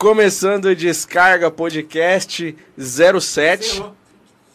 Começando 0.00 0.64
o 0.64 0.74
Descarga 0.74 1.50
Podcast 1.50 2.56
07. 2.78 3.76
errou. 3.76 3.94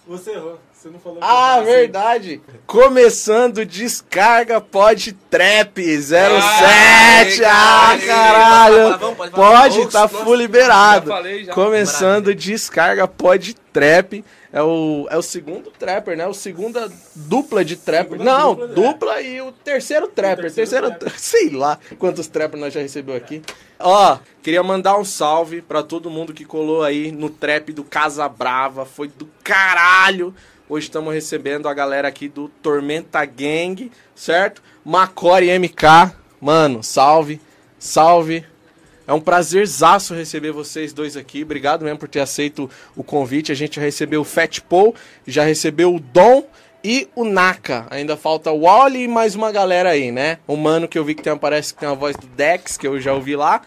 Você 0.07 0.32
errou. 0.32 0.59
Você 0.86 0.91
não 0.91 0.99
falou. 0.99 1.17
Ah, 1.20 1.55
assim. 1.55 1.65
verdade. 1.65 2.41
Começando 2.67 3.57
o 3.57 3.65
Descarga 3.65 4.61
Pod 4.61 5.13
Trap 5.31 5.81
07. 5.81 7.43
Ah, 7.43 7.89
Aê, 7.89 8.05
caralho. 8.05 8.75
pode 8.75 8.99
falar, 8.99 9.16
pode 9.16 9.31
falar. 9.31 9.61
Pode, 9.61 9.91
tá 9.91 10.07
full 10.07 10.35
liberado. 10.35 11.09
Já 11.09 11.16
falei, 11.16 11.43
já. 11.45 11.53
Começando 11.53 12.27
o 12.27 12.35
Descarga 12.35 13.07
Pod 13.07 13.55
Trap. 13.73 14.23
É 14.53 14.62
o, 14.62 15.07
é 15.09 15.17
o 15.17 15.21
segundo 15.23 15.71
trapper, 15.71 16.16
né? 16.16 16.27
O 16.27 16.34
segunda 16.34 16.90
dupla 17.15 17.65
de 17.65 17.76
trapper. 17.76 18.20
Segunda 18.20 18.31
Não, 18.31 18.55
dupla, 18.55 18.67
dupla, 18.76 19.21
e 19.21 19.41
o 19.41 19.52
terceiro 19.52 20.07
trapper. 20.07 20.54
terceiro 20.54 20.91
terceiro, 20.91 21.13
sei 21.20 21.49
lá 21.49 21.77
quantos 21.98 22.27
trappers 22.27 22.62
nós 22.62 22.73
já 22.73 22.79
recebeu 22.79 23.15
aqui. 23.15 23.41
Ó, 23.79 24.17
queria 24.41 24.63
mandar 24.63 24.98
um 24.98 25.04
salve 25.04 25.62
pra 25.62 25.84
todo 25.84 26.09
mundo 26.09 26.31
que 26.34 26.45
colou 26.45 26.84
aí 26.84 27.12
no 27.12 27.29
trap 27.29 27.73
do 27.73 27.84
Casa 27.84 28.29
Brava. 28.29 28.85
Foi 28.85 29.09
do 29.09 29.27
caralho. 29.43 30.34
Hoje 30.68 30.88
estamos 30.88 31.14
recebendo 31.14 31.70
a 31.70 31.74
galera 31.76 32.08
aqui 32.08 32.28
do 32.28 32.50
Tormenta 32.50 33.24
Gang, 33.24 33.92
certo? 34.16 34.64
Macore 34.84 35.60
MK. 35.60 36.16
Mano, 36.41 36.82
salve, 36.82 37.40
salve. 37.78 38.44
É 39.05 39.14
um 39.14 39.22
prazerzaço 39.22 40.16
receber 40.16 40.52
vocês 40.52 40.91
dois 40.91 41.16
aqui. 41.16 41.44
Obrigado 41.44 41.86
mesmo 41.86 41.99
por 41.99 42.10
ter 42.10 42.20
aceito 42.20 42.68
o 42.96 43.04
convite. 43.04 43.52
A 43.52 43.55
gente 43.55 43.76
já 43.76 43.82
recebeu 43.84 44.22
o 44.22 44.24
Fat 44.26 44.60
Paul, 44.62 44.96
já 45.27 45.44
recebeu 45.44 45.94
o 45.94 45.99
Dom 45.99 46.48
e 46.88 47.10
o 47.16 47.26
Naka. 47.26 47.88
Ainda 47.90 48.16
falta 48.16 48.52
o 48.52 48.62
Wally 48.62 49.05
e 49.05 49.08
mais 49.08 49.34
uma 49.34 49.52
galera 49.52 49.90
aí, 49.90 50.12
né? 50.12 50.38
O 50.46 50.55
mano 50.55 50.88
que 50.88 51.00
eu 51.00 51.04
vi 51.04 51.16
que 51.16 51.24
tem, 51.24 51.36
parece 51.36 51.74
que 51.74 51.80
tem 51.80 51.90
a 51.90 51.94
voz 51.96 52.16
do 52.16 52.28
Dex, 52.28 52.78
que 52.78 52.86
eu 52.86 53.02
já 53.02 53.12
ouvi 53.12 53.36
lá, 53.36 53.62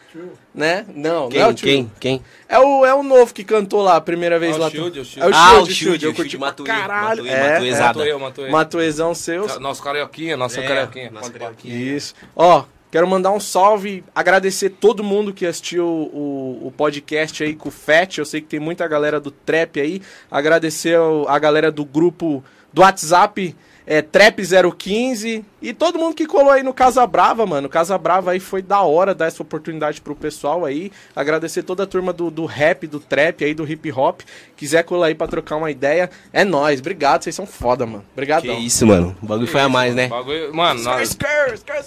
né? 0.54 0.86
Não, 0.94 1.28
Quem, 1.28 1.40
não 1.40 1.46
é 1.48 1.50
o 1.50 1.54
tio. 1.54 1.66
quem, 1.66 1.92
quem? 1.98 2.22
É 2.48 2.60
o, 2.60 2.86
é 2.86 2.94
o 2.94 3.02
novo 3.02 3.34
que 3.34 3.42
cantou 3.42 3.82
lá 3.82 3.96
a 3.96 4.00
primeira 4.00 4.38
vez 4.38 4.54
É 4.54 4.58
lá. 4.60 4.70
Shield, 4.70 5.00
o 5.00 5.04
Shield. 5.04 5.20
É 5.28 5.30
o 5.30 5.34
Ah, 5.34 5.48
Shield, 5.48 5.58
o 5.58 5.62
o 5.62 5.66
Shield, 5.66 5.74
Shield. 5.74 6.04
Eu 6.06 6.14
curti 6.14 6.38
Matuê, 6.38 6.66
caralho. 6.66 7.24
Matuê, 7.24 7.28
É, 7.36 7.48
Matuê, 7.50 7.68
é. 8.10 8.16
Matuê, 8.16 8.48
Matuê. 8.50 9.14
Seu. 9.16 9.58
Nosso 9.58 9.82
carioquinha, 9.82 10.36
nossa 10.36 10.60
É, 10.60 10.66
carioquinha. 10.68 11.10
nossa 11.10 11.30
carioquinha. 11.32 11.74
Isso. 11.74 12.14
Ó, 12.36 12.62
quero 12.92 13.06
mandar 13.08 13.32
um 13.32 13.40
salve, 13.40 14.04
agradecer 14.14 14.70
todo 14.70 15.02
mundo 15.02 15.32
que 15.32 15.44
assistiu 15.44 15.84
o, 15.86 16.60
o 16.68 16.72
podcast 16.76 17.42
aí 17.42 17.54
com 17.56 17.68
o 17.68 17.72
Fat. 17.72 18.18
Eu 18.18 18.24
sei 18.24 18.40
que 18.40 18.46
tem 18.46 18.60
muita 18.60 18.86
galera 18.86 19.18
do 19.18 19.30
Trap 19.32 19.80
aí. 19.80 20.00
Agradecer 20.30 20.96
a 21.26 21.38
galera 21.38 21.72
do 21.72 21.84
grupo 21.84 22.44
do 22.72 22.82
WhatsApp. 22.82 23.54
É, 23.90 24.02
Trap 24.02 24.42
015 24.76 25.42
e 25.62 25.72
todo 25.72 25.98
mundo 25.98 26.14
que 26.14 26.26
colou 26.26 26.50
aí 26.50 26.62
no 26.62 26.74
Casa 26.74 27.06
Brava, 27.06 27.46
mano. 27.46 27.70
Casa 27.70 27.96
Brava 27.96 28.32
aí 28.32 28.38
foi 28.38 28.60
da 28.60 28.82
hora 28.82 29.14
dar 29.14 29.28
essa 29.28 29.42
oportunidade 29.42 30.02
pro 30.02 30.14
pessoal 30.14 30.66
aí. 30.66 30.92
Agradecer 31.16 31.62
toda 31.62 31.84
a 31.84 31.86
turma 31.86 32.12
do, 32.12 32.30
do 32.30 32.44
rap, 32.44 32.86
do 32.86 33.00
trap 33.00 33.42
aí, 33.42 33.54
do 33.54 33.66
hip 33.66 33.90
hop. 33.90 34.20
Quiser 34.54 34.84
colar 34.84 35.06
aí 35.06 35.14
pra 35.14 35.26
trocar 35.26 35.56
uma 35.56 35.70
ideia, 35.70 36.10
é 36.34 36.44
nóis. 36.44 36.80
Obrigado, 36.80 37.22
vocês 37.24 37.34
são 37.34 37.46
foda, 37.46 37.86
mano. 37.86 38.00
Que 38.00 38.12
Obrigadão. 38.12 38.58
isso, 38.58 38.86
mano. 38.86 39.16
O 39.22 39.26
bagulho 39.26 39.48
foi 39.48 39.62
a 39.62 39.70
mais, 39.70 39.94
né? 39.94 40.08
Bagulho, 40.08 40.54
mano, 40.54 40.82
nós... 40.82 41.16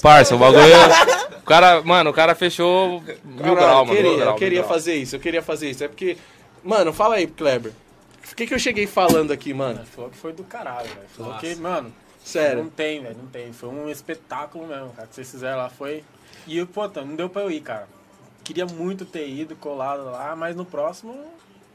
Parça, 0.01 0.33
o 0.33 0.39
bagulho. 0.39 0.63
o 1.37 1.45
cara, 1.45 1.83
mano, 1.83 2.09
o 2.09 2.13
cara 2.13 2.33
fechou 2.33 3.03
mil 3.23 3.37
Caralho, 3.37 3.55
grau, 3.55 3.79
eu 3.81 3.85
mano. 3.85 3.95
queria, 3.95 4.09
mil 4.09 4.19
grau, 4.19 4.33
eu 4.33 4.39
queria 4.39 4.63
fazer 4.63 4.95
isso, 4.95 5.15
eu 5.15 5.19
queria 5.19 5.43
fazer 5.43 5.69
isso. 5.69 5.83
É 5.83 5.87
porque. 5.87 6.17
Mano, 6.63 6.91
fala 6.91 7.13
aí, 7.13 7.27
Kleber. 7.27 7.73
O 8.41 8.43
que, 8.43 8.47
que 8.47 8.53
eu 8.55 8.59
cheguei 8.59 8.87
falando 8.87 9.31
aqui, 9.31 9.53
mano? 9.53 9.81
Ele 9.81 9.85
falou 9.85 10.09
que 10.09 10.17
foi 10.17 10.33
do 10.33 10.43
caralho, 10.43 10.87
velho. 10.87 11.07
Falou 11.15 11.33
Nossa. 11.33 11.45
que, 11.45 11.55
mano, 11.57 11.89
não 11.89 11.93
Sério. 12.25 12.73
tem, 12.75 12.99
velho. 12.99 13.15
Não 13.15 13.27
tem. 13.27 13.53
Foi 13.53 13.69
um 13.69 13.87
espetáculo 13.87 14.65
mesmo, 14.65 14.89
cara. 14.93 15.07
Que 15.07 15.13
vocês 15.13 15.29
fizeram 15.29 15.59
lá 15.59 15.69
foi. 15.69 16.03
E, 16.47 16.65
pô, 16.65 16.89
tá, 16.89 17.05
não 17.05 17.15
deu 17.15 17.29
pra 17.29 17.43
eu 17.43 17.51
ir, 17.51 17.61
cara. 17.61 17.87
Queria 18.43 18.65
muito 18.65 19.05
ter 19.05 19.29
ido, 19.29 19.55
colado 19.55 20.05
lá, 20.05 20.35
mas 20.35 20.55
no 20.55 20.65
próximo. 20.65 21.23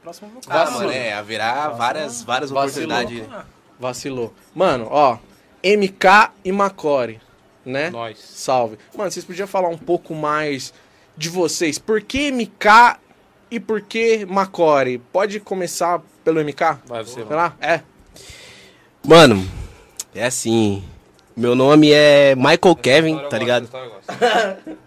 Próximo 0.03 0.27
eu 0.27 0.33
vou 0.33 0.41
Ah, 0.49 0.69
mano, 0.71 0.91
é, 0.91 1.13
haverá 1.13 1.69
várias, 1.69 2.21
várias 2.21 2.49
Vacilou. 2.49 2.91
oportunidades. 2.97 3.33
Ah, 3.33 3.45
Vacilou. 3.79 4.33
Mano, 4.53 4.89
ó. 4.91 5.19
MK 5.63 6.33
e 6.43 6.51
Macore, 6.51 7.21
né? 7.65 7.89
Nós. 7.91 8.19
Salve. 8.19 8.77
Mano, 8.93 9.09
vocês 9.09 9.23
podiam 9.23 9.47
falar 9.47 9.69
um 9.69 9.77
pouco 9.77 10.13
mais 10.13 10.73
de 11.15 11.29
vocês. 11.29 11.79
Por 11.79 12.01
que 12.01 12.29
MK 12.29 12.99
e 13.49 13.57
por 13.57 13.79
que 13.79 14.25
Macore? 14.25 14.97
Pode 15.13 15.39
começar 15.39 16.01
pelo 16.27 16.43
MK? 16.43 16.79
Vai 16.85 17.05
você, 17.05 17.13
Sei 17.13 17.23
mano. 17.23 17.35
lá? 17.37 17.53
É. 17.61 17.79
Mano, 19.07 19.47
é 20.13 20.25
assim. 20.25 20.83
Meu 21.37 21.55
nome 21.55 21.89
é 21.93 22.35
Michael 22.35 22.75
Kevin, 22.81 23.17
tá 23.29 23.37
ligado? 23.37 23.69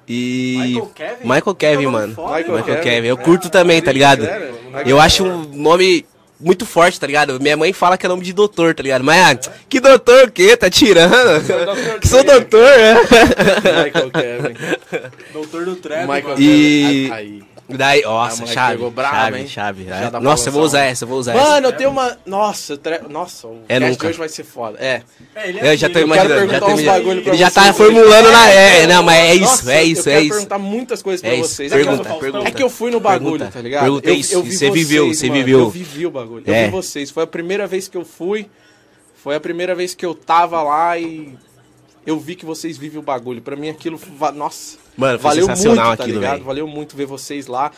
E. 0.06 0.56
Michael 0.60 0.86
Kevin? 0.94 1.22
Michael 1.22 1.54
Kevin, 1.54 1.86
mano. 1.86 2.08
Michael 2.08 2.58
Michael 2.58 2.80
Kevin. 2.82 3.08
Eu 3.08 3.16
curto 3.16 3.48
também, 3.48 3.80
tá 3.80 3.90
ligado? 3.90 4.22
Sério? 4.22 4.54
Eu 4.84 5.00
acho 5.00 5.24
um 5.24 5.44
nome 5.44 6.04
muito 6.38 6.66
forte, 6.66 7.00
tá 7.00 7.06
ligado? 7.06 7.40
Minha 7.40 7.56
mãe 7.56 7.72
fala 7.72 7.96
que 7.96 8.04
é 8.04 8.08
nome 8.08 8.22
de 8.22 8.32
doutor, 8.34 8.74
tá 8.74 8.82
ligado? 8.82 9.02
Mas, 9.04 9.48
ah, 9.48 9.52
que 9.68 9.80
doutor 9.80 10.28
o 10.28 10.30
quê? 10.30 10.56
Tá 10.56 10.68
tirando? 10.68 11.10
Que 12.00 12.08
sou 12.08 12.22
doutor, 12.22 12.68
é. 12.68 12.94
Michael 13.84 14.10
Kevin. 14.10 14.56
Doutor 15.32 15.64
do 15.64 15.76
trap, 15.76 16.06
Michael. 16.06 16.34
E- 16.38 17.06
Kevin. 17.08 17.12
Aí. 17.12 17.42
Daí, 17.76 18.03
A 18.04 18.08
nossa, 18.08 18.47
chave, 18.47 18.76
pegou 18.76 18.92
chave, 19.03 19.38
hein? 19.38 19.47
chave. 19.48 19.84
Já 19.84 20.10
pra 20.10 20.20
Nossa, 20.20 20.48
eu 20.48 20.53
vou 20.53 20.62
usar 20.62 20.82
essa, 20.84 21.04
eu 21.04 21.08
vou 21.08 21.19
usar 21.19 21.34
essa. 21.34 21.42
Mano, 21.50 21.66
eu 21.69 21.72
tenho 21.72 21.91
uma. 21.91 22.16
Nossa, 22.26 22.76
tre... 22.76 23.00
nossa, 23.08 23.47
o 23.48 23.62
É 23.69 23.78
cast 23.78 23.91
nunca. 23.91 24.00
de 24.00 24.06
hoje 24.10 24.19
vai 24.19 24.28
ser 24.28 24.44
foda. 24.44 24.78
É. 24.81 25.03
É, 25.34 25.48
ele 25.48 25.60
Eu 25.60 25.76
já 25.76 25.88
tô 25.91 25.98
imaginando, 25.98 26.28
quero 26.28 26.41
já 26.41 26.47
perguntar 26.47 26.60
tô 26.60 26.66
uns 26.66 26.80
imaginando. 26.80 26.98
bagulho 27.04 27.22
pra 27.22 27.32
Ele 27.32 27.38
já 27.38 27.50
tá 27.50 27.72
formulando 27.72 28.30
na. 28.32 28.50
É, 28.50 28.86
não, 28.86 29.03
mas 29.03 29.19
é 29.19 29.34
isso, 29.34 29.42
Nossa, 29.44 29.72
é 29.72 29.84
isso, 29.84 30.09
eu 30.09 30.12
é 30.12 30.14
quero 30.16 30.25
isso. 30.26 30.34
perguntar 30.34 30.59
muitas 30.59 31.03
coisas 31.03 31.20
pra 31.20 31.30
É 31.30 31.34
isso. 31.36 31.48
vocês. 31.54 31.72
Pergunta, 31.72 32.14
pergunta. 32.14 32.48
É 32.48 32.50
que 32.50 32.62
eu 32.62 32.70
fui 32.70 32.91
no 32.91 33.00
bagulho, 33.00 33.30
Pergunta. 33.38 33.50
tá 33.53 33.60
ligado? 33.60 33.82
Pergunta 33.82 34.09
eu, 34.10 34.14
isso, 34.14 34.34
eu 34.34 34.42
vi 34.42 34.53
você 34.56 34.70
viveu, 34.70 35.06
você 35.14 35.26
mano, 35.28 35.38
viveu. 35.41 35.59
Eu 35.60 35.70
vivi 35.70 36.06
o 36.06 36.10
bagulho. 36.10 36.44
Eu 36.47 36.54
É. 36.54 36.64
vi 36.66 36.70
vocês. 36.70 37.10
Foi 37.10 37.22
a 37.22 37.26
primeira 37.26 37.66
vez 37.66 37.88
que 37.88 37.97
eu 37.97 38.04
fui. 38.04 38.48
Foi 39.22 39.34
a 39.36 39.41
primeira 39.41 39.75
vez 39.75 39.94
que 39.94 40.04
eu 40.06 40.14
tava 40.14 40.62
lá 40.62 40.97
e 40.98 41.34
eu 42.06 42.19
vi 42.19 42.34
que 42.34 42.47
vocês 42.47 42.78
vivem 42.78 42.98
o 42.98 43.03
bagulho. 43.03 43.42
Pra 43.42 43.54
mim 43.54 43.69
aquilo, 43.69 44.00
nossa, 44.34 44.78
Mano, 45.00 45.18
valeu 45.18 45.46
sensacional 45.46 45.86
muito, 45.88 45.98
tá 45.98 46.04
aquilo, 46.04 46.18
ligado? 46.18 46.32
velho. 46.34 46.44
Valeu 46.44 46.66
muito 46.68 46.96
ver 46.96 47.06
vocês 47.06 47.46
lá. 47.46 47.70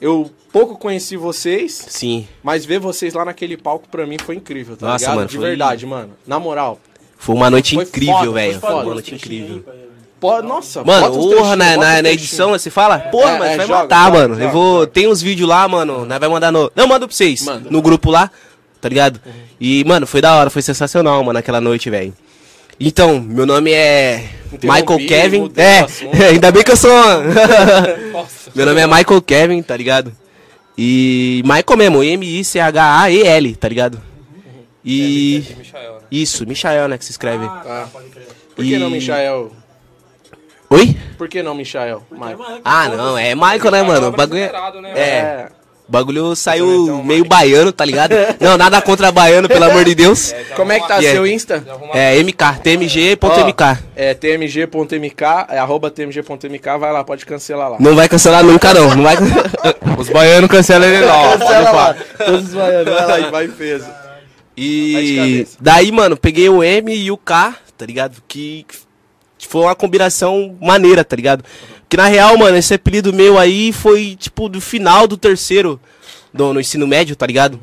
Eu 0.00 0.30
pouco 0.52 0.76
conheci 0.76 1.16
vocês, 1.16 1.84
Sim. 1.88 2.26
mas 2.42 2.64
ver 2.64 2.80
vocês 2.80 3.14
lá 3.14 3.24
naquele 3.24 3.56
palco 3.56 3.86
pra 3.88 4.04
mim 4.06 4.16
foi 4.24 4.34
incrível, 4.34 4.76
tá 4.76 4.86
Nossa, 4.86 4.98
ligado? 5.04 5.14
mano, 5.16 5.28
De 5.28 5.36
foi- 5.36 5.46
verdade, 5.48 5.86
mano. 5.86 6.10
Na 6.26 6.40
moral. 6.40 6.80
Foi 7.16 7.36
uma 7.36 7.48
noite 7.48 7.76
Foi 7.76 7.84
incrível, 7.84 8.32
velho. 8.32 8.58
foi 8.58 8.70
uma 8.72 8.82
noite 8.84 9.14
incrível. 9.14 9.64
Nossa, 10.44 10.84
Mano, 10.84 11.10
porra, 11.12 11.56
na, 11.56 11.76
na, 11.76 12.02
na 12.02 12.10
edição, 12.10 12.50
você 12.50 12.70
fala? 12.70 12.96
Porra, 12.98 13.30
É, 13.32 13.38
mas 13.40 13.50
é, 13.50 13.56
vai 13.56 13.66
joga, 13.66 13.78
matar, 13.82 14.04
joga, 14.06 14.18
mano. 14.18 14.34
joga, 14.34 14.46
eu 14.46 14.50
vou. 14.52 14.86
Tem 14.86 15.08
uns 15.08 15.20
vídeos 15.20 15.48
lá, 15.48 15.66
mano. 15.66 16.04
Nós 16.06 16.18
vai 16.20 16.28
mandar 16.28 16.52
no. 16.52 16.70
Não, 16.76 16.86
manda 16.86 17.08
pra 17.08 17.14
vocês. 17.16 17.42
Manda. 17.44 17.68
No 17.68 17.82
grupo 17.82 18.08
lá, 18.08 18.30
tá 18.80 18.88
ligado? 18.88 19.20
E, 19.60 19.82
mano, 19.84 20.06
foi 20.06 20.20
da 20.20 20.36
hora, 20.36 20.48
foi 20.48 20.62
sensacional, 20.62 21.22
mano, 21.24 21.38
aquela 21.40 21.60
noite, 21.60 21.90
velho. 21.90 22.14
Então, 22.78 23.20
meu 23.20 23.44
nome 23.46 23.72
é 23.72 24.28
Michael 24.62 25.06
Kevin. 25.06 25.52
É, 25.56 25.80
assunto. 25.80 26.16
ainda 26.22 26.50
bem 26.50 26.62
que 26.62 26.72
eu 26.72 26.76
sou. 26.76 26.90
Nossa. 28.12 28.50
meu 28.54 28.66
nome 28.66 28.80
é 28.80 28.86
Michael 28.86 29.22
Kevin, 29.22 29.62
tá 29.62 29.76
ligado? 29.76 30.12
E 30.76 31.42
Michael 31.44 31.76
mesmo, 31.76 32.02
M-I-C-H-A-E-L, 32.02 33.56
tá 33.56 33.68
ligado? 33.68 34.00
E. 34.84 35.44
É 35.50 35.54
Michael, 35.56 35.92
né? 35.94 36.00
Isso, 36.10 36.46
Michael, 36.46 36.88
né, 36.88 36.98
que 36.98 37.04
se 37.04 37.12
escreve. 37.12 37.44
Ah. 37.44 37.86
pode 37.92 38.08
crer. 38.08 38.26
Por 38.54 38.64
que 38.64 38.78
não, 38.78 38.90
Michael? 38.90 39.52
Oi? 40.70 40.96
Por 41.18 41.28
que 41.28 41.42
não, 41.42 41.54
Michael? 41.54 42.02
Michael. 42.10 42.60
Ah, 42.64 42.88
não, 42.88 43.16
é 43.18 43.34
Michael, 43.34 43.70
né, 43.70 43.82
mano? 43.82 44.08
O 44.08 44.12
bagulho. 44.12 44.40
é- 44.40 44.80
né, 44.80 44.92
É. 44.98 45.48
O 45.88 45.92
bagulho 45.92 46.34
saiu 46.36 46.66
um 46.66 47.02
meio 47.02 47.24
baiano, 47.24 47.72
tá 47.72 47.84
ligado? 47.84 48.14
Não, 48.40 48.56
nada 48.56 48.80
contra 48.80 49.10
baiano, 49.12 49.48
pelo 49.48 49.64
amor 49.64 49.84
de 49.84 49.94
Deus. 49.94 50.30
já 50.48 50.54
Como 50.54 50.72
é 50.72 50.80
que 50.80 50.88
tá 50.88 50.98
Yeah. 50.98 51.12
seu 51.18 51.26
Insta? 51.26 51.62
É 51.92 52.18
MK, 52.22 52.60
tmg.mk. 52.62 53.62
Ó, 53.62 53.76
É 53.96 54.14
tmg.mk, 54.14 55.24
é 55.50 55.58
arroba 55.58 55.90
tmg.mk, 55.90 56.78
vai 56.78 56.92
lá, 56.92 57.02
pode 57.04 57.26
cancelar 57.26 57.70
lá. 57.72 57.76
Não 57.80 57.94
vai 57.96 58.08
cancelar 58.08 58.44
nunca, 58.44 58.72
não. 58.72 58.94
Não 58.94 59.02
vai. 59.02 59.16
Os 59.98 60.08
baianos 60.08 60.48
cancelam 60.48 60.88
ele 60.88 61.04
não. 61.04 61.38
Cancela 61.38 61.70
lá, 61.72 61.96
todos 62.24 62.48
os 62.48 62.54
baianos, 62.54 62.94
vai 62.94 63.06
lá 63.06 63.20
e 63.20 63.30
vai 63.30 63.48
peso. 63.48 63.86
E 64.56 65.46
daí, 65.60 65.90
mano, 65.90 66.16
peguei 66.16 66.48
o 66.48 66.62
M 66.62 66.94
e 66.94 67.10
o 67.10 67.16
K, 67.16 67.54
tá 67.76 67.86
ligado? 67.86 68.22
Que 68.28 68.66
foi 69.48 69.62
uma 69.62 69.74
combinação 69.74 70.56
maneira, 70.60 71.04
tá 71.04 71.16
ligado? 71.16 71.44
Que 71.92 71.96
na 71.98 72.06
real, 72.06 72.38
mano, 72.38 72.56
esse 72.56 72.72
apelido 72.72 73.12
meu 73.12 73.38
aí 73.38 73.70
foi 73.70 74.16
tipo 74.18 74.48
do 74.48 74.62
final 74.62 75.06
do 75.06 75.14
terceiro 75.14 75.78
do, 76.32 76.54
no 76.54 76.58
ensino 76.58 76.86
médio, 76.86 77.14
tá 77.14 77.26
ligado? 77.26 77.60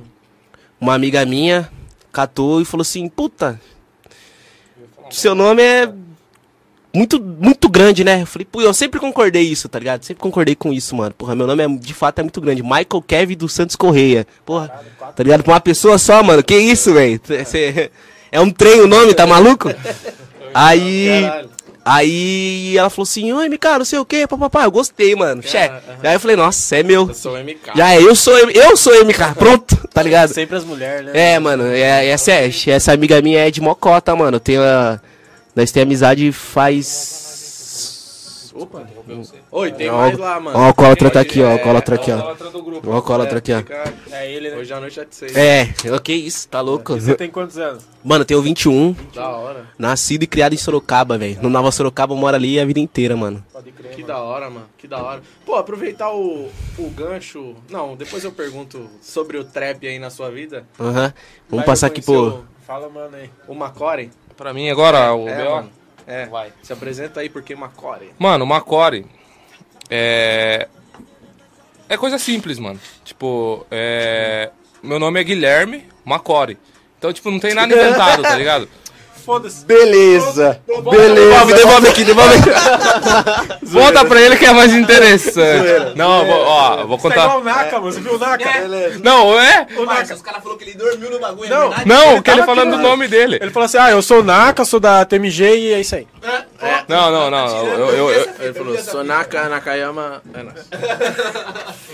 Uma 0.80 0.94
amiga 0.94 1.26
minha 1.26 1.68
catou 2.12 2.62
e 2.62 2.66
falou 2.66 2.84
assim: 2.84 3.10
puta, 3.10 3.60
seu 5.10 5.34
nome 5.34 5.64
é 5.64 5.92
muito, 6.94 7.20
muito 7.20 7.68
grande, 7.68 8.04
né? 8.04 8.22
Eu 8.22 8.28
falei, 8.28 8.46
pô, 8.46 8.62
eu 8.62 8.72
sempre 8.72 9.00
concordei 9.00 9.42
isso, 9.42 9.68
tá 9.68 9.80
ligado? 9.80 10.04
Sempre 10.04 10.22
concordei 10.22 10.54
com 10.54 10.72
isso, 10.72 10.96
mano. 10.96 11.16
Porra, 11.16 11.36
meu 11.36 11.48
nome 11.48 11.64
é, 11.64 11.68
de 11.68 11.96
fato 11.96 12.20
é 12.20 12.22
muito 12.22 12.40
grande. 12.40 12.62
Michael 12.62 13.04
Kevin 13.08 13.36
dos 13.36 13.52
Santos 13.52 13.76
Correia. 13.76 14.28
Porra, 14.46 14.68
tá 15.16 15.24
ligado? 15.24 15.42
Pra 15.42 15.54
uma 15.54 15.60
pessoa 15.60 15.98
só, 15.98 16.22
mano. 16.22 16.44
Que 16.44 16.56
isso, 16.56 16.94
velho? 16.94 17.20
É 18.32 18.40
um 18.40 18.52
trem 18.52 18.80
o 18.82 18.88
nome, 18.88 19.16
tá 19.16 19.26
maluco? 19.26 19.70
Aí. 20.54 21.20
Aí 21.84 22.78
ela 22.78 22.90
falou 22.90 23.04
assim, 23.04 23.32
oi, 23.32 23.50
MK, 23.50 23.66
não 23.80 23.86
sei 23.86 24.00
o 24.00 24.06
que, 24.06 24.28
papapá, 24.28 24.66
eu 24.66 24.72
gostei, 24.72 25.16
mano. 25.16 25.42
Xé. 25.42 25.72
Aí 26.04 26.14
eu 26.14 26.20
falei, 26.20 26.36
nossa, 26.36 26.76
é 26.76 26.84
meu. 26.84 27.08
Eu 27.08 27.14
sou 27.14 27.34
o 27.36 27.44
MK. 27.44 27.72
Já 27.76 27.94
é, 27.94 28.02
eu 28.02 28.16
sou, 28.16 28.38
eu 28.38 28.78
sou 28.78 29.06
MK, 29.06 29.36
pronto, 29.38 29.88
tá 29.94 30.04
ligado? 30.04 30.34
Sempre 30.34 30.58
as 30.58 30.64
mulheres, 30.64 31.06
né? 31.06 31.34
É, 31.34 31.40
mano, 31.40 31.64
é, 31.66 32.08
essa, 32.08 32.32
é, 32.32 32.50
essa 32.68 32.92
amiga 32.92 33.22
minha 33.22 33.48
é 33.48 33.52
de 33.52 33.62
Mocota, 33.62 34.16
mano. 34.16 34.38
Eu 34.38 34.42
tenho 34.42 34.62
a, 34.62 35.00
nós 35.56 35.72
temos 35.72 35.90
amizade 35.90 36.32
faz. 36.32 37.29
Opa, 38.54 38.88
Oi, 39.52 39.72
tem 39.72 39.90
Ó, 39.90 39.98
mais 39.98 40.18
lá, 40.18 40.40
mano. 40.40 40.58
Ó, 40.58 40.62
o 40.62 40.66
alcoólatra 40.66 41.10
tá 41.10 41.24
Tem 41.24 41.30
aqui, 41.32 41.42
ó, 41.42 41.48
o 41.48 41.52
alcoólatra 41.52 41.96
aqui, 41.96 42.12
ó. 42.12 42.16
Alcoólatra 42.16 42.50
do 42.50 42.64
grupo. 42.64 42.90
O 42.90 42.94
alcoólatra 42.94 43.38
aqui, 43.38 43.52
ó. 43.54 43.64
É 44.12 44.32
ele, 44.32 44.50
né? 44.50 44.58
Hoje 44.58 44.74
à 44.74 44.80
noite 44.80 45.00
é 45.00 45.06
de 45.06 45.16
seis. 45.16 45.36
É, 45.36 45.70
ok, 45.96 46.16
isso, 46.16 46.48
tá 46.48 46.62
louco. 46.62 46.96
E 46.96 47.02
você 47.02 47.16
tem 47.16 47.30
quantos 47.30 47.58
anos? 47.58 47.84
Mano, 48.04 48.22
eu 48.22 48.26
tenho 48.26 48.42
21, 48.42 48.96
Da 49.14 49.30
hora. 49.30 49.66
nascido 49.78 50.24
e 50.24 50.28
criado 50.28 50.54
em 50.54 50.58
Sorocaba, 50.58 51.18
velho. 51.18 51.38
No 51.42 51.50
Nova 51.50 51.72
Sorocaba, 51.72 52.14
eu 52.14 52.18
moro 52.18 52.36
ali 52.36 52.60
a 52.60 52.66
vida 52.66 52.80
inteira, 52.80 53.16
mano. 53.16 53.44
Pode 53.52 53.72
crer, 53.72 53.92
Que 53.92 54.02
mano. 54.02 54.08
da 54.14 54.20
hora, 54.20 54.50
mano. 54.50 54.66
Que 54.78 54.88
da 54.88 55.02
hora. 55.02 55.22
Pô, 55.46 55.56
aproveitar 55.56 56.12
o, 56.12 56.50
o 56.78 56.90
gancho. 56.92 57.56
Não, 57.70 57.96
depois 57.96 58.24
eu 58.24 58.32
pergunto 58.32 58.90
sobre 59.02 59.38
o 59.38 59.44
trap 59.44 59.86
aí 59.88 60.00
na 60.00 60.10
sua 60.10 60.32
vida. 60.32 60.66
Aham. 60.80 61.14
Vamos 61.50 61.64
Vai 61.64 61.66
passar 61.66 61.88
aqui, 61.88 62.02
pô. 62.02 62.40
Fala, 62.66 62.90
mano, 62.90 63.16
aí. 63.16 63.30
O, 63.48 63.52
o 63.52 63.56
Macore. 63.56 64.10
Pra 64.38 64.54
mim 64.54 64.70
agora, 64.70 65.14
o 65.14 65.28
é, 65.28 65.36
B.O. 65.44 65.79
É. 66.10 66.26
Vai. 66.26 66.52
Se 66.64 66.74
apresenta 66.74 67.20
aí 67.20 67.30
porque 67.30 67.56
Macore. 67.56 68.12
Mano, 68.18 68.46
Macore 68.46 69.06
é. 69.90 70.68
É 71.88 71.98
coisa 71.98 72.18
simples, 72.18 72.58
mano. 72.60 72.80
Tipo, 73.06 73.66
é. 73.70 74.50
Meu 74.82 75.00
nome 75.00 75.20
é 75.20 75.24
Guilherme 75.24 75.88
Macore. 76.04 76.58
Então, 76.98 77.14
tipo, 77.14 77.30
não 77.32 77.40
tem 77.40 77.54
nada 77.54 77.74
inventado, 77.74 78.24
tá 78.24 78.36
ligado? 78.36 78.68
Foda-se. 79.26 79.66
Beleza. 79.66 80.60
Devolve, 80.68 80.98
Beleza. 80.98 81.56
devolve 81.56 81.88
aqui, 81.88 82.04
devolve 82.04 82.36
aqui. 82.36 82.50
Conta 83.72 84.06
pra 84.06 84.22
ele 84.22 84.36
que 84.38 84.46
é 84.46 84.54
mais 84.54 84.74
interessante. 84.74 85.96
Não, 85.96 86.26
vou, 86.26 86.40
ó, 86.42 86.86
vou 86.86 86.98
Você 86.98 87.10
tá 87.10 87.16
contar. 87.16 87.24
igual 87.26 87.40
o 87.40 87.44
Naka, 87.44 87.80
mano. 87.80 87.92
Você 87.92 88.00
viu 88.02 88.16
o 88.16 88.20
Naka? 88.20 88.50
Não, 89.04 89.40
é? 89.40 89.68
O 89.78 89.86
Naka. 89.86 90.14
os 90.16 90.22
caras 90.22 90.42
falaram 90.42 90.58
que 90.58 90.64
ele 90.66 90.74
dormiu 90.78 91.10
no 91.12 91.20
bagulho, 91.20 91.50
Não. 91.50 91.70
Não, 91.86 92.12
Ele 92.14 92.22
que 92.22 92.32
ele 92.32 92.44
falando 92.44 92.60
aqui, 92.68 92.72
do 92.72 92.78
mano. 92.78 92.90
nome 92.90 93.08
dele. 93.08 93.38
Ele 93.42 93.52
falou 93.52 93.66
assim, 93.66 93.78
ah, 93.78 93.92
eu 93.92 94.02
sou 94.02 94.22
o 94.22 94.24
Naka, 94.24 94.66
sou 94.66 94.80
da 94.80 95.04
TMG 95.06 95.44
e 95.58 95.74
é 95.74 95.80
isso 95.82 95.96
aí. 95.96 96.08
Não, 96.88 97.12
não, 97.12 97.30
não. 97.30 97.66
Eu, 97.68 97.90
eu, 97.90 98.10
eu- 98.12 98.30
Ele 98.40 98.54
falou, 98.54 98.78
Sonaka 98.80 99.48
Nakayama. 99.50 100.22
É, 100.34 100.44
nóis. 100.44 100.70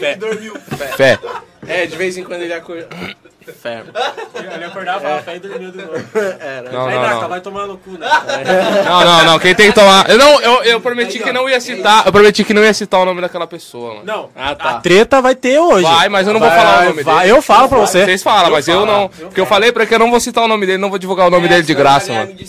Fé. 0.95 1.19
é, 1.67 1.85
de 1.85 1.95
vez 1.95 2.17
em 2.17 2.23
quando 2.23 2.41
ele 2.41 2.53
acorda. 2.53 2.87
Fé. 3.53 3.83
Ele 4.55 4.63
acordava, 4.65 4.99
falava 4.99 5.21
fé 5.21 5.35
e 5.35 5.39
dormiu 5.39 5.71
de 5.71 5.77
novo. 5.77 5.93
Era. 6.39 6.71
Não, 6.71 6.87
Aí, 6.87 6.95
não, 7.21 7.29
vai 7.29 7.41
tomar 7.41 7.67
no 7.67 7.77
cu, 7.77 7.91
né? 7.91 8.07
Não, 8.85 9.03
não, 9.03 9.23
não. 9.25 9.39
Quem 9.39 9.53
tem 9.55 9.67
que 9.67 9.73
tomar. 9.73 10.09
Eu, 10.09 10.17
não, 10.17 10.41
eu, 10.41 10.63
eu 10.63 10.81
prometi 10.81 11.19
que 11.19 11.31
não 11.31 11.49
ia 11.49 11.59
citar. 11.59 12.05
Eu 12.05 12.11
prometi 12.11 12.43
que 12.43 12.53
não 12.53 12.63
ia 12.63 12.73
citar 12.73 12.99
o 13.01 13.05
nome 13.05 13.21
daquela 13.21 13.47
pessoa, 13.47 13.95
mano. 13.95 14.05
Não, 14.05 14.29
Ah, 14.35 14.51
a 14.51 14.55
tá. 14.55 14.73
treta 14.79 15.21
vai 15.21 15.35
ter 15.35 15.59
hoje. 15.59 15.83
Vai, 15.83 16.09
mas 16.09 16.27
eu 16.27 16.33
não 16.33 16.39
vou 16.39 16.49
Vai, 16.49 16.57
falar 16.57 16.81
o 16.81 16.85
nome 16.89 17.03
vai, 17.03 17.19
dele. 17.19 17.31
Eu 17.37 17.41
falo 17.41 17.67
pra 17.69 17.77
você. 17.79 18.05
Vocês 18.05 18.21
falam, 18.23 18.51
mas 18.51 18.67
eu 18.67 18.85
não. 18.85 19.07
Porque 19.09 19.39
eu 19.41 19.45
falei 19.45 19.71
pra 19.71 19.85
que 19.85 19.93
eu 19.95 19.99
não 19.99 20.09
vou 20.11 20.19
citar 20.19 20.43
o 20.43 20.47
nome 20.47 20.65
dele, 20.65 20.77
não 20.77 20.89
vou 20.89 20.99
divulgar 20.99 21.27
o 21.27 21.29
nome 21.29 21.47
dele 21.47 21.63
de 21.63 21.73
graça, 21.73 22.11
mano. 22.13 22.31
É, 22.31 22.33
porque 22.33 22.43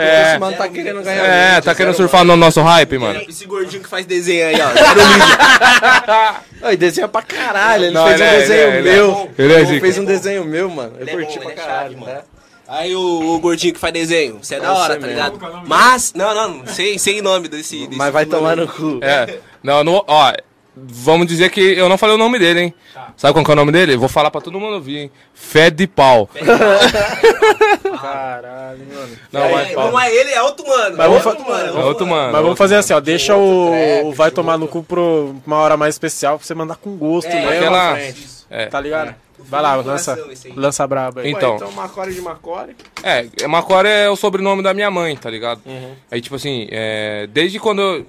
É. 0.00 0.28
esse 0.30 0.38
mano 0.38 0.56
tá 0.56 0.68
querendo 0.68 1.02
ganhar. 1.02 1.24
É, 1.24 1.60
tá 1.60 1.74
querendo 1.74 1.94
surfar 1.94 2.24
no 2.24 2.36
nosso 2.36 2.60
hype, 2.62 2.98
mano. 2.98 3.20
Esse 3.28 3.46
gordinho 3.46 3.82
que 3.82 3.88
faz 3.88 4.04
desenho 4.06 4.46
aí, 4.48 4.56
ó. 4.60 4.70
Mídia. 6.60 6.68
Ele 6.68 6.76
desenha 6.76 7.08
pra 7.08 7.22
caralho, 7.22 7.84
ele 7.84 7.94
Não, 7.94 8.06
fez 8.06 8.20
ele 8.20 8.28
um 8.28 8.32
é- 8.32 8.38
desenho 8.38 8.60
ele 8.60 8.88
é- 8.88 8.92
é 8.92 8.94
meu. 8.96 9.30
Ele 9.38 9.52
é 9.52 9.56
Ele 9.56 9.66
zica. 9.66 9.80
fez 9.80 9.98
um 9.98 10.04
desenho 10.04 10.44
meu, 10.44 10.68
mano. 10.70 10.92
Eu 10.96 11.00
Ele 11.02 11.10
é 11.10 11.14
curti 11.14 11.34
bom, 11.38 11.42
pra 11.44 11.52
ele 11.52 11.60
é 11.60 11.64
caralho, 11.64 11.92
chave, 11.92 12.04
né? 12.06 12.12
mano. 12.14 12.24
Aí 12.68 12.94
o, 12.94 13.34
o 13.34 13.38
gordinho 13.40 13.74
que 13.74 13.80
faz 13.80 13.92
desenho, 13.92 14.38
você 14.40 14.54
é 14.54 14.60
da 14.60 14.72
hora, 14.72 14.96
tá 14.96 15.04
ligado? 15.06 15.44
É 15.44 15.62
Mas, 15.66 16.12
não, 16.14 16.32
não, 16.32 16.66
sem, 16.68 16.98
sem 16.98 17.20
nome 17.20 17.48
desse, 17.48 17.84
desse 17.86 17.98
Mas 17.98 18.12
vai 18.12 18.24
tomar 18.26 18.56
no 18.56 18.68
cu. 18.68 19.00
É. 19.02 19.38
Não, 19.60 19.82
não, 19.82 20.04
ó. 20.06 20.32
Vamos 20.76 21.26
dizer 21.26 21.50
que 21.50 21.60
eu 21.60 21.88
não 21.88 21.98
falei 21.98 22.14
o 22.14 22.18
nome 22.18 22.38
dele, 22.38 22.60
hein? 22.60 22.74
Sabe 23.16 23.34
qual 23.34 23.44
que 23.44 23.50
é 23.50 23.54
o 23.54 23.56
nome 23.56 23.72
dele? 23.72 23.96
Vou 23.96 24.08
falar 24.08 24.30
pra 24.30 24.40
todo 24.40 24.58
mundo 24.60 24.74
ouvir, 24.74 24.98
hein? 24.98 25.10
Fé 25.34 25.68
de 25.68 25.86
pau. 25.86 26.28
Caralho, 28.00 28.78
mano. 28.92 29.16
Não, 29.32 29.40
É, 29.42 29.52
vai 29.52 29.74
não 29.74 30.00
é 30.00 30.14
ele, 30.14 30.30
é 30.30 30.42
outro 30.42 30.66
mano. 30.66 30.96
Mas 30.96 31.06
é 31.06 31.08
vamos 31.08 31.26
outro 31.26 31.44
fa- 31.44 31.50
mano. 31.50 31.80
É 31.80 31.84
outro 31.84 32.06
mano. 32.06 32.32
Mas 32.32 32.42
vamos 32.42 32.58
fazer 32.58 32.76
assim, 32.76 32.92
ó. 32.92 33.00
Deixa 33.00 33.36
o, 33.36 33.70
trap, 33.70 34.04
o 34.06 34.12
Vai 34.12 34.30
Tomar 34.30 34.58
no 34.58 34.68
Cu 34.68 34.82
pro 34.82 35.34
uma 35.46 35.56
hora 35.56 35.76
mais 35.76 35.94
especial 35.94 36.38
pra 36.38 36.46
você 36.46 36.54
mandar 36.54 36.76
com 36.76 36.96
gosto 36.96 37.28
É. 37.28 37.56
Aquela. 37.58 37.94
frente. 37.96 38.26
É. 38.50 38.66
Tá 38.66 38.80
ligado? 38.80 39.14
Vai 39.38 39.62
lá, 39.62 39.74
lança, 39.76 40.18
lança 40.54 40.86
braba 40.86 41.22
aí. 41.22 41.30
Então. 41.30 41.52
Ué, 41.52 41.56
então 41.56 41.72
Macore 41.72 42.12
de 42.14 42.20
Macore. 42.20 42.76
É, 43.02 43.26
é, 43.42 43.46
Macore 43.46 43.88
é 43.88 44.10
o 44.10 44.14
sobrenome 44.16 44.62
da 44.62 44.74
minha 44.74 44.90
mãe, 44.90 45.16
tá 45.16 45.30
ligado? 45.30 45.62
Aí, 46.10 46.20
tipo 46.20 46.36
assim, 46.36 46.68
é, 46.70 47.26
desde 47.28 47.58
quando 47.58 47.80
eu. 47.80 48.06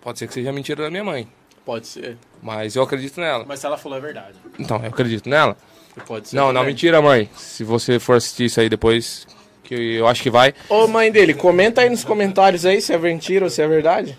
Pode 0.00 0.18
ser 0.18 0.26
que 0.26 0.34
seja 0.34 0.52
mentira 0.52 0.82
da 0.84 0.90
minha 0.90 1.04
mãe, 1.04 1.28
Pode 1.68 1.86
ser. 1.86 2.16
mas 2.42 2.74
eu 2.76 2.82
acredito 2.82 3.20
nela. 3.20 3.44
Mas 3.46 3.60
se 3.60 3.66
ela 3.66 3.76
falou 3.76 3.98
é 3.98 4.00
verdade. 4.00 4.38
Então, 4.58 4.78
eu 4.82 4.88
acredito 4.88 5.28
nela. 5.28 5.54
Pode 6.06 6.28
ser. 6.30 6.36
Não, 6.36 6.50
não, 6.50 6.64
mentira, 6.64 7.02
mãe. 7.02 7.28
Se 7.36 7.62
você 7.62 7.98
for 7.98 8.16
assistir 8.16 8.46
isso 8.46 8.58
aí 8.58 8.70
depois, 8.70 9.26
que 9.64 9.74
eu 9.96 10.06
acho 10.08 10.22
que 10.22 10.30
vai. 10.30 10.54
Ô, 10.70 10.86
mãe 10.88 11.12
dele, 11.12 11.34
comenta 11.34 11.82
aí 11.82 11.90
nos 11.90 12.04
comentários 12.04 12.64
aí 12.64 12.80
se 12.80 12.94
é 12.94 12.96
mentira 12.98 13.44
ou 13.44 13.50
se 13.50 13.60
é 13.60 13.68
verdade. 13.68 14.16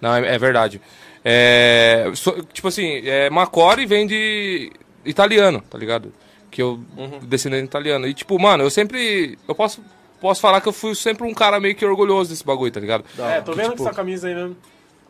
Não, 0.00 0.12
é, 0.12 0.34
é 0.34 0.38
verdade. 0.38 0.80
É, 1.24 2.10
so- 2.14 2.42
tipo 2.52 2.66
assim, 2.66 3.06
é, 3.06 3.30
Macore 3.30 3.86
vem 3.86 4.06
de 4.06 4.72
italiano, 5.04 5.62
tá 5.70 5.78
ligado? 5.78 6.12
Que 6.50 6.60
eu 6.62 6.80
descendente 7.22 7.66
italiano. 7.66 8.08
E 8.08 8.14
tipo, 8.14 8.36
mano, 8.40 8.64
eu 8.64 8.70
sempre. 8.70 9.38
Eu 9.46 9.54
posso, 9.54 9.84
posso 10.20 10.40
falar 10.40 10.60
que 10.60 10.68
eu 10.68 10.72
fui 10.72 10.96
sempre 10.96 11.24
um 11.24 11.34
cara 11.34 11.60
meio 11.60 11.74
que 11.76 11.84
orgulhoso 11.86 12.30
desse 12.30 12.44
bagulho, 12.44 12.72
tá 12.72 12.80
ligado? 12.80 13.04
é, 13.20 13.40
tô 13.40 13.52
vendo 13.52 13.70
tipo- 13.70 13.82
sua 13.84 13.92
camisa 13.94 14.26
aí 14.26 14.34
mesmo. 14.34 14.56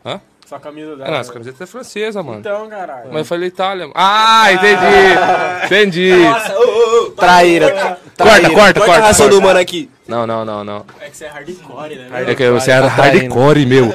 Hã? 0.05 0.19
Sua 0.47 0.59
camisa 0.59 0.93
É, 0.93 0.95
dela. 0.95 1.11
não, 1.11 1.17
essa 1.19 1.31
camiseta 1.31 1.63
é 1.63 1.67
francesa, 1.67 2.23
mano. 2.23 2.39
Então, 2.39 2.67
caralho. 2.69 3.09
Mas 3.09 3.17
eu 3.19 3.25
falei 3.25 3.49
Itália. 3.49 3.87
Ah, 3.93 4.47
entendi! 4.51 5.65
Entendi! 5.65 6.15
Nossa, 6.23 6.57
ô, 6.57 6.63
ô, 6.63 7.07
ô. 7.07 7.11
Traíra. 7.11 7.97
Corta, 8.17 8.49
corta, 8.49 8.79
Corta 8.79 8.93
a 8.95 8.99
ração 9.07 9.29
do 9.29 9.39
mano 9.41 9.59
aqui. 9.59 9.89
Não, 10.07 10.25
não, 10.25 10.43
não, 10.43 10.63
não. 10.63 10.85
É 10.99 11.09
que 11.09 11.15
você 11.17 11.25
é 11.25 11.27
hardcore, 11.29 11.95
né? 11.95 12.07
É 12.27 12.33
que 12.35 12.49
você 12.49 12.71
era 12.71 12.89
Tá 12.89 12.95
traindo. 12.95 13.19
hardcore, 13.35 13.65
meu. 13.67 13.93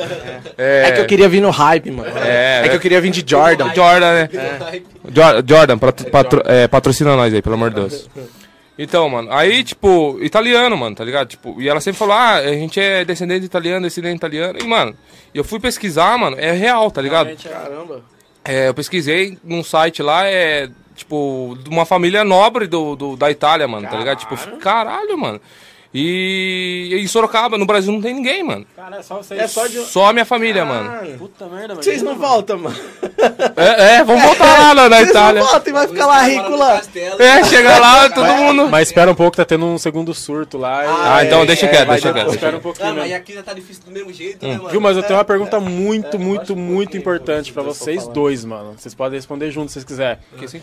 É, 0.56 0.89
É 0.89 0.93
que 0.93 1.01
eu 1.01 1.06
queria 1.06 1.29
vir 1.29 1.41
no 1.41 1.51
hype, 1.51 1.91
mano. 1.91 2.09
É, 2.19 2.62
É 2.67 2.69
que 2.69 2.77
eu 2.77 2.81
queria 2.81 3.00
vir 3.00 3.11
de 3.11 3.25
Jordan. 3.29 3.75
Jordan, 3.75 4.12
né? 4.15 4.28
Jor- 5.12 5.43
Jordan, 5.45 5.76
patro- 5.78 6.11
patro- 6.11 6.43
é, 6.45 6.69
patrocina 6.69 7.17
nós 7.17 7.35
aí, 7.35 7.43
pelo 7.43 7.57
amor 7.57 7.71
de 7.71 7.76
Deus. 7.76 8.09
Então, 8.78 9.09
mano, 9.09 9.31
aí, 9.33 9.62
tipo, 9.62 10.19
italiano, 10.21 10.76
mano, 10.76 10.97
tá 10.97 11.04
ligado? 11.04 11.28
Tipo, 11.28 11.61
e 11.61 11.69
ela 11.69 11.81
sempre 11.81 11.99
falou, 11.99 12.14
ah, 12.14 12.35
a 12.38 12.52
gente 12.52 12.81
é 12.81 13.04
descendente 13.04 13.40
de 13.40 13.47
italiano, 13.47 13.87
descendente 13.87 14.12
de 14.14 14.16
italiano. 14.19 14.59
E, 14.61 14.64
mano, 14.64 14.97
eu 15.33 15.45
fui 15.45 15.61
pesquisar, 15.61 16.19
mano, 16.19 16.37
é 16.38 16.50
real, 16.52 16.90
tá 16.90 17.00
ligado? 17.00 17.26
Realmente 17.26 17.49
Caramba. 17.49 18.02
É, 18.45 18.69
eu 18.69 18.75
pesquisei 18.75 19.38
num 19.45 19.62
site 19.62 20.02
lá, 20.02 20.26
é, 20.26 20.69
tipo, 20.97 21.57
de 21.62 21.71
uma 21.71 21.87
família 21.87 22.25
nobre 22.25 22.66
do, 22.66 22.95
do- 22.97 23.16
da 23.16 23.31
Itália, 23.31 23.66
mano, 23.69 23.88
tá 23.88 23.97
ligado? 23.97 24.19
Tipo, 24.19 24.37
caralho, 24.59 25.16
mano. 25.16 25.40
E, 25.97 26.89
e 26.93 26.99
em 27.01 27.07
Sorocaba, 27.07 27.57
no 27.57 27.65
Brasil, 27.65 27.93
não 27.93 28.01
tem 28.01 28.13
ninguém, 28.13 28.43
mano. 28.43 28.67
Cara, 28.75 28.97
é 28.97 29.03
só 29.03 29.19
você. 29.19 29.35
É 29.37 29.47
só 29.47 29.67
de. 29.69 29.79
Só 29.85 30.07
a 30.09 30.13
minha 30.13 30.25
família, 30.25 30.65
mano. 30.65 31.17
Puta 31.19 31.47
merda. 31.47 31.77
Vocês 31.77 32.03
não 32.03 32.17
voltam, 32.17 32.59
mano. 32.59 32.77
É, 33.57 33.95
é, 33.99 34.05
vamos 34.05 34.23
voltar 34.25 34.59
lá 34.61 34.75
na, 34.75 34.89
na 34.89 34.97
Vocês 34.97 35.11
Itália. 35.11 35.41
não 35.41 35.49
voltam 35.49 35.71
e 35.71 35.73
vai 35.73 35.87
ficar 35.89 36.07
lá 36.07 36.23
rico 36.23 36.57
lá. 36.57 36.83
É, 37.19 37.45
chega 37.45 37.79
lá, 37.79 38.11
todo 38.11 38.27
mundo. 38.35 38.69
Mas 38.69 38.89
espera 38.89 39.09
um 39.09 39.15
pouco, 39.15 39.37
tá 39.37 39.45
tendo 39.45 39.65
um 39.67 39.79
segundo 39.79 40.13
surto 40.13 40.59
lá. 40.59 40.85
e- 40.85 40.89
Ah, 40.89 41.25
então 41.25 41.47
deixa 41.47 41.67
é, 41.67 41.69
quieto, 41.69 41.87
vai 41.87 42.01
deixa 42.01 42.13
quieto. 42.13 42.35
Espera 42.35 42.57
um 42.57 42.61
pouquinho, 42.61 42.89
Ah, 42.89 42.95
mas 42.95 43.11
né? 43.11 43.15
aqui 43.17 43.33
já 43.33 43.43
tá 43.45 43.53
difícil 43.53 43.85
do 43.85 43.93
mesmo 43.93 44.13
jeito, 44.13 44.45
né, 44.45 44.57
mano? 44.57 44.71
Viu, 44.71 44.81
mas 44.81 44.97
eu 44.97 45.03
tenho 45.05 45.17
uma 45.17 45.25
pergunta 45.25 45.61
muito, 45.61 46.19
muito, 46.19 46.57
muito 46.57 46.97
importante 46.97 47.53
pra 47.53 47.63
vocês 47.63 48.09
dois, 48.09 48.45
mano. 48.45 48.75
Vocês 48.77 48.95
podem 48.97 49.17
responder 49.17 49.53
juntos 49.53 49.71
se 49.71 49.75
vocês 49.75 49.85
quiserem. 49.85 50.19
Que 50.37 50.45
assim? 50.47 50.61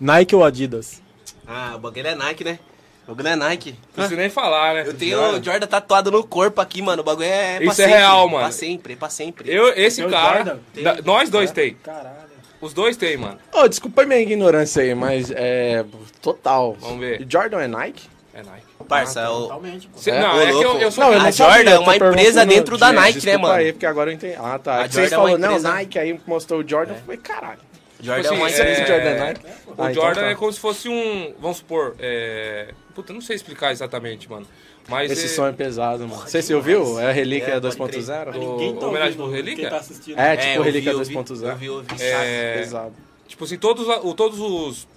Nike 0.00 0.36
ou 0.36 0.44
Adidas? 0.44 1.02
Ah, 1.46 1.72
o 1.74 1.78
bagulho 1.80 2.06
é 2.06 2.14
Nike, 2.14 2.44
né? 2.44 2.60
O 3.08 3.14
bagulho 3.14 3.28
é 3.28 3.36
Nike. 3.36 3.70
Não 3.72 3.94
preciso 3.94 4.16
nem 4.20 4.28
falar, 4.28 4.74
né? 4.74 4.84
Eu 4.86 4.92
tenho 4.92 5.18
o 5.18 5.42
Jordan 5.42 5.66
tatuado 5.66 6.10
no 6.10 6.22
corpo 6.22 6.60
aqui, 6.60 6.82
mano. 6.82 7.00
O 7.00 7.04
bagulho 7.04 7.26
é 7.26 7.56
pra 7.56 7.64
Isso 7.64 7.80
é 7.80 7.84
sempre. 7.86 7.92
real, 7.98 8.28
mano. 8.28 8.42
Pra 8.44 8.52
sempre, 8.52 8.96
pra 8.96 9.08
sempre. 9.08 9.50
Eu, 9.50 9.68
esse 9.74 9.96
Tem 9.96 10.06
o 10.06 10.10
cara. 10.10 10.44
Jordan? 10.44 10.58
da- 10.82 11.02
nós 11.02 11.30
dois 11.30 11.50
tem. 11.50 11.74
Caralho. 11.82 12.28
Os 12.60 12.74
dois 12.74 12.96
tem, 12.96 13.16
mano. 13.16 13.38
Ô, 13.52 13.66
desculpa 13.66 14.02
a 14.02 14.06
minha 14.06 14.20
ignorância 14.20 14.82
aí, 14.82 14.94
mas 14.94 15.30
é. 15.34 15.84
Total. 16.20 16.76
Vamos 16.80 17.00
ver. 17.00 17.24
Jordan 17.28 17.60
é 17.62 17.66
Nike? 17.68 18.02
É 18.34 18.42
Nike. 18.42 18.66
Parça, 18.88 19.30
o... 19.30 19.42
Totalmente, 19.42 19.86
pô. 19.88 19.98
Cê- 19.98 20.10
É? 20.10 20.20
não, 20.20 20.40
é 20.40 20.46
que 20.46 20.52
eu, 20.52 20.78
eu 20.78 20.90
sou. 20.92 21.04
Não, 21.04 21.12
eu 21.12 21.20
A 21.20 21.30
Jordan 21.30 21.54
sabia, 21.56 21.70
é 21.74 21.78
uma 21.78 21.96
empresa 21.96 22.44
dentro 22.46 22.76
da 22.78 22.88
Gente, 22.88 22.96
Nike, 22.96 23.26
né, 23.26 23.36
mano? 23.36 23.54
aí, 23.54 23.72
porque 23.72 23.86
agora 23.86 24.10
eu 24.10 24.14
entendi. 24.14 24.34
Ah, 24.38 24.58
tá. 24.58 24.76
A 24.76 24.84
É 24.84 24.88
que 24.88 24.94
Vocês 24.94 25.10
Jordan 25.10 25.28
é 25.30 25.34
uma 25.34 25.38
falaram, 25.48 25.62
não, 25.62 25.70
Nike, 25.72 25.98
aí 25.98 26.20
mostrou 26.26 26.60
o 26.60 26.68
Jordan, 26.68 26.94
eu 26.94 27.00
falei, 27.00 27.16
caralho. 27.18 27.58
Jordan 28.00 28.28
é 28.28 28.32
uma 28.32 28.46
assim, 28.46 28.62
é- 28.62 28.86
Jordan 28.86 29.08
é 29.10 29.18
Nike? 29.18 29.40
O 29.66 29.70
Ah, 29.82 29.90
então 29.90 29.94
Jordan 29.94 30.20
tá. 30.22 30.26
é 30.28 30.34
como 30.36 30.52
se 30.52 30.60
fosse 30.60 30.88
um. 30.88 31.34
Vamos 31.40 31.58
supor. 31.58 31.96
É... 31.98 32.68
Puta, 32.98 33.12
não 33.12 33.20
sei 33.20 33.36
explicar 33.36 33.70
exatamente, 33.70 34.28
mano. 34.28 34.44
Mas. 34.88 35.08
Esse 35.12 35.26
é... 35.26 35.28
som 35.28 35.46
é 35.46 35.52
pesado, 35.52 36.00
mano. 36.08 36.20
Você 36.22 36.42
se 36.42 36.52
ouviu? 36.52 36.98
É 36.98 37.10
a 37.10 37.12
Relíquia 37.12 37.54
É, 37.54 37.60
pode 37.60 37.96
2.0? 37.96 38.32
Do- 38.32 38.38
Ninguém 38.40 38.74
tá 38.74 38.88
homenagem 38.88 39.20
ouvindo 39.20 39.22
pro 39.22 39.30
Relíquia? 39.30 39.70
Tá. 39.70 39.80
É, 40.16 40.32
É, 40.32 40.36
tipo 40.36 40.64
vi, 40.64 40.70
Relíquia 40.70 40.90
eu 40.90 41.04
vi, 41.04 41.14
2.0. 41.14 41.48
Eu 41.48 41.56
vi, 41.56 41.66
eu 41.66 41.82
vi. 41.82 42.02
É, 42.02 42.58
Pesado. 42.58 42.94
Tipo 43.28 43.44
assim, 43.44 43.56
todos, 43.56 43.86
todos 44.16 44.40
os, 44.40 44.88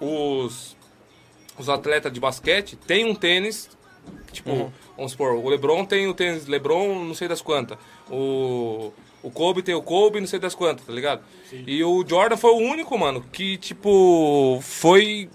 os. 0.00 0.76
Os 1.58 1.68
atletas 1.68 2.10
de 2.10 2.18
basquete 2.20 2.74
têm 2.86 3.04
um 3.04 3.14
tênis 3.14 3.68
Tipo, 4.32 4.72
vamos 4.96 5.12
supor, 5.12 5.34
o 5.34 5.48
LeBron 5.48 5.84
tem 5.84 6.06
o 6.06 6.14
tênis 6.14 6.46
LeBron 6.46 7.04
não 7.04 7.14
sei 7.14 7.28
das 7.28 7.40
quantas. 7.42 7.76
O, 8.10 8.92
o 9.22 9.30
Kobe 9.30 9.62
tem 9.62 9.74
o 9.74 9.82
Kobe 9.82 10.20
não 10.20 10.26
sei 10.26 10.38
das 10.38 10.54
quantas, 10.54 10.86
tá 10.86 10.92
ligado? 10.92 11.22
E 11.66 11.82
o 11.82 12.04
Jordan 12.06 12.36
foi 12.36 12.50
o 12.50 12.58
único, 12.58 12.96
mano, 12.98 13.24
que, 13.32 13.56
tipo, 13.56 14.58
foi... 14.62 15.28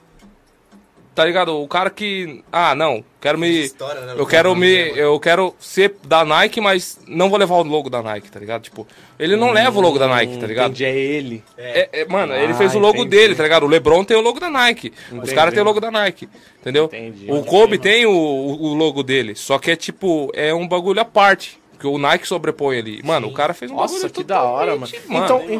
Tá 1.13 1.25
ligado? 1.25 1.61
O 1.61 1.67
cara 1.67 1.89
que... 1.89 2.41
Ah, 2.49 2.73
não, 2.73 3.03
quero 3.19 3.37
me... 3.37 3.49
história, 3.63 3.99
né, 4.01 4.13
Eu 4.17 4.25
quero 4.25 4.55
me... 4.55 4.97
Eu 4.97 5.19
quero 5.19 5.53
ser 5.59 5.95
da 6.07 6.23
Nike, 6.23 6.61
mas 6.61 6.97
não 7.05 7.29
vou 7.29 7.37
levar 7.37 7.55
o 7.55 7.63
logo 7.63 7.89
da 7.89 8.01
Nike, 8.01 8.31
tá 8.31 8.39
ligado? 8.39 8.61
Tipo, 8.61 8.87
ele 9.19 9.35
não 9.35 9.51
leva 9.51 9.77
o 9.77 9.81
logo 9.81 9.99
da 9.99 10.07
Nike, 10.07 10.37
tá 10.37 10.47
ligado? 10.47 10.67
Entendi, 10.71 10.85
é 10.85 10.95
ele. 10.97 11.43
É, 11.57 11.89
é, 11.91 12.05
mano, 12.05 12.33
ele 12.33 12.53
Ah, 12.53 12.55
fez 12.55 12.73
o 12.75 12.79
logo 12.79 12.99
entendi. 12.99 13.09
dele, 13.09 13.35
tá 13.35 13.43
ligado? 13.43 13.63
O 13.65 13.67
LeBron 13.67 14.05
tem 14.05 14.15
o 14.15 14.21
logo 14.21 14.39
da 14.39 14.49
Nike. 14.49 14.93
Os 15.09 15.17
Entendi. 15.17 15.35
caras 15.35 15.53
têm 15.53 15.61
o 15.61 15.65
logo 15.65 15.81
da 15.81 15.91
Nike. 15.91 16.29
Entendeu? 16.61 16.85
Entendi. 16.85 17.25
O 17.29 17.43
Kobe 17.43 17.77
tem 17.77 18.05
o 18.05 18.11
o 18.11 18.73
logo 18.73 19.03
dele. 19.03 19.35
Só 19.35 19.59
que 19.59 19.71
é 19.71 19.75
tipo, 19.75 20.31
é 20.33 20.53
um 20.53 20.65
bagulho 20.67 21.01
à 21.01 21.05
parte. 21.05 21.59
Que 21.81 21.87
o 21.87 21.97
Nike 21.97 22.27
sobrepõe 22.27 22.77
ali. 22.77 23.01
Mano, 23.03 23.27
o 23.27 23.33
cara 23.33 23.55
fez 23.55 23.71
um 23.71 23.75
Nossa, 23.75 23.95
bagulho 23.95 24.11
que 24.13 24.23
da 24.23 24.43
hora, 24.43 24.75
mano. 24.75 24.85
totalmente, 24.87 25.11
mano. 25.11 25.25
Então, 25.25 25.39
No- 25.47 25.53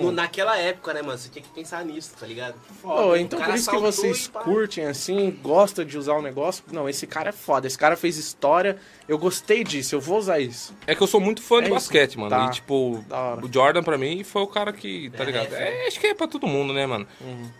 então, 0.00 0.10
naquela 0.12 0.58
época, 0.58 0.92
né, 0.92 1.02
mano? 1.02 1.16
Você 1.16 1.28
tinha 1.28 1.40
que 1.40 1.48
pensar 1.50 1.84
nisso, 1.84 2.10
tá 2.18 2.26
ligado? 2.26 2.56
Então 3.16 3.38
O 3.38 3.40
por 3.40 3.46
cara 3.46 3.56
isso 3.56 3.70
que 3.70 3.76
vocês 3.76 4.26
curtem 4.26 4.86
assim, 4.86 5.30
gostam 5.40 5.84
de 5.84 5.96
usar 5.96 6.14
o 6.14 6.22
negócio. 6.22 6.64
Não, 6.72 6.88
esse 6.88 7.06
cara 7.06 7.28
é 7.28 7.32
foda. 7.32 7.68
Esse 7.68 7.78
cara 7.78 7.96
fez 7.96 8.16
história. 8.18 8.76
Eu 9.08 9.16
gostei 9.18 9.62
disso, 9.62 9.94
eu 9.94 10.00
vou 10.00 10.18
usar 10.18 10.40
isso. 10.40 10.74
É 10.86 10.94
que 10.96 11.02
eu 11.02 11.06
sou 11.06 11.20
muito 11.20 11.40
fã 11.40 11.58
É 11.58 11.60
de 11.60 11.66
isso. 11.66 11.74
basquete, 11.74 12.18
mano. 12.18 12.30
Tá. 12.30 12.46
E 12.46 12.50
tipo, 12.50 13.04
o 13.42 13.48
Jordan 13.52 13.82
pra 13.84 13.96
mim 13.96 14.24
foi 14.24 14.42
o 14.42 14.46
cara 14.48 14.72
que, 14.72 15.10
tá 15.10 15.22
ligado? 15.24 15.54
É, 15.54 15.86
acho 15.86 16.00
que 16.00 16.08
é 16.08 16.14
pra 16.14 16.26
todo 16.26 16.46
mundo, 16.48 16.72
né, 16.74 16.86
mano? 16.86 17.06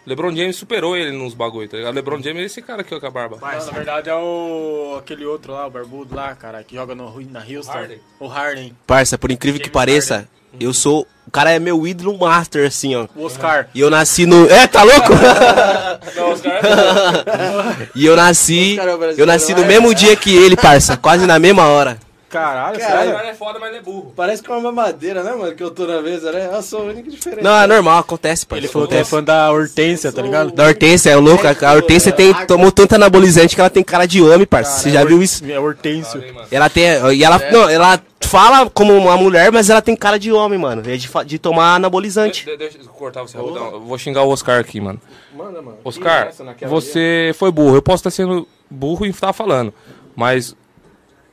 LeBron 0.05 0.35
James 0.35 0.57
superou 0.57 0.97
ele 0.97 1.13
nos 1.13 1.35
bagulho, 1.35 1.69
tá 1.69 1.77
ligado? 1.77 1.95
LeBron 1.95 2.21
James 2.21 2.43
é 2.43 2.47
esse 2.47 2.61
cara 2.61 2.81
aqui 2.83 2.93
ó, 2.95 2.99
com 2.99 3.07
a 3.07 3.11
barba. 3.11 3.39
Não, 3.41 3.47
na 3.67 3.73
verdade 3.73 4.11
é 4.11 4.15
o 4.17 4.97
aquele 4.99 5.25
outro 5.25 5.53
lá, 5.53 5.67
o 5.67 5.71
barbudo 5.71 6.17
lá, 6.17 6.35
cara, 6.35 6.65
que 6.65 6.75
joga 6.75 6.95
no, 6.97 7.21
na 7.31 7.41
Houston. 7.45 7.73
Harden. 7.73 8.01
O 8.21 8.27
Harden. 8.27 8.75
Parça, 8.87 9.17
por 9.17 9.31
incrível 9.31 9.61
que 9.61 9.67
James 9.67 9.75
pareça, 9.75 10.29
eu 10.59 10.73
sou. 10.73 11.07
O 11.27 11.31
cara 11.31 11.51
é 11.51 11.59
meu 11.59 11.87
ídolo 11.87 12.17
master, 12.19 12.67
assim, 12.67 12.97
ó. 12.97 13.07
O 13.15 13.25
Oscar. 13.25 13.69
E 13.75 13.81
eu 13.81 13.91
nasci 13.91 14.25
no. 14.25 14.49
É, 14.51 14.67
tá 14.67 14.83
louco? 14.83 15.13
Não, 16.17 16.33
os 16.33 16.41
caras 16.41 16.63
e 17.95 18.07
eu 18.07 18.17
nasci. 18.17 18.79
É 18.81 19.15
Eu 19.17 19.27
nasci 19.27 19.55
no 19.55 19.65
mesmo 19.67 19.95
dia 19.95 20.17
que 20.17 20.35
ele, 20.35 20.57
parça. 20.57 20.97
Quase 20.97 21.27
na 21.27 21.39
mesma 21.39 21.67
hora. 21.67 21.99
Caralho, 22.29 22.79
Cara, 22.79 22.99
sério? 23.05 23.17
é 23.17 23.35
foda, 23.35 23.59
mas 23.59 23.71
ele 23.71 23.79
é 23.79 23.83
burro. 23.83 24.13
Parece 24.15 24.43
que 24.43 24.51
é 24.51 24.55
uma 24.55 24.61
mamadeira, 24.71 25.23
né, 25.23 25.33
mano? 25.35 25.55
Que 25.55 25.63
eu 25.63 25.71
tô 25.71 25.87
na 25.87 26.03
mesa, 26.03 26.31
né? 26.31 26.51
Eu 26.53 26.63
sou 26.63 26.81
a 26.81 26.85
única 26.85 27.11
diferença. 27.11 27.43
Não, 27.43 27.57
é 27.57 27.67
normal, 27.67 27.99
acontece, 28.01 28.45
parça. 28.45 28.61
Ele 28.61 28.69
falou 28.71 28.87
que 28.87 28.95
é 28.97 29.05
fã 29.05 29.23
da 29.25 29.51
Hortência, 29.51 30.13
tá 30.13 30.21
ligado? 30.21 30.53
Da 30.53 30.67
Hortência, 30.67 31.09
é 31.11 31.17
louco. 31.17 31.45
A 31.47 31.73
Hortência 31.73 32.13
tem, 32.13 32.35
tomou 32.47 32.71
tanto 32.71 32.95
anabolizante 32.97 33.55
que 33.55 33.61
ela 33.61 33.71
tem 33.71 33.83
cara 33.83 34.07
de 34.07 34.21
homem, 34.23 34.47
parça. 34.47 34.81
Você 34.81 34.91
já 34.91 35.05
viu 35.05 35.23
isso? 35.23 35.43
É 35.51 35.59
Hortência. 35.59 36.23
Ela 36.51 36.69
tem. 36.69 36.85
E 37.15 37.25
ela. 37.25 37.39
Não, 37.51 37.69
ela 37.69 37.99
fala 38.21 38.69
como 38.69 38.95
uma 38.95 39.17
mulher, 39.17 39.51
mas 39.51 39.71
ela 39.71 39.81
tem 39.81 39.97
cara 39.97 40.19
de 40.19 40.31
homem, 40.31 40.59
mano. 40.59 40.83
É 40.87 40.97
de, 40.97 41.09
de 41.25 41.39
tomar 41.39 41.77
anabolizante. 41.77 42.45
De- 42.45 42.57
Deixa 42.59 42.77
eu 42.79 42.85
cortar 42.89 43.23
você 43.23 43.39
rapidão. 43.39 43.73
Eu 43.73 43.81
vou 43.81 43.97
xingar 43.97 44.23
o 44.25 44.29
Oscar 44.29 44.61
aqui, 44.61 44.81
mano. 44.83 45.01
Manda, 45.35 45.63
mano. 45.63 45.79
Oscar, 45.83 46.31
você 46.69 47.33
foi 47.39 47.51
burro. 47.51 47.77
Eu 47.77 47.83
posso 47.83 48.01
estar 48.01 48.11
sendo 48.11 48.47
burro 48.71 49.07
e 49.07 49.09
estar 49.11 49.33
falando. 49.33 49.73
Mas 50.15 50.55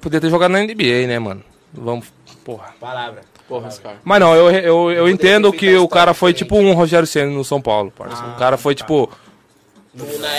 podia 0.06 0.22
ter 0.22 0.30
jogado 0.30 0.52
na 0.52 0.62
NBA, 0.62 1.08
né, 1.08 1.18
mano? 1.18 1.44
Vamos. 1.74 2.14
Porra. 2.44 2.76
Palavra. 2.80 3.24
Porra, 3.48 3.68
Oscar. 3.68 3.98
Mas 4.04 4.20
não, 4.20 4.36
eu, 4.36 4.52
eu, 4.52 4.92
eu 4.92 5.10
entendo 5.10 5.52
que 5.52 5.76
o 5.76 5.88
cara 5.88 6.14
foi 6.14 6.32
diferente. 6.32 6.60
tipo 6.60 6.70
um 6.70 6.74
Rogério 6.74 7.08
Senna 7.08 7.32
no 7.32 7.44
São 7.44 7.60
Paulo, 7.60 7.92
parça. 7.92 8.24
o 8.24 8.38
cara 8.38 8.56
foi 8.56 8.76
tipo. 8.76 9.12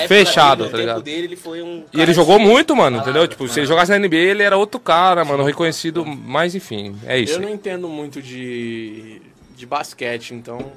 Fechado, 0.06 0.68
tá 0.68 0.76
ligado? 0.76 1.02
Dele, 1.02 1.28
ele 1.28 1.36
foi 1.36 1.62
um 1.62 1.84
E 1.92 2.00
ele 2.00 2.12
jogou 2.12 2.38
muito, 2.38 2.76
mano, 2.76 2.98
entendeu? 2.98 3.26
Tipo, 3.26 3.48
se 3.48 3.58
ele 3.58 3.66
jogasse 3.66 3.90
na 3.90 3.98
NBA, 3.98 4.16
ele 4.16 4.42
era 4.42 4.56
outro 4.56 4.78
cara, 4.78 5.24
mano, 5.24 5.42
reconhecido. 5.42 6.04
Mas 6.04 6.54
enfim, 6.54 6.96
é 7.04 7.18
isso. 7.18 7.34
Eu 7.34 7.40
não 7.40 7.48
entendo 7.48 7.88
muito 7.88 8.20
de, 8.22 9.20
de 9.56 9.66
basquete, 9.66 10.34
então. 10.34 10.72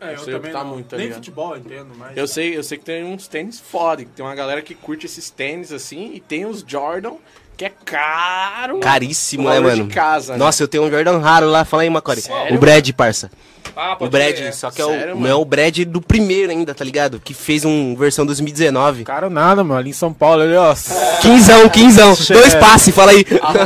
É, 0.00 0.14
eu 0.14 0.18
sei 0.18 0.32
também 0.32 0.50
optar 0.50 0.64
não. 0.64 0.72
muito, 0.72 0.86
tá 0.86 0.96
Nem 0.96 1.06
ligado? 1.06 1.18
futebol 1.18 1.54
eu 1.54 1.60
entendo, 1.60 1.90
mas... 1.94 2.16
Eu 2.16 2.26
sei, 2.26 2.56
eu 2.56 2.62
sei 2.62 2.78
que 2.78 2.84
tem 2.84 3.04
uns 3.04 3.28
tênis 3.28 3.60
foda, 3.60 4.02
que 4.02 4.10
tem 4.10 4.24
uma 4.24 4.34
galera 4.34 4.62
que 4.62 4.74
curte 4.74 5.04
esses 5.04 5.28
tênis 5.28 5.70
assim, 5.70 6.14
e 6.14 6.20
tem 6.20 6.46
os 6.46 6.64
Jordan, 6.66 7.16
que 7.60 7.66
é 7.66 7.72
caro. 7.84 8.80
Caríssimo, 8.80 9.46
né, 9.46 9.56
valor 9.56 9.74
de 9.74 9.80
mano? 9.82 9.92
casa, 9.92 10.32
né? 10.32 10.38
Nossa, 10.38 10.62
eu 10.62 10.68
tenho 10.68 10.82
um 10.82 10.90
Jordan 10.90 11.18
raro 11.18 11.46
lá. 11.46 11.62
Fala 11.62 11.82
aí, 11.82 11.90
Macore. 11.90 12.18
Sério? 12.22 12.56
O 12.56 12.58
Brad, 12.58 12.90
parça. 12.92 13.30
Ah, 13.76 13.96
O 13.98 14.08
Brad, 14.08 14.52
só 14.52 14.70
que 14.70 14.80
é 14.82 14.84
Sério, 14.84 15.00
o, 15.02 15.08
mano? 15.08 15.20
não 15.20 15.28
é 15.28 15.34
o 15.34 15.44
Brad 15.44 15.78
do 15.80 16.00
primeiro 16.00 16.50
ainda, 16.52 16.74
tá 16.74 16.84
ligado? 16.84 17.20
Que 17.22 17.32
fez 17.34 17.64
um 17.64 17.94
versão 17.96 18.24
2019. 18.26 19.04
Caro 19.04 19.30
nada, 19.30 19.62
mano. 19.64 19.80
Ali 19.80 19.90
em 19.90 19.94
São 19.94 20.12
Paulo, 20.12 20.42
ali, 20.42 20.54
ó. 20.54 20.74
Se 20.74 20.92
Quinzão, 21.20 21.68
quinzão. 21.68 22.14
Dois 22.30 22.54
passes, 22.54 22.94
fala 22.94 23.12
aí. 23.12 23.24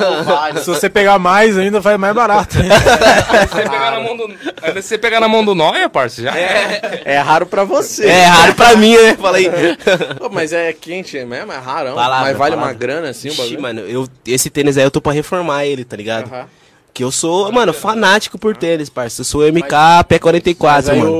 você 0.64 0.88
pegar 0.90 1.18
mais 1.18 1.56
ainda, 1.58 1.80
vai 1.80 1.96
mais 1.96 2.14
barato. 2.14 2.54
Se 2.58 2.62
você 2.62 3.62
pegar 3.62 3.90
na 3.92 4.00
mão 4.00 4.16
do. 4.16 4.28
Se 4.34 4.72
você 4.82 4.98
pegar 4.98 5.20
na 5.20 5.28
mão 5.28 5.44
do 5.44 5.54
Noia, 5.54 5.88
parça, 5.88 6.22
já 6.22 6.36
é. 6.36 7.02
É 7.04 7.18
raro 7.18 7.46
pra 7.46 7.64
você. 7.64 8.06
É 8.06 8.24
raro 8.24 8.54
pra 8.54 8.76
mim, 8.76 8.96
né? 8.96 9.14
Fala 9.16 9.36
aí. 9.38 9.48
Pô, 10.18 10.28
mas 10.30 10.52
é 10.52 10.72
quente 10.72 11.16
mesmo, 11.24 11.52
é 11.52 11.58
rarão. 11.58 11.94
Palavra, 11.94 12.24
mas 12.26 12.36
vale 12.36 12.50
palavra. 12.56 12.72
uma 12.72 12.78
grana 12.78 13.08
assim 13.10 13.28
o 13.28 13.32
Ixi, 13.32 13.40
bagulho. 13.42 13.62
mano, 13.62 13.80
eu, 13.82 14.08
esse 14.26 14.50
tênis 14.50 14.76
aí 14.76 14.84
eu 14.84 14.90
tô 14.90 15.00
pra 15.00 15.12
reformar 15.12 15.64
ele, 15.64 15.84
tá 15.84 15.96
ligado? 15.96 16.26
Aham. 16.32 16.46
Que 16.94 17.02
eu 17.02 17.10
sou, 17.10 17.50
mano, 17.50 17.72
fanático 17.72 18.38
por 18.38 18.56
tênis, 18.56 18.88
parça. 18.88 19.22
Eu 19.22 19.24
sou 19.24 19.42
MK 19.42 19.66
P44, 20.08 20.56
Mas 20.62 20.88
aí 20.88 20.98
mano. 21.00 21.12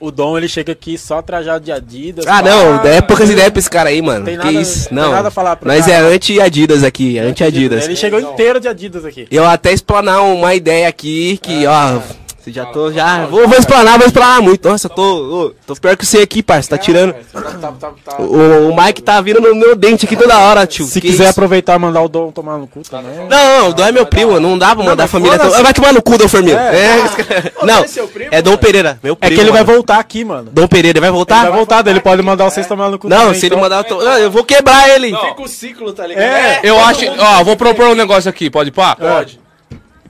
o... 0.00 0.06
o 0.08 0.10
Dom, 0.10 0.36
ele 0.36 0.48
chega 0.48 0.72
aqui 0.72 0.98
só 0.98 1.22
trajado 1.22 1.64
de 1.64 1.70
Adidas. 1.70 2.26
Ah, 2.26 2.42
pá. 2.42 2.50
não, 2.50 2.80
é 2.84 3.00
poucas 3.00 3.30
ideias 3.30 3.50
pra 3.50 3.60
esse 3.60 3.70
cara 3.70 3.90
aí, 3.90 4.02
mano. 4.02 4.24
Tem 4.24 4.36
que 4.36 4.44
nada- 4.44 4.60
isso? 4.60 4.88
tem 4.88 4.98
Não. 4.98 5.12
nada 5.12 5.28
a 5.28 5.30
falar 5.30 5.54
pro 5.54 5.68
Nós 5.68 5.86
cara. 5.86 6.08
é 6.10 6.14
anti-Adidas 6.14 6.82
aqui, 6.82 7.20
anti-Adidas. 7.20 7.84
Ele 7.84 7.94
chegou 7.94 8.18
inteiro 8.18 8.58
de 8.58 8.66
Adidas 8.66 9.04
aqui. 9.04 9.28
Eu 9.30 9.44
até 9.46 9.72
explanar 9.72 10.22
uma 10.24 10.52
ideia 10.56 10.88
aqui 10.88 11.38
que, 11.40 11.64
ó. 11.64 12.00
Você 12.42 12.50
já 12.50 12.64
tô, 12.66 12.90
já. 12.90 13.24
Vou, 13.26 13.46
vou 13.46 13.56
explanar, 13.56 13.96
vou 13.98 14.06
explanar 14.06 14.42
muito. 14.42 14.68
Nossa, 14.68 14.86
eu 14.88 14.90
tô. 14.90 15.02
ô, 15.02 15.54
tô 15.64 15.76
pior 15.76 15.96
que 15.96 16.04
você 16.04 16.18
aqui, 16.18 16.42
parça. 16.42 16.70
Tá 16.70 16.78
tirando. 16.78 17.14
Tá, 17.32 17.40
tá, 17.40 17.72
tá, 17.78 17.92
tá. 18.04 18.16
O, 18.20 18.70
o 18.70 18.76
Mike 18.76 19.00
tá 19.00 19.20
vindo 19.20 19.40
no 19.40 19.54
meu 19.54 19.76
dente 19.76 20.06
aqui 20.06 20.16
toda 20.16 20.36
hora, 20.38 20.66
tio. 20.66 20.84
Se 20.86 21.00
Que 21.00 21.06
quiser 21.08 21.22
isso? 21.24 21.30
aproveitar 21.30 21.76
e 21.76 21.78
mandar 21.78 22.02
o 22.02 22.08
Dom 22.08 22.32
tomar 22.32 22.58
no 22.58 22.66
cu 22.66 22.80
também. 22.82 23.28
Não, 23.28 23.58
não, 23.60 23.68
o 23.68 23.72
Dom 23.74 23.84
é 23.86 23.92
meu 23.92 24.04
primo, 24.06 24.40
não 24.40 24.58
dá 24.58 24.74
pra 24.74 24.84
mandar 24.84 25.04
a 25.04 25.06
família. 25.08 25.38
toda- 25.38 25.62
Vai 25.62 25.72
tomar 25.72 25.92
no 25.92 26.02
cu, 26.02 26.18
Dom 26.18 26.28
Formiga. 26.28 26.58
É. 26.60 26.96
Não, 27.64 27.84
é 27.84 27.86
seu 27.86 28.08
primo, 28.08 28.28
é 28.32 28.42
Dom? 28.42 28.56
Pereira, 28.56 28.98
meu 29.02 29.12
É 29.12 29.16
primo. 29.26 29.34
que 29.36 29.40
ele 29.40 29.52
vai 29.52 29.62
voltar 29.62 29.98
aqui, 30.00 30.24
mano. 30.24 30.50
Dom 30.52 30.66
Pereira, 30.66 30.98
vai 31.00 31.10
Ele 31.10 31.16
voltar? 31.16 31.42
vai 31.44 31.52
voltar, 31.52 31.86
ele 31.86 32.00
pode 32.00 32.22
mandar 32.22 32.50
vocês 32.50 32.66
tomar 32.66 32.90
no 32.90 32.98
cu 32.98 33.08
Não, 33.08 33.18
também, 33.18 33.34
se 33.34 33.46
ele 33.46 33.54
então. 33.54 33.60
mandar. 33.62 33.84
Eu, 33.88 34.04
não, 34.24 34.30
vou 34.32 34.42
quebrar 34.42 34.88
ele. 34.88 35.14
Fica 35.16 35.42
o 35.42 35.46
ciclo, 35.48 35.92
tá 35.92 36.06
ligado? 36.06 36.24
É. 36.24 36.60
Eu 36.64 36.78
acho. 36.80 37.04
Ó, 37.18 37.44
vou 37.44 37.56
propor 37.56 37.86
um 37.86 37.94
negócio 37.94 38.28
aqui, 38.28 38.50
pode 38.50 38.72
pá? 38.72 38.96
Pode. 38.96 39.38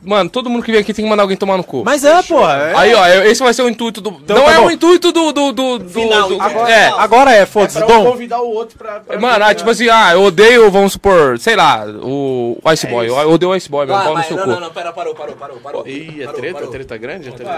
Mano, 0.04 0.28
todo 0.28 0.50
mundo 0.50 0.62
que 0.64 0.72
vem 0.72 0.80
aqui 0.80 0.92
tem 0.92 1.04
que 1.04 1.08
mandar 1.10 1.22
alguém 1.22 1.36
tomar 1.36 1.56
no 1.56 1.64
cu. 1.64 1.82
Mas 1.84 2.04
é, 2.04 2.22
porra. 2.22 2.54
é. 2.54 2.72
Aí, 2.76 2.94
ó, 2.94 3.06
esse 3.24 3.42
vai 3.42 3.54
ser 3.54 3.62
o 3.62 3.68
intuito 3.68 4.00
do. 4.00 4.10
não 4.10 4.20
tá 4.20 4.34
é 4.52 4.56
bom. 4.56 4.66
o 4.66 4.70
intuito 4.70 5.12
do. 5.12 5.32
do, 5.32 5.52
do, 5.52 5.78
do- 5.78 5.88
Final, 5.90 6.28
do- 6.28 6.42
agora- 6.42 6.70
é. 6.72 6.86
Agora 6.96 7.32
é, 7.34 7.38
É 7.42 7.46
foda-se, 7.46 7.78
pra 7.78 7.86
um 7.86 7.88
Dom. 8.04 8.10
convidar 8.12 8.40
o 8.40 8.48
outro 8.52 8.76
pra. 8.78 9.00
pra 9.00 9.20
Mano, 9.20 9.44
ah, 9.44 9.54
tipo 9.54 9.70
assim, 9.70 9.88
ah, 9.88 10.10
eu 10.12 10.22
odeio, 10.24 10.70
vamos 10.70 10.92
supor, 10.92 11.38
sei 11.38 11.54
lá, 11.56 11.84
o 11.86 12.56
Ice 12.72 12.86
Boy. 12.86 13.08
Eu 13.08 13.30
odeio 13.30 13.52
o 13.52 13.56
Ice 13.56 13.68
Boy, 13.70 13.86
meu 13.86 13.94
pau 13.96 14.16
no 14.16 14.24
seu 14.24 14.36
cu. 14.36 14.70
pera, 14.72 14.92
parou, 14.92 15.14
parou, 15.14 15.34
parou, 15.36 15.56
parou. 15.58 15.86
Ih, 15.86 16.22
é 16.22 16.26
treta? 16.28 16.66
Treta 16.66 16.96
grande? 16.96 17.28
É 17.28 17.32
treta 17.32 17.50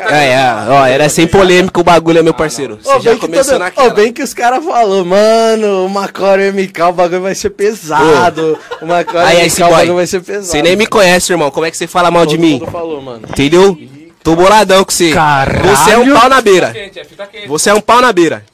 grande? 0.00 0.14
É, 0.14 0.32
é, 0.32 0.64
ó, 0.68 0.86
era 0.86 1.08
sem 1.08 1.26
polêmica 1.26 1.80
o 1.80 1.84
bagulho, 1.84 2.22
meu 2.24 2.34
parceiro. 2.34 2.78
Você 2.82 3.00
já 3.00 3.16
começou 3.16 3.58
naquela. 3.58 3.90
Bem 3.90 4.12
que 4.12 4.22
os 4.22 4.34
caras 4.34 4.64
falaram, 4.64 5.04
mano, 5.04 5.86
o 5.86 5.88
Macore 5.88 6.50
MK, 6.52 6.82
o 6.88 6.92
bagulho 6.92 7.22
vai 7.22 7.34
ser 7.34 7.50
pesado. 7.50 8.58
O 8.80 8.86
Macore 8.86 9.18
Aí, 9.18 9.36
MK, 9.36 9.46
esse 9.46 9.62
o 9.62 9.68
bagulho 9.68 9.94
vai 9.94 10.06
ser 10.06 10.20
pesado. 10.22 10.46
Você 10.46 10.62
nem 10.62 10.74
me 10.76 10.86
conhece, 10.86 11.32
irmão. 11.32 11.51
Como 11.52 11.66
é 11.66 11.70
que 11.70 11.76
você 11.76 11.86
fala 11.86 12.10
mal 12.10 12.26
de 12.26 12.36
Todo 12.36 12.40
mim? 12.44 12.52
mundo 12.58 12.66
falou, 12.70 13.00
mano. 13.00 13.26
Entendeu? 13.28 13.78
Tô 14.22 14.34
boladão 14.36 14.84
com 14.84 14.90
você. 14.90 15.12
Caralho. 15.12 15.68
Você 15.76 15.90
é 15.90 15.98
um 15.98 16.12
pau 16.14 16.28
na 16.28 16.40
beira. 16.40 16.72
Quente, 16.72 16.98
é 17.00 17.04
quente. 17.04 17.48
Você 17.48 17.70
é 17.70 17.74
um 17.74 17.80
pau 17.80 18.00
na 18.00 18.12
beira. 18.12 18.44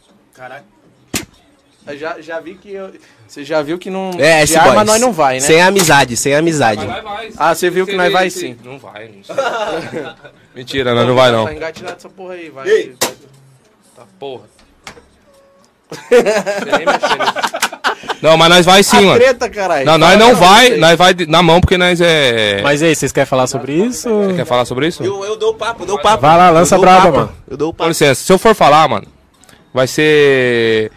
Eu 1.87 1.97
Já, 1.97 2.21
já 2.21 2.41
vi 2.41 2.55
que 2.55 2.73
eu... 2.73 2.93
Você 3.27 3.45
já 3.45 3.61
viu 3.63 3.79
que 3.79 3.91
não... 3.91 4.11
É, 4.19 4.39
de 4.39 4.45
esse 4.45 4.57
arma 4.57 4.75
boy. 4.77 4.85
nós 4.85 5.01
não 5.01 5.13
vai, 5.13 5.35
né? 5.35 5.41
Sem 5.41 5.61
amizade, 5.61 6.17
sem 6.17 6.35
amizade. 6.35 6.87
Mas 6.87 7.05
nós 7.05 7.05
vai. 7.05 7.31
Ah, 7.37 7.55
você 7.55 7.69
viu 7.69 7.87
que 7.87 7.95
nós 7.95 8.11
vai 8.11 8.31
sim. 8.31 8.57
Não 8.65 8.79
vai, 8.79 9.09
não 9.09 9.23
sei. 9.23 9.37
Mentira, 10.55 10.95
nós 10.95 11.07
não 11.07 11.15
vai 11.15 11.31
não. 11.31 11.45
Tá 11.45 11.53
engatilhado 11.53 11.97
essa 11.99 12.09
porra 12.09 12.35
aí, 12.35 12.49
vai. 12.49 12.93
Tá, 13.95 14.05
porra. 14.19 14.45
Você 15.91 16.65
nem 16.65 16.87
mexeu. 16.87 17.19
Não, 18.23 18.37
mas 18.37 18.49
nós 18.49 18.67
vai 18.67 18.83
sim, 18.83 18.97
A 18.99 19.01
mano. 19.03 19.15
treta, 19.21 19.49
caralho. 19.49 19.87
Não, 19.87 19.97
nós 19.99 20.19
não 20.19 20.31
pra 20.37 20.47
vai, 20.47 20.67
vocês. 20.69 20.81
nós 20.81 20.97
vai 20.99 21.15
na 21.29 21.43
mão 21.43 21.61
porque 21.61 21.79
nós 21.79 22.01
é. 22.01 22.61
Mas 22.63 22.83
e 22.83 22.87
aí, 22.87 22.95
vocês 22.95 23.13
querem 23.13 23.27
falar 23.27 23.47
sobre 23.47 23.73
isso? 23.73 24.09
Quer 24.35 24.45
falar 24.45 24.65
sobre 24.65 24.89
isso? 24.89 25.03
Eu, 25.05 25.25
eu 25.25 25.37
dou 25.37 25.51
o 25.53 25.55
papo, 25.55 25.83
eu 25.83 25.87
dou 25.87 25.97
o 25.97 26.03
papo. 26.03 26.23
Vai 26.23 26.37
lá, 26.37 26.51
lança 26.51 26.79
papo. 26.79 27.13
mano. 27.17 27.33
Eu 27.49 27.57
dou 27.57 27.69
o 27.71 27.73
Com 27.73 27.79
papo. 27.79 27.89
licença, 27.91 28.21
se 28.23 28.33
eu 28.33 28.39
for 28.39 28.55
falar, 28.55 28.89
mano, 28.89 29.07
vai 29.73 29.87
ser. 29.87 30.91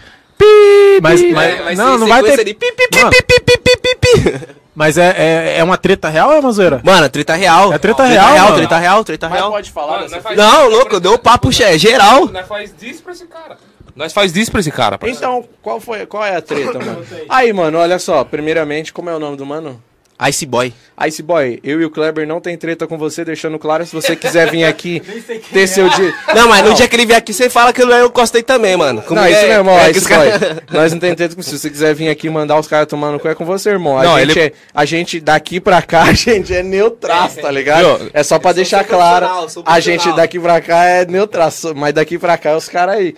Mas, 1.02 1.22
É, 1.22 1.32
mas, 1.32 1.64
vai 1.64 1.76
não, 1.76 1.94
ser 1.94 2.00
não 2.00 2.08
vai 2.08 2.24
ter... 2.24 2.44
de 2.44 2.54
pi, 2.56 2.72
pi, 2.72 2.88
pi, 2.90 2.98
Mano. 3.00 3.10
pi, 3.12 3.22
pi, 3.24 3.40
pi, 3.42 3.58
pi, 3.58 3.78
pi, 3.78 3.96
pi. 3.96 4.48
Mas 4.74 4.98
é, 4.98 5.14
é, 5.18 5.56
é 5.60 5.64
uma 5.64 5.78
treta 5.78 6.10
real 6.10 6.30
ou 6.30 6.36
é 6.36 6.40
uma 6.40 6.52
zoeira? 6.52 6.82
Mano, 6.84 7.08
treta 7.10 7.36
real. 7.36 7.74
É 7.74 7.78
treta 7.78 8.04
Treta 8.04 8.04
real, 8.12 8.34
real, 8.34 8.46
mano. 8.46 8.58
treta 8.58 8.78
real, 8.78 9.04
treta 9.04 9.30
Mas 9.30 9.38
real. 9.40 9.52
pode 9.52 9.72
falar 9.72 10.00
Mano, 10.08 10.36
Não, 10.36 10.70
louco, 10.70 10.96
eu 10.96 11.00
dou 11.00 11.14
o 11.16 11.20
papo, 11.20 11.52
che- 11.52 11.64
é 11.64 11.78
geral. 11.78 12.26
Nós 12.28 12.48
faz 12.48 12.74
disso 12.80 13.04
pra 13.04 13.12
esse 13.12 13.26
cara. 13.28 13.58
Nós 13.96 14.14
faz 14.14 14.32
disso 14.32 14.52
pra 14.52 14.60
esse 14.60 14.72
cara, 14.72 14.98
parceiro. 14.98 15.18
Então, 15.20 15.46
qual 15.62 15.80
foi, 15.80 16.06
qual 16.06 16.24
é 16.26 16.36
a 16.36 16.42
treta, 16.42 16.80
mano? 16.80 17.06
Aí, 17.30 17.52
mano, 17.54 17.78
olha 17.78 18.00
só, 18.00 18.24
primeiramente, 18.24 18.92
como 18.94 19.10
é 19.10 19.16
o 19.16 19.20
nome 19.20 19.38
do 19.38 19.46
mano? 19.46 19.82
Ice 20.30 20.46
Boy. 20.46 20.72
Ice 21.08 21.24
Boy, 21.24 21.60
eu 21.64 21.82
e 21.82 21.86
o 21.86 21.90
Kleber 21.90 22.28
não 22.28 22.40
tem 22.40 22.56
treta 22.56 22.86
com 22.86 22.96
você, 22.96 23.26
deixando 23.26 23.58
claro, 23.58 23.84
se 23.88 23.92
você 23.92 24.16
quiser 24.16 24.52
vir 24.52 24.64
aqui 24.66 25.00
ter 25.52 25.62
é. 25.64 25.66
seu 25.68 25.90
dia. 25.90 26.14
Não, 26.36 26.48
mas 26.48 26.64
no 26.64 26.76
dia 26.76 26.88
que 26.88 26.96
ele 26.96 27.08
vier 27.08 27.18
aqui, 27.18 27.34
você 27.34 27.50
fala 27.50 27.74
que 27.74 27.82
eu 27.82 28.10
gostei 28.12 28.44
também, 28.44 28.78
mano. 28.78 29.04
Não, 29.10 29.28
isso 29.28 29.48
mesmo, 29.48 29.72
ó, 29.72 29.80
é 29.80 29.90
Ice 29.90 30.02
Boy. 30.08 30.30
cara- 30.30 30.64
Nós 30.70 30.92
não 30.94 31.00
tem 31.00 31.16
treta 31.16 31.34
com 31.34 31.42
isso. 31.42 31.50
Se 31.50 31.58
você 31.58 31.70
quiser 31.72 31.96
vir 31.96 32.08
aqui 32.08 32.30
mandar 32.30 32.60
os 32.60 32.68
caras 32.68 32.86
tomar 32.88 33.12
no 33.12 33.20
cu, 33.20 33.30
é 33.30 33.34
com 33.34 33.46
você, 33.46 33.72
irmão. 33.72 33.98
A, 33.98 34.04
Não, 34.04 34.20
gente, 34.20 34.38
ele- 34.38 34.48
é, 34.50 34.52
a 34.76 34.86
gente 34.86 35.20
daqui 35.20 35.60
pra 35.60 35.82
cá, 35.82 36.04
a 36.10 36.14
gente 36.14 36.54
é 36.54 36.62
neutraço, 36.62 37.42
tá 37.42 37.50
ligado? 37.50 37.98
Viu? 37.98 38.12
É 38.14 38.22
só 38.22 38.38
pra 38.38 38.54
deixar 38.54 38.84
claro. 38.84 39.28
A 39.66 39.80
gente 39.80 40.12
daqui 40.16 40.40
pra 40.40 40.62
cá 40.62 40.86
é 40.86 41.04
neutraço, 41.04 41.74
mas 41.76 41.96
daqui 41.96 42.20
pra 42.20 42.38
cá 42.38 42.52
é 42.52 42.56
os 42.56 42.70
caras 42.70 42.96
aí. 42.98 43.16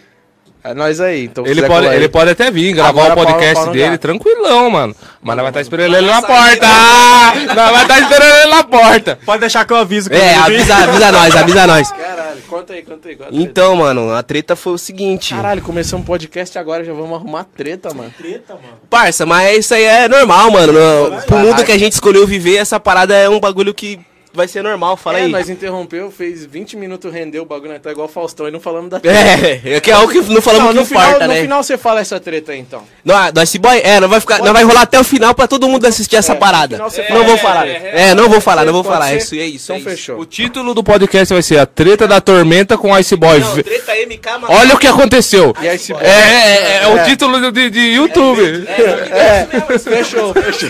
É 0.63 0.74
nós 0.74 1.01
aí. 1.01 1.25
Então, 1.25 1.46
Ele 1.46 1.62
pode, 1.63 1.88
aí- 1.88 1.96
ele 1.98 2.08
pode 2.08 2.29
até 2.32 2.50
vir 2.50 2.72
gravar 2.74 2.89
Agora 2.89 3.13
o 3.13 3.15
podcast 3.25 3.53
pau- 3.55 3.63
pau 3.65 3.74
no 3.74 3.74
dele 3.74 3.98
tranquilão, 3.98 4.70
mano. 4.70 4.96
Mas 5.22 5.36
nós 5.36 5.43
vai 5.43 5.50
estar 5.50 5.62
esperando 5.62 5.96
ele 5.98 6.08
na 6.08 6.22
porta. 6.22 6.65
Ah, 6.65 7.34
Nós 7.53 7.72
vai 7.72 7.82
estar 7.82 8.00
esperando 8.00 8.36
ele 8.38 8.51
na 8.55 8.63
porta. 8.63 9.20
Pode 9.25 9.39
deixar 9.41 9.65
que 9.65 9.74
eu 9.74 9.77
aviso. 9.77 10.10
quando 10.10 10.22
É, 10.22 10.25
ele 10.25 10.34
vir. 10.34 10.39
avisa, 10.41 10.75
avisa 10.75 11.12
nós, 11.12 11.36
avisa 11.36 11.67
nós. 11.67 11.91
Caralho, 11.91 12.41
conta 12.48 12.74
aí, 12.74 12.82
conta 12.82 13.10
aí. 13.10 13.15
Conta 13.17 13.29
aí. 13.32 13.41
Então, 13.43 13.75
mano, 13.75 14.13
a 14.13 14.24
treta 14.24 14.55
foi 14.55 14.74
o 14.74 14.77
seguinte. 14.77 15.34
Caralho, 15.36 15.62
começamos 15.62 16.03
um 16.03 16.08
podcast 16.08 16.58
agora, 16.58 16.84
já 16.86 16.93
vamos 16.93 17.13
arrumar 17.17 17.43
treta, 17.43 17.93
mano. 17.93 18.13
Treta, 18.17 18.53
mano. 18.53 18.77
Parça, 18.89 19.25
mas 19.25 19.58
isso 19.58 19.74
aí 19.74 19.84
é 19.84 20.08
normal, 20.08 20.50
mano. 20.50 20.72
No, 20.74 21.22
pro 21.24 21.38
mundo 21.39 21.63
que 21.65 21.72
a 21.74 21.77
gente 21.77 21.91
escolheu 21.93 22.25
viver, 22.25 22.55
essa 22.55 22.79
parada 22.79 23.13
é 23.15 23.27
um 23.27 23.39
bagulho 23.39 23.74
que 23.74 24.00
vai 24.34 24.48
ser 24.48 24.63
normal, 24.63 24.98
fala 24.98 25.20
é, 25.20 25.24
aí. 25.24 25.32
nós 25.32 25.50
interrompeu, 25.50 26.12
fez 26.12 26.46
20 26.46 26.75
minutos, 26.78 27.12
rendeu 27.13 27.44
o 27.44 27.46
bagulho, 27.46 27.72
né? 27.72 27.80
tá 27.80 27.92
igual 27.92 28.08
o 28.08 28.12
Faustão 28.12 28.48
e 28.48 28.52
não 28.52 28.60
falamos 28.60 28.90
da 28.90 29.00
É, 29.04 29.75
é 29.75 29.80
que 29.80 29.92
é 29.92 29.94
algo 29.94 30.12
que 30.12 30.20
não 30.22 30.42
falamos 30.42 30.66
Não, 30.66 30.74
que 30.74 30.80
no, 30.80 30.86
final, 30.86 31.04
importa, 31.10 31.28
no 31.28 31.34
né? 31.34 31.42
final 31.42 31.63
você 31.63 31.78
fala 31.78 32.00
essa 32.02 32.20
treta 32.20 32.52
aí, 32.52 32.60
então. 32.60 32.84
Não, 33.06 33.32
do 33.32 33.42
Ice 33.44 33.60
Boy? 33.60 33.80
É, 33.84 34.00
não 34.00 34.10
vai 34.10 34.20
ficar, 34.20 34.40
não 34.40 34.54
vai 34.54 34.63
rolar 34.63 34.82
até 34.82 35.00
o 35.00 35.04
final 35.04 35.34
pra 35.34 35.48
todo 35.48 35.68
mundo 35.68 35.86
assistir 35.86 36.16
essa 36.16 36.34
no 36.34 36.40
parada. 36.40 36.75
final 36.75 36.90
você 36.90 37.06
não 37.10 37.24
vou 37.25 37.36
É, 37.36 37.38
falar. 37.38 37.68
é, 37.68 37.92
É, 38.10 38.16
não 38.16 38.30
vou 38.30 38.42
falar, 38.42 38.66
não 38.66 38.74
vou 38.74 38.84
falar. 38.84 39.08
ser? 39.10 39.18
Isso, 39.18 39.36
é 39.36 39.46
isso. 39.46 39.66
Então 39.66 39.75
é 39.75 39.80
isso. 39.80 39.90
fechou. 39.90 40.20
O 40.20 40.25
título 40.25 40.74
do 40.74 40.84
podcast 40.84 41.34
vai 41.34 41.44
ser 41.44 41.60
A 41.60 41.66
Treta 41.66 42.08
da 42.08 42.20
Tormenta 42.20 42.78
com 42.78 42.98
Ice 42.98 43.16
Boy. 43.16 43.40
Não, 43.40 43.54
treta 43.56 43.94
MK. 44.08 44.30
Olha 44.50 44.75
o 44.75 44.78
que 44.80 44.88
aconteceu. 44.88 45.54
E 45.62 45.78
se 45.78 45.94
É, 45.94 45.98
é, 46.08 46.84
é 46.84 46.88
o 46.88 47.04
título 47.06 47.52
de, 47.52 47.70
de 47.70 47.80
YouTube. 47.80 48.66
É, 48.68 49.46
fechou, 49.80 50.34
fechou. 50.34 50.70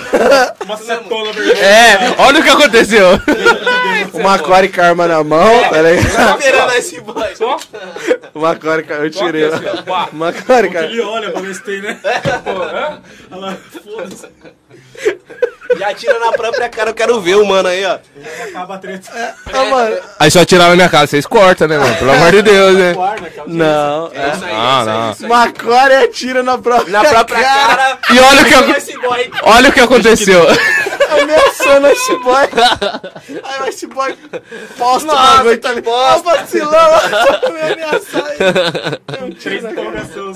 Uma 0.65 0.77
setona 0.77 1.31
verdade. 1.31 1.59
É, 1.61 2.15
olha 2.17 2.39
o 2.39 2.43
que 2.43 2.49
aconteceu. 2.49 3.07
Uma 4.13 4.39
core 4.39 4.67
karma 4.69 5.07
na 5.07 5.23
mão, 5.23 5.63
tá 5.69 5.81
ligado? 5.81 6.39
esperando 6.39 6.77
Ice 6.77 7.01
Boy. 7.01 7.33
Uma 8.35 8.55
core 8.55 8.83
karma, 8.83 9.05
eu 9.05 9.11
tirei. 9.11 9.45
Assim. 9.45 9.63
Uma 10.11 10.31
core 10.33 10.69
karma. 10.69 10.87
Ele 10.89 11.01
olha 11.01 11.31
pra 11.31 11.41
ver 11.41 11.55
se 11.55 11.63
tem, 11.63 11.81
né? 11.81 11.99
Olha 13.31 13.41
lá, 13.41 13.57
foda-se. 13.83 14.27
Já 15.77 15.91
tira 15.95 16.19
na 16.19 16.31
própria 16.31 16.69
cara, 16.69 16.91
eu 16.91 16.93
quero 16.93 17.19
ver 17.19 17.35
o 17.35 17.45
mano 17.45 17.67
aí, 17.67 17.83
ó. 17.83 17.97
Acaba 18.47 18.75
a 18.75 18.77
treta. 18.77 19.09
Ah, 19.51 19.65
mano. 19.65 19.97
Aí 20.19 20.29
só 20.29 20.45
tirar 20.45 20.69
na 20.69 20.75
minha 20.75 20.87
casa, 20.89 21.07
vocês 21.07 21.25
cortam, 21.25 21.67
né, 21.67 21.79
mano? 21.79 21.95
Pelo 21.95 22.11
amor 22.11 22.31
de 22.31 22.41
Deus, 22.43 22.77
né? 22.77 22.93
Que 22.93 23.39
é 23.39 23.43
o 23.43 23.49
Não, 23.49 24.07
é. 24.13 24.31
Ah, 24.51 25.15
não. 25.19 25.27
Uma 25.27 25.51
core 25.51 25.95
atira 25.95 26.43
na 26.43 26.59
própria 26.59 26.91
Na 26.91 27.03
própria 27.03 27.41
cara. 27.41 27.97
E 28.13 28.19
olha 28.19 28.41
o 28.41 28.45
que, 28.45 28.53
ac- 28.53 28.97
Boy. 29.01 29.31
olha 29.41 29.69
o 29.69 29.73
que 29.73 29.79
aconteceu. 29.79 30.45
Ameaçando 31.21 31.87
esse 31.87 32.15
boy. 32.23 32.47
Aí 33.43 33.69
esse 33.69 33.87
boy 33.87 34.15
posta 34.77 35.11
o 35.11 35.15
bagulho, 35.15 35.57
tá 35.59 35.73
ligado? 35.73 35.93
Ó, 35.93 36.17
vacilão, 36.21 36.69
só 37.41 37.51
me 37.51 37.61
ameaçar 37.61 38.25
aí. 38.25 38.37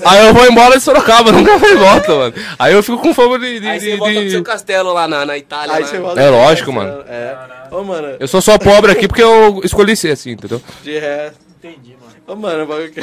Aí 0.04 0.26
eu 0.26 0.34
vou 0.34 0.46
embora 0.46 0.76
de 0.76 0.82
Sorocaba, 0.82 1.30
nunca 1.32 1.58
mais 1.58 1.78
volto, 1.78 2.08
mano. 2.12 2.34
Aí 2.58 2.72
eu 2.72 2.82
fico 2.82 2.98
com 2.98 3.14
fome 3.14 3.38
de. 3.38 3.60
de- 3.60 3.68
Aí 3.68 3.80
você 3.80 3.90
de- 3.92 3.96
volta 3.96 4.14
pro 4.14 4.22
de- 4.24 4.30
seu 4.30 4.42
castelo 4.42 4.92
lá 4.92 5.06
na, 5.08 5.24
na 5.26 5.36
Itália. 5.36 5.74
Aí 5.74 5.82
lá. 5.82 5.88
você 5.88 5.98
volta 5.98 6.20
É 6.20 6.30
lógico, 6.30 6.72
mano. 6.72 7.04
É. 7.08 7.36
Ô, 7.70 7.82
mano, 7.82 8.16
Eu 8.18 8.28
sou 8.28 8.40
só 8.40 8.56
pobre 8.58 8.92
aqui 8.92 9.06
porque 9.06 9.22
eu 9.22 9.60
escolhi 9.64 9.94
ser 9.96 10.12
assim, 10.12 10.30
entendeu? 10.32 10.60
de 10.82 10.98
ré. 10.98 11.32
Entendi, 11.62 11.96
mano. 12.00 12.14
Ô, 12.26 12.36
mano, 12.36 12.64
o 12.64 12.66
bagulho 12.66 12.90
que, 12.92 13.00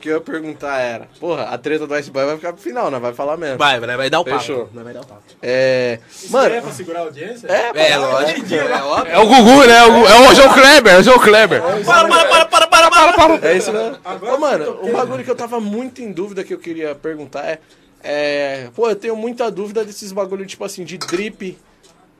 que 0.00 0.08
eu 0.08 0.14
ia 0.14 0.20
perguntar 0.20 0.78
era: 0.80 1.08
Porra, 1.20 1.44
a 1.44 1.58
treta 1.58 1.86
do 1.86 1.96
Ice 1.98 2.10
Boy 2.10 2.24
vai 2.24 2.36
ficar 2.36 2.52
pro 2.52 2.62
final, 2.62 2.90
né? 2.90 2.98
Vai 2.98 3.12
falar 3.12 3.36
mesmo. 3.36 3.58
Vai, 3.58 3.78
vai, 3.78 3.96
vai 3.96 4.10
dar 4.10 4.20
o 4.20 4.24
papo. 4.24 4.38
Fechou. 4.38 4.68
Vai 4.72 4.94
dar 4.94 5.02
o 5.02 5.06
papo. 5.06 5.22
É. 5.42 5.98
Isso 6.10 6.32
daí 6.32 6.44
é 6.44 6.48
Mano, 6.48 6.62
pra 6.62 6.72
segurar 6.72 6.98
a 7.00 7.02
audiência? 7.02 7.46
é, 7.46 7.90
É, 7.92 7.96
lógico. 7.96 8.54
É 8.54 8.82
óbvio. 8.82 9.12
É 9.12 9.18
o 9.18 9.26
Gugu, 9.26 9.66
né? 9.66 9.78
É 9.78 9.84
o, 9.84 10.06
é 10.06 10.30
o 10.30 10.34
João 10.34 10.52
Kleber, 10.54 10.94
é 10.94 10.98
o 10.98 11.02
João 11.02 11.18
Kleber. 11.18 11.62
Para, 11.62 12.08
para, 12.08 12.44
para, 12.46 12.66
para, 12.66 12.90
para, 12.90 13.12
para. 13.12 13.48
É 13.48 13.56
isso 13.56 13.72
mesmo. 13.72 13.98
Agora 14.04 14.34
Ô, 14.34 14.38
mano, 14.38 14.78
o 14.82 14.92
bagulho 14.92 15.22
que 15.22 15.30
eu 15.30 15.36
tava 15.36 15.60
muito 15.60 16.00
em 16.02 16.10
dúvida 16.10 16.42
que 16.42 16.54
eu 16.54 16.58
queria 16.58 16.94
perguntar 16.94 17.44
é. 17.44 17.58
é 18.02 18.68
pô, 18.74 18.88
eu 18.88 18.96
tenho 18.96 19.14
muita 19.16 19.50
dúvida 19.50 19.84
desses 19.84 20.10
bagulho, 20.12 20.46
tipo 20.46 20.64
assim, 20.64 20.84
de 20.84 20.96
drip. 20.98 21.58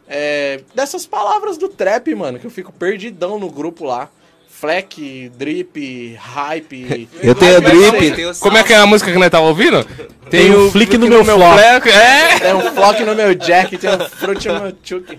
é, 0.08 0.60
dessas 0.74 1.06
palavras 1.06 1.56
do 1.56 1.68
trap, 1.68 2.14
mano, 2.14 2.38
que 2.38 2.46
eu 2.46 2.50
fico 2.50 2.72
perdidão 2.72 3.38
no 3.38 3.50
grupo 3.50 3.84
lá. 3.84 4.08
Fleck, 4.50 5.30
drip, 5.38 6.16
hype. 6.18 7.08
Eu 7.22 7.34
tenho 7.34 7.60
drip. 7.60 8.38
Como 8.40 8.58
é 8.58 8.62
que 8.64 8.72
é 8.72 8.76
a 8.76 8.84
música 8.86 9.10
que 9.10 9.18
nós 9.18 9.30
tava 9.30 9.46
ouvindo? 9.46 9.86
Tem 10.28 10.54
um 10.54 10.70
flick 10.70 10.98
no 10.98 11.08
meu 11.08 11.24
flop. 11.24 11.54
Fleck, 11.58 11.88
É! 11.88 12.38
Tem 12.40 12.54
um 12.54 12.74
flock 12.74 13.02
no 13.04 13.14
meu 13.14 13.34
jack, 13.34 13.78
tem 13.78 13.90
um 13.90 13.98
fruit 14.08 14.48
no 14.48 14.60
meu 14.60 14.72
chuck. 14.82 15.18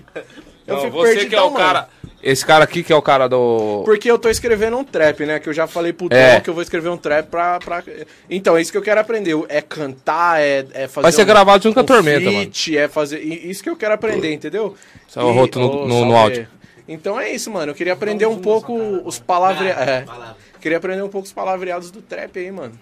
Eu 0.68 0.76
Não, 0.76 0.82
fico 0.84 0.98
você 0.98 1.14
perdidão, 1.16 1.30
que 1.30 1.36
é 1.36 1.42
o 1.42 1.52
mano. 1.52 1.58
cara. 1.66 1.88
Esse 2.24 2.46
cara 2.46 2.64
aqui 2.66 2.84
que 2.84 2.94
é 2.94 2.96
o 2.96 3.02
cara 3.02 3.28
do. 3.28 3.82
Porque 3.84 4.10
eu 4.12 4.20
tô 4.20 4.30
escrevendo 4.30 4.78
um 4.78 4.84
trap, 4.84 5.26
né? 5.26 5.40
Que 5.40 5.50
eu 5.50 5.54
já 5.54 5.66
falei 5.66 5.92
pro 5.92 6.08
É. 6.12 6.36
Tom 6.36 6.42
que 6.42 6.50
eu 6.52 6.54
vou 6.54 6.62
escrever 6.62 6.90
um 6.90 6.98
trap 6.98 7.26
pra, 7.30 7.58
pra... 7.58 7.84
Então, 8.30 8.56
é 8.56 8.62
isso 8.62 8.72
que 8.72 8.78
eu 8.78 8.82
quero 8.84 9.02
aprender. 9.02 9.36
É 9.50 9.60
cantar, 9.60 10.40
é, 10.40 10.64
é 10.76 10.88
fazer. 10.88 11.02
Vai 11.02 11.12
ser 11.12 11.24
um- 11.24 11.26
gravado 11.26 11.64
junto 11.64 11.74
com 11.74 11.80
a 11.80 11.84
um 11.84 11.86
Tormenta, 11.88 12.30
feat, 12.30 12.78
É 12.78 12.88
fazer. 12.88 13.20
Isso 13.22 13.64
que 13.64 13.70
eu 13.72 13.76
quero 13.76 13.96
aprender, 13.96 14.32
entendeu? 14.32 14.76
É 15.16 15.20
o 15.24 15.32
roto 15.32 15.60
no- 15.60 15.82
Ô, 15.84 15.88
no- 15.88 16.06
no 16.06 16.16
áudio. 16.16 16.48
Então 16.88 17.20
é 17.20 17.32
isso, 17.32 17.50
mano. 17.52 17.72
Eu 17.72 17.76
queria 17.76 17.94
aprender 17.94 18.26
um 18.26 18.40
pouco 18.40 18.74
os 18.74 19.20
palavreados. 19.20 19.88
É. 19.88 20.06
Queria 20.60 20.78
aprender 20.78 21.02
um 21.02 21.10
pouco 21.10 21.26
os 21.26 21.34
palavreados 21.34 21.92
do 21.92 22.02
trap 22.02 22.38
aí, 22.38 22.52
mano. 22.52 22.78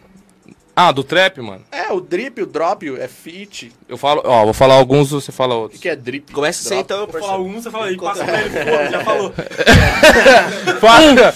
Ah, 0.81 0.93
do 0.93 1.03
trap, 1.03 1.41
mano. 1.41 1.61
É, 1.73 1.91
o 1.91 1.99
drip, 1.99 2.41
o 2.41 2.45
drop, 2.45 2.87
é 2.97 3.07
fit. 3.09 3.69
Eu 3.89 3.97
falo, 3.97 4.21
ó, 4.23 4.45
vou 4.45 4.53
falar 4.53 4.75
alguns, 4.75 5.11
você 5.11 5.29
fala 5.29 5.53
O 5.55 5.61
outros. 5.63 5.81
que 5.81 5.89
é 5.89 5.95
drip? 5.95 6.31
Começa 6.31 6.65
assim 6.65 6.79
então, 6.79 7.05
Vou 7.05 7.19
falar 7.19 7.37
um, 7.37 7.61
você 7.61 7.69
fala 7.69 7.87
aí, 7.87 7.97
passa 7.97 8.23
pra 8.23 8.41
ele, 8.41 8.49
pô, 8.49 8.89
já 8.89 9.03
falou. 9.03 9.33
Fala! 10.79 11.33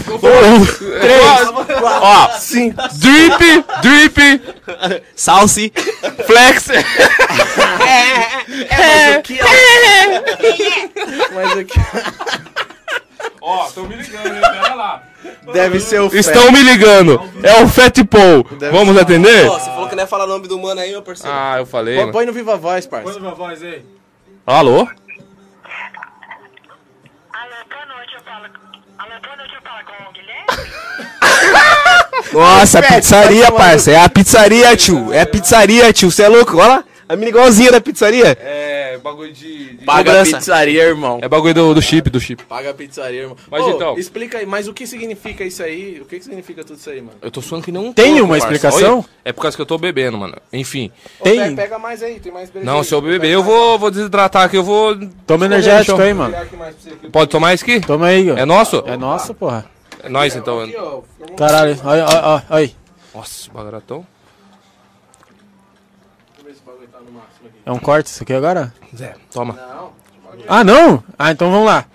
Três! 1.02 1.50
Ó, 1.84 2.30
Sim. 2.40 2.74
drip, 2.94 3.66
drip, 3.82 4.42
Salsi. 5.14 5.74
flex. 6.26 6.68
Mas 8.72 9.18
o 9.18 9.22
que 9.24 9.40
é? 9.42 9.44
Mas 11.34 11.54
o 11.54 11.66
que 11.66 11.80
Ó, 13.46 13.68
estão 13.68 13.86
me 13.86 13.96
ligando, 13.98 14.26
hein? 14.36 14.42
Pera 14.42 14.74
lá. 14.74 15.04
deve 15.54 15.80
ser 15.82 16.00
o 16.00 16.08
Estão 16.16 16.50
me 16.50 16.64
ligando. 16.64 17.20
É 17.44 17.62
o 17.62 17.68
Fat 17.68 17.98
Paul. 18.06 18.46
Vamos 18.72 18.98
atender? 18.98 19.50
Ó, 19.50 19.60
você 19.60 19.66
falou 19.70 19.90
que 19.90 19.96
não 19.96 20.04
ia 20.04 20.08
falar 20.08 20.24
o 20.24 20.28
nome 20.28 20.48
do 20.48 20.58
mano 20.58 20.80
aí, 20.80 20.92
meu 20.92 21.02
parceiro. 21.02 21.36
Ah, 21.36 21.56
eu 21.58 21.66
falei. 21.66 21.96
Põe- 21.96 22.02
mano. 22.04 22.14
Põe 22.14 22.26
no 22.26 22.32
Viva 22.32 22.56
Voz, 22.56 22.86
Põe 22.88 23.02
parça. 23.04 23.20
uma 23.20 23.36
voz 23.36 23.62
aí. 23.62 23.84
Alô? 24.48 24.88
Alô, 27.34 27.56
boa 27.70 27.86
noite, 27.98 28.14
eu 28.16 28.22
falo. 28.24 28.46
Alô, 28.98 29.12
boa 29.22 29.36
noite, 29.36 29.54
eu 29.56 29.62
falo 29.62 29.84
com 29.86 30.10
o 30.10 30.14
Guilherme? 30.14 30.72
Nossa, 32.34 32.82
Pet, 32.82 32.94
pizzaria, 32.96 33.42
vai 33.42 33.48
tomar 33.52 33.60
parça. 33.60 33.92
É 33.92 33.98
a 34.00 34.10
pizzaria, 34.10 34.78
tio. 34.78 35.12
É 35.14 35.22
a 35.22 35.26
pizzaria, 35.26 35.92
tio. 35.94 36.10
Você 36.12 36.24
é 36.24 36.28
louco? 36.30 36.58
Olha 36.58 36.68
lá. 36.68 36.84
A 37.10 37.16
mina 37.18 37.30
igualzinha 37.30 37.72
da 37.72 37.82
pizzaria. 37.82 38.38
É, 38.40 38.73
bagulho 39.04 39.32
de. 39.34 39.80
Paga 39.86 40.22
a 40.22 40.26
pizzaria, 40.26 40.84
irmão. 40.84 41.20
É 41.22 41.28
bagulho 41.28 41.54
do, 41.54 41.74
do 41.76 41.82
chip, 41.82 42.10
do 42.10 42.20
chip. 42.20 42.44
Paga 42.46 42.70
a 42.72 42.74
pizzaria, 42.74 43.22
irmão. 43.22 43.38
Mas 43.52 43.64
Ô, 43.64 43.70
então- 43.72 43.98
Explica 43.98 44.38
aí, 44.40 44.46
mas 44.46 44.68
o 44.68 44.74
que 44.74 44.88
significa 44.88 45.44
isso 45.44 45.62
aí? 45.62 46.00
O 46.02 46.06
que 46.06 46.18
que 46.18 46.24
significa 46.24 46.64
tudo 46.64 46.78
isso 46.78 46.90
aí, 46.90 47.02
mano? 47.02 47.18
Eu 47.22 47.30
tô 47.30 47.42
suando 47.42 47.64
que 47.66 47.72
nem 47.72 47.82
um 47.82 47.94
Tem 47.94 48.20
uma 48.22 48.30
parça. 48.38 48.46
explicação? 48.54 49.00
Olha, 49.00 49.06
É 49.26 49.32
por 49.34 49.42
causa 49.42 49.56
que 49.58 49.62
eu 49.62 49.66
tô 49.66 49.78
bebendo, 49.78 50.18
mano. 50.18 50.36
Enfim. 50.52 50.92
Ô, 51.20 51.24
Tem. 51.26 51.40
pe- 51.50 51.56
Pega 51.56 51.78
mais 51.78 52.02
aí, 52.02 52.20
tem 52.20 52.32
mais 52.32 52.50
breja 52.50 52.66
Não, 52.66 52.84
se 52.84 52.94
eu 52.94 53.02
beber, 53.02 53.30
eu 53.30 53.44
vou, 53.44 53.78
vou 53.78 53.92
desidratar 53.92 54.44
aqui, 54.44 54.56
eu 54.58 54.64
vou. 54.64 54.98
Toma 55.28 55.46
energético 55.46 56.02
aí, 56.02 56.14
mano. 56.14 56.36
Pode 57.12 57.30
tomar 57.30 57.54
isso 57.54 57.64
aqui? 57.64 57.80
Toma 57.82 58.08
aí, 58.08 58.32
ó. 58.32 58.38
É 58.38 58.46
nosso? 58.46 58.84
É 58.88 58.96
nosso, 58.98 59.34
porra. 59.34 59.66
É 60.02 60.10
nós 60.10 60.36
então. 60.36 60.60
Caralho, 61.38 61.78
olha, 61.84 62.06
olha, 62.06 62.22
olha, 62.28 62.44
olha. 62.50 62.72
Nossa, 63.16 63.52
bagaratão. 63.52 64.06
É 67.66 67.72
um 67.72 67.80
corte 67.80 68.08
isso 68.08 68.24
aqui 68.24 68.34
agora? 68.34 68.74
Zé, 68.96 69.14
toma. 69.32 69.54
Não. 69.54 69.90
Ah, 70.48 70.64
não? 70.64 71.04
Ah, 71.18 71.32
então 71.32 71.50
vamos 71.52 71.66
lá. 71.66 71.86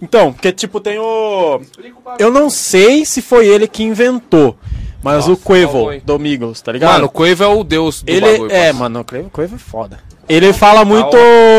Então, 0.00 0.32
porque 0.32 0.52
tipo 0.52 0.80
tem 0.80 0.98
o... 0.98 1.58
Explica 1.60 1.96
o 1.98 2.02
bagulho. 2.02 2.22
Eu 2.24 2.30
não 2.30 2.50
sei 2.50 3.04
se 3.04 3.20
foi 3.22 3.46
ele 3.46 3.66
que 3.66 3.82
inventou, 3.82 4.56
mas 5.02 5.26
Nossa, 5.26 5.32
o 5.32 5.36
Quavo 5.36 5.62
salvou, 5.62 5.92
hein? 5.92 6.02
do 6.04 6.18
Migos, 6.18 6.60
tá 6.60 6.70
ligado? 6.72 6.92
Mano, 6.92 7.06
o 7.06 7.08
Quavo 7.08 7.42
é 7.42 7.46
o 7.46 7.64
deus 7.64 8.02
do 8.02 8.10
ele 8.10 8.20
bagulho. 8.20 8.52
é, 8.52 8.64
parça. 8.66 8.78
mano, 8.78 9.00
o 9.00 9.04
Quavo, 9.04 9.30
Quavo 9.30 9.54
é 9.54 9.58
foda. 9.58 9.98
Ele 10.28 10.52
fala 10.52 10.84
muito 10.84 11.16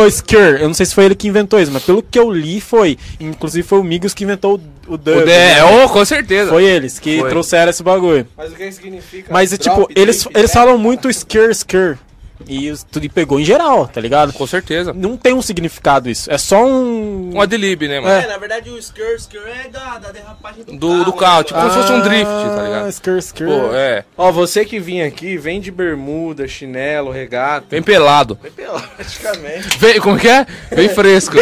Skir. 0.09 0.61
Eu 0.61 0.67
não 0.67 0.75
sei 0.75 0.85
se 0.85 0.93
foi 0.93 1.05
ele 1.05 1.15
que 1.15 1.27
inventou 1.27 1.59
isso, 1.59 1.71
mas 1.71 1.83
pelo 1.83 2.03
que 2.03 2.19
eu 2.19 2.31
li 2.31 2.61
foi. 2.61 2.99
Inclusive 3.19 3.67
foi 3.67 3.79
o 3.79 3.83
Migos 3.83 4.13
que 4.13 4.23
inventou 4.23 4.61
o, 4.87 4.93
o 4.93 4.97
dub. 4.97 5.17
O 5.17 5.19
de... 5.21 5.25
né? 5.25 5.63
oh, 5.63 5.89
com 5.89 6.05
certeza. 6.05 6.51
Foi 6.51 6.63
eles 6.63 6.99
que 6.99 7.19
Foi. 7.19 7.29
trouxeram 7.31 7.71
esse 7.71 7.81
bagulho. 7.81 8.27
Mas 8.37 8.51
o 8.51 8.55
que 8.55 8.71
significa? 8.71 9.33
Mas, 9.33 9.49
tipo, 9.57 9.75
Drop, 9.75 9.93
eles, 9.95 10.27
eles 10.35 10.53
falam 10.53 10.77
muito 10.77 11.09
Skir, 11.09 11.49
Skir. 11.49 11.97
E 12.47 12.73
tudo 12.91 13.09
pegou 13.09 13.39
em 13.39 13.45
geral, 13.45 13.87
tá 13.87 13.99
ligado? 13.99 14.31
Com 14.33 14.47
certeza. 14.47 14.93
Não 14.93 15.17
tem 15.17 15.33
um 15.33 15.41
significado 15.41 16.09
isso. 16.09 16.31
É 16.31 16.37
só 16.37 16.65
um. 16.65 17.31
Um 17.35 17.41
adlib, 17.41 17.87
né, 17.87 17.99
mano? 17.99 18.13
É, 18.13 18.27
na 18.27 18.37
verdade 18.37 18.69
o 18.69 18.77
Skr, 18.77 19.15
Skr 19.17 19.37
é 19.65 19.69
da, 19.69 19.97
da 19.97 20.11
derrapagem 20.11 20.63
do, 20.63 20.77
Do, 20.77 21.05
do 21.05 21.13
carro, 21.13 21.43
tipo 21.43 21.59
como 21.59 21.71
se 21.71 21.77
fosse 21.77 21.91
um 21.91 22.01
drift, 22.01 22.25
tá 22.25 22.63
ligado? 22.63 22.85
Ah, 22.85 22.89
Skir, 22.89 23.17
Skir. 23.17 23.47
Pô, 23.47 23.73
é. 23.73 24.03
Ó, 24.17 24.31
você 24.31 24.65
que 24.65 24.79
vinha 24.79 25.05
aqui, 25.05 25.37
vem 25.37 25.59
de 25.59 25.69
bermuda, 25.71 26.47
chinelo, 26.47 27.11
regata. 27.11 27.67
Vem 27.69 27.81
pelado. 27.83 28.37
Vem 28.41 28.51
pela, 28.51 28.79
praticamente. 28.81 29.77
Vem, 29.77 29.99
como 29.99 30.17
que 30.17 30.27
é? 30.29 30.45
Vem 30.71 30.89
fresco. 30.89 31.35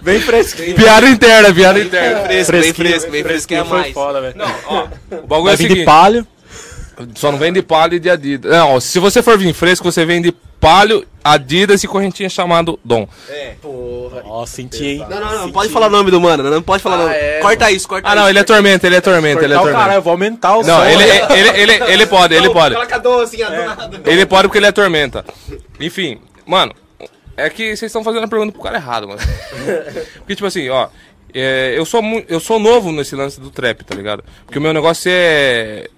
Vem 0.00 0.20
fresquinho. 0.20 0.74
piada 0.76 1.08
interna, 1.08 1.54
piada 1.54 1.80
interna. 1.80 2.20
Fresco, 2.24 2.52
bem 2.52 2.62
Fresquinho, 2.62 2.88
fresco, 2.88 3.10
bem 3.10 3.22
fresco 3.22 3.54
é 3.54 3.64
foi 3.64 3.78
mais. 3.78 3.92
foda, 3.92 4.20
velho. 4.20 4.34
Não, 4.36 4.54
ó, 4.66 4.88
o 5.12 5.26
bagulho 5.26 5.48
é 5.50 5.54
Vai 5.54 5.54
o 5.54 5.56
vir 5.56 5.56
de 5.56 5.68
seguinte, 5.68 5.84
palio. 5.84 6.26
Só 7.14 7.30
não 7.32 7.38
vem 7.38 7.52
de 7.52 7.62
palio 7.62 7.96
e 7.96 8.00
de 8.00 8.10
Adidas. 8.10 8.50
Não, 8.52 8.80
se 8.80 8.98
você 8.98 9.22
for 9.22 9.36
vir 9.38 9.52
fresco, 9.54 9.90
você 9.90 10.04
vem 10.04 10.20
de 10.22 10.32
palio, 10.60 11.04
Adidas 11.24 11.82
e 11.82 11.88
correntinha 11.88 12.28
chamado 12.28 12.78
Dom. 12.84 13.08
É, 13.28 13.54
porra. 13.60 14.22
Ó, 14.24 14.44
senti, 14.46 14.84
hein? 14.84 15.06
Não, 15.08 15.20
não, 15.20 15.38
não, 15.42 15.52
pode 15.52 15.70
falar 15.70 15.86
o 15.86 15.90
nome 15.90 16.10
do 16.10 16.20
mano, 16.20 16.42
não 16.50 16.62
pode 16.62 16.82
falar 16.82 16.96
o 16.98 17.00
Ah, 17.00 17.04
nome. 17.04 17.14
é, 17.16 17.38
corta 17.40 17.70
isso, 17.70 17.88
corta 17.88 18.08
Ah, 18.08 18.12
isso. 18.12 18.20
não, 18.22 18.28
ele 18.28 18.38
é 18.38 18.44
tormenta, 18.44 18.86
ele 18.86 18.96
é 18.96 19.00
tormenta, 19.00 19.44
ele 19.44 19.54
é 19.54 19.56
tormenta. 19.56 19.78
caralho, 19.78 19.98
eu 19.98 20.02
vou 20.02 20.10
aumentar 20.12 20.56
o 20.56 20.62
Não, 20.62 20.76
som. 20.80 20.84
ele, 20.84 21.04
né? 21.04 21.28
ele, 21.30 21.48
ele, 21.72 21.92
ele 21.92 22.06
pode, 22.06 22.34
ele 22.34 22.50
pode. 22.50 22.74
Coloca 22.74 22.98
dom 22.98 23.20
assim, 23.20 23.42
ó, 23.42 23.50
do 23.50 23.56
nada. 23.56 24.00
Ele 24.04 24.26
pode 24.26 24.48
porque 24.48 24.58
ele 24.58 24.66
é 24.66 24.72
tormenta. 24.72 25.24
Enfim, 25.80 26.20
mano, 26.46 26.74
é 27.36 27.48
que 27.50 27.68
vocês 27.76 27.82
estão 27.88 28.04
fazendo 28.04 28.24
a 28.24 28.28
pergunta 28.28 28.52
pro 28.52 28.62
cara 28.62 28.76
errado, 28.76 29.08
mano. 29.08 29.20
Porque, 30.18 30.34
tipo 30.36 30.46
assim, 30.46 30.68
ó, 30.68 30.88
é, 31.34 31.72
eu, 31.76 31.84
sou 31.84 32.02
eu 32.28 32.38
sou 32.38 32.58
novo 32.58 32.92
nesse 32.92 33.16
lance 33.16 33.40
do 33.40 33.50
trap, 33.50 33.82
tá 33.84 33.94
ligado? 33.94 34.22
Porque 34.44 34.58
o 34.58 34.62
meu 34.62 34.72
negócio 34.74 35.10
é 35.12 35.88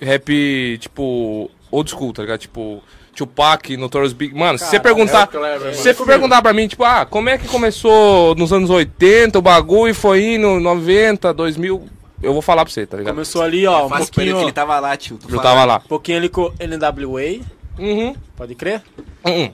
rap, 0.00 0.78
tipo, 0.80 1.50
old 1.70 1.90
school, 1.90 2.12
tá 2.12 2.22
ligado? 2.22 2.38
Tipo, 2.40 2.82
Tupac, 3.14 3.76
Notorious 3.76 4.12
Big. 4.12 4.34
Mano, 4.34 4.58
se 4.58 4.66
você 4.66 4.78
perguntar. 4.78 5.26
Clever, 5.26 5.74
Se 5.74 5.82
você 5.82 5.94
for 5.94 6.06
perguntar 6.06 6.40
pra 6.40 6.52
mim, 6.52 6.68
tipo, 6.68 6.84
ah, 6.84 7.04
como 7.04 7.28
é 7.28 7.36
que 7.38 7.48
começou 7.48 8.34
nos 8.36 8.52
anos 8.52 8.70
80 8.70 9.38
o 9.38 9.42
bagulho 9.42 9.90
e 9.90 9.94
foi 9.94 10.34
indo 10.34 10.60
90, 10.60 11.34
2000, 11.34 11.84
eu 12.22 12.32
vou 12.32 12.40
falar 12.42 12.64
pra 12.64 12.72
você, 12.72 12.86
tá 12.86 12.96
ligado? 12.96 13.14
Começou 13.14 13.42
ali, 13.42 13.66
ó, 13.66 13.86
um 13.86 13.88
pouquinho, 13.90 14.36
que 14.36 14.42
ele 14.44 14.52
tava 14.52 14.78
lá, 14.78 14.96
tio. 14.96 15.18
Eu 15.22 15.28
falando. 15.30 15.42
tava 15.42 15.64
lá. 15.64 15.76
um 15.84 15.88
pouquinho 15.88 16.18
ali 16.18 16.28
com 16.28 16.52
NWA, 16.60 17.40
Uhum. 17.78 18.14
pode 18.36 18.54
crer? 18.54 18.82
Uhum. 19.24 19.52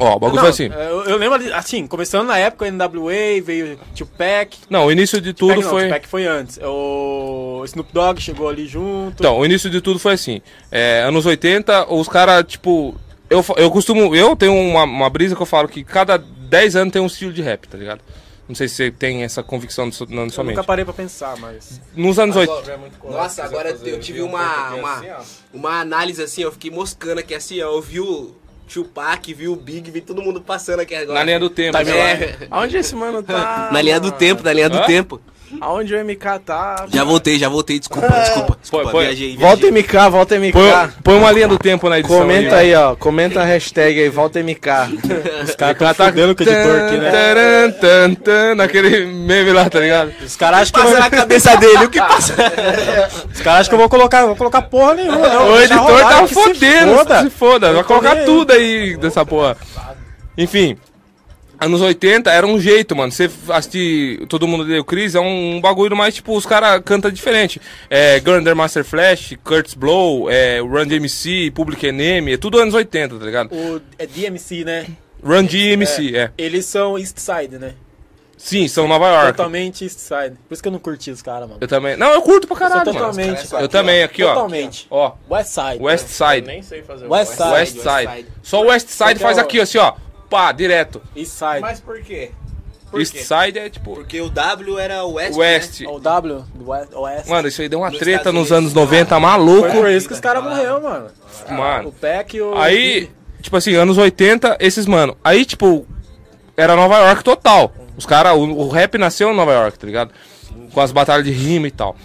Ó, 0.00 0.16
o 0.16 0.18
bagulho 0.18 0.36
Não, 0.36 0.42
foi 0.42 0.50
assim. 0.50 0.66
Eu, 0.72 1.04
eu 1.04 1.16
lembro, 1.16 1.54
assim, 1.54 1.86
começando 1.86 2.26
na 2.26 2.38
época, 2.38 2.70
NWA, 2.70 3.42
veio 3.42 3.78
Tupac. 3.96 4.56
Não, 4.70 4.86
o 4.86 4.92
início 4.92 5.20
de 5.20 5.32
tudo 5.32 5.50
Tupac 5.54 5.62
não, 5.64 5.70
foi. 5.70 5.84
Tupac 5.84 6.08
foi 6.08 6.26
antes. 6.26 6.58
O 6.62 7.62
Snoop 7.64 7.92
Dogg 7.92 8.20
chegou 8.20 8.48
ali 8.48 8.66
junto. 8.66 9.16
Então, 9.20 9.38
o 9.38 9.44
início 9.44 9.68
de 9.68 9.80
tudo 9.80 9.98
foi 9.98 10.12
assim. 10.14 10.40
É, 10.70 11.02
anos 11.02 11.26
80, 11.26 11.92
os 11.92 12.08
caras, 12.08 12.44
tipo. 12.46 12.94
Eu, 13.28 13.44
eu 13.56 13.70
costumo. 13.70 14.14
Eu 14.14 14.34
tenho 14.36 14.54
uma, 14.54 14.84
uma 14.84 15.10
brisa 15.10 15.36
que 15.36 15.42
eu 15.42 15.46
falo 15.46 15.68
que 15.68 15.84
cada 15.84 16.16
10 16.16 16.76
anos 16.76 16.92
tem 16.92 17.02
um 17.02 17.06
estilo 17.06 17.32
de 17.32 17.42
rap, 17.42 17.66
tá 17.68 17.76
ligado? 17.76 18.00
Não 18.48 18.54
sei 18.54 18.66
se 18.66 18.76
você 18.76 18.90
tem 18.90 19.24
essa 19.24 19.42
convicção 19.42 19.84
na 19.84 19.92
sua- 19.92 20.06
sua 20.06 20.14
eu 20.16 20.24
mente. 20.24 20.38
nunca 20.56 20.64
parei 20.64 20.82
pra 20.82 20.94
pensar, 20.94 21.36
mas... 21.36 21.82
Nos 21.94 22.18
anos 22.18 22.34
80. 22.34 22.72
é 22.72 23.10
Nossa, 23.10 23.44
agora 23.44 23.76
eu 23.84 24.00
tive 24.00 24.22
uma, 24.22 24.70
uma, 24.74 25.02
uma 25.52 25.80
análise 25.80 26.22
assim, 26.22 26.40
eu 26.40 26.50
fiquei 26.52 26.70
moscando 26.70 27.18
aqui 27.18 27.34
assim, 27.34 27.60
ó. 27.60 27.74
Eu 27.74 27.82
vi 27.82 28.00
o 28.00 28.34
Tupac, 28.68 29.32
vi 29.34 29.48
o 29.48 29.56
Big, 29.56 29.90
vi 29.90 30.00
todo 30.00 30.22
mundo 30.22 30.40
passando 30.40 30.80
aqui 30.80 30.94
agora. 30.94 31.18
Na 31.18 31.24
linha 31.24 31.40
do 31.40 31.48
tempo. 31.50 31.76
Né? 31.78 31.90
É, 31.90 32.46
Aonde 32.50 32.76
esse 32.76 32.94
mano 32.94 33.22
tá? 33.22 33.70
na 33.72 33.80
linha 33.82 33.98
do 33.98 34.12
tempo, 34.12 34.42
na 34.42 34.52
linha 34.52 34.68
do 34.68 34.78
Hã? 34.78 34.84
tempo. 34.86 35.20
Aonde 35.60 35.94
o 35.94 36.04
MK 36.04 36.38
tá? 36.44 36.86
Já 36.92 37.04
voltei, 37.04 37.38
já 37.38 37.48
voltei, 37.48 37.78
desculpa, 37.78 38.08
desculpa. 38.08 38.58
Desculpa, 38.60 38.90
põe. 38.90 39.06
viajei, 39.06 39.36
Volta 39.36 39.70
viajei. 39.70 39.82
MK, 39.82 40.10
volta 40.10 40.38
MK. 40.38 40.52
Põe, 40.52 40.88
põe 41.02 41.14
uma 41.16 41.32
linha 41.32 41.48
do 41.48 41.58
tempo 41.58 41.88
na 41.88 41.98
edição. 41.98 42.18
Comenta 42.18 42.56
aí, 42.56 42.74
ó. 42.74 42.94
Comenta 42.96 43.40
a 43.40 43.44
hashtag 43.44 44.00
aí, 44.00 44.08
volta 44.08 44.42
MK. 44.42 44.68
Os 45.44 45.54
caras 45.54 45.96
tão 45.96 46.06
fudendo 46.06 46.36
com 46.36 46.44
o 46.44 46.46
editor 46.46 46.80
aqui, 46.82 46.96
né? 46.98 47.10
Taran, 47.10 47.70
tan, 47.72 48.14
tan, 48.14 48.54
naquele 48.54 49.06
meme 49.06 49.52
lá, 49.52 49.68
tá 49.70 49.80
ligado? 49.80 50.12
Os 50.24 50.36
caras 50.36 50.60
acham 50.60 50.72
que 50.72 50.78
eu 50.78 50.82
Passa 50.84 50.94
vou... 50.94 51.04
na 51.04 51.10
cabeça 51.10 51.56
dele, 51.56 51.84
o 51.84 51.90
que 51.90 51.98
passa? 51.98 52.34
Os 53.32 53.40
caras 53.40 53.60
acham 53.60 53.68
que 53.68 53.74
eu 53.74 53.78
vou 53.78 53.88
colocar, 53.88 54.26
vou 54.26 54.36
colocar 54.36 54.62
porra 54.62 54.94
nenhuma, 54.94 55.28
não. 55.28 55.52
O 55.52 55.60
editor 55.60 55.78
rolar, 55.78 56.08
tá 56.08 56.22
que 56.22 56.28
se 56.28 56.34
fodendo, 56.34 56.94
foda. 56.96 57.22
se 57.22 57.30
foda. 57.30 57.72
Vai 57.72 57.84
colocar 57.84 58.12
aí. 58.12 58.24
tudo 58.24 58.52
aí 58.52 58.96
dessa 58.96 59.24
porra. 59.24 59.56
Enfim, 60.36 60.76
anos 61.60 61.80
80 61.80 62.30
era 62.30 62.46
um 62.46 62.60
jeito, 62.60 62.94
mano. 62.94 63.10
Você 63.10 63.30
assistir 63.48 64.26
Todo 64.26 64.46
Mundo 64.46 64.64
Deu 64.64 64.84
Cris 64.84 65.14
é 65.14 65.20
um, 65.20 65.56
um 65.56 65.60
bagulho 65.60 65.96
mais, 65.96 66.14
tipo, 66.14 66.36
os 66.36 66.46
caras 66.46 66.80
cantam 66.84 67.10
diferente. 67.10 67.60
É, 67.90 68.20
Gunder 68.20 68.54
Master 68.54 68.84
Flash, 68.84 69.34
Kurtz 69.42 69.74
Blow, 69.74 70.30
é, 70.30 70.60
Run 70.60 70.86
DMC, 70.86 71.50
Public 71.54 71.86
Enemy, 71.86 72.34
é 72.34 72.36
tudo 72.36 72.58
anos 72.58 72.74
80, 72.74 73.16
tá 73.16 73.24
ligado? 73.24 73.54
O 73.54 73.80
é 73.98 74.06
DMC, 74.06 74.64
né? 74.64 74.86
Run 75.22 75.44
DMC, 75.44 76.16
é. 76.16 76.30
Eles 76.38 76.66
são 76.66 76.98
East 76.98 77.18
Side, 77.18 77.58
né? 77.58 77.74
Sim, 78.38 78.68
são 78.68 78.86
Nova 78.86 79.08
York. 79.08 79.36
Totalmente 79.36 79.82
East 79.82 79.98
Side. 79.98 80.36
Por 80.46 80.54
isso 80.54 80.62
que 80.62 80.68
eu 80.68 80.72
não 80.72 80.78
curti 80.78 81.10
os 81.10 81.20
caras, 81.20 81.48
mano. 81.48 81.58
Eu 81.60 81.66
também. 81.66 81.96
Não, 81.96 82.12
eu 82.12 82.22
curto 82.22 82.46
pra 82.46 82.56
caralho, 82.56 82.86
mano. 82.86 82.98
totalmente. 82.98 83.52
Eu 83.52 83.68
também, 83.68 84.04
aqui, 84.04 84.22
ó. 84.22 84.32
Totalmente. 84.32 84.86
Ó, 84.88 85.12
West 85.28 85.48
Side. 85.48 85.82
West 85.82 86.06
Side. 86.06 86.46
Nem 86.46 86.62
sei 86.62 86.82
fazer 86.82 87.06
o 87.06 87.10
West 87.10 87.32
Side. 87.32 87.50
West 87.50 87.76
Side. 87.78 88.26
Só 88.40 88.62
o 88.62 88.66
West 88.66 88.88
Side 88.88 89.18
faz 89.18 89.38
é 89.38 89.40
aqui, 89.40 89.60
assim, 89.60 89.78
ó. 89.78 89.92
Pá, 90.28 90.52
direto. 90.52 91.00
East 91.16 91.32
Side. 91.32 91.60
Mas 91.60 91.80
por 91.80 92.00
quê? 92.02 92.30
Por 92.90 93.00
East 93.00 93.12
quê? 93.12 93.18
Side 93.18 93.58
é 93.58 93.68
tipo. 93.68 93.94
Porque 93.94 94.20
o 94.20 94.30
W 94.30 94.78
era 94.78 95.04
o 95.04 95.14
West. 95.14 95.36
West. 95.36 95.80
O 95.86 95.98
W, 95.98 96.44
do 96.54 96.70
West. 97.02 97.28
Mano, 97.28 97.48
isso 97.48 97.60
aí 97.60 97.68
deu 97.68 97.80
uma 97.80 97.90
Nos 97.90 97.98
treta 97.98 98.32
nos 98.32 98.50
anos 98.50 98.72
90, 98.72 99.08
Foi 99.08 99.20
maluco. 99.20 99.70
por 99.70 99.90
isso 99.90 100.08
que 100.08 100.14
os 100.14 100.20
caras 100.20 100.42
morreram, 100.42 100.82
mano. 100.82 101.06
O 101.48 101.52
Mano. 101.52 101.92
Peck 101.92 102.36
e 102.36 102.40
o. 102.42 102.56
Aí, 102.56 103.10
tipo 103.42 103.56
assim, 103.56 103.74
anos 103.74 103.98
80, 103.98 104.56
esses, 104.60 104.86
mano. 104.86 105.16
Aí, 105.22 105.44
tipo, 105.44 105.86
era 106.56 106.74
Nova 106.74 106.98
York 106.98 107.22
total. 107.22 107.72
Os 107.96 108.06
caras, 108.06 108.34
o, 108.34 108.40
o 108.40 108.68
rap 108.68 108.96
nasceu 108.96 109.30
em 109.30 109.36
Nova 109.36 109.52
York, 109.52 109.78
tá 109.78 109.86
ligado? 109.86 110.10
Com 110.72 110.80
as 110.80 110.92
batalhas 110.92 111.24
de 111.24 111.32
rima 111.32 111.66
e 111.68 111.70
tal. 111.70 111.96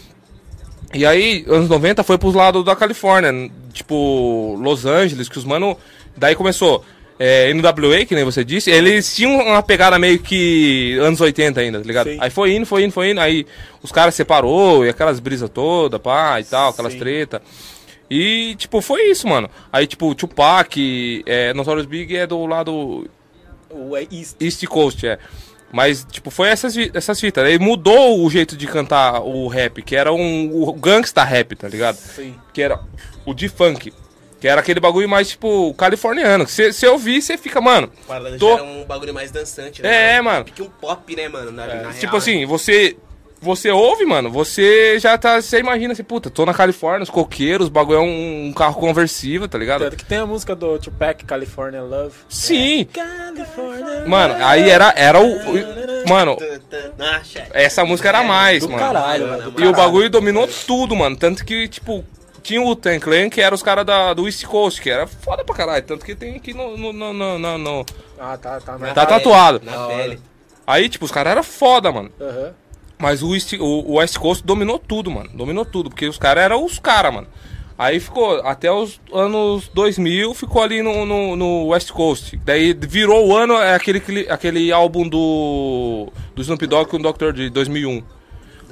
E 0.94 1.06
aí, 1.06 1.46
anos 1.48 1.70
90 1.70 2.04
foi 2.04 2.18
pros 2.18 2.36
lados 2.36 2.64
da 2.64 2.76
Califórnia, 2.76 3.50
tipo, 3.72 4.56
Los 4.62 4.86
Angeles, 4.86 5.30
que 5.30 5.38
os 5.38 5.46
mano. 5.46 5.78
Daí 6.16 6.36
começou. 6.36 6.84
É, 7.20 7.54
NWA, 7.54 8.06
que 8.06 8.16
nem 8.16 8.24
você 8.24 8.44
disse, 8.44 8.72
eles 8.72 9.16
tinham 9.16 9.40
uma 9.40 9.62
pegada 9.62 10.00
meio 10.00 10.20
que 10.20 10.98
anos 11.00 11.22
80 11.22 11.60
ainda, 11.60 11.80
tá 11.80 11.86
ligado? 11.86 12.10
Sim. 12.10 12.18
Aí 12.20 12.30
foi 12.30 12.56
indo, 12.56 12.66
foi 12.66 12.84
indo, 12.84 12.92
foi 12.92 13.12
indo, 13.12 13.22
aí 13.22 13.46
os 13.82 13.92
caras 13.92 14.16
separou, 14.16 14.86
e 14.86 14.90
aquelas 14.90 15.20
brisas 15.20 15.50
toda, 15.50 16.00
pá, 16.00 16.40
e 16.40 16.44
tal, 16.44 16.72
aquelas 16.72 16.94
Sim. 16.94 17.00
treta. 17.00 17.42
E, 18.10 18.56
tipo, 18.56 18.82
foi 18.82 19.10
isso, 19.10 19.28
mano. 19.28 19.50
Aí, 19.72 19.88
tipo, 19.88 20.14
Tupac, 20.14 21.24
é, 21.26 21.54
Notorious 21.54 21.86
Big 21.86 22.16
é 22.16 22.28
do 22.28 22.46
lado 22.46 23.08
O 23.70 23.98
East. 23.98 24.36
East 24.40 24.66
Coast, 24.66 25.08
é. 25.08 25.18
Mas, 25.72 26.06
tipo, 26.12 26.30
foi 26.30 26.50
essas, 26.50 26.76
essas 26.94 27.20
fitas. 27.20 27.44
Aí 27.44 27.58
mudou 27.58 28.24
o 28.24 28.30
jeito 28.30 28.56
de 28.56 28.68
cantar 28.68 29.22
o 29.22 29.48
rap, 29.48 29.82
que 29.82 29.96
era 29.96 30.14
um 30.14 30.52
o 30.54 30.72
gangsta 30.74 31.24
rap, 31.24 31.56
tá 31.56 31.68
ligado? 31.68 31.96
Sim. 31.96 32.36
Que 32.54 32.62
era 32.62 32.80
o 33.26 33.34
de 33.34 33.50
funk. 33.50 33.92
Que 34.44 34.48
era 34.50 34.60
aquele 34.60 34.82
bagulho 34.82 35.08
mais, 35.08 35.30
tipo, 35.30 35.74
californiano. 35.76 36.46
Que 36.46 36.52
você 36.74 36.86
ouvir, 36.90 37.22
você 37.22 37.38
fica, 37.38 37.62
mano. 37.62 37.90
Parada 38.06 38.38
Tô- 38.38 38.50
já 38.50 38.54
era 38.56 38.64
um 38.66 38.84
bagulho 38.84 39.14
mais 39.14 39.32
dançante, 39.32 39.80
É, 39.82 40.16
né? 40.16 40.22
mano. 40.22 40.44
Pique 40.44 40.62
um 40.62 40.70
pop, 40.70 41.16
né, 41.16 41.30
mano? 41.30 41.50
Na, 41.50 41.66
na 41.66 41.74
real, 41.76 41.94
tipo 41.94 42.12
né? 42.12 42.18
assim, 42.18 42.46
você. 42.46 42.98
Você 43.42 43.72
ouve, 43.72 44.06
mano, 44.06 44.30
você 44.30 45.00
já 45.00 45.18
tá. 45.18 45.42
Você 45.42 45.60
imagina 45.60 45.94
assim, 45.94 46.04
puta, 46.04 46.30
tô 46.30 46.46
na 46.46 46.54
Califórnia, 46.54 47.04
os 47.04 47.10
coqueiros, 47.10 47.68
o 47.68 47.72
bagulho 47.72 48.00
é 48.00 48.02
um, 48.02 48.48
um 48.48 48.54
carro 48.54 48.76
conversível, 48.82 49.48
tá 49.48 49.58
ligado? 49.58 49.80
Tanto 49.86 49.96
que 49.96 50.04
tem 50.06 50.18
a 50.18 50.26
música 50.26 50.54
do 50.54 50.78
Tupac, 50.78 51.24
California 51.24 51.82
Love. 51.82 52.14
Sim. 52.28 52.86
California 52.92 54.04
Mano, 54.06 54.36
aí 54.46 54.70
era, 54.70 54.94
era 54.98 55.22
o. 55.22 55.26
o- 55.38 56.10
Mano, 56.10 56.38
ah, 57.00 57.22
essa 57.54 57.86
música 57.86 58.10
era 58.10 58.24
mais, 58.24 58.64
Do 58.64 58.70
mano. 58.74 58.80
caralho, 58.84 59.26
mano. 59.28 59.42
do 59.44 59.48
E 59.48 59.52
o 59.52 59.54
caralho. 59.72 59.74
bagulho 59.76 60.10
dominou 60.10 60.50
tudo, 60.68 60.94
mano. 60.98 61.16
Tanto 61.16 61.46
que, 61.46 61.68
tipo, 61.70 62.04
tinha 62.44 62.62
o 62.62 62.76
Tan 62.76 63.00
Clan, 63.00 63.30
que 63.30 63.42
era 63.42 63.56
os 63.56 63.64
caras 63.64 63.86
da- 63.86 64.14
do 64.14 64.28
East 64.28 64.44
Coast, 64.46 64.82
que 64.82 64.90
era 64.90 65.08
foda 65.08 65.44
pra 65.44 65.56
caralho. 65.56 65.84
Tanto 65.84 66.06
que 66.06 66.14
tem 66.14 66.36
aqui 66.36 66.54
no. 66.54 66.78
no, 66.78 66.94
no, 66.94 67.14
no, 67.14 67.40
no- 67.40 67.58
no- 67.58 67.86
Ah, 68.20 68.38
tá, 68.38 68.60
tá. 68.60 68.78
Na. 68.78 68.94
Tá 68.94 69.06
pele, 69.06 69.18
tatuado. 69.20 69.62
Na 69.64 69.88
pele. 69.88 70.20
Aí, 70.68 70.88
tipo, 70.90 71.06
os 71.06 71.12
caras 71.12 71.32
eram 71.32 71.44
foda, 71.44 71.92
mano. 71.92 72.12
Aham. 72.22 72.54
Mas 73.00 73.22
o, 73.24 73.34
East, 73.36 73.54
o, 73.54 73.64
o 73.66 73.94
West 73.96 74.18
Coast 74.18 74.46
dominou 74.46 74.78
tudo, 74.80 75.10
mano. 75.12 75.30
Dominou 75.34 75.66
tudo, 75.66 75.90
porque 75.90 76.06
os 76.08 76.18
caras 76.18 76.44
eram 76.44 76.64
os 76.64 76.80
caras, 76.80 77.14
mano. 77.14 77.28
Aí 77.78 78.00
ficou, 78.00 78.40
até 78.46 78.72
os 78.72 79.02
anos 79.12 79.68
2000, 79.74 80.34
ficou 80.36 80.62
ali 80.62 80.82
no, 80.84 81.06
no, 81.06 81.36
no 81.36 81.66
West 81.70 81.92
Coast. 81.92 82.38
Daí 82.46 82.72
virou 82.74 83.28
o 83.28 83.36
ano, 83.36 83.56
é 83.56 83.74
aquele, 83.76 84.28
aquele 84.30 84.72
álbum 84.72 85.08
do, 85.10 86.08
do 86.36 86.42
Snoop 86.44 86.66
Dogg 86.68 86.90
com 86.90 86.98
o 86.98 87.12
Dr. 87.12 87.32
de 87.34 87.50
2001. 87.50 88.04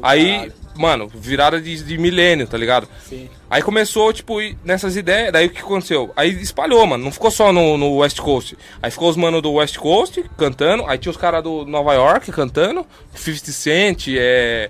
Aí, 0.02 0.52
mano, 0.76 1.08
virada 1.08 1.60
de, 1.60 1.84
de 1.84 1.98
milênio, 1.98 2.48
tá 2.48 2.58
ligado? 2.58 2.88
Sim. 3.08 3.30
Aí 3.50 3.62
começou, 3.62 4.14
tipo, 4.14 4.36
nessas 4.64 4.96
ideias, 4.96 5.32
daí 5.32 5.48
o 5.48 5.50
que 5.50 5.60
aconteceu? 5.60 6.12
Aí 6.16 6.30
espalhou, 6.42 6.86
mano, 6.88 7.04
não 7.04 7.12
ficou 7.12 7.30
só 7.30 7.52
no, 7.52 7.78
no 7.78 7.98
West 7.98 8.20
Coast. 8.20 8.58
Aí 8.82 8.90
ficou 8.90 9.10
os 9.10 9.18
manos 9.18 9.42
do 9.42 9.54
West 9.54 9.78
Coast 9.78 10.24
cantando, 10.38 10.86
aí 10.88 10.98
tinha 10.98 11.12
os 11.12 11.18
caras 11.18 11.44
do 11.44 11.66
Nova 11.66 11.94
York 11.94 12.32
cantando, 12.32 12.86
50 13.14 13.52
Cent, 13.52 14.08
é. 14.10 14.70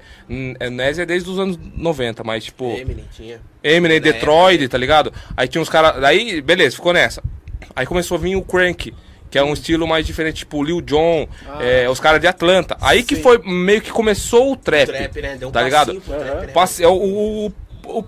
É, 0.59 0.69
Ness 0.69 0.97
é 0.97 1.05
desde 1.05 1.29
os 1.29 1.37
anos 1.37 1.59
90, 1.75 2.23
mas 2.23 2.45
tipo. 2.45 2.71
Eminem 2.71 3.05
tinha. 3.15 3.41
Eminem, 3.63 3.99
Detroit, 3.99 4.67
tá 4.67 4.77
ligado? 4.77 5.13
Aí 5.35 5.47
tinha 5.47 5.61
uns 5.61 5.69
caras. 5.69 6.01
Daí, 6.01 6.41
beleza, 6.41 6.75
ficou 6.75 6.93
nessa. 6.93 7.21
Aí 7.75 7.85
começou 7.85 8.17
a 8.17 8.21
vir 8.21 8.35
o 8.35 8.41
Crank, 8.41 8.93
que 9.31 9.39
é 9.39 9.43
um 9.43 9.53
estilo 9.53 9.87
mais 9.87 10.05
diferente, 10.05 10.39
tipo 10.39 10.61
Lil 10.63 10.81
Jon, 10.81 11.25
é, 11.59 11.89
os 11.89 11.99
caras 11.99 12.19
de 12.21 12.27
Atlanta. 12.27 12.77
Aí 12.81 13.01
que 13.01 13.15
foi 13.15 13.39
meio 13.39 13.81
que 13.81 13.89
começou 13.91 14.51
o 14.51 14.55
trap. 14.57 14.87
Trap, 14.87 15.21
né? 15.21 15.37
Deu 15.37 15.49
um 15.49 15.51
tá 15.51 15.63
ligado? 15.63 15.95
passinho 15.95 16.01
pro 16.01 16.19
trap, 16.19 16.45
né? 16.47 16.53
Passe- 16.53 16.83
é 16.83 16.87
o, 16.87 16.91
o, 16.93 17.45
o, 17.85 18.03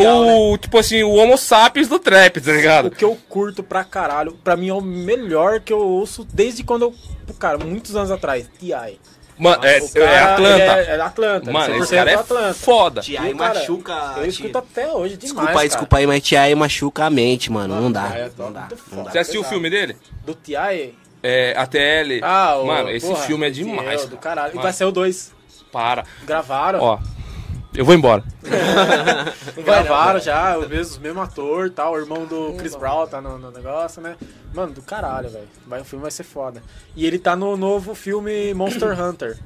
o, 0.00 0.52
o 0.52 0.58
tipo 0.58 0.78
assim, 0.78 1.02
o 1.02 1.10
Homo 1.14 1.36
sapiens 1.36 1.86
do 1.88 1.98
trap, 1.98 2.40
tá 2.40 2.50
O 2.50 2.54
ligado? 2.54 2.90
que 2.90 3.04
eu 3.04 3.16
curto 3.28 3.62
pra 3.62 3.84
caralho, 3.84 4.32
pra 4.42 4.56
mim 4.56 4.68
é 4.70 4.74
o 4.74 4.80
melhor 4.80 5.60
que 5.60 5.72
eu 5.72 5.78
ouço 5.80 6.26
desde 6.32 6.62
quando 6.64 6.82
eu. 6.82 6.94
Cara, 7.38 7.58
muitos 7.58 7.94
anos 7.94 8.10
atrás. 8.10 8.48
T.I. 8.58 8.98
Mano, 9.38 9.64
é, 9.64 9.78
O 9.78 9.92
cara, 9.92 10.10
é 10.10 10.18
Atlanta. 10.22 10.62
É, 10.62 10.84
é 10.96 11.00
Atlanta. 11.00 11.52
Mano, 11.52 11.74
100% 11.74 11.82
esse 11.82 11.94
cara 11.94 12.10
é 12.10 12.14
Atlanta. 12.14 12.54
foda. 12.54 13.00
T.I. 13.02 13.14
E, 13.14 13.34
cara, 13.34 13.54
machuca. 13.54 14.14
Eu 14.16 14.26
escuto 14.26 14.58
até 14.58 14.88
hoje 14.92 15.16
demais. 15.16 15.20
Desculpa 15.20 15.48
aí, 15.50 15.54
cara. 15.54 15.68
desculpa 15.68 15.96
aí, 15.98 16.06
mas 16.06 16.22
T.I. 16.28 16.54
machuca 16.54 17.04
a 17.04 17.10
mente, 17.10 17.52
mano. 17.52 17.80
Não 17.80 17.92
dá. 17.92 18.08
é 18.14 18.30
Não 18.36 18.52
dá. 18.52 18.60
muito 18.60 18.76
Não 18.92 19.04
dá. 19.04 19.10
Você 19.10 19.18
assistiu 19.18 19.40
o 19.40 19.44
filme 19.44 19.70
dele? 19.70 19.96
Do 20.24 20.34
T.I. 20.34 20.94
É, 21.22 21.54
ATL. 21.56 22.20
Ah, 22.22 22.56
o. 22.58 22.66
Mano, 22.66 22.90
esse 22.90 23.06
porra, 23.06 23.22
filme 23.22 23.46
é 23.46 23.50
demais. 23.50 24.06
Do 24.06 24.16
caralho. 24.16 24.52
E 24.52 24.56
Mano, 24.56 24.62
vai 24.62 24.72
ser 24.72 24.84
o 24.84 24.92
2. 24.92 25.32
Para. 25.72 26.04
Gravaram. 26.24 26.80
Ó, 26.80 26.98
eu 27.74 27.84
vou 27.84 27.94
embora. 27.94 28.24
gravaram 29.64 30.20
já, 30.20 30.58
o 30.58 30.68
mesmo, 30.68 30.98
o 30.98 31.00
mesmo 31.00 31.20
ator 31.20 31.66
e 31.66 31.70
tal. 31.70 31.92
O 31.92 31.98
irmão 31.98 32.26
do 32.26 32.54
Chris 32.54 32.74
Brown 32.74 33.06
tá 33.06 33.20
no, 33.20 33.38
no 33.38 33.50
negócio, 33.50 34.00
né? 34.00 34.16
Mano, 34.54 34.72
do 34.72 34.82
caralho, 34.82 35.28
velho. 35.28 35.48
O 35.82 35.84
filme 35.84 36.02
vai 36.02 36.10
ser 36.10 36.24
foda. 36.24 36.62
E 36.96 37.06
ele 37.06 37.18
tá 37.18 37.36
no 37.36 37.56
novo 37.56 37.94
filme 37.94 38.54
Monster 38.54 38.98
Hunter. 39.00 39.38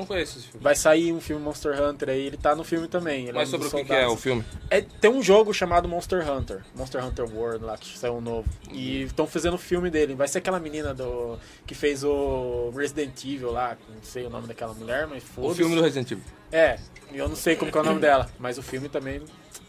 Não 0.00 0.06
conheço 0.06 0.38
esse 0.38 0.48
filme. 0.48 0.62
Vai 0.64 0.74
sair 0.74 1.12
um 1.12 1.20
filme 1.20 1.42
Monster 1.44 1.80
Hunter 1.82 2.08
aí, 2.08 2.26
ele 2.26 2.36
tá 2.36 2.54
no 2.56 2.64
filme 2.64 2.88
também. 2.88 3.22
ele 3.22 3.30
é 3.30 3.32
Mas 3.34 3.48
um 3.48 3.52
sobre 3.52 3.68
o 3.68 3.70
que, 3.70 3.84
que 3.84 3.92
é 3.92 4.06
o 4.06 4.16
filme? 4.16 4.42
É, 4.70 4.80
tem 4.80 5.10
um 5.10 5.22
jogo 5.22 5.52
chamado 5.52 5.86
Monster 5.86 6.28
Hunter, 6.28 6.62
Monster 6.74 7.04
Hunter 7.04 7.26
World 7.34 7.64
lá, 7.64 7.76
que 7.76 7.98
saiu 7.98 8.14
um 8.14 8.20
novo. 8.20 8.48
E 8.72 9.02
estão 9.02 9.26
fazendo 9.26 9.54
o 9.54 9.58
filme 9.58 9.90
dele. 9.90 10.14
Vai 10.14 10.26
ser 10.26 10.38
aquela 10.38 10.58
menina 10.58 10.94
do 10.94 11.38
que 11.66 11.74
fez 11.74 12.02
o 12.02 12.72
Resident 12.74 13.22
Evil 13.24 13.52
lá, 13.52 13.76
não 13.88 14.02
sei 14.02 14.24
o 14.24 14.30
nome 14.30 14.46
daquela 14.46 14.72
mulher, 14.72 15.06
mas 15.06 15.22
O 15.22 15.26
foda 15.26 15.54
filme 15.54 15.74
do 15.74 15.82
Resident 15.82 16.10
Evil. 16.10 16.24
É, 16.50 16.78
eu 17.12 17.28
não 17.28 17.36
sei 17.36 17.56
como 17.56 17.70
é 17.70 17.80
o 17.80 17.84
nome 17.84 18.00
dela, 18.00 18.28
mas 18.38 18.58
o 18.58 18.62
filme 18.62 18.88
também 18.88 19.20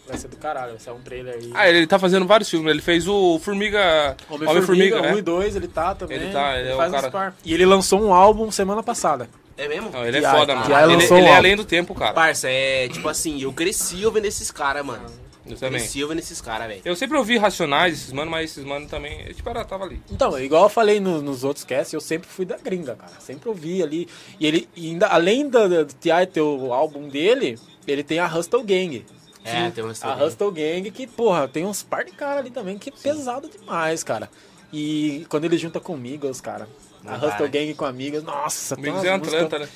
vai 0.08 0.18
ser 0.18 0.28
do 0.28 0.38
caralho, 0.38 0.72
vai 0.72 0.80
ser 0.80 0.92
um 0.92 1.00
trailer 1.02 1.36
aí. 1.36 1.52
Ah, 1.54 1.70
ele 1.70 1.86
tá 1.88 2.00
fazendo 2.00 2.26
vários 2.26 2.50
filmes. 2.50 2.70
Ele 2.72 2.82
fez 2.82 3.08
o 3.08 3.40
Formiga. 3.40 4.16
Homem-Formiga, 4.30 5.00
1 5.00 5.02
né? 5.02 5.18
e 5.18 5.22
2, 5.22 5.56
ele 5.56 5.68
tá 5.68 5.94
também. 5.96 6.18
Ele 6.18 6.32
tá, 6.34 6.58
ele 6.60 6.70
é 6.70 6.74
o 6.74 6.78
faz 6.78 6.92
cara- 6.92 7.08
uns 7.08 7.12
par. 7.12 7.36
E 7.46 7.54
ele 7.54 7.66
lançou 7.66 8.02
um 8.02 8.14
álbum 8.14 8.50
semana 8.52 8.82
passada. 8.82 9.30
É 9.58 9.68
mesmo? 9.68 9.90
Não, 9.92 10.06
ele 10.06 10.18
é 10.18 10.22
foda, 10.22 10.56
mano. 10.56 10.92
Ele, 10.94 11.04
ele 11.04 11.26
é 11.28 11.36
além 11.36 11.56
do 11.56 11.66
tempo, 11.66 11.94
cara. 11.94 12.14
Parça, 12.14 12.50
é 12.50 12.88
tipo 12.88 13.08
assim, 13.10 13.42
eu 13.42 13.52
cresci 13.54 14.06
ouvindo 14.06 14.26
esses 14.26 14.50
caras, 14.52 14.86
mano. 14.86 15.06
Eu 15.46 15.58
também. 15.58 15.80
Cresci 15.80 16.04
ouvindo 16.04 16.20
esses 16.20 16.40
caras, 16.40 16.68
velho. 16.68 16.82
Eu 16.86 16.96
sempre 16.96 17.18
ouvi 17.18 17.38
Racionais, 17.38 17.94
esses 17.96 18.12
mano, 18.14 18.30
mas 18.30 18.52
esses 18.52 18.64
mano 18.64 18.88
também. 18.88 19.26
eu, 19.28 19.34
Tipo, 19.34 19.50
era, 19.50 19.66
tava 19.66 19.84
ali. 19.86 20.02
Então, 20.12 20.40
igual 20.40 20.64
eu 20.64 20.70
falei 20.70 21.00
no- 21.00 21.22
nos 21.22 21.44
outros 21.44 21.66
casts, 21.66 21.94
eu 21.94 22.00
sempre 22.00 22.30
fui 22.30 22.46
da 22.46 22.58
gringa, 22.58 22.96
cara. 22.96 23.12
Sempre 23.20 23.50
ouvi 23.50 23.82
ali. 23.82 24.08
E 24.40 24.46
ele, 24.48 24.70
e 24.76 24.90
ainda, 24.92 25.08
além 25.08 25.50
do, 25.50 25.68
do 25.86 25.94
T.I. 25.96 26.28
ter 26.28 26.42
o 26.42 26.72
álbum 26.74 27.08
dele, 27.10 27.58
ele 27.88 28.04
tem 28.04 28.20
a 28.20 28.28
Hustle 28.28 28.64
Gang. 28.64 29.04
É, 29.44 29.72
tem 29.72 29.84
uma 29.84 29.90
A 29.90 29.94
história. 29.94 30.24
Hustle 30.26 30.52
Gang 30.52 30.92
que, 30.92 31.08
porra, 31.08 31.48
tem 31.48 31.66
uns 31.66 31.82
par 31.82 32.06
de 32.06 32.12
cara 32.12 32.40
ali 32.40 32.52
também 32.52 32.78
que 32.78 32.90
é 32.90 32.94
pesado 32.94 33.50
demais, 33.50 34.04
cara. 34.04 34.30
E 34.72 35.26
quando 35.28 35.46
ele 35.46 35.58
junta 35.58 35.80
com 35.80 35.98
Migos, 35.98 36.40
cara. 36.40 36.68
Não 37.04 37.14
a 37.14 37.18
dá, 37.18 37.28
Hustle 37.28 37.46
né? 37.46 37.52
Gang 37.52 37.74
com 37.74 37.86
Amigos, 37.86 38.24
nossa, 38.24 38.76
Amigos 38.76 39.00
umas 39.02 39.06
é 39.06 39.18
músicas- 39.18 39.34
Atlanta, 39.44 39.60
né? 39.60 39.68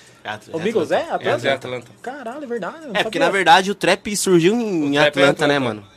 O 0.53 0.59
Migos 0.59 0.91
é 0.91 0.95
É, 1.01 1.09
Atlanta? 1.11 1.47
é 1.47 1.51
Atlanta. 1.53 1.91
Caralho, 2.01 2.43
é 2.43 2.47
verdade. 2.47 2.75
É, 2.93 3.03
porque 3.03 3.19
na 3.19 3.29
verdade 3.29 3.69
o 3.71 3.75
trap 3.75 4.15
surgiu 4.17 4.55
em 4.55 4.89
O 4.89 4.93
trap 4.93 5.05
é 5.17 5.21
Atlanta, 5.23 5.47
né, 5.47 5.59
mano? 5.59 5.87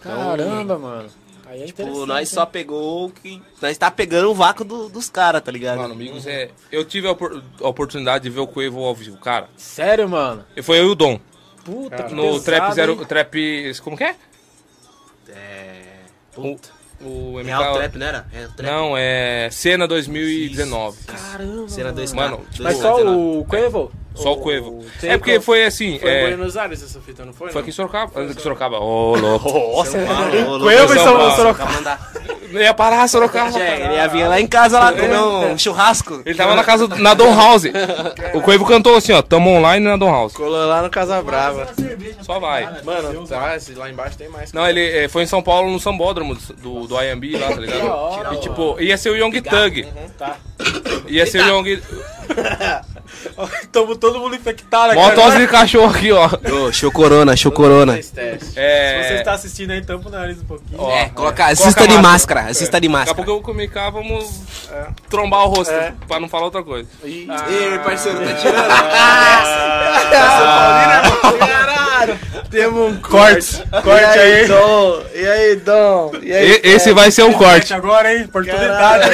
Caramba, 0.00 0.78
mano. 0.78 1.08
Aí 1.46 1.62
é 1.62 1.66
Tipo, 1.66 2.06
nós 2.06 2.28
só 2.28 2.44
pegou 2.44 3.06
o 3.06 3.10
que. 3.10 3.40
Nós 3.62 3.76
tá 3.78 3.90
pegando 3.90 4.30
o 4.30 4.34
vácuo 4.34 4.64
do- 4.64 4.88
dos 4.88 5.08
caras, 5.08 5.42
tá 5.42 5.52
ligado? 5.52 5.78
Mano, 5.78 5.94
amigos 5.94 6.26
é. 6.26 6.50
Eu 6.72 6.84
tive 6.84 7.06
a, 7.06 7.12
opor- 7.12 7.42
a 7.60 7.68
oportunidade 7.68 8.24
de 8.24 8.30
ver 8.30 8.40
o 8.40 8.46
Quavo 8.48 8.82
ao 8.84 8.94
vivo, 8.94 9.16
cara. 9.18 9.48
Sério, 9.56 10.08
mano? 10.08 10.44
E 10.56 10.62
foi 10.62 10.78
eu 10.80 10.86
e 10.86 10.90
o 10.90 10.94
Dom. 10.94 11.20
Puta 11.64 12.02
que 12.04 12.14
No 12.14 12.22
pesado, 12.22 12.44
Trap 12.44 12.72
Zero. 12.74 12.92
hein? 12.92 13.04
Trap. 13.06 13.72
Como 13.82 13.96
que 13.96 14.04
é? 14.04 14.16
É. 15.28 15.82
O, 16.36 16.42
Puta. 16.42 16.68
O 17.00 17.38
MK. 17.38 17.44
Real 17.46 17.74
Trap, 17.74 17.96
não 17.96 18.06
era? 18.06 18.26
Real 18.32 18.48
Trap. 18.56 18.70
Não, 18.70 18.96
é. 18.96 19.48
Cena 19.50 19.86
2019. 19.88 20.98
Caramba, 21.06 21.68
Cena 21.68 21.92
dois 21.92 22.12
Mano, 22.12 22.38
dois- 22.56 22.58
Mas 22.60 22.76
só 22.78 22.96
o 23.16 23.44
Quavo? 23.44 23.92
Só 24.16 24.32
o 24.32 24.40
tem 25.00 25.10
É 25.10 25.18
porque 25.18 25.40
foi 25.40 25.64
assim. 25.64 25.98
Foi 25.98 26.10
em 26.10 26.14
é, 26.14 26.26
Buenos 26.28 26.56
Aires 26.56 26.82
essa 26.82 27.00
fita, 27.00 27.24
não 27.24 27.32
foi? 27.32 27.48
foi 27.48 27.54
não? 27.54 27.60
aqui 27.60 27.70
em 27.70 27.72
Sorocaba. 27.72 28.20
Aqui 28.20 28.32
em 28.32 28.40
Sorocaba. 28.40 28.78
Ô, 28.78 29.16
louco. 29.16 29.48
Nossa, 29.76 29.98
louco, 29.98 30.70
e. 30.70 31.36
Sorocaba. 31.36 31.98
Não 32.50 32.60
ia 32.60 32.72
parar 32.72 33.08
Sorocaba. 33.08 33.58
Ele 33.58 33.94
ia 33.94 34.08
vir 34.08 34.26
lá 34.26 34.40
em 34.40 34.46
casa 34.46 34.78
lá 34.78 34.92
comer 34.92 35.18
um 35.18 35.58
churrasco. 35.58 36.22
Ele 36.24 36.34
tava 36.34 36.54
na 36.54 36.64
casa 36.64 36.88
na 36.88 37.14
Don 37.14 37.34
House. 37.34 37.64
O 38.34 38.40
Quavo 38.40 38.64
cantou 38.64 38.96
assim, 38.96 39.12
ó. 39.12 39.20
Tamo 39.22 39.50
online 39.50 39.84
na 39.84 39.96
Don 39.96 40.10
House. 40.10 40.32
Colou 40.32 40.66
lá 40.66 40.82
no 40.82 40.90
Casa 40.90 41.20
Brava. 41.22 41.68
Só 42.22 42.38
vai. 42.38 42.82
Mano, 42.82 43.26
tá, 43.26 43.56
lá 43.76 43.90
embaixo 43.90 44.16
tem 44.16 44.28
mais. 44.28 44.52
Não, 44.52 44.66
ele 44.66 44.80
é, 44.80 45.08
foi 45.08 45.24
em 45.24 45.26
São 45.26 45.42
Paulo, 45.42 45.70
no 45.70 45.78
Sambódromo 45.78 46.34
do, 46.34 46.86
do 46.86 47.02
IMB 47.02 47.36
lá, 47.38 47.48
tá 47.48 47.60
ligado? 47.60 48.34
E 48.34 48.40
tipo, 48.40 48.80
ia 48.80 48.96
ser 48.96 49.10
o 49.10 49.16
Young 49.16 49.42
Thug. 49.42 49.86
Tá. 50.18 50.36
Ia 51.08 51.26
ser 51.26 51.42
o 51.42 51.48
Young. 51.48 51.82
Tamo 53.72 53.96
todo 53.96 54.05
mundo 54.14 54.34
infectado 54.36 54.86
aqui. 54.92 54.94
Mó 54.96 55.06
agora. 55.08 55.14
tosse 55.16 55.38
de 55.38 55.46
cachorro 55.48 55.90
aqui, 55.94 56.12
ó. 56.12 56.28
Ô, 56.52 56.72
show 56.72 56.90
corona, 56.90 57.36
show 57.36 57.52
corona. 57.52 57.98
Esse 57.98 58.12
teste. 58.12 58.44
Se 58.46 58.52
você 58.52 58.60
É. 58.60 59.16
está 59.18 59.32
assistindo 59.32 59.70
aí, 59.72 59.82
tampa 59.84 60.08
o 60.08 60.12
nariz 60.12 60.38
um 60.40 60.44
pouquinho. 60.44 60.80
Ó, 60.80 60.90
É, 60.90 61.08
coloca, 61.10 61.44
assista 61.46 61.74
Coloca 61.74 61.86
de 61.88 61.94
máscara. 62.02 62.40
máscara, 62.42 62.50
assista 62.50 62.80
de 62.80 62.86
Daqui 62.88 62.94
a 62.96 62.98
máscara. 62.98 63.14
pouco 63.16 63.30
eu 63.30 63.34
vou 63.34 63.42
comer 63.42 63.68
cá, 63.68 63.90
vamos 63.90 64.40
trombar 65.10 65.44
o 65.44 65.48
rosto, 65.48 65.72
É. 65.72 65.92
pra 66.08 66.18
não 66.20 66.28
falar 66.28 66.44
outra 66.44 66.62
coisa. 66.62 66.88
Ih, 67.04 67.28
Ei, 67.48 67.78
parceiro, 67.78 68.18
tá 68.18 68.32
tirando. 68.34 68.68
Caralho! 71.38 72.18
Temos 72.50 72.92
um 72.92 73.00
Corte. 73.00 73.56
corte. 73.56 73.82
Corte 73.82 74.18
aí, 74.18 74.32
aí. 74.40 74.46
Dom? 74.48 75.02
E 75.14 75.26
aí, 75.26 75.56
Dom? 75.56 76.12
E 76.22 76.32
aí, 76.32 76.60
E- 76.62 76.68
esse 76.70 76.92
vai 76.92 77.10
ser 77.10 77.24
um 77.24 77.32
corte. 77.32 77.72
agora, 77.74 78.14
hein? 78.14 78.24
Oportunidade. 78.24 79.10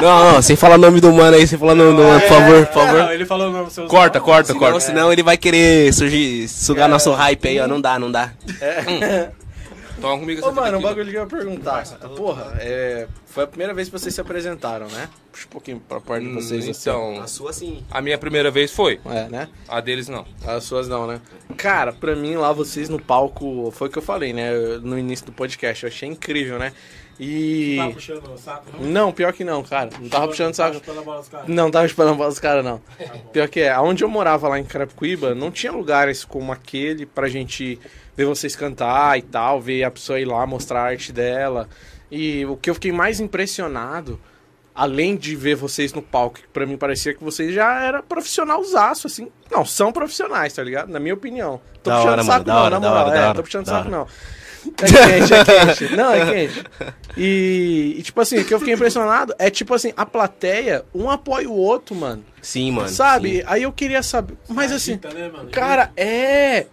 Não, 0.00 0.32
não, 0.32 0.42
sem 0.42 0.56
falar 0.56 0.74
o 0.74 0.78
nome 0.78 1.00
do 1.00 1.12
mano 1.12 1.36
aí, 1.36 1.46
sem 1.46 1.58
falar 1.58 1.72
o 1.72 1.76
nome 1.76 1.96
do 1.96 2.02
mano, 2.02 2.20
por 2.20 2.28
favor, 2.28 2.66
por 2.66 2.74
favor. 2.74 2.98
Não, 3.04 3.12
ele 3.12 3.24
falou 3.26 3.48
o 3.48 3.52
nome 3.52 3.70
seus 3.70 3.88
Corta, 3.88 4.20
corta, 4.20 4.48
Senão, 4.48 4.60
corta. 4.60 4.80
senão 4.80 5.12
ele 5.12 5.22
vai 5.22 5.36
querer 5.36 5.92
surgir, 5.92 6.48
sugar 6.48 6.88
nosso 6.88 7.12
hype 7.12 7.46
aí, 7.48 7.60
ó. 7.60 7.66
Não 7.66 7.80
dá, 7.80 7.98
não 7.98 8.10
dá. 8.10 8.32
Toma 10.00 10.18
comigo 10.18 10.40
Ô, 10.44 10.50
essa 10.50 10.60
mano, 10.60 10.78
um 10.78 10.82
bagulho 10.82 11.10
que 11.10 11.16
eu 11.16 11.22
ia 11.22 11.26
perguntar. 11.26 11.84
Porra, 12.16 12.54
é, 12.58 13.06
foi 13.26 13.44
a 13.44 13.46
primeira 13.46 13.72
vez 13.72 13.88
que 13.88 13.92
vocês 13.98 14.12
se 14.14 14.20
apresentaram, 14.20 14.86
né? 14.88 15.08
Puxa 15.32 15.46
um 15.46 15.50
pouquinho 15.50 15.80
pra 15.88 16.00
perto 16.00 16.22
de 16.24 16.28
Hum, 16.28 16.34
vocês. 16.34 16.68
assim. 16.68 16.80
Então, 16.90 17.20
A 17.22 17.26
sua 17.26 17.52
sim. 17.52 17.82
a 17.90 18.02
minha 18.02 18.18
primeira 18.18 18.50
vez 18.50 18.70
foi. 18.72 19.00
É, 19.06 19.28
né? 19.30 19.48
A 19.68 19.80
deles 19.80 20.08
não. 20.08 20.26
As 20.46 20.64
suas 20.64 20.88
não, 20.88 21.06
né? 21.06 21.20
Cara, 21.56 21.92
pra 21.92 22.14
mim 22.14 22.34
lá 22.34 22.52
vocês 22.52 22.88
no 22.88 23.00
palco, 23.00 23.70
foi 23.74 23.88
o 23.88 23.90
que 23.90 23.96
eu 23.98 24.02
falei, 24.02 24.32
né? 24.32 24.50
No 24.82 24.98
início 24.98 25.24
do 25.26 25.32
podcast, 25.32 25.84
eu 25.84 25.88
achei 25.88 26.08
incrível, 26.08 26.58
né? 26.58 26.72
E. 27.18 27.76
Tá 27.78 27.90
puxando 27.90 28.32
o 28.32 28.36
saco, 28.38 28.64
não? 28.72 28.80
Não, 28.90 29.12
pior 29.12 29.32
que 29.32 29.44
não, 29.44 29.62
cara. 29.62 29.90
Não 30.00 30.08
tava 30.08 30.28
puxando 30.28 30.54
saco. 30.54 30.74
Chupando 30.74 31.00
a 31.00 31.02
bola 31.02 31.18
dos 31.20 31.28
caras. 31.28 31.48
Não 31.48 31.70
tava 31.70 31.88
chupando 31.88 32.10
a 32.10 32.14
bola 32.14 32.28
dos 32.30 32.38
caras, 32.40 32.64
não. 32.64 32.80
Pior 33.32 33.48
que 33.48 33.60
é, 33.60 33.70
aonde 33.70 34.02
eu 34.02 34.08
morava 34.08 34.48
lá 34.48 34.58
em 34.58 34.64
Carapicuíba, 34.64 35.34
não 35.34 35.50
tinha 35.50 35.72
lugares 35.72 36.24
como 36.24 36.50
aquele 36.52 37.06
pra 37.06 37.28
gente 37.28 37.78
ver 38.16 38.24
vocês 38.26 38.54
cantar 38.56 39.18
e 39.18 39.22
tal, 39.22 39.60
ver 39.60 39.84
a 39.84 39.90
pessoa 39.90 40.18
ir 40.20 40.24
lá 40.24 40.46
mostrar 40.46 40.80
a 40.80 40.84
arte 40.86 41.12
dela. 41.12 41.68
E 42.10 42.44
o 42.46 42.56
que 42.56 42.70
eu 42.70 42.74
fiquei 42.74 42.92
mais 42.92 43.18
impressionado, 43.20 44.20
além 44.74 45.16
de 45.16 45.34
ver 45.36 45.54
vocês 45.56 45.92
no 45.92 46.02
palco, 46.02 46.36
que 46.40 46.46
pra 46.48 46.66
mim 46.66 46.76
parecia 46.76 47.14
que 47.14 47.22
vocês 47.22 47.52
já 47.54 47.82
era 47.82 48.02
profissionalzaço, 48.02 49.06
assim. 49.06 49.30
Não, 49.50 49.64
são 49.64 49.92
profissionais, 49.92 50.52
tá 50.52 50.62
ligado? 50.62 50.90
Na 50.90 51.00
minha 51.00 51.14
opinião. 51.14 51.60
Tô 51.82 51.90
Da 51.90 51.96
puxando 51.96 52.12
hora, 52.12 52.24
saco 52.24 52.48
mano, 52.48 52.52
não, 52.58 52.62
hora, 52.64 52.70
na 52.70 52.80
moral. 52.88 53.06
hora, 53.06 53.16
é, 53.18 53.24
hora, 53.24 53.34
tô 53.34 53.42
puxando 53.42 53.66
saco 53.66 53.88
hora. 53.88 53.90
não. 53.90 54.06
É 54.82 55.18
quente, 55.18 55.34
é 55.34 55.44
quente. 55.44 55.96
Não, 55.96 56.12
é 56.12 56.26
quente. 56.32 56.64
E, 57.16 57.96
e, 57.98 58.02
tipo 58.02 58.20
assim, 58.20 58.38
o 58.38 58.44
que 58.44 58.52
eu 58.54 58.58
fiquei 58.58 58.74
impressionado 58.74 59.34
é 59.38 59.50
tipo 59.50 59.72
assim, 59.74 59.92
a 59.96 60.04
plateia, 60.06 60.84
um 60.94 61.10
apoia 61.10 61.48
o 61.48 61.56
outro, 61.56 61.94
mano. 61.94 62.24
Sim, 62.42 62.70
mano. 62.72 62.88
sabe? 62.88 63.38
sim. 63.38 63.42
Aí 63.46 63.62
eu 63.62 63.72
queria 63.72 64.02
saber. 64.02 64.34
Mas 64.48 64.72
assim, 64.72 64.98
né, 65.14 65.30
mano? 65.32 65.50
cara, 65.50 65.92
é. 65.96 66.66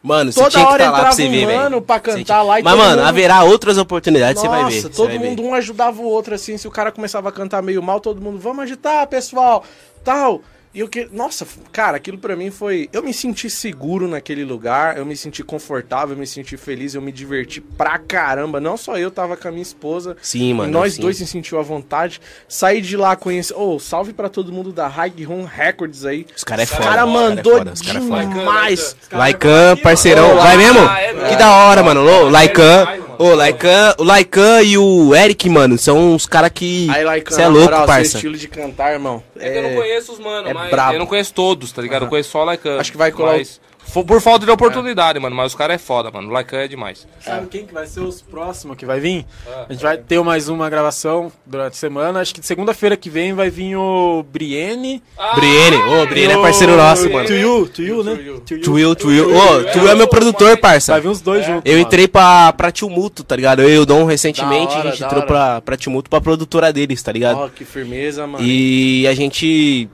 Mano, 0.00 0.30
você 0.30 0.38
Toda 0.38 0.50
tinha 0.50 0.64
que 0.64 0.72
hora 0.72 0.82
estar 0.84 0.90
lá 0.92 0.98
pra 0.98 1.08
entrava 1.08 1.16
você 1.16 1.26
um 1.26 1.30
ver, 1.32 1.46
velho. 1.46 1.58
mano 1.58 1.82
pra 1.82 1.96
Você 1.96 2.02
cantar 2.02 2.22
tinha- 2.24 2.42
lá 2.42 2.60
e 2.60 2.62
Mas, 2.62 2.76
mano, 2.78 2.96
mundo- 2.98 3.08
haverá 3.08 3.42
outras 3.42 3.76
oportunidades, 3.78 4.40
você 4.40 4.48
vai 4.48 4.58
ver. 4.58 4.64
Nossa, 4.76 4.80
você 4.82 4.88
todo 4.90 5.08
vai 5.08 5.18
ver. 5.18 5.28
mundo 5.30 5.42
um 5.42 5.54
ajudava 5.54 6.00
o 6.00 6.04
outro, 6.04 6.34
assim. 6.34 6.56
Se 6.56 6.68
o 6.68 6.70
cara 6.70 6.92
começava 6.92 7.28
a 7.28 7.32
cantar 7.32 7.60
meio 7.62 7.82
mal, 7.82 7.98
todo 7.98 8.20
mundo, 8.20 8.38
vamos 8.38 8.62
agitar, 8.62 9.04
pessoal, 9.08 9.64
tal. 10.04 10.40
E 10.78 10.80
eu 10.80 10.86
que, 10.88 11.08
nossa, 11.10 11.44
cara, 11.72 11.96
aquilo 11.96 12.16
pra 12.18 12.36
mim 12.36 12.52
foi, 12.52 12.88
eu 12.92 13.02
me 13.02 13.12
senti 13.12 13.50
seguro 13.50 14.06
naquele 14.06 14.44
lugar, 14.44 14.96
eu 14.96 15.04
me 15.04 15.16
senti 15.16 15.42
confortável, 15.42 16.14
eu 16.14 16.20
me 16.20 16.24
senti 16.24 16.56
feliz, 16.56 16.94
eu 16.94 17.02
me 17.02 17.10
diverti 17.10 17.60
pra 17.60 17.98
caramba. 17.98 18.60
Não 18.60 18.76
só 18.76 18.96
eu 18.96 19.10
tava 19.10 19.36
com 19.36 19.48
a 19.48 19.50
minha 19.50 19.62
esposa, 19.64 20.16
Sim, 20.22 20.54
mano. 20.54 20.68
e 20.68 20.72
nós 20.72 20.92
sim. 20.94 21.00
dois 21.02 21.16
se 21.16 21.26
sentiu 21.26 21.58
à 21.58 21.62
vontade. 21.62 22.20
Saí 22.46 22.80
de 22.80 22.96
lá 22.96 23.16
conhecer, 23.16 23.54
oh, 23.56 23.80
salve 23.80 24.12
pra 24.12 24.28
todo 24.28 24.52
mundo 24.52 24.72
da 24.72 24.86
High 24.86 25.26
Home 25.28 25.48
Records 25.52 26.04
aí. 26.04 26.24
Os 26.36 26.44
caras 26.44 26.70
é 26.70 26.72
Os 26.72 26.76
foda. 26.78 26.88
cara 26.90 27.04
os 27.06 27.12
mandou 27.12 27.54
é 27.54 27.58
foda, 27.58 27.72
os 27.72 27.82
cara 27.82 27.98
é 27.98 28.02
foda. 28.02 28.26
demais. 28.26 28.96
Laikan, 29.10 29.76
parceirão. 29.82 30.34
Ô, 30.36 30.36
Vai 30.36 30.56
mesmo? 30.56 30.78
ah, 30.78 31.00
é 31.02 31.28
que 31.28 31.34
da 31.34 31.50
hora, 31.56 31.82
mano. 31.82 32.04
Ô, 32.06 32.28
É 32.28 32.30
Laikan. 32.30 32.86
Ô, 33.18 33.34
Laikan. 33.34 33.94
O 33.98 34.04
Laikan 34.04 34.62
e 34.62 34.78
o 34.78 35.14
Eric, 35.14 35.48
mano, 35.48 35.76
são 35.76 36.14
uns 36.14 36.24
caras 36.26 36.50
que. 36.54 36.88
Aí, 36.90 37.04
like, 37.04 37.32
Você 37.32 37.42
é 37.42 37.48
louco, 37.48 37.64
moral, 37.64 37.80
seu 37.80 37.86
parça. 37.86 38.16
estilo 38.16 38.36
de 38.36 38.46
cantar, 38.48 38.92
irmão. 38.92 39.22
É 39.38 39.50
que 39.50 39.58
eu 39.58 39.62
não 39.62 39.74
conheço 39.74 40.12
os 40.12 40.18
mano, 40.18 40.48
é 40.48 40.54
mas 40.54 40.70
brabo. 40.70 40.94
eu 40.94 40.98
não 41.00 41.06
conheço 41.06 41.34
todos, 41.34 41.72
tá 41.72 41.82
ligado? 41.82 42.04
Eu 42.04 42.08
conheço 42.08 42.30
só 42.30 42.42
o 42.42 42.44
Laikan. 42.44 42.78
Acho 42.78 42.92
que 42.92 42.98
vai 42.98 43.10
colar 43.10 43.38
mas, 43.38 43.60
Por 43.92 44.20
falta 44.20 44.44
de 44.44 44.52
oportunidade, 44.52 45.18
mano. 45.18 45.34
Mas 45.34 45.52
os 45.52 45.54
caras 45.54 45.76
é 45.76 45.78
foda, 45.78 46.10
mano. 46.10 46.28
O 46.28 46.32
Laikan 46.32 46.58
é 46.58 46.68
demais. 46.68 47.06
Sabe 47.20 47.46
quem 47.46 47.66
que 47.66 47.72
vai 47.72 47.86
ser 47.86 48.00
os 48.00 48.20
próximos 48.20 48.76
que 48.76 48.84
vai 48.86 49.00
vir? 49.00 49.24
Ah. 49.46 49.66
A 49.68 49.72
gente 49.72 49.82
vai 49.82 49.96
ter 49.96 50.22
mais 50.22 50.48
uma 50.48 50.68
gravação 50.68 51.32
durante 51.46 51.72
a 51.72 51.76
semana. 51.76 52.20
Acho 52.20 52.34
que 52.34 52.46
segunda-feira 52.46 52.96
que 52.96 53.08
vem 53.10 53.32
vai 53.32 53.50
vir 53.50 53.76
o 53.76 54.22
Brienne. 54.22 55.02
Brienne. 55.34 55.76
Ô, 55.76 56.06
Brienne 56.06 56.34
é 56.34 56.38
parceiro 56.40 56.76
nosso, 56.76 57.10
mano. 57.10 57.26
To 57.26 57.34
you, 57.34 57.68
to 57.68 57.82
you, 57.82 58.04
né? 58.04 58.16
Tuil, 58.62 58.94
Tuil. 58.94 59.36
Ô, 59.36 59.64
Tuil 59.72 59.88
é 59.88 59.94
meu 59.94 60.08
produtor, 60.08 60.56
parça. 60.58 60.92
Vai 60.92 61.00
vir 61.00 61.08
os 61.08 61.20
dois 61.20 61.44
juntos. 61.44 61.62
Eu 61.64 61.78
entrei 61.78 62.06
pra, 62.06 62.52
pra 62.52 62.70
Tumulto, 62.70 63.24
tá 63.24 63.34
ligado? 63.34 63.62
Eu 63.62 63.70
e 63.70 63.78
o 63.78 63.86
Dom 63.86 64.04
recentemente, 64.04 64.76
hora, 64.76 64.88
a 64.88 64.92
gente 64.92 65.04
entrou 65.04 65.22
pra, 65.22 65.60
pra 65.60 65.76
Tumulto, 65.76 66.10
pra 66.10 66.20
produtora 66.20 66.72
deles, 66.72 67.02
tá 67.02 67.12
ligado? 67.12 67.38
Ó, 67.38 67.48
que 67.48 67.64
firmeza, 67.64 68.26
mano. 68.26 68.44
E 68.44 69.06
a 69.06 69.14
gente 69.14 69.88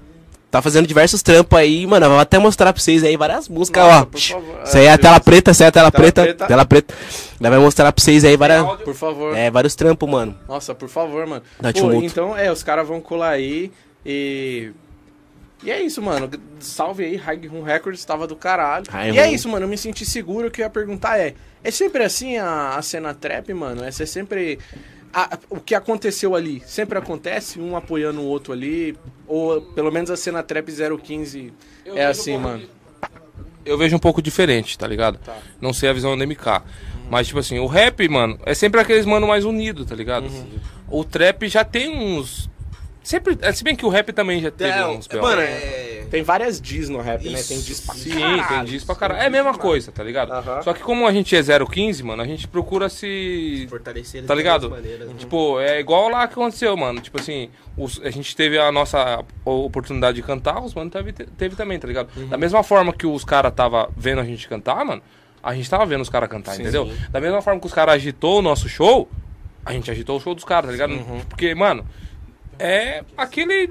tá 0.55 0.62
fazendo 0.62 0.87
diversos 0.87 1.21
trampos 1.21 1.59
aí, 1.59 1.85
mano. 1.85 2.09
Vou 2.09 2.19
até 2.19 2.38
mostrar 2.38 2.73
pra 2.73 2.81
vocês 2.81 3.03
aí 3.03 3.17
várias 3.17 3.49
músicas, 3.49 3.83
Nossa, 3.83 4.09
ó. 4.12 4.64
Isso 4.64 4.79
aí 4.79 4.85
é 4.85 4.93
a 4.93 4.99
tela 4.99 5.19
preta, 5.19 5.51
isso 5.51 5.62
aí 5.62 5.67
é 5.67 5.69
a 5.69 5.73
tela, 5.73 5.90
Tela 5.90 6.03
preta, 6.03 6.23
preta. 6.23 6.47
Tela 6.47 6.64
preta. 6.64 6.95
Ela 7.40 7.51
vai 7.51 7.59
mostrar 7.59 7.90
pra 7.90 8.01
vocês 8.01 8.25
aí 8.25 8.37
várias. 8.37 8.64
Por 8.83 8.95
favor. 8.95 9.37
É, 9.37 9.51
vários 9.51 9.75
trampos, 9.75 10.09
mano. 10.09 10.38
Nossa, 10.47 10.73
por 10.73 10.88
favor, 10.88 11.27
mano. 11.27 11.43
Dá 11.61 11.73
Pô, 11.73 11.81
tumulto. 11.81 12.07
então, 12.07 12.38
é, 12.38 12.53
os 12.53 12.62
caras 12.62 12.87
vão 12.87 13.01
colar 13.01 13.31
aí 13.31 13.73
e... 14.07 14.71
E 15.64 15.73
é 15.73 15.83
isso, 15.83 16.01
mano. 16.01 16.31
Salve 16.61 17.05
aí, 17.05 17.17
High 17.17 17.47
Room 17.49 17.62
Records, 17.62 18.05
tava 18.05 18.27
do 18.27 18.37
caralho. 18.37 18.85
High 18.88 19.12
e 19.12 19.19
é 19.19 19.33
isso, 19.33 19.49
mano. 19.49 19.64
Eu 19.64 19.69
me 19.69 19.79
senti 19.79 20.05
seguro. 20.07 20.49
O 20.49 20.51
que 20.51 20.61
eu 20.61 20.64
ia 20.64 20.71
perguntar 20.71 21.19
é: 21.19 21.35
é 21.64 21.71
sempre 21.71 22.05
assim 22.05 22.37
a, 22.37 22.77
a 22.77 22.83
cena 22.83 23.14
trap, 23.14 23.53
mano? 23.55 23.83
É 23.83 23.90
sempre. 23.90 24.59
A- 25.14 25.38
o 25.48 25.61
que 25.61 25.74
aconteceu 25.74 26.35
ali 26.35 26.62
sempre 26.66 26.98
acontece, 26.98 27.61
um 27.61 27.77
apoiando 27.77 28.20
o 28.20 28.24
outro 28.24 28.53
ali, 28.53 28.96
ou 29.27 29.61
pelo 29.61 29.90
menos 29.92 30.11
a 30.11 30.16
cena 30.16 30.42
trap 30.42 30.68
015 30.98 31.53
Eu 31.85 31.96
é 31.96 32.07
assim, 32.07 32.37
mano. 32.38 32.59
de- 32.61 32.68
Eu 33.64 33.79
vejo 33.79 33.96
um 33.96 33.98
pouco 33.98 34.20
diferente, 34.20 34.77
tá 34.77 34.87
ligado? 34.87 35.18
Tá. 35.18 35.37
Não 35.61 35.72
sei 35.72 35.88
a 35.88 35.92
visão 35.92 36.16
do 36.16 36.22
MK. 36.22 36.62
Mas, 37.11 37.27
tipo 37.29 37.38
assim, 37.38 37.59
o 37.59 37.66
rap, 37.66 38.07
mano, 38.09 38.38
é 38.44 38.55
sempre 38.55 38.81
aqueles 38.81 39.07
mano 39.07 39.27
mais 39.27 39.44
unidos, 39.44 39.87
tá 39.87 39.94
ligado? 39.94 40.27
Uhum. 40.27 40.46
O 40.90 41.05
trap 41.05 41.48
já 41.48 41.64
tem 41.64 41.88
uns. 41.96 42.48
Sempre. 43.05 43.38
é, 43.43 43.53
Se 43.53 43.62
bem 43.62 43.77
que 43.77 43.87
o 43.87 43.88
rap 43.88 44.12
também 44.12 44.40
já 44.40 44.51
teve 44.51 44.83
uns. 44.87 45.07
B.O. 45.07 45.23
mano, 45.23 45.40
é. 45.43 46.07
Tem 46.11 46.23
várias 46.23 46.61
diz 46.61 46.88
no 46.88 47.01
rap, 47.01 47.29
né? 47.29 47.43
Tem 47.43 47.61
diz 47.61 47.81
pra 47.81 47.95
Sim, 47.95 48.11
caralho. 48.19 48.49
tem 48.49 48.64
disso 48.64 48.87
pra 48.87 48.95
caralho. 48.95 49.21
É 49.23 49.27
a 49.27 49.31
mesma 49.31 49.55
coisa, 49.59 49.90
tá 49.93 50.03
ligado? 50.03 50.33
Aham. 50.33 50.62
Só 50.62 50.73
que 50.73 50.81
como 50.83 51.07
a 51.07 51.12
gente 51.12 51.35
é 51.37 51.43
015, 51.43 52.03
mano, 52.03 52.23
a 52.23 52.27
gente 52.27 52.47
procura 52.49 52.88
se. 52.88 53.67
Fortalecer 53.69 54.25
Tá 54.25 54.35
ligado? 54.35 54.71
maneiras. 54.71 55.11
Tipo, 55.19 55.61
é 55.61 55.81
igual 55.81 56.09
lá 56.09 56.27
que 56.27 56.35
aconteceu, 56.35 56.77
mano. 56.77 57.01
Tipo 57.01 57.21
assim, 57.21 57.51
os- 57.77 58.01
a 58.05 58.11
gente 58.11 58.35
teve 58.37 58.59
a 58.59 58.71
nossa 58.73 59.25
oportunidade 59.45 60.17
de 60.17 60.23
cantar, 60.23 60.62
os 60.62 60.73
mano 60.75 60.90
teve, 60.90 61.12
teve 61.12 61.57
também, 61.57 61.79
tá 61.79 61.87
ligado? 61.88 62.09
Uhum. 62.17 62.29
Da 62.29 62.37
mesma 62.38 62.62
forma 62.62 62.93
que 62.93 63.07
os 63.07 63.25
caras 63.25 63.53
tava 63.55 63.90
vendo 63.97 64.21
a 64.21 64.25
gente 64.25 64.49
cantar, 64.49 64.85
mano, 64.85 65.03
a 65.43 65.55
gente 65.55 65.69
tava 65.69 65.85
vendo 65.85 66.01
os 66.01 66.09
caras 66.09 66.29
cantar, 66.29 66.55
entendeu? 66.59 66.90
Da 67.11 67.21
mesma 67.21 67.43
forma 67.43 67.61
que 67.61 67.67
os 67.67 67.73
caras 67.75 67.97
agitou 67.97 68.38
o 68.38 68.43
nosso 68.43 68.69
show, 68.69 69.09
a 69.64 69.73
gente 69.73 69.90
agitou 69.90 70.17
o 70.17 70.21
show 70.21 70.35
dos 70.35 70.45
caras, 70.45 70.67
tá 70.67 70.73
ligado? 70.73 70.93
Uhum. 70.93 71.21
Porque, 71.29 71.55
mano, 71.55 71.85
é 72.59 73.03
aquele. 73.17 73.71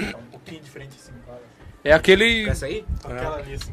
Um 0.00 0.30
pouquinho 0.30 0.60
diferente 0.62 0.96
assim, 1.00 1.12
cara. 1.26 1.40
É 1.84 1.92
aquele. 1.92 2.48
Essa 2.48 2.66
aí? 2.66 2.84
Aquela 3.04 3.36
ali 3.36 3.54
assim. 3.54 3.72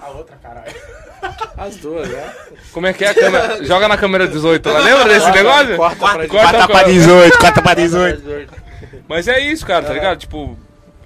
A 0.00 0.10
outra, 0.10 0.36
caralho. 0.36 0.74
As 1.56 1.76
duas, 1.76 2.08
né? 2.10 2.34
Como 2.72 2.86
é 2.86 2.92
que 2.92 3.04
é 3.04 3.08
a 3.08 3.14
câmera? 3.14 3.64
Joga 3.64 3.88
na 3.88 3.96
câmera 3.96 4.28
18 4.28 4.68
lá, 4.68 4.78
lembra 4.80 5.04
desse 5.08 5.30
negócio? 5.30 5.76
Corta 5.76 5.96
pra 5.96 6.12
Corta 6.12 6.28
Quarta 6.28 6.58
pra- 6.58 6.68
pra 6.68 6.82
18, 6.84 7.38
quarta 7.38 7.62
pra 7.62 7.74
18. 7.74 8.52
Mas 9.08 9.28
é 9.28 9.38
isso, 9.40 9.64
cara, 9.64 9.86
tá 9.86 9.92
ligado? 9.94 10.18
Tipo, 10.18 10.58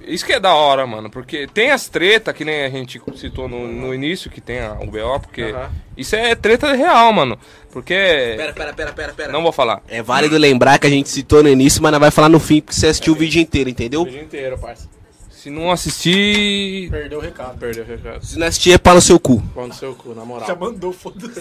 isso 0.09 0.25
que 0.25 0.33
é 0.33 0.41
da 0.41 0.55
hora, 0.55 0.87
mano. 0.87 1.11
Porque 1.11 1.47
tem 1.47 1.71
as 1.71 1.89
tretas, 1.89 2.35
que 2.35 2.45
nem 2.45 2.65
a 2.65 2.71
gente 2.71 3.01
citou 3.17 3.49
no, 3.49 3.69
no 3.69 3.95
início, 3.95 4.31
que 4.31 4.41
tem 4.41 4.61
a, 4.61 4.73
o 4.73 4.87
BO, 4.87 5.21
porque 5.21 5.43
Aham. 5.43 5.71
isso 5.97 6.17
é 6.17 6.35
treta 6.35 6.73
real, 6.73 7.13
mano. 7.13 7.39
Porque. 7.71 7.95
Pera, 7.95 8.53
pera, 8.53 8.73
pera, 8.73 8.93
pera, 8.93 9.13
pera. 9.13 9.33
Não 9.33 9.43
vou 9.43 9.53
falar. 9.53 9.83
É 9.89 10.03
válido 10.03 10.37
lembrar 10.37 10.79
que 10.79 10.87
a 10.87 10.91
gente 10.91 11.09
citou 11.09 11.43
no 11.43 11.49
início, 11.49 11.83
mas 11.83 11.93
não 11.93 12.01
vai 12.01 12.11
falar 12.11 12.29
no 12.29 12.41
fim, 12.41 12.61
porque 12.61 12.75
você 12.75 12.89
assistiu 12.89 13.13
o 13.13 13.17
vídeo 13.17 13.41
inteiro, 13.41 13.69
entendeu? 13.71 14.03
O 14.03 14.05
vídeo 14.05 14.23
inteiro, 14.23 14.59
parça. 14.59 14.89
Se 15.31 15.51
não 15.51 15.71
assistir. 15.71 16.91
Perdeu 16.91 17.19
o 17.19 17.23
recado. 17.23 17.59
Perdeu 17.59 17.85
o 17.85 17.87
recado. 17.87 18.27
Se 18.27 18.39
não 18.39 18.47
assistir, 18.49 18.73
é 18.73 18.79
pau 18.79 18.97
no 18.97 19.01
seu 19.01 19.21
cu. 19.21 19.41
Pau 19.55 19.69
no 19.69 19.75
seu 19.75 19.95
cu, 19.95 20.13
na 20.13 20.25
moral. 20.25 20.49
Já 20.49 20.57
mandou, 20.57 20.93
foda-se. 20.93 21.41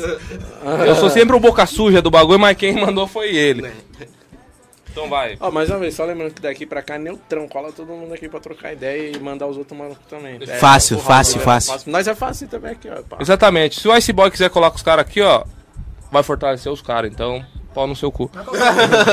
Eu 0.86 0.96
sou 0.96 1.10
sempre 1.10 1.36
o 1.36 1.40
boca 1.40 1.66
suja 1.66 2.00
do 2.00 2.12
bagulho, 2.12 2.40
mas 2.40 2.56
quem 2.56 2.74
mandou 2.74 3.08
foi 3.08 3.36
ele. 3.36 3.72
Então 4.98 5.08
vai. 5.08 5.38
Ó, 5.40 5.52
mais 5.52 5.70
uma 5.70 5.78
vez, 5.78 5.94
só 5.94 6.04
lembrando 6.06 6.34
que 6.34 6.42
daqui 6.42 6.66
pra 6.66 6.82
cá 6.82 6.96
é 6.96 6.98
neutrão. 6.98 7.48
Cola 7.48 7.72
todo 7.72 7.88
mundo 7.90 8.12
aqui 8.16 8.28
pra 8.28 8.40
trocar 8.40 8.74
ideia 8.74 9.16
e 9.16 9.20
mandar 9.20 9.46
os 9.46 9.56
outros 9.56 9.78
malucos 9.78 10.04
também. 10.10 10.40
É, 10.42 10.58
Fácil, 10.58 10.98
porra, 10.98 11.08
fácil, 11.08 11.40
é 11.40 11.44
fácil. 11.44 11.92
Nós 11.92 12.08
é 12.08 12.16
fácil 12.16 12.48
também 12.48 12.72
aqui, 12.72 12.90
ó. 12.90 13.04
pá. 13.04 13.18
Exatamente. 13.20 13.80
Se 13.80 13.88
o 13.88 13.96
Iceboy 13.96 14.32
quiser 14.32 14.50
colocar 14.50 14.76
os 14.76 14.82
caras 14.82 15.06
aqui, 15.06 15.22
ó, 15.22 15.44
vai 16.12 16.24
fortalecer 16.24 16.72
os 16.72 16.82
caras. 16.82 17.12
Então, 17.12 17.46
pau 17.76 17.86
no 17.86 17.96
seu 17.96 18.12
cu. 18.12 18.32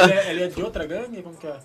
ele, 0.04 0.12
é, 0.12 0.30
ele 0.30 0.42
é 0.44 0.48
de 0.48 0.62
outra 0.62 0.86
gangue? 0.86 1.20
Como 1.20 1.36
que 1.36 1.46
é? 1.46 1.56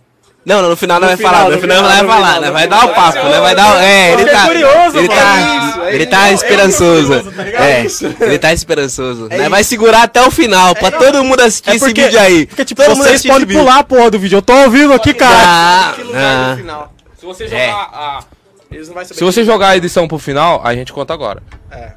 Não, 0.49 0.63
não, 0.63 0.69
no 0.69 0.75
final 0.75 0.99
não 0.99 1.07
vai 1.07 1.15
final, 1.15 1.31
falar, 1.31 1.49
no 1.51 1.61
final 1.61 1.81
não 1.83 1.89
vai 1.89 2.05
falar, 2.07 2.41
né? 2.41 2.49
Vai 2.49 2.67
dar 2.67 2.85
o 2.85 2.89
papo, 2.89 3.23
né? 3.29 3.39
Vai 3.39 3.55
dar. 3.55 3.83
É, 3.83 4.13
ele 4.13 4.23
Fiquei 4.23 4.33
tá. 4.33 4.49
Ele 4.95 5.07
tá. 5.07 5.37
É 5.79 5.91
é 5.91 5.93
Ele 5.93 6.03
isso. 6.03 6.09
tá 6.09 6.31
esperançoso. 6.31 7.07
curioso, 7.07 7.31
tá 7.31 7.43
ligado? 7.43 7.63
É, 7.63 7.85
ele 8.25 8.39
tá 8.39 8.51
esperançoso. 8.53 9.27
Né? 9.27 9.47
Vai 9.47 9.63
segurar 9.63 10.01
até 10.01 10.25
o 10.25 10.31
final, 10.31 10.73
pra 10.73 10.89
todo 10.89 11.23
mundo 11.23 11.39
assistir 11.41 11.75
esse 11.75 11.93
vídeo 11.93 12.19
aí. 12.19 12.47
Porque, 12.47 12.65
tipo, 12.65 12.81
Todo 12.81 12.95
mundo 12.95 13.07
vocês 13.07 13.23
podem 13.23 13.45
pular 13.45 13.77
a 13.77 13.83
porra 13.83 14.09
do 14.09 14.17
vídeo. 14.17 14.37
Eu 14.37 14.41
tô 14.41 14.53
ao 14.53 14.71
vivo 14.71 14.91
aqui, 14.91 15.13
cara. 15.13 15.37
Ah, 15.37 15.93
no 16.03 16.11
ah. 16.15 16.55
final. 16.57 16.93
Se 17.19 17.25
você 17.27 17.43
É. 17.43 17.47
jogar 17.47 17.89
a. 17.93 18.23
Se 19.05 19.23
você 19.23 19.43
jogar 19.43 19.67
a 19.67 19.77
edição 19.77 20.07
pro 20.07 20.17
final, 20.17 20.61
a 20.63 20.73
gente 20.73 20.91
conta 20.91 21.13
agora. 21.13 21.43
É. 21.69 21.91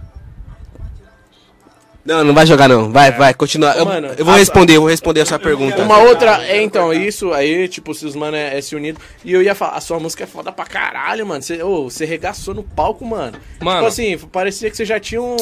Não, 2.04 2.24
não 2.24 2.34
vai 2.34 2.44
jogar 2.46 2.68
não. 2.68 2.90
Vai, 2.90 3.12
vai, 3.12 3.32
continua. 3.32 3.70
Eu, 3.74 3.84
Mano, 3.84 4.08
eu 4.18 4.24
vou 4.24 4.34
a- 4.34 4.38
responder, 4.38 4.76
eu 4.76 4.80
vou 4.80 4.90
responder 4.90 5.20
a 5.20 5.26
sua 5.26 5.38
pergunta. 5.38 5.82
Uma 5.82 5.98
outra, 5.98 6.44
é, 6.44 6.60
então, 6.60 6.92
isso 6.92 7.32
aí, 7.32 7.68
tipo, 7.68 7.94
se 7.94 8.04
os 8.04 8.16
mano 8.16 8.36
é, 8.36 8.58
é 8.58 8.60
se 8.60 8.74
unido. 8.74 9.00
E 9.24 9.32
eu 9.32 9.40
ia 9.42 9.54
falar, 9.54 9.76
a 9.76 9.80
sua 9.80 10.00
música 10.00 10.24
é 10.24 10.26
foda 10.26 10.50
pra 10.50 10.64
caralho, 10.64 11.24
mano. 11.24 11.40
Você, 11.42 11.58
você 11.58 12.04
regaçou 12.04 12.54
no 12.54 12.62
palco, 12.64 13.04
mano. 13.04 13.38
Mano. 13.60 13.76
Tipo 13.78 13.86
assim, 13.86 14.18
parecia 14.18 14.68
que 14.70 14.76
você 14.76 14.84
já 14.84 14.98
tinha 14.98 15.22
um. 15.22 15.36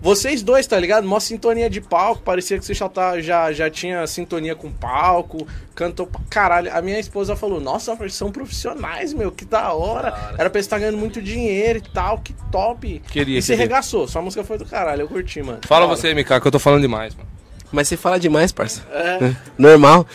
Vocês 0.00 0.42
dois, 0.42 0.66
tá 0.66 0.78
ligado? 0.78 1.06
Mó 1.06 1.18
sintonia 1.18 1.70
de 1.70 1.80
palco. 1.80 2.22
Parecia 2.22 2.58
que 2.58 2.64
você 2.64 2.74
já, 2.74 2.88
tá, 2.88 3.20
já, 3.20 3.52
já 3.52 3.70
tinha 3.70 4.06
sintonia 4.06 4.54
com 4.54 4.70
palco. 4.70 5.46
Cantou 5.74 6.06
pra 6.06 6.20
caralho. 6.28 6.70
A 6.74 6.82
minha 6.82 6.98
esposa 7.00 7.34
falou: 7.34 7.60
Nossa, 7.60 7.96
são 8.10 8.30
profissionais, 8.30 9.12
meu. 9.14 9.32
Que 9.32 9.44
da 9.44 9.72
hora. 9.72 10.34
Era 10.38 10.50
pra 10.50 10.60
estar 10.60 10.78
ganhando 10.78 10.98
muito 10.98 11.20
dinheiro 11.22 11.78
e 11.78 11.92
tal. 11.92 12.18
Que 12.18 12.34
top. 12.52 13.02
Queria, 13.10 13.38
E 13.38 13.42
você 13.42 13.52
queria. 13.52 13.64
regaçou. 13.64 14.06
Sua 14.06 14.20
música 14.22 14.44
foi 14.44 14.58
do 14.58 14.66
caralho. 14.66 15.02
Eu 15.02 15.08
curti, 15.08 15.42
mano. 15.42 15.60
Fala 15.66 15.86
você, 15.86 16.12
MK, 16.14 16.40
que 16.40 16.46
eu 16.46 16.52
tô 16.52 16.58
falando 16.58 16.82
demais, 16.82 17.14
mano. 17.14 17.28
Mas 17.72 17.88
você 17.88 17.96
fala 17.96 18.18
demais, 18.20 18.52
parça. 18.52 18.82
É. 18.92 19.34
Normal. 19.58 20.06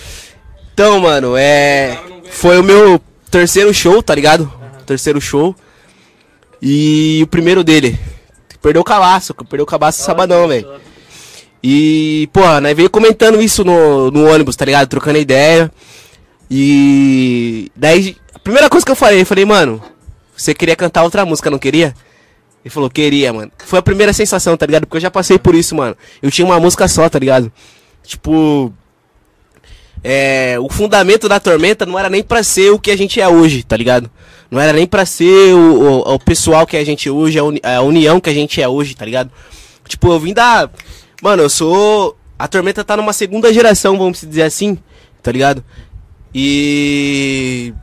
Então, 0.73 0.99
mano, 0.99 1.35
é. 1.35 1.97
Foi 2.29 2.59
o 2.59 2.63
meu 2.63 2.99
terceiro 3.29 3.73
show, 3.73 4.01
tá 4.01 4.15
ligado? 4.15 4.51
Terceiro 4.85 5.19
show. 5.19 5.55
E 6.61 7.19
o 7.23 7.27
primeiro 7.27 7.63
dele. 7.63 7.99
Perdeu 8.61 8.81
o 8.81 8.85
cabaço, 8.85 9.33
perdeu 9.33 9.63
o 9.63 9.67
cabaço 9.67 10.03
sabadão, 10.03 10.47
velho. 10.47 10.67
E, 11.63 12.29
porra, 12.33 12.59
né, 12.59 12.73
veio 12.73 12.89
comentando 12.89 13.41
isso 13.41 13.63
no, 13.63 14.09
no 14.11 14.27
ônibus, 14.27 14.55
tá 14.55 14.65
ligado? 14.65 14.87
Trocando 14.87 15.17
ideia. 15.17 15.71
E. 16.49 17.71
Daí, 17.75 18.17
a 18.33 18.39
primeira 18.39 18.69
coisa 18.69 18.85
que 18.85 18.91
eu 18.91 18.95
falei, 18.95 19.21
eu 19.21 19.25
falei, 19.25 19.45
mano, 19.45 19.81
você 20.35 20.53
queria 20.53 20.75
cantar 20.75 21.03
outra 21.03 21.25
música, 21.25 21.49
não 21.49 21.59
queria? 21.59 21.93
Ele 22.63 22.71
falou, 22.71 22.89
queria, 22.89 23.31
mano. 23.31 23.51
Foi 23.65 23.79
a 23.79 23.83
primeira 23.83 24.13
sensação, 24.13 24.57
tá 24.57 24.65
ligado? 24.65 24.85
Porque 24.85 24.97
eu 24.97 25.01
já 25.01 25.11
passei 25.11 25.39
por 25.39 25.55
isso, 25.55 25.75
mano. 25.75 25.95
Eu 26.21 26.29
tinha 26.29 26.45
uma 26.45 26.59
música 26.59 26.87
só, 26.87 27.07
tá 27.09 27.17
ligado? 27.17 27.51
Tipo. 28.03 28.73
É, 30.03 30.57
o 30.59 30.67
fundamento 30.67 31.29
da 31.29 31.39
tormenta 31.39 31.85
não 31.85 31.97
era 31.97 32.09
nem 32.09 32.23
pra 32.23 32.41
ser 32.43 32.71
o 32.71 32.79
que 32.79 32.89
a 32.89 32.97
gente 32.97 33.21
é 33.21 33.27
hoje, 33.27 33.61
tá 33.61 33.77
ligado? 33.77 34.09
Não 34.51 34.59
era 34.59 34.73
nem 34.73 34.85
pra 34.85 35.05
ser 35.05 35.53
o, 35.55 35.81
o, 35.81 36.13
o 36.15 36.19
pessoal 36.19 36.67
que 36.67 36.75
a 36.75 36.83
gente 36.83 37.07
é 37.07 37.11
hoje, 37.11 37.39
a, 37.39 37.43
uni- 37.43 37.61
a 37.63 37.81
união 37.81 38.19
que 38.19 38.29
a 38.29 38.33
gente 38.33 38.61
é 38.61 38.67
hoje, 38.67 38.93
tá 38.93 39.05
ligado? 39.05 39.31
Tipo, 39.87 40.11
eu 40.11 40.19
vim 40.19 40.33
da. 40.33 40.69
Mano, 41.21 41.41
eu 41.43 41.49
sou. 41.49 42.17
A 42.37 42.47
tormenta 42.47 42.83
tá 42.83 42.97
numa 42.97 43.13
segunda 43.13 43.53
geração, 43.53 43.97
vamos 43.97 44.19
dizer 44.21 44.41
assim, 44.43 44.77
tá 45.23 45.31
ligado? 45.31 45.63
E. 46.35 47.73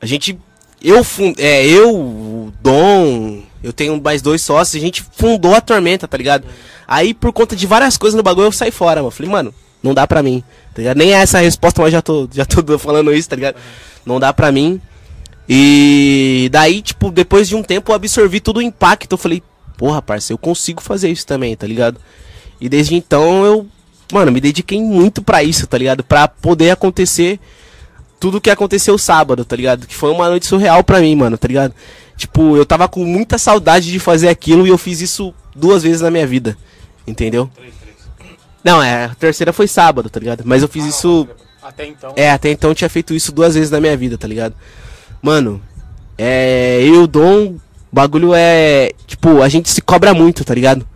A 0.00 0.06
gente. 0.06 0.38
eu, 0.82 1.02
fun- 1.02 1.34
é, 1.38 1.66
eu, 1.66 1.94
o 1.94 2.52
Dom, 2.60 3.42
eu 3.62 3.72
tenho 3.72 4.00
mais 4.02 4.20
dois 4.20 4.42
sócios, 4.42 4.80
a 4.82 4.84
gente 4.84 5.02
fundou 5.16 5.54
a 5.54 5.60
Tormenta, 5.60 6.06
tá 6.06 6.16
ligado? 6.16 6.44
Aí, 6.86 7.14
por 7.14 7.32
conta 7.32 7.56
de 7.56 7.66
várias 7.66 7.96
coisas 7.96 8.16
no 8.16 8.22
bagulho, 8.22 8.48
eu 8.48 8.52
saí 8.52 8.70
fora, 8.70 9.00
mano. 9.00 9.10
Falei, 9.10 9.32
mano, 9.32 9.54
não 9.82 9.94
dá 9.94 10.06
pra 10.06 10.22
mim, 10.22 10.42
tá? 10.74 10.94
Nem 10.94 11.12
é 11.14 11.16
essa 11.22 11.38
a 11.38 11.40
resposta, 11.40 11.80
mas 11.80 11.92
já 11.92 12.02
tô, 12.02 12.28
já 12.32 12.44
tô 12.44 12.62
falando 12.78 13.14
isso, 13.14 13.28
tá 13.28 13.36
ligado? 13.36 13.56
Não 14.04 14.20
dá 14.20 14.32
pra 14.32 14.52
mim. 14.52 14.80
E 15.48 16.48
daí, 16.50 16.80
tipo, 16.80 17.10
depois 17.10 17.48
de 17.48 17.54
um 17.54 17.62
tempo 17.62 17.92
eu 17.92 17.96
absorvi 17.96 18.40
todo 18.40 18.58
o 18.58 18.62
impacto. 18.62 19.12
Eu 19.12 19.18
falei, 19.18 19.42
porra, 19.76 20.00
parceiro, 20.00 20.34
eu 20.34 20.38
consigo 20.38 20.82
fazer 20.82 21.10
isso 21.10 21.26
também, 21.26 21.56
tá 21.56 21.66
ligado? 21.66 21.98
E 22.60 22.68
desde 22.68 22.94
então 22.94 23.44
eu, 23.44 23.66
mano, 24.12 24.32
me 24.32 24.40
dediquei 24.40 24.80
muito 24.80 25.22
pra 25.22 25.42
isso, 25.42 25.66
tá 25.66 25.76
ligado? 25.76 26.02
Pra 26.02 26.26
poder 26.26 26.70
acontecer 26.70 27.38
tudo 28.18 28.40
que 28.40 28.50
aconteceu 28.50 28.96
sábado, 28.96 29.44
tá 29.44 29.54
ligado? 29.54 29.86
Que 29.86 29.94
foi 29.94 30.10
uma 30.10 30.28
noite 30.28 30.46
surreal 30.46 30.82
pra 30.82 31.00
mim, 31.00 31.14
mano, 31.14 31.36
tá 31.36 31.46
ligado? 31.46 31.74
Tipo, 32.16 32.56
eu 32.56 32.64
tava 32.64 32.88
com 32.88 33.04
muita 33.04 33.36
saudade 33.38 33.90
de 33.90 33.98
fazer 33.98 34.28
aquilo 34.28 34.66
e 34.66 34.70
eu 34.70 34.78
fiz 34.78 35.00
isso 35.00 35.34
duas 35.54 35.82
vezes 35.82 36.00
na 36.00 36.10
minha 36.10 36.26
vida, 36.26 36.56
entendeu? 37.06 37.50
Não, 38.62 38.82
é, 38.82 39.04
a 39.04 39.14
terceira 39.14 39.52
foi 39.52 39.68
sábado, 39.68 40.08
tá 40.08 40.18
ligado? 40.18 40.42
Mas 40.46 40.62
eu 40.62 40.68
fiz 40.68 40.86
isso. 40.86 41.28
Até 41.62 41.86
então. 41.86 42.12
É, 42.16 42.30
até 42.30 42.50
então 42.50 42.70
eu 42.70 42.74
tinha 42.74 42.88
feito 42.88 43.12
isso 43.12 43.30
duas 43.30 43.54
vezes 43.54 43.70
na 43.70 43.80
minha 43.80 43.96
vida, 43.96 44.16
tá 44.16 44.26
ligado? 44.26 44.54
Mano, 45.24 45.58
é. 46.18 46.80
Eu 46.82 46.94
e 46.94 46.98
o 46.98 47.06
Dom, 47.06 47.46
o 47.46 47.60
bagulho 47.90 48.34
é. 48.34 48.92
Tipo, 49.06 49.40
a 49.40 49.48
gente 49.48 49.70
se 49.70 49.80
cobra 49.80 50.12
muito, 50.12 50.44
tá 50.44 50.54
ligado? 50.54 50.86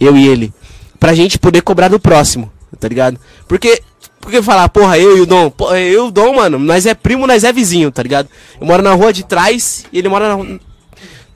Eu 0.00 0.16
e 0.16 0.26
ele. 0.26 0.52
Pra 0.98 1.14
gente 1.14 1.38
poder 1.38 1.60
cobrar 1.62 1.86
do 1.86 2.00
próximo, 2.00 2.50
tá 2.80 2.88
ligado? 2.88 3.16
Porque. 3.46 3.80
Porque 4.20 4.42
falar, 4.42 4.68
porra, 4.70 4.98
eu 4.98 5.16
e 5.18 5.20
o 5.20 5.26
Dom, 5.26 5.48
porra, 5.50 5.78
eu 5.78 6.06
e 6.06 6.08
o 6.08 6.10
Dom, 6.10 6.34
mano, 6.34 6.58
nós 6.58 6.84
é 6.84 6.94
primo, 6.94 7.28
nós 7.28 7.44
é 7.44 7.52
vizinho, 7.52 7.92
tá 7.92 8.02
ligado? 8.02 8.28
Eu 8.60 8.66
moro 8.66 8.82
na 8.82 8.92
rua 8.92 9.12
de 9.12 9.24
trás 9.24 9.84
e 9.92 9.98
ele 9.98 10.08
mora 10.08 10.36
na, 10.36 10.58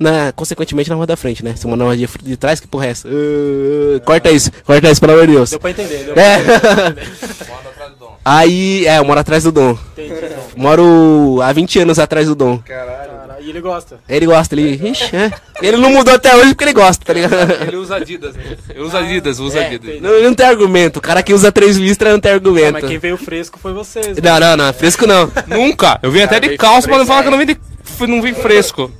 na 0.01 0.33
consequentemente 0.33 0.91
na 0.91 0.97
rua 0.97 1.07
da 1.07 1.17
frente, 1.17 1.45
né? 1.45 1.55
Você 1.55 1.69
mora 1.69 1.77
na 1.77 1.85
rua 1.85 1.97
de, 1.97 2.09
de 2.21 2.37
trás, 2.37 2.59
que 2.59 2.67
porra 2.67 2.87
é 2.87 2.91
essa? 2.91 3.07
Uh, 3.07 4.01
corta 4.05 4.29
isso, 4.33 4.51
corta 4.65 4.91
isso, 4.91 5.01
pelo 5.01 5.13
amor 5.13 5.27
de 5.29 5.35
Deus. 5.35 5.51
Deu 5.51 5.61
pra 5.61 5.71
entender, 5.71 6.05
deu 6.05 6.15
pra 6.15 6.23
É. 6.23 6.35
Atrás 7.71 7.93
do 7.93 7.97
Dom. 8.00 8.00
Aí, 8.25 8.87
é, 8.87 8.99
eu 8.99 9.05
moro 9.05 9.21
atrás 9.21 9.45
do 9.45 9.53
Dom. 9.53 9.77
entender. 9.97 10.27
então. 10.27 10.43
Moro 10.57 11.41
há 11.43 11.53
20 11.53 11.79
anos 11.81 11.99
atrás 11.99 12.27
do 12.27 12.35
Dom. 12.35 12.59
Cara, 12.59 13.39
e 13.41 13.49
ele 13.49 13.61
gosta. 13.61 13.99
Ele 14.07 14.27
gosta, 14.27 14.55
ele. 14.55 14.91
Ixi, 14.91 15.17
é. 15.17 15.33
Ele 15.63 15.79
não 15.79 15.91
mudou 15.91 16.15
até 16.15 16.37
hoje 16.37 16.49
porque 16.51 16.65
ele 16.65 16.73
gosta, 16.75 17.03
tá 17.05 17.13
ligado? 17.13 17.35
Ele 17.67 17.77
usa 17.77 17.97
Adidas, 17.97 18.35
né? 18.35 18.57
Ele 18.69 18.81
usa 18.81 18.99
Adidas, 18.99 19.39
usa 19.39 19.61
É, 19.61 19.67
Adidas. 19.67 19.89
entendi. 19.89 20.03
Não, 20.03 20.11
ele 20.15 20.27
não 20.29 20.35
tem 20.35 20.47
argumento. 20.47 20.99
O 20.99 21.01
cara 21.01 21.23
que 21.23 21.33
usa 21.33 21.51
três 21.51 21.77
listras 21.77 22.13
não 22.13 22.21
tem 22.21 22.33
argumento. 22.33 22.73
mas 22.75 22.85
quem 22.85 22.99
veio 22.99 23.17
fresco 23.17 23.59
foi 23.59 23.73
vocês. 23.73 24.09
né? 24.09 24.15
Não, 24.23 24.39
não, 24.41 24.57
não, 24.59 24.73
fresco 24.75 25.07
não. 25.07 25.33
Nunca! 25.47 25.99
Eu 26.03 26.11
vim 26.11 26.21
até 26.21 26.39
de 26.39 26.57
calça 26.59 26.87
pra 26.87 26.99
não 26.99 27.07
falar 27.07 27.23
que 27.23 27.29
eu 27.29 27.33
não 27.33 27.39
vim, 27.39 27.47
de, 27.47 27.59
não 28.07 28.21
vim 28.21 28.35
fresco. 28.35 28.93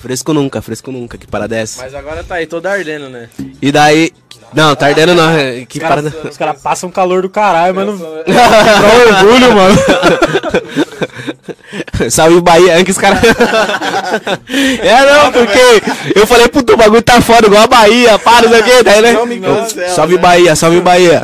Fresco 0.00 0.32
nunca, 0.32 0.62
fresco 0.62 0.90
nunca, 0.90 1.18
que 1.18 1.26
parada 1.26 1.56
é 1.56 1.60
essa? 1.60 1.82
Mas 1.82 1.94
agora 1.94 2.24
tá 2.24 2.36
aí 2.36 2.46
todo 2.46 2.66
ardendo, 2.66 3.08
né? 3.08 3.28
E 3.60 3.70
daí. 3.70 4.10
Não, 4.52 4.74
tá 4.74 4.86
ardendo 4.86 5.14
não, 5.14 5.30
é, 5.30 5.64
que 5.64 5.78
Os 5.78 5.82
caras 5.84 6.04
parada. 6.04 6.28
os 6.30 6.36
caras 6.36 6.60
passam 6.60 6.90
calor 6.90 7.22
do 7.22 7.30
caralho, 7.30 7.74
mas 7.74 7.86
não. 7.98 7.98
Dá 7.98 9.22
orgulho, 9.22 9.54
mano. 9.54 9.78
Salve 12.10 12.40
Bahia, 12.40 12.76
antes 12.76 12.96
os 12.96 13.00
caras. 13.00 13.20
é 14.48 15.06
não, 15.06 15.32
porque 15.32 15.82
eu 16.18 16.26
falei, 16.26 16.48
puto, 16.48 16.72
o 16.72 16.76
bagulho 16.76 17.02
tá 17.02 17.20
foda, 17.20 17.46
igual 17.46 17.62
a 17.62 17.66
Bahia, 17.66 18.18
para, 18.18 18.48
não 18.48 18.50
sei 18.50 18.60
o 18.60 18.64
que, 18.64 18.82
daí, 18.82 19.02
né? 19.02 19.12
Não 19.12 19.26
me 19.26 19.38
cancela, 19.38 19.88
Salve 19.88 20.14
né? 20.14 20.20
Bahia, 20.20 20.56
salve 20.56 20.80
Bahia. 20.80 21.22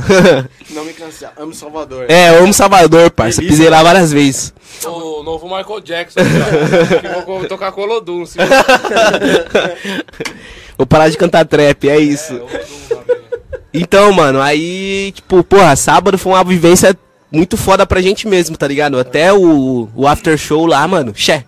Não 0.70 0.84
me 0.84 0.92
cancela. 0.92 1.32
Amo 1.36 1.54
Salvador. 1.54 2.06
é, 2.08 2.30
eu 2.30 2.44
amo 2.44 2.52
Salvador, 2.52 3.10
parça, 3.10 3.40
pisei 3.40 3.68
lá 3.68 3.82
várias 3.82 4.12
vezes. 4.12 4.52
O 4.84 5.22
novo 5.22 5.46
Michael 5.46 5.80
Jackson, 5.80 6.20
cara. 6.20 7.00
que 7.00 7.24
vou 7.24 7.44
tocar 7.46 7.72
Colodum. 7.72 8.24
Vou 10.76 10.86
parar 10.86 11.08
de 11.08 11.16
cantar 11.16 11.46
trap, 11.46 11.88
é 11.88 11.98
isso. 11.98 12.34
É, 12.34 12.94
né? 12.94 13.05
Então, 13.80 14.12
mano, 14.12 14.40
aí, 14.40 15.12
tipo, 15.14 15.42
porra, 15.44 15.76
sábado 15.76 16.16
foi 16.18 16.32
uma 16.32 16.44
vivência 16.44 16.96
muito 17.30 17.56
foda 17.56 17.86
pra 17.86 18.00
gente 18.00 18.26
mesmo, 18.26 18.56
tá 18.56 18.66
ligado? 18.66 18.98
Até 18.98 19.32
o, 19.32 19.88
o 19.94 20.06
after 20.06 20.36
show 20.38 20.66
lá, 20.66 20.86
mano, 20.86 21.12
xé. 21.14 21.44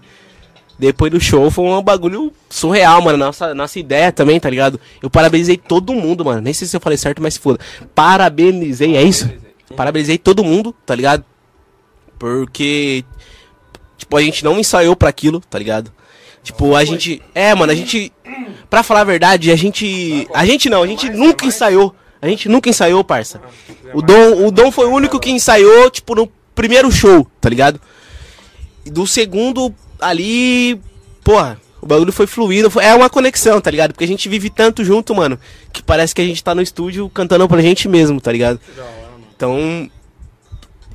Depois 0.79 1.11
do 1.11 1.21
show 1.21 1.51
foi 1.51 1.65
um 1.65 1.83
bagulho 1.83 2.33
surreal, 2.49 3.03
mano. 3.03 3.19
Nossa, 3.19 3.53
nossa 3.53 3.79
ideia 3.81 4.13
também, 4.13 4.39
tá 4.39 4.49
ligado? 4.49 4.79
Eu 5.03 5.11
parabenizei 5.11 5.57
todo 5.57 5.93
mundo, 5.93 6.25
mano. 6.25 6.41
Nem 6.41 6.53
sei 6.53 6.69
se 6.69 6.77
eu 6.77 6.81
falei 6.81 6.97
certo, 6.97 7.21
mas 7.21 7.37
foda. 7.37 7.59
Parabenizei, 7.95 8.97
é 8.97 9.03
isso? 9.03 9.29
Parabenizei 9.75 10.19
todo 10.19 10.45
mundo, 10.45 10.73
tá 10.87 10.95
ligado? 10.95 11.25
Porque, 12.17 13.05
tipo, 13.97 14.17
a 14.17 14.23
gente 14.23 14.45
não 14.45 14.59
ensaiou 14.59 14.95
pra 14.95 15.09
aquilo, 15.09 15.41
tá 15.41 15.59
ligado? 15.59 15.93
Tipo, 16.45 16.77
a 16.77 16.85
gente. 16.85 17.21
É, 17.35 17.55
mano, 17.55 17.73
a 17.73 17.75
gente. 17.75 18.13
Pra 18.71 18.83
falar 18.83 19.01
a 19.01 19.05
verdade, 19.05 19.51
a 19.51 19.57
gente. 19.57 20.29
A 20.33 20.47
gente 20.47 20.71
não, 20.71 20.83
a 20.83 20.87
gente 20.87 21.11
nunca 21.11 21.45
ensaiou. 21.45 21.95
A 22.21 22.29
gente 22.29 22.49
nunca 22.49 22.69
ensaiou, 22.69 23.05
parça. 23.05 23.41
O 23.95 24.03
Dom, 24.03 24.47
o 24.47 24.51
Dom 24.51 24.71
foi 24.73 24.87
o 24.87 24.93
único 24.93 25.21
que 25.21 25.31
ensaiou, 25.31 25.89
tipo, 25.91 26.15
no 26.15 26.27
primeiro 26.55 26.91
show, 26.91 27.27
tá 27.41 27.49
ligado? 27.49 27.81
E 28.85 28.91
do 28.91 29.07
segundo 29.07 29.73
ali, 30.01 30.81
porra, 31.23 31.61
o 31.81 31.87
bagulho 31.87 32.13
foi 32.13 32.27
fluido. 32.27 32.71
foi- 32.71 32.85
é 32.85 32.95
uma 32.95 33.09
conexão, 33.09 33.61
tá 33.61 33.71
ligado? 33.71 33.93
Porque 33.93 34.05
a 34.05 34.09
gente 34.09 34.29
vive 34.29 34.51
tanto 34.51 34.85
junto, 34.85 35.15
mano, 35.15 35.39
que 35.73 35.83
parece 35.83 36.15
que 36.15 36.21
a 36.21 36.25
gente 36.25 36.43
tá 36.43 36.55
no 36.55 36.63
estúdio 36.63 37.09
cantando 37.11 37.49
pra 37.49 37.61
gente 37.63 37.89
mesmo, 37.89 38.21
tá 38.21 38.33
ligado? 38.33 38.61
Então, 39.37 39.89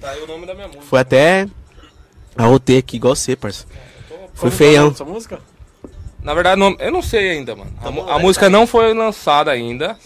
Tá 0.01 0.09
aí 0.11 0.21
o 0.21 0.27
nome 0.27 0.45
da 0.45 0.53
minha 0.53 0.67
música. 0.67 0.85
foi 0.85 0.99
até. 0.99 1.47
Arrotei 2.35 2.79
aqui, 2.79 2.97
igual 2.97 3.15
você, 3.15 3.35
parça. 3.35 3.65
Foi 4.33 4.51
feião. 4.51 4.89
dessa 4.89 5.05
música? 5.05 5.39
Na 6.21 6.33
verdade, 6.33 6.59
não- 6.59 6.75
eu 6.79 6.91
não 6.91 7.01
sei 7.01 7.29
ainda, 7.31 7.55
mano. 7.55 7.71
A, 7.81 7.91
mu- 7.91 8.01
a 8.01 8.03
online, 8.05 8.21
música 8.23 8.45
tá? 8.47 8.49
não 8.49 8.65
foi 8.67 8.93
lançada 8.93 9.51
ainda. 9.51 9.97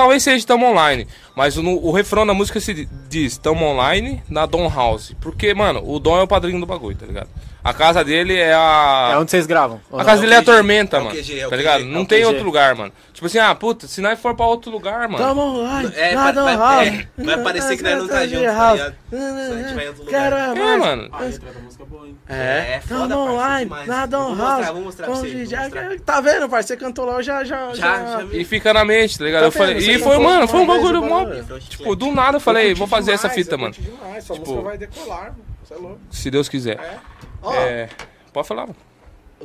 Talvez 0.00 0.22
seja 0.22 0.46
Tamo 0.46 0.64
Online. 0.64 1.06
Mas 1.36 1.58
o, 1.58 1.62
o 1.62 1.92
refrão 1.92 2.26
da 2.26 2.32
música 2.32 2.58
se 2.58 2.88
diz 3.06 3.36
Tamo 3.36 3.66
Online 3.66 4.22
na 4.30 4.46
Dom 4.46 4.66
House. 4.66 5.14
Porque, 5.20 5.52
mano, 5.52 5.82
o 5.84 6.00
Dom 6.00 6.16
é 6.16 6.22
o 6.22 6.26
padrinho 6.26 6.58
do 6.58 6.64
bagulho, 6.64 6.96
tá 6.96 7.04
ligado? 7.04 7.28
A 7.62 7.74
casa 7.74 8.02
dele 8.02 8.36
é 8.36 8.54
a. 8.54 9.10
É 9.12 9.18
onde 9.18 9.30
vocês 9.30 9.46
gravam. 9.46 9.80
A 9.92 10.04
casa 10.04 10.22
dele 10.22 10.34
é 10.34 10.38
a 10.38 10.42
Tormenta, 10.42 10.96
É 10.96 11.00
o 11.00 11.04
mano. 11.04 11.18
É 11.18 11.46
o 11.46 11.50
tá 11.50 11.56
ligado? 11.56 11.82
É 11.82 11.84
Não 11.84 12.04
tem 12.04 12.24
outro 12.24 12.42
lugar, 12.44 12.74
mano. 12.74 12.92
Tipo 13.12 13.26
assim, 13.26 13.38
ah, 13.38 13.54
puta, 13.54 13.86
se 13.86 14.00
nós 14.00 14.18
for 14.18 14.34
pra 14.34 14.46
outro 14.46 14.70
lugar, 14.70 15.06
mano. 15.08 15.22
Tamo 15.22 15.58
lá. 15.62 15.82
É, 15.94 16.14
vai, 16.14 16.32
vai, 16.32 16.88
é, 16.88 17.22
vai 17.22 17.42
parecer 17.42 17.76
que 17.76 17.82
nós 17.82 17.98
não 17.98 18.08
tá 18.08 18.26
junto, 18.26 18.44
tá 18.44 18.72
ligado? 18.72 18.94
Se 19.10 19.16
a 19.16 19.62
gente 19.62 19.74
vai 19.74 19.84
em 19.84 19.88
outro 19.88 20.04
lugar. 20.04 20.32
É, 20.56 20.76
mano. 20.76 21.08
Ah, 21.12 21.24
é 21.26 21.84
boa, 21.84 22.06
hein? 22.06 22.16
É, 22.28 22.74
É, 22.76 22.80
foda, 22.80 23.18
online, 23.18 23.64
demais. 23.64 23.86
na 23.86 24.06
Dom 24.06 24.34
Vou 24.34 24.82
mostrar, 24.82 25.06
pra. 25.06 25.98
Tá 26.04 26.20
vendo, 26.20 26.48
parceiro? 26.48 26.60
Você 26.70 26.76
cantou 26.76 27.04
lá, 27.04 27.14
eu 27.14 27.22
já, 27.22 27.44
já, 27.44 27.74
Já, 27.74 28.06
já 28.06 28.24
vi. 28.24 28.40
E 28.40 28.44
fica 28.44 28.72
na 28.72 28.84
mente, 28.84 29.18
tá 29.18 29.24
ligado? 29.24 29.40
Tá 29.42 29.46
eu 29.48 29.52
falei, 29.52 29.74
vendo? 29.74 29.90
e 29.90 29.98
foi, 29.98 30.18
mano, 30.18 30.46
foi 30.48 30.60
um 30.60 30.66
bagulho 30.66 31.02
mó. 31.02 31.26
Tipo, 31.68 31.96
do 31.96 32.12
nada 32.12 32.36
eu 32.36 32.40
falei, 32.40 32.74
vou 32.74 32.86
fazer 32.86 33.12
essa 33.12 33.28
fita, 33.28 33.54
eu 33.54 33.58
mano. 33.58 33.74
demais, 33.76 34.16
Essa 34.18 34.34
Tipo- 34.34 34.46
música 34.46 34.62
vai 34.62 34.78
decolar, 34.78 35.24
mano. 35.24 35.44
Você 35.64 35.74
é 35.74 35.76
louco. 35.76 36.00
Se 36.10 36.30
Deus 36.30 36.48
quiser. 36.48 37.00
Ó, 37.42 37.52
É. 37.54 37.88
Pode 38.32 38.46
falar, 38.46 38.62
mano. 38.62 38.76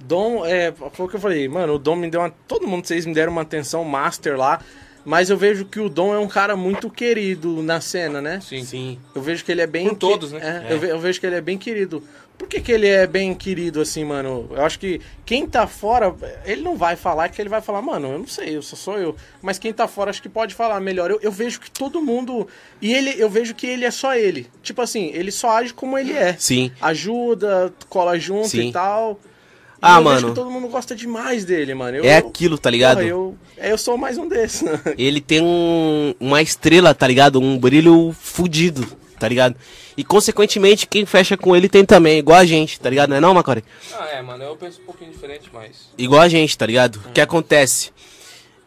Dom, 0.03 0.45
é, 0.45 0.73
foi 0.91 1.05
o 1.05 1.09
que 1.09 1.15
eu 1.15 1.19
falei, 1.21 1.47
mano, 1.47 1.75
o 1.75 1.79
Dom 1.79 1.95
me 1.95 2.09
deu 2.09 2.19
uma. 2.19 2.29
Todo 2.47 2.67
mundo, 2.67 2.85
vocês 2.85 3.05
me 3.05 3.13
deram 3.13 3.31
uma 3.31 3.41
atenção 3.43 3.83
master 3.83 4.37
lá. 4.37 4.59
Mas 5.06 5.30
eu 5.30 5.38
vejo 5.38 5.66
que 5.66 5.80
o 5.80 5.88
Dom 5.88 6.14
é 6.14 6.20
um 6.20 6.28
cara 6.28 6.56
muito 6.56 6.89
querido 6.89 7.62
na 7.62 7.80
cena, 7.80 8.20
né? 8.22 8.39
Sim. 8.41 8.64
Sim. 8.66 8.99
Eu 9.14 9.22
vejo 9.22 9.45
que 9.45 9.51
ele 9.51 9.62
é 9.62 9.68
bem. 9.68 9.88
Por 9.89 9.95
todos, 9.97 10.32
né? 10.32 10.66
É, 10.68 10.74
Eu, 10.74 10.80
ve- 10.80 10.91
eu 10.91 10.99
vejo 10.99 11.20
que 11.20 11.26
ele 11.28 11.36
é 11.36 11.41
bem 11.41 11.58
querido. 11.58 12.03
Por 12.38 12.49
que, 12.49 12.60
que 12.60 12.70
ele 12.72 12.88
é 12.88 13.08
bem 13.08 13.34
querido 13.34 13.80
assim, 13.80 14.03
mano? 14.03 14.49
Eu 14.51 14.66
acho 14.66 14.78
que 14.78 14.99
quem 15.26 15.47
tá 15.47 15.66
fora, 15.68 16.14
ele 16.43 16.62
não 16.62 16.76
vai 16.76 16.97
falar 16.97 17.30
que 17.30 17.41
ele 17.41 17.47
vai 17.47 17.62
falar, 17.62 17.82
mano, 17.82 18.12
eu 18.12 18.20
não 18.20 18.28
sei, 18.28 18.58
eu 18.58 18.62
só 18.62 18.76
sou 18.76 18.97
eu. 18.97 19.16
Mas 19.41 19.58
quem 19.58 19.72
tá 19.72 19.88
fora 19.88 20.10
acho 20.10 20.22
que 20.22 20.28
pode 20.28 20.53
falar 20.53 20.82
melhor. 20.82 21.10
Eu, 21.10 21.20
eu 21.22 21.32
vejo 21.32 21.62
que 21.62 21.72
todo 21.72 22.01
mundo. 22.01 22.45
E 22.82 22.93
ele, 22.93 23.16
eu 23.18 23.30
vejo 23.30 23.56
que 23.56 23.66
ele 23.66 23.86
é 23.86 23.91
só 23.91 24.16
ele. 24.16 24.47
Tipo 24.62 24.82
assim, 24.82 25.12
ele 25.14 25.32
só 25.32 25.51
age 25.58 25.74
como 25.74 25.97
ele 25.97 26.12
é. 26.12 26.36
Sim. 26.38 26.72
Ajuda, 26.82 27.74
cola 27.88 28.18
junto 28.20 28.49
Sim. 28.49 28.68
e 28.70 28.72
tal. 28.74 29.18
E 29.18 29.34
Ah, 29.82 29.97
eu 29.99 30.03
vejo 30.03 30.15
mano. 30.15 30.28
que 30.30 30.36
todo 30.36 30.49
mundo 30.51 30.67
gosta 30.67 30.95
demais 30.95 31.45
dele, 31.45 31.73
mano. 31.73 31.97
Eu, 31.97 32.03
É 32.05 32.19
eu- 32.19 32.28
aquilo, 32.28 32.57
tá 32.57 32.69
ligado? 32.69 32.97
porra, 32.97 33.07
eu, 33.07 33.36
é, 33.57 33.71
eu 33.71 33.78
sou 33.78 33.97
mais 33.97 34.17
um 34.17 34.28
desses, 34.28 34.61
né? 34.63 34.80
Ele 34.97 35.21
tem 35.21 35.41
um, 35.41 36.13
uma 36.19 36.41
estrela, 36.41 36.93
tá 36.93 37.07
ligado? 37.07 37.39
Um 37.39 37.57
brilho 37.57 38.15
fudido, 38.19 38.86
tá 39.19 39.28
ligado? 39.28 39.55
E 39.97 40.03
consequentemente, 40.03 40.88
quem 40.88 41.05
fecha 41.05 41.38
com 41.38 41.55
ele 41.55 41.69
tem 41.69 41.86
também, 41.86 42.17
igual 42.19 42.38
a 42.39 42.45
gente, 42.45 42.78
tá 42.80 42.89
ligado? 42.89 43.09
Não 43.11 43.17
é 43.17 43.19
não, 43.21 43.34
Macore? 43.34 43.63
Ah, 43.97 44.07
é, 44.09 44.21
mano, 44.21 44.43
eu 44.43 44.55
penso 44.57 44.82
um 44.82 44.86
pouquinho 44.86 45.11
diferente, 45.11 45.49
mas. 45.53 45.89
Igual 45.97 46.21
a 46.21 46.28
gente, 46.28 46.57
tá 46.57 46.65
ligado? 46.65 46.97
O 47.07 47.11
que 47.13 47.21
acontece? 47.21 47.91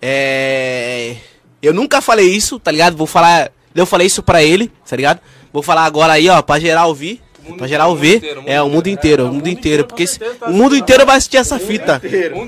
É. 0.01 1.17
Eu 1.61 1.75
nunca 1.75 2.01
falei 2.01 2.29
isso, 2.29 2.59
tá 2.59 2.71
ligado? 2.71 2.97
Vou 2.97 3.07
falar. 3.07 3.51
Eu 3.75 3.85
falei 3.85 4.07
isso 4.07 4.23
pra 4.23 4.43
ele, 4.43 4.73
tá 4.89 4.97
ligado? 4.97 5.21
Vou 5.53 5.63
falar 5.63 5.85
agora 5.85 6.13
aí, 6.15 6.29
ó, 6.29 6.41
pra 6.41 6.59
geral 6.59 6.89
ouvir. 6.89 7.21
Pra 7.57 7.67
geral 7.67 7.95
ver. 7.97 8.17
inteiro, 8.17 8.43
É, 8.47 8.61
o 8.61 8.69
mundo 8.69 8.89
inteiro, 8.89 9.27
o 9.27 9.33
mundo 9.33 9.49
inteiro. 9.49 9.85
Porque 9.85 10.07
certeza 10.07 10.35
tá 10.35 10.47
o 10.47 10.53
mundo 10.53 10.77
inteiro 10.77 11.07
vai 11.07 11.17
assistir 11.17 11.37
essa 11.37 11.59
fita. 11.59 12.01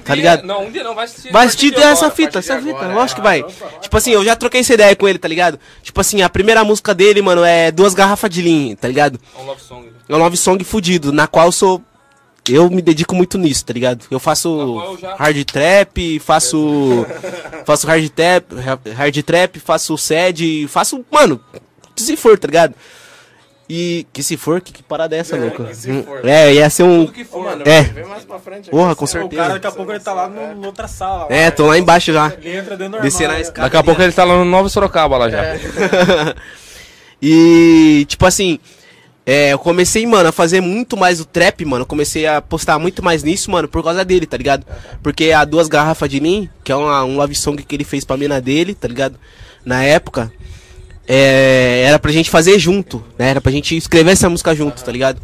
Tá 0.04 0.14
ligado? 0.14 0.44
Não, 0.44 0.64
um 0.66 0.70
dia 0.70 0.84
não, 0.84 0.94
vai 0.94 1.04
assistir. 1.04 1.32
Vai 1.32 1.46
assistir 1.46 1.74
essa 1.78 2.10
fita, 2.10 2.38
essa 2.38 2.60
fita, 2.60 2.86
lógico 2.88 3.20
que 3.20 3.26
é. 3.26 3.42
vai. 3.42 3.44
Tipo 3.80 3.96
assim, 3.96 4.12
eu 4.12 4.24
já 4.24 4.36
troquei 4.36 4.60
essa 4.60 4.74
ideia 4.74 4.94
com 4.96 5.08
ele, 5.08 5.18
tá 5.18 5.28
ligado? 5.28 5.58
Tipo 5.82 6.00
assim, 6.00 6.22
a 6.22 6.28
primeira 6.28 6.64
música 6.64 6.94
dele, 6.94 7.22
mano, 7.22 7.44
é 7.44 7.70
duas 7.70 7.94
garrafas 7.94 8.30
de 8.30 8.42
lean, 8.42 8.74
tá 8.76 8.88
ligado? 8.88 9.18
É 9.36 9.42
um 9.42 9.46
love 9.46 9.62
song. 9.62 9.88
É 10.08 10.14
um 10.14 10.18
love 10.18 10.36
song 10.36 10.64
fudido, 10.64 11.12
na 11.12 11.26
qual 11.26 11.46
eu 11.46 11.52
sou 11.52 11.82
eu 12.48 12.68
me 12.70 12.82
dedico 12.82 13.14
muito 13.14 13.38
nisso, 13.38 13.64
tá 13.64 13.72
ligado? 13.72 14.04
Eu 14.10 14.18
faço 14.18 14.96
já. 15.00 15.14
hard 15.14 15.44
trap, 15.44 16.18
faço. 16.18 17.06
faço 17.64 17.86
hard 17.86 18.08
trap, 18.08 18.54
hard 18.96 19.22
trap, 19.22 19.60
faço 19.60 19.96
sed, 19.96 20.66
faço. 20.68 21.04
Mano, 21.10 21.40
se 21.96 22.16
for, 22.16 22.38
tá 22.38 22.46
ligado? 22.46 22.74
E. 23.72 24.04
Que 24.12 24.20
se 24.20 24.36
for, 24.36 24.60
que, 24.60 24.72
que 24.72 24.82
parada 24.82 25.14
é 25.14 25.20
essa, 25.20 25.36
louco? 25.36 25.64
que 25.64 25.74
se 25.76 26.02
for. 26.02 26.26
É, 26.26 26.52
ia 26.52 26.68
ser 26.68 26.82
um. 26.82 27.06
Tudo 27.06 27.14
que 27.14 27.22
Ô, 27.22 27.24
for. 27.26 27.44
mano, 27.44 27.62
É. 27.64 27.82
vem 27.82 28.04
mais 28.04 28.24
pra 28.24 28.40
frente. 28.40 28.68
Porra, 28.68 28.96
com 28.96 29.04
assim, 29.04 29.18
ó. 29.18 29.20
O 29.20 29.22
certeza. 29.22 29.42
cara 29.42 29.54
daqui 29.54 29.66
a 29.68 29.70
pouco 29.70 29.92
ele 29.92 30.00
tá 30.00 30.12
lá 30.12 30.28
no, 30.28 30.60
na 30.60 30.66
outra 30.66 30.88
sala. 30.88 31.20
lá. 31.20 31.26
É, 31.30 31.52
tô 31.52 31.66
lá 31.66 31.78
embaixo 31.78 32.12
já. 32.12 32.32
Ele 32.42 32.56
entra 32.56 32.70
dentro 32.76 32.90
normal. 32.90 33.02
Descer 33.02 33.28
na 33.28 33.34
né? 33.34 33.40
escada. 33.42 33.60
Daqui 33.62 33.76
a 33.76 33.82
pouco 33.84 34.02
ele 34.02 34.12
tá 34.12 34.24
lá 34.24 34.36
no 34.38 34.44
Nova 34.44 34.68
Sorocaba 34.68 35.16
lá 35.18 35.30
já. 35.30 35.40
e, 37.22 38.04
tipo 38.08 38.26
assim, 38.26 38.58
é, 39.24 39.52
eu 39.52 39.58
comecei, 39.60 40.04
mano, 40.04 40.30
a 40.30 40.32
fazer 40.32 40.60
muito 40.60 40.96
mais 40.96 41.20
o 41.20 41.24
trap, 41.24 41.64
mano. 41.64 41.82
Eu 41.82 41.86
comecei 41.86 42.26
a 42.26 42.42
postar 42.42 42.76
muito 42.78 43.04
mais 43.04 43.22
nisso, 43.22 43.50
mano, 43.52 43.68
por 43.68 43.84
causa 43.84 44.04
dele, 44.04 44.26
tá 44.26 44.36
ligado? 44.36 44.66
Porque 45.00 45.30
a 45.30 45.44
Duas 45.44 45.68
Garrafas 45.68 46.10
de 46.10 46.20
Mim, 46.20 46.48
que 46.64 46.72
é 46.72 46.76
uma, 46.76 47.04
um 47.04 47.16
love 47.16 47.36
song 47.36 47.62
que 47.62 47.76
ele 47.76 47.84
fez 47.84 48.04
pra 48.04 48.16
mina 48.16 48.40
dele, 48.40 48.74
tá 48.74 48.88
ligado? 48.88 49.16
Na 49.64 49.84
época, 49.84 50.32
é, 51.12 51.82
era 51.88 51.98
pra 51.98 52.12
gente 52.12 52.30
fazer 52.30 52.56
junto, 52.56 53.02
né? 53.18 53.30
Era 53.30 53.40
pra 53.40 53.50
gente 53.50 53.76
escrever 53.76 54.12
essa 54.12 54.30
música 54.30 54.54
junto, 54.54 54.84
tá 54.84 54.92
ligado? 54.92 55.20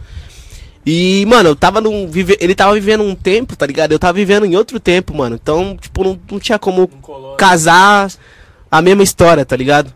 E, 0.84 1.24
mano, 1.28 1.50
eu 1.50 1.54
tava 1.54 1.80
num. 1.80 2.08
Vive... 2.08 2.36
Ele 2.40 2.56
tava 2.56 2.74
vivendo 2.74 3.04
um 3.04 3.14
tempo, 3.14 3.54
tá 3.54 3.64
ligado? 3.64 3.92
Eu 3.92 3.98
tava 3.98 4.14
vivendo 4.14 4.44
em 4.44 4.56
outro 4.56 4.80
tempo, 4.80 5.14
mano. 5.14 5.38
Então, 5.40 5.76
tipo, 5.80 6.02
não, 6.02 6.18
não 6.28 6.40
tinha 6.40 6.58
como 6.58 6.88
colou, 6.88 7.30
né? 7.30 7.36
casar 7.38 8.10
a 8.68 8.82
mesma 8.82 9.04
história, 9.04 9.44
tá 9.44 9.54
ligado? 9.54 9.94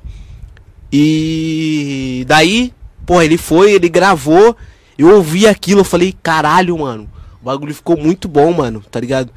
E 0.92 2.24
daí, 2.28 2.72
pô, 3.04 3.20
ele 3.20 3.36
foi, 3.36 3.72
ele 3.72 3.88
gravou, 3.88 4.56
eu 4.96 5.16
ouvi 5.16 5.48
aquilo, 5.48 5.80
eu 5.80 5.84
falei, 5.84 6.14
caralho, 6.22 6.78
mano, 6.78 7.10
o 7.42 7.46
bagulho 7.46 7.74
ficou 7.74 7.96
muito 7.96 8.28
bom, 8.28 8.52
mano, 8.52 8.80
tá 8.88 9.00
ligado? 9.00 9.32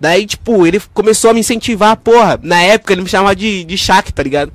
Daí, 0.00 0.26
tipo, 0.26 0.66
ele 0.66 0.80
começou 0.92 1.30
a 1.30 1.34
me 1.34 1.40
incentivar, 1.40 1.96
porra, 1.98 2.38
na 2.42 2.60
época 2.62 2.92
ele 2.92 3.02
me 3.02 3.08
chamava 3.08 3.36
de, 3.36 3.62
de 3.62 3.78
Shaq, 3.78 4.12
tá 4.12 4.24
ligado? 4.24 4.52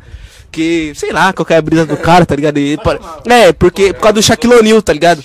Que, 0.54 0.94
sei 0.96 1.12
lá, 1.12 1.34
qualquer 1.34 1.60
brisa 1.64 1.84
do 1.84 1.98
cara, 1.98 2.28
tá 2.28 2.36
ligado? 2.36 2.60
E, 2.60 2.78
pa- 2.78 3.00
é, 3.26 3.52
porque, 3.52 3.92
por 3.92 4.02
causa 4.02 4.14
do 4.14 4.22
Shaquille 4.22 4.54
O'Neal, 4.54 4.84
tá 4.84 4.94
ligado? 4.94 5.24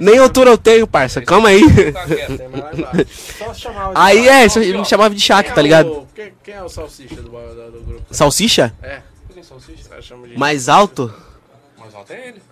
Nem 0.00 0.16
altura 0.18 0.50
eu 0.50 0.56
tenho, 0.56 0.86
parça, 0.86 1.20
calma 1.20 1.50
aí. 1.50 1.60
Mais. 1.60 3.06
Só 3.54 3.70
Aí, 3.94 4.26
é, 4.26 4.46
isso- 4.46 4.58
ele 4.58 4.78
me 4.78 4.84
chamava 4.86 5.14
de 5.14 5.20
Shaq, 5.20 5.44
Quem 5.48 5.54
tá 5.54 5.60
é 5.60 5.64
ligado? 5.64 5.92
o- 5.92 6.08
Quem, 6.42 6.54
é 6.54 6.62
o 6.62 6.68
salsicha 6.70 7.16
do, 7.16 7.30
grupo? 7.30 8.02
Salsicha? 8.10 8.72
É. 8.82 9.00
Mais 10.36 10.68
alto? 10.68 11.12
Mas 11.78 11.92
não 11.92 12.02
tem 12.04 12.16
ele. 12.28 12.42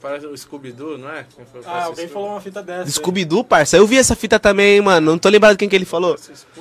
Parece 0.00 0.26
o 0.26 0.36
Scooby-Doo, 0.36 0.96
não 0.96 1.10
é? 1.10 1.24
Ah, 1.66 1.84
alguém 1.86 2.06
falou 2.06 2.28
uma 2.30 2.40
fita 2.40 2.62
dessa. 2.62 2.88
Scooby-Doo, 2.88 3.42
parça. 3.42 3.76
Eu 3.76 3.84
vi 3.84 3.98
essa 3.98 4.14
fita 4.14 4.38
também, 4.38 4.80
mano. 4.80 5.10
Não 5.10 5.18
tô 5.18 5.28
lembrado 5.28 5.56
quem 5.56 5.68
que 5.68 5.74
ele 5.74 5.84
falou. 5.84 6.16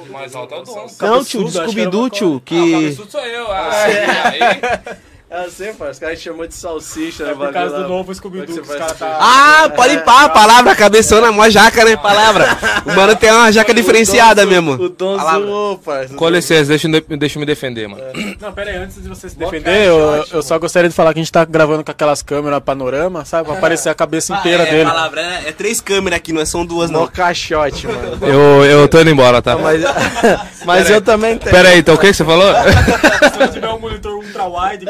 Mais 0.10 0.34
alto 0.34 0.56
é 0.56 0.58
o 0.58 0.64
Dom. 0.64 0.88
Não, 1.00 1.24
tio, 1.24 1.46
que 1.46 1.52
Scooby-Doo, 1.52 2.10
tio. 2.10 2.34
Ah, 2.34 2.36
o 2.38 2.42
Que. 2.42 2.72
cabeçudo 2.72 3.12
sou 3.12 3.22
eu. 3.22 3.52
Ah, 3.52 3.84
aí. 4.32 4.98
É 5.30 5.42
assim, 5.42 5.74
parceiro. 5.74 5.92
Os 5.92 6.00
caras 6.00 6.20
chamou 6.22 6.48
de 6.48 6.54
salsicha. 6.54 7.24
É 7.24 7.28
né, 7.28 7.36
por 7.36 7.52
causa 7.52 7.84
do 7.84 7.88
novo 7.90 8.16
Scooby-Doo 8.16 8.46
que 8.46 8.60
é 8.60 8.62
os 8.62 8.70
que 8.70 8.78
tá... 8.78 9.18
Ah, 9.20 9.70
pode 9.76 9.96
ir 9.96 10.04
pá, 10.04 10.30
palavra, 10.30 10.74
cabeçona, 10.74 11.34
mó 11.34 11.50
jaca, 11.50 11.84
né? 11.84 11.98
Palavra. 11.98 12.58
O 12.86 12.96
mano 12.96 13.14
tem 13.14 13.30
uma 13.30 13.52
jaca 13.52 13.74
diferenciada 13.74 14.46
O 14.46 14.48
mesmo. 14.48 14.72
O 14.74 14.88
Dom 14.88 15.20
zoou, 15.20 15.78
parceiro. 15.80 16.16
Com 16.16 16.30
licença, 16.30 16.70
deixa, 16.70 16.88
deixa 16.88 17.38
eu 17.38 17.40
me 17.42 17.46
defender, 17.46 17.90
mano. 17.90 18.04
Não, 18.40 18.54
pera 18.54 18.72
aí, 18.72 18.78
antes 18.78 19.02
de 19.02 19.10
você 19.10 19.30
se 19.30 19.38
Mó 19.38 19.50
defender, 19.50 19.88
eu, 19.88 20.00
caixote, 20.00 20.34
eu 20.34 20.44
só 20.44 20.58
gostaria 20.60 20.90
de 20.90 20.96
falar 20.96 21.14
que 21.14 21.20
a 21.20 21.24
gente 21.24 21.32
tá 21.32 21.44
gravando 21.44 21.84
com 21.84 21.92
aquelas 21.92 22.22
câmeras 22.22 22.62
panorama, 22.64 23.26
sabe? 23.26 23.50
Pra 23.50 23.58
aparecer 23.58 23.90
a 23.90 23.96
cabeça 23.96 24.32
inteira 24.40 24.64
é, 24.64 24.72
dele. 24.72 24.90
palavra, 24.90 25.22
é, 25.22 25.50
é 25.50 25.52
três 25.52 25.82
câmeras 25.82 26.18
aqui, 26.18 26.32
não 26.32 26.42
é- 26.42 26.46
são 26.46 26.66
duas, 26.66 26.90
Mó 26.90 27.00
não. 27.00 27.08
caixote, 27.08 27.86
mano. 27.86 28.18
Eu, 28.22 28.64
eu 28.64 28.88
tô 28.88 29.02
indo 29.02 29.10
embora, 29.10 29.42
tá? 29.42 29.58
Mas, 29.58 29.82
mas 30.66 30.90
eu 30.90 31.02
também 31.02 31.38
tenho. 31.38 31.54
Pera 31.54 31.70
aí, 31.70 31.80
então 31.80 31.96
o 31.96 31.98
que, 31.98 32.08
que 32.08 32.14
você 32.14 32.24
falou? 32.24 32.48
Se 33.36 33.44
eu 33.44 33.48
tiver 33.52 33.70
um 33.70 33.80
monitor 33.80 34.14
ultra-wide, 34.14 34.86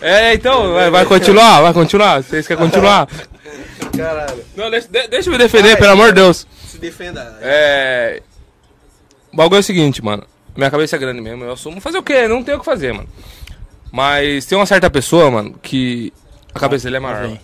É, 0.00 0.34
então, 0.34 0.72
vai, 0.72 0.90
vai 0.90 1.04
continuar, 1.06 1.62
vai 1.62 1.72
continuar. 1.72 2.22
Vocês 2.22 2.46
querem 2.46 2.62
continuar? 2.62 3.08
Caralho. 3.96 4.44
Não, 4.56 4.70
deixa, 4.70 4.88
de- 4.88 5.08
deixa 5.08 5.28
eu 5.28 5.32
me 5.32 5.38
defender, 5.38 5.76
pelo 5.78 5.92
amor 5.92 6.08
de 6.08 6.14
Deus. 6.20 6.46
Se 6.66 6.78
defenda. 6.78 7.38
É. 7.40 8.20
O 9.32 9.36
bagulho 9.36 9.56
é 9.58 9.60
o 9.60 9.64
seguinte, 9.64 10.04
mano. 10.04 10.24
Minha 10.56 10.70
cabeça 10.70 10.96
é 10.96 10.98
grande 10.98 11.20
mesmo, 11.20 11.44
eu 11.44 11.52
assumo. 11.52 11.80
Fazer 11.80 11.98
o 11.98 12.02
quê? 12.02 12.28
Não 12.28 12.42
tem 12.42 12.54
o 12.54 12.58
que 12.58 12.64
fazer, 12.64 12.92
mano. 12.92 13.08
Mas 13.90 14.44
tem 14.46 14.58
uma 14.58 14.66
certa 14.66 14.90
pessoa, 14.90 15.30
mano, 15.30 15.54
que 15.62 16.12
a 16.54 16.60
cabeça 16.60 16.84
dele 16.84 16.96
é 16.96 17.00
maior. 17.00 17.38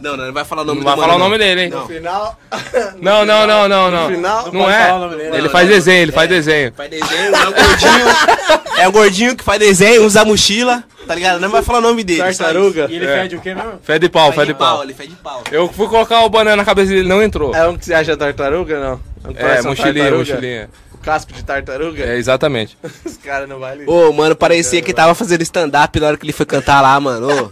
Não, 0.00 0.16
não, 0.16 0.26
não 0.26 0.32
vai 0.32 0.44
falar 0.44 0.62
o 0.62 0.64
nome 0.64 0.78
Não 0.80 0.84
vai 0.86 0.96
falar 0.96 1.14
o 1.16 1.18
não. 1.18 1.26
nome 1.26 1.36
dele, 1.38 1.64
hein? 1.64 1.68
No 1.70 1.86
final. 1.86 2.38
Não, 2.98 3.26
não, 3.26 3.46
não, 3.46 3.68
não, 3.68 3.90
não. 3.90 4.08
No 4.08 4.16
final- 4.16 4.44
Não 4.46 4.52
Não 4.52 4.70
é. 4.70 4.86
falar 4.86 4.96
o 4.96 5.00
nome 5.10 5.16
dele. 5.16 5.36
Ele 5.36 5.48
faz 5.50 5.68
desenho, 5.68 5.98
ele 6.02 6.12
faz 6.12 6.28
desenho. 6.30 6.72
Faz 6.74 6.90
desenho, 6.90 7.34
é 7.36 7.46
o 7.48 7.52
gordinho. 7.52 8.59
é 8.82 8.88
o 8.88 8.92
gordinho 8.92 9.36
que 9.36 9.44
faz 9.44 9.58
desenho, 9.58 10.04
usa 10.04 10.24
mochila, 10.24 10.82
tá 11.06 11.14
ligado? 11.14 11.40
Não 11.40 11.48
vai 11.50 11.62
falar 11.62 11.78
o 11.78 11.82
nome 11.82 12.02
dele. 12.04 12.22
Tartaruga. 12.22 12.86
E 12.90 12.96
ele 12.96 13.06
É. 13.06 13.22
fede 13.22 13.36
o 13.36 13.40
quê 13.40 13.54
mesmo? 13.54 13.72
Fé 13.82 13.98
de 13.98 14.08
pau, 14.08 14.32
Fede 14.32 14.46
de 14.46 14.52
de 14.52 14.58
pau, 14.58 14.74
pau. 14.76 14.84
ele 14.84 14.94
fede 14.94 15.10
de 15.10 15.16
pau. 15.16 15.42
Eu 15.50 15.68
fui 15.72 15.86
colocar 15.88 16.20
o 16.24 16.28
banana 16.28 16.56
na 16.56 16.64
cabeça 16.64 16.88
dele, 16.90 17.08
não 17.08 17.22
entrou. 17.22 17.54
É 17.54 17.68
um 17.68 17.76
que 17.76 17.84
você 17.84 17.94
acha 17.94 18.16
tartaruga, 18.16 18.80
não? 18.80 19.00
É, 19.34 19.34
coração 19.40 19.70
mochilinha, 19.70 20.04
tartaruga? 20.04 20.18
mochilinha. 20.34 20.70
O 20.94 20.98
casco 20.98 21.32
de 21.32 21.42
tartaruga? 21.42 22.04
É, 22.04 22.16
exatamente. 22.16 22.76
Os 23.04 23.16
caras 23.16 23.48
não 23.48 23.58
valem. 23.58 23.88
Ô, 23.88 24.12
mano, 24.12 24.36
parecia 24.36 24.82
que 24.82 24.92
tava 24.92 25.14
fazendo 25.14 25.42
stand-up 25.42 25.98
na 25.98 26.06
hora 26.08 26.16
que 26.16 26.24
ele 26.26 26.32
foi 26.32 26.44
cantar 26.46 26.80
lá, 26.82 26.98
mano. 27.00 27.26
Ô, 27.28 27.50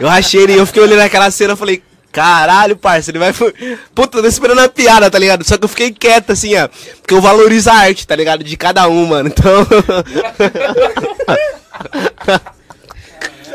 eu 0.00 0.08
rachei 0.08 0.42
ele 0.42 0.54
eu 0.58 0.64
fiquei 0.66 0.82
olhando 0.82 1.00
aquela 1.00 1.30
cena 1.30 1.54
e 1.54 1.56
falei, 1.56 1.82
caralho, 2.14 2.76
parça, 2.76 3.10
ele 3.10 3.18
vai. 3.18 3.32
Puta, 3.32 4.18
eu 4.18 4.22
tô 4.22 4.28
esperando 4.28 4.60
a 4.60 4.68
piada, 4.68 5.10
tá 5.10 5.18
ligado? 5.18 5.42
Só 5.44 5.58
que 5.58 5.64
eu 5.64 5.68
fiquei 5.68 5.90
quieto, 5.90 6.30
assim, 6.30 6.56
ó. 6.56 6.68
Porque 7.00 7.12
eu 7.12 7.20
valorizo 7.20 7.68
a 7.68 7.74
arte, 7.74 8.06
tá 8.06 8.14
ligado? 8.14 8.44
De 8.44 8.56
cada 8.56 8.88
um, 8.88 9.04
mano. 9.06 9.28
Então. 9.28 9.66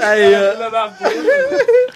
Aí, 0.02 0.34
ó. 0.36 0.90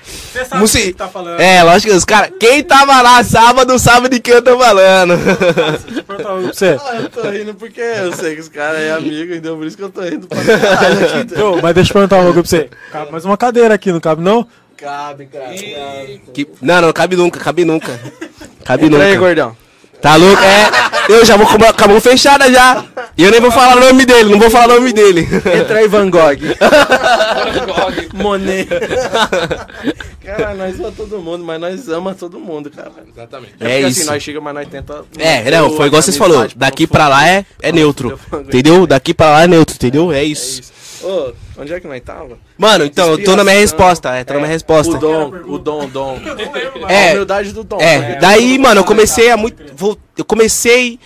Você 0.04 0.46
sabe 0.46 0.64
o 0.64 0.68
que 0.68 0.94
tá 0.94 1.08
falando. 1.08 1.40
É, 1.40 1.62
lógico 1.64 1.92
que 1.92 1.98
os 1.98 2.06
caras. 2.06 2.32
Quem 2.40 2.64
tava 2.64 3.02
lá 3.02 3.24
sábado 3.24 3.78
sabe 3.78 4.10
de 4.10 4.20
que 4.20 4.32
eu 4.32 4.42
tô 4.42 4.58
falando. 4.58 5.16
Deixa 5.18 6.00
eu 6.00 6.04
perguntar 6.04 6.30
pra 6.30 6.42
você. 6.42 6.78
Ah, 6.82 6.96
eu 6.96 7.10
tô 7.10 7.30
rindo 7.30 7.54
porque 7.54 7.82
eu 7.82 8.14
sei 8.14 8.36
que 8.36 8.42
os 8.42 8.50
caras 8.50 8.80
é 8.82 8.92
amigo, 8.92 9.34
então 9.34 9.58
por 9.58 9.68
isso 9.68 9.78
que 9.78 9.84
eu 9.84 9.90
tô 9.90 10.02
rindo 10.02 10.28
pra 10.28 10.44
caralho 10.44 11.06
aqui. 11.06 11.36
Ô, 11.42 11.62
mas 11.62 11.76
deixa 11.76 11.92
eu 11.92 11.94
perguntar 11.94 12.16
uma 12.18 12.34
coisa 12.34 12.42
pra 12.42 12.50
você. 12.50 12.70
Cabe 12.92 13.12
mais 13.12 13.26
uma 13.26 13.38
cadeira 13.38 13.74
aqui, 13.76 13.92
não 13.92 14.00
cabe 14.00 14.22
não? 14.22 14.48
Cabe, 14.84 15.26
cara. 15.28 15.46
Cabe. 15.46 16.22
Que- 16.34 16.48
Não, 16.62 16.82
não, 16.82 16.94
cabe 16.94 17.16
nunca, 17.16 17.40
cabe 17.40 17.64
nunca. 17.66 18.00
Cabe 18.66 18.86
Entra 18.86 19.04
aí, 19.04 19.10
nunca. 19.14 19.20
gordão. 19.26 19.58
Tá 20.02 20.18
louco? 20.18 20.42
É, 20.44 20.70
eu 21.14 21.24
já 21.24 21.38
vou 21.38 21.48
com 21.48 21.64
a 21.64 21.72
com 21.72 21.84
a 21.86 21.88
mão 21.88 22.02
fechada 22.02 22.52
já. 22.52 22.84
E 23.18 23.24
eu 23.24 23.32
nem 23.32 23.40
vou 23.40 23.50
falar 23.52 23.78
o 23.78 23.80
nome 23.80 24.06
dele, 24.06 24.32
não 24.32 24.38
vou 24.40 24.50
falar 24.50 24.74
o 24.74 24.80
nome 24.80 24.92
dele. 24.92 25.22
Entra 25.22 25.80
aí, 25.80 25.88
Van 25.88 26.10
Gogh. 26.10 26.40
Monet. 28.14 28.68
cara, 30.24 30.54
nós 30.56 30.80
ama 30.80 30.92
todo 30.92 31.20
mundo, 31.20 31.44
mas 31.46 31.60
nós 31.62 31.88
ama 31.88 32.14
todo 32.14 32.38
mundo, 32.40 32.70
cara. 32.70 32.92
Exatamente. 33.10 33.54
É 33.60 33.66
porque, 33.66 33.80
isso. 33.88 34.02
Assim, 34.02 34.10
nós 34.10 34.24
chega, 34.24 34.42
mas 34.42 34.54
nós 34.54 34.68
tenta... 34.68 35.06
É, 35.18 35.50
não, 35.52 35.76
foi 35.76 35.88
igual 35.88 36.02
vocês 36.02 36.18
falou. 36.18 36.48
Daqui 36.56 36.86
pra 36.86 37.08
lá 37.08 37.26
é, 37.28 37.46
é 37.62 37.72
neutro. 37.72 38.20
Entendeu? 38.34 38.86
Daqui 38.86 39.14
pra 39.14 39.30
lá 39.30 39.44
é 39.44 39.48
neutro, 39.48 39.76
entendeu? 39.76 40.12
É 40.12 40.20
É 40.20 40.24
isso. 40.26 40.62
isso. 40.62 40.74
Ô, 41.04 41.34
onde 41.58 41.74
é 41.74 41.80
que 41.80 41.88
nós 41.88 42.02
tava? 42.02 42.38
Mano, 42.58 42.86
então, 42.86 43.12
eu 43.12 43.24
tô 43.24 43.36
na 43.36 43.44
minha 43.44 43.58
resposta. 43.58 44.16
É, 44.16 44.24
tô 44.24 44.34
na 44.34 44.40
minha 44.40 44.52
resposta. 44.52 44.96
O 44.96 45.00
dom, 45.00 45.30
o 45.48 45.58
dom, 45.60 45.84
o 45.86 45.88
dom. 45.88 46.18
A 46.88 46.94
É, 46.94 47.12
humildade 47.14 47.52
do 47.52 47.64
dom. 47.64 47.78
é. 47.80 48.00
né? 48.00 48.16
Daí, 48.22 48.58
mano, 48.58 48.82
eu 48.82 48.86
comecei 48.86 49.30
a 49.30 49.36
muito. 49.38 49.62
Eu 50.18 50.26
comecei 50.26 51.00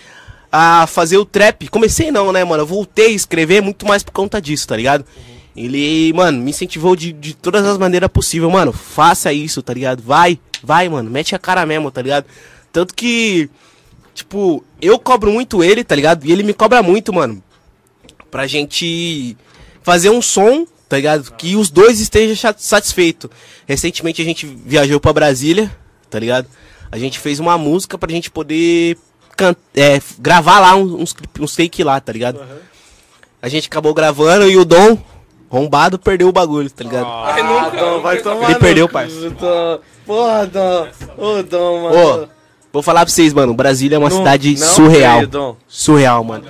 a 0.52 0.86
fazer 0.86 1.16
o 1.18 1.24
trap. 1.24 1.66
Comecei 1.68 2.10
não, 2.10 2.32
né, 2.32 2.44
mano? 2.44 2.62
Eu 2.62 2.66
voltei 2.66 3.06
a 3.06 3.10
escrever 3.10 3.60
muito 3.60 3.86
mais 3.86 4.02
por 4.02 4.12
conta 4.12 4.40
disso, 4.40 4.68
tá 4.68 4.76
ligado? 4.76 5.04
Ele, 5.56 6.12
mano, 6.12 6.40
me 6.40 6.50
incentivou 6.50 6.94
de, 6.94 7.12
de 7.12 7.34
todas 7.34 7.66
as 7.66 7.76
maneiras 7.76 8.08
possíveis, 8.08 8.52
mano. 8.52 8.72
Faça 8.72 9.32
isso, 9.32 9.60
tá 9.62 9.74
ligado? 9.74 10.00
Vai, 10.02 10.38
vai, 10.62 10.88
mano. 10.88 11.10
Mete 11.10 11.34
a 11.34 11.38
cara 11.38 11.66
mesmo, 11.66 11.90
tá 11.90 12.00
ligado? 12.00 12.26
Tanto 12.72 12.94
que, 12.94 13.50
tipo, 14.14 14.62
eu 14.80 14.96
cobro 15.00 15.32
muito 15.32 15.64
ele, 15.64 15.82
tá 15.82 15.96
ligado? 15.96 16.24
E 16.24 16.30
ele 16.30 16.44
me 16.44 16.54
cobra 16.54 16.80
muito, 16.82 17.12
mano. 17.12 17.42
Pra 18.30 18.46
gente 18.46 19.36
fazer 19.88 20.10
um 20.10 20.20
som, 20.20 20.66
tá 20.88 20.96
ligado? 20.96 21.32
Que 21.32 21.56
os 21.56 21.70
dois 21.70 21.98
estejam 21.98 22.52
satisfeitos. 22.58 23.30
Recentemente 23.66 24.20
a 24.20 24.24
gente 24.24 24.44
viajou 24.46 25.00
pra 25.00 25.12
Brasília, 25.14 25.74
tá 26.10 26.18
ligado? 26.18 26.46
A 26.92 26.98
gente 26.98 27.18
fez 27.18 27.40
uma 27.40 27.56
música 27.56 27.96
pra 27.96 28.10
gente 28.12 28.30
poder 28.30 28.98
é, 29.74 30.00
gravar 30.18 30.60
lá 30.60 30.74
uns, 30.74 31.14
uns, 31.40 31.56
take 31.56 31.82
lá, 31.82 31.98
tá 32.00 32.12
ligado? 32.12 32.40
A 33.40 33.48
gente 33.48 33.66
acabou 33.66 33.94
gravando 33.94 34.50
e 34.50 34.56
o 34.58 34.64
Dom, 34.64 34.98
rombado, 35.48 35.98
perdeu 35.98 36.28
o 36.28 36.32
bagulho, 36.32 36.68
tá 36.70 36.84
ligado? 36.84 37.06
Ah, 37.06 37.70
Dom, 37.70 38.00
vai 38.00 38.18
tomar 38.20 38.50
Ele 38.50 38.58
perdeu, 38.58 38.86
cu, 38.88 38.92
parça. 38.92 39.30
Dom. 39.30 39.78
Porra, 40.04 40.46
Dom. 40.46 40.88
Ô, 41.16 41.42
Dom, 41.42 41.78
Ô, 41.90 42.10
mano. 42.10 42.28
vou 42.72 42.82
falar 42.82 43.06
pra 43.06 43.12
vocês, 43.14 43.32
mano. 43.32 43.54
Brasília 43.54 43.96
é 43.96 43.98
uma 43.98 44.10
Não- 44.10 44.18
cidade 44.18 44.54
não 44.58 44.66
surreal. 44.66 45.16
creio, 45.16 45.28
Dom. 45.28 45.56
Surreal, 45.66 46.24
mano. 46.24 46.44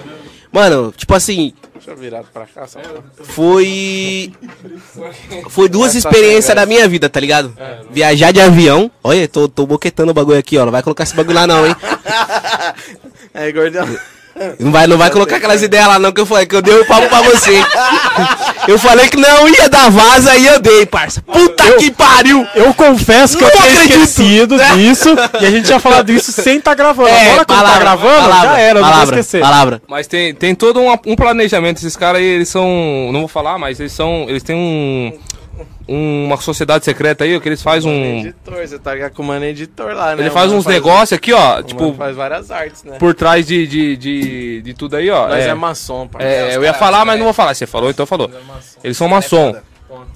Mano, 0.51 0.93
tipo 0.97 1.15
assim, 1.15 1.53
Virar 1.95 2.23
pra 2.25 2.47
cá, 2.47 2.67
só 2.67 2.81
pra... 2.81 3.03
Foi. 3.25 4.33
Foi 5.49 5.69
duas 5.69 5.95
experiências 5.95 6.55
da 6.55 6.67
minha 6.67 6.89
vida, 6.89 7.09
tá 7.09 7.21
ligado? 7.21 7.57
Viajar 7.91 8.33
de 8.33 8.41
avião. 8.41 8.91
Olha, 9.03 9.27
tô, 9.29 9.49
tô 9.49 9.67
boquetando 9.67 10.11
o 10.11 10.15
bagulho 10.15 10.39
aqui, 10.39 10.59
ó. 10.59 10.65
Não 10.65 10.73
vai 10.73 10.83
colocar 10.83 11.05
esse 11.05 11.15
bagulho 11.15 11.35
lá, 11.35 11.47
não, 11.47 11.67
hein? 11.67 11.77
Aí, 13.35 13.51
gordão. 13.53 13.87
Não 14.59 14.71
vai, 14.73 14.87
não 14.87 14.97
vai 14.99 15.11
colocar 15.11 15.37
aquelas 15.37 15.63
ideias 15.63 15.87
lá, 15.87 15.99
não, 15.99 16.13
que 16.13 16.21
eu 16.21 16.27
falei 16.27 16.47
que 16.47 16.55
eu 16.57 16.63
dei 16.63 16.79
o 16.81 16.85
papo 16.87 17.09
pra 17.09 17.23
você. 17.23 17.53
Eu 18.69 18.79
falei 18.79 19.09
que 19.09 19.17
não 19.17 19.49
ia 19.49 19.67
dar 19.69 19.91
vaza 19.91 20.37
e 20.37 20.47
eu 20.47 20.61
dei, 20.61 20.85
parça. 20.85 21.23
Puta 21.23 21.73
que 21.79 21.91
pariu! 21.91 22.47
Eu 22.55 22.75
confesso 22.75 23.39
que 23.39 23.43
Não 23.43 23.51
eu 23.51 23.57
tinha 23.57 23.73
acredito. 23.73 24.01
esquecido 24.03 24.57
disso 24.77 25.17
e 25.41 25.47
a 25.47 25.51
gente 25.51 25.65
tinha 25.65 25.81
falado 25.81 26.11
isso 26.13 26.31
sem 26.33 26.59
estar 26.59 26.75
gravando. 26.75 27.09
Agora 27.09 27.45
que 27.47 27.55
tá 27.55 27.79
gravando, 27.79 28.31
já 28.31 28.59
era, 28.59 28.75
não 28.81 28.87
vou 28.87 28.93
palavra, 28.93 29.21
esquecer. 29.21 29.41
palavra. 29.41 29.83
Mas 29.89 30.07
tem, 30.07 30.35
tem 30.35 30.55
todo 30.55 30.81
um, 30.81 30.93
um 31.07 31.17
planejamento. 31.17 31.79
Esses 31.79 31.97
caras 31.97 32.21
aí, 32.21 32.27
eles 32.27 32.49
são. 32.51 33.11
Não 33.11 33.21
vou 33.21 33.29
falar, 33.29 33.57
mas 33.59 33.81
eles 33.81 33.93
são. 33.93 34.27
Eles 34.29 34.43
têm 34.43 34.55
um. 34.55 35.19
Uma 35.87 36.37
sociedade 36.37 36.85
secreta 36.85 37.25
aí, 37.25 37.41
que 37.41 37.49
eles 37.49 37.63
fazem 37.63 37.91
um. 37.91 38.19
Editor, 38.21 38.67
você 38.67 38.79
tá 38.79 38.95
ligado 38.95 39.13
com 39.13 39.23
o 39.23 39.27
mano 39.27 39.45
é 39.45 39.49
editor 39.49 39.95
lá, 39.95 40.15
né? 40.15 40.23
Ele 40.23 40.31
faz 40.31 40.53
uns 40.53 40.67
negócios 40.67 41.13
aqui, 41.13 41.33
ó. 41.33 41.39
o 41.39 41.53
mano 41.55 41.63
Tipo, 41.65 41.95
faz 41.95 42.17
várias 42.17 42.51
artes, 42.51 42.85
né? 42.85 42.97
por 42.99 43.15
trás 43.15 43.47
de, 43.47 43.67
de, 43.67 43.97
de, 43.97 44.63
de 44.63 44.75
tudo 44.75 44.97
aí, 44.97 45.09
ó. 45.11 45.29
Nós 45.29 45.45
é, 45.45 45.49
é, 45.49 45.55
maçom, 45.55 46.07
pai. 46.07 46.25
é, 46.25 46.57
eu 46.57 46.63
ia 46.63 46.75
falar, 46.75 47.05
mas 47.05 47.17
não 47.19 47.25
vou 47.25 47.35
falar. 47.35 47.55
Você 47.55 47.67
falou, 47.67 47.91
então 47.91 48.05
falou. 48.07 48.31
Eles 48.85 48.97
são 48.97 49.09
maçom. 49.09 49.57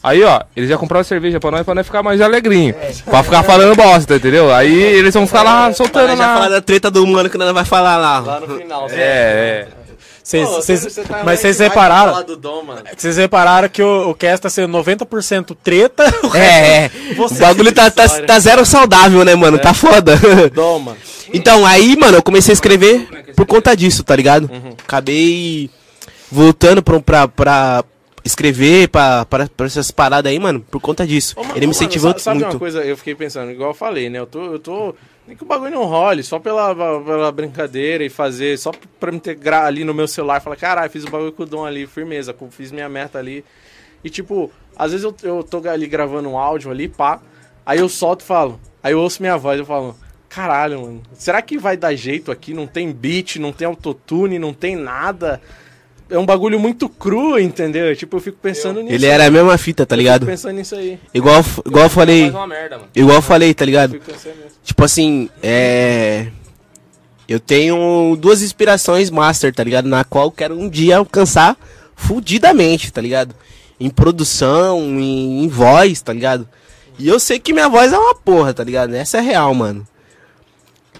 Aí, 0.02 0.22
ó, 0.22 0.40
eles 0.54 0.68
já 0.68 0.76
compraram 0.76 1.04
cerveja 1.04 1.40
pra 1.40 1.50
nós, 1.50 1.64
pra 1.64 1.74
nós 1.74 1.86
ficar 1.86 2.02
mais 2.02 2.20
alegrinho. 2.20 2.74
Pra 3.04 3.22
ficar 3.22 3.42
falando 3.42 3.74
bosta, 3.74 4.16
entendeu? 4.16 4.52
Aí 4.52 4.74
eles 4.74 5.14
vão 5.14 5.26
ficar 5.26 5.42
lá 5.42 5.72
soltando 5.72 6.16
Já 6.16 6.34
falar 6.34 6.48
da 6.48 6.60
treta 6.60 6.90
do 6.90 7.06
mano 7.06 7.30
que 7.30 7.38
nós 7.38 7.52
vai 7.52 7.64
falar 7.64 7.96
lá. 7.96 8.18
Lá 8.18 8.40
no 8.40 8.58
final. 8.58 8.86
É, 8.90 8.96
é. 8.96 9.68
Vocês- 10.22 10.48
Pô, 10.48 10.54
vocês- 10.54 10.80
você 10.80 11.02
tá 11.02 11.22
mas 11.24 11.40
vocês 11.40 11.58
repararam? 11.58 12.12
falar 12.12 12.22
do 12.24 12.36
Dom, 12.36 12.62
mano. 12.62 12.82
Vocês 12.96 13.16
repararam 13.16 13.68
que 13.68 13.82
o, 13.82 14.10
o 14.10 14.14
cast 14.14 14.42
tá 14.42 14.48
sendo 14.50 14.70
90% 14.72 15.56
treta. 15.62 16.04
o 16.22 16.36
É, 16.36 16.84
é. 16.84 16.90
O 17.18 17.34
bagulho 17.40 17.72
tá, 17.72 17.90
tá, 17.90 18.08
tá 18.08 18.38
zero 18.38 18.64
saudável, 18.64 19.24
né, 19.24 19.34
mano? 19.34 19.58
Tá 19.58 19.74
foda. 19.74 20.14
Dom, 20.54 20.78
mano. 20.78 20.96
Então, 21.34 21.66
aí, 21.66 21.96
mano, 21.96 22.18
eu 22.18 22.22
comecei 22.22 22.52
a 22.52 22.54
escrever 22.54 23.34
por 23.34 23.46
conta 23.46 23.74
disso, 23.76 24.04
tá 24.04 24.14
ligado? 24.14 24.48
Uhum. 24.52 24.74
Acabei 24.84 25.68
voltando 26.30 26.82
pra, 26.82 27.00
pra, 27.00 27.28
pra 27.28 27.84
escrever, 28.24 28.88
pra, 28.88 29.24
pra, 29.24 29.48
pra 29.48 29.66
essas 29.66 29.90
paradas 29.90 30.30
aí, 30.30 30.38
mano, 30.38 30.64
por 30.70 30.80
conta 30.80 31.06
disso. 31.06 31.34
Ô, 31.36 31.40
Ele 31.40 31.48
me 31.48 31.50
ô, 31.50 31.60
mano, 31.60 31.70
incentivou 31.70 32.12
sa- 32.12 32.18
sabe 32.18 32.40
muito. 32.40 32.52
uma 32.52 32.58
coisa, 32.58 32.80
eu 32.84 32.96
fiquei 32.96 33.14
pensando, 33.14 33.50
igual 33.50 33.70
eu 33.70 33.74
falei, 33.74 34.08
né? 34.08 34.18
Eu 34.20 34.26
tô. 34.26 34.44
Eu 34.52 34.58
tô 34.58 34.94
nem 35.26 35.36
que 35.36 35.42
o 35.42 35.46
bagulho 35.46 35.70
não 35.70 35.84
role, 35.84 36.22
só 36.22 36.38
pela, 36.38 36.74
pela 36.74 37.30
brincadeira 37.32 38.04
e 38.04 38.08
fazer, 38.10 38.58
só 38.58 38.72
pra 38.98 39.12
me 39.12 39.20
ter 39.20 39.34
gra- 39.34 39.64
ali 39.66 39.84
no 39.84 39.94
meu 39.94 40.08
celular, 40.08 40.40
falar, 40.40 40.56
caralho, 40.56 40.90
fiz 40.90 41.04
o 41.04 41.10
bagulho 41.10 41.32
com 41.32 41.44
o 41.44 41.46
Dom 41.46 41.64
ali, 41.64 41.86
firmeza, 41.86 42.34
fiz 42.50 42.72
minha 42.72 42.88
meta 42.88 43.18
ali. 43.18 43.44
E 44.02 44.10
tipo, 44.10 44.50
às 44.76 44.90
vezes 44.90 45.04
eu, 45.04 45.14
eu 45.22 45.42
tô 45.44 45.58
ali 45.68 45.86
gravando 45.86 46.28
um 46.28 46.36
áudio 46.38 46.70
ali, 46.70 46.88
pá, 46.88 47.20
aí 47.64 47.78
eu 47.78 47.88
solto 47.88 48.22
e 48.22 48.24
falo, 48.24 48.60
aí 48.82 48.92
eu 48.92 49.00
ouço 49.00 49.22
minha 49.22 49.36
voz, 49.36 49.58
eu 49.60 49.64
falo, 49.66 49.94
caralho, 50.28 50.80
mano, 50.80 51.02
será 51.14 51.40
que 51.40 51.56
vai 51.56 51.76
dar 51.76 51.94
jeito 51.94 52.32
aqui? 52.32 52.52
Não 52.52 52.66
tem 52.66 52.90
beat, 52.90 53.36
não 53.36 53.52
tem 53.52 53.66
autotune, 53.66 54.38
não 54.38 54.52
tem 54.52 54.74
nada. 54.74 55.40
É 56.12 56.18
um 56.18 56.26
bagulho 56.26 56.60
muito 56.60 56.88
cru, 56.88 57.38
entendeu? 57.38 57.94
Tipo, 57.96 58.18
eu 58.18 58.20
fico 58.20 58.36
pensando 58.40 58.82
nisso. 58.82 58.94
Ele 58.94 59.06
era 59.06 59.26
a 59.26 59.30
mesma 59.30 59.56
fita, 59.56 59.86
tá 59.86 59.94
Eu 59.94 59.98
ligado? 59.98 60.20
fico 60.20 60.32
pensando 60.32 60.54
nisso 60.56 60.74
aí. 60.74 60.98
Igual, 61.14 61.42
igual 61.66 61.84
eu 61.84 61.90
falei. 61.90 62.30
Merda, 62.30 62.76
mano. 62.76 62.88
Igual 62.94 63.16
eu 63.16 63.22
falei, 63.22 63.54
tá 63.54 63.64
ligado? 63.64 63.98
Tipo 64.62 64.84
assim, 64.84 65.30
é. 65.42 66.26
Eu 67.26 67.40
tenho 67.40 68.14
duas 68.20 68.42
inspirações 68.42 69.08
master, 69.08 69.54
tá 69.54 69.64
ligado? 69.64 69.88
Na 69.88 70.04
qual 70.04 70.26
eu 70.26 70.30
quero 70.30 70.58
um 70.58 70.68
dia 70.68 70.98
alcançar 70.98 71.56
fudidamente, 71.96 72.92
tá 72.92 73.00
ligado? 73.00 73.34
Em 73.80 73.88
produção, 73.88 74.80
em, 75.00 75.44
em 75.44 75.48
voz, 75.48 76.02
tá 76.02 76.12
ligado? 76.12 76.46
E 76.98 77.08
eu 77.08 77.18
sei 77.18 77.38
que 77.38 77.52
minha 77.54 77.68
voz 77.68 77.92
é 77.92 77.98
uma 77.98 78.14
porra, 78.14 78.52
tá 78.52 78.62
ligado? 78.62 78.94
Essa 78.94 79.18
é 79.18 79.20
real, 79.22 79.54
mano. 79.54 79.86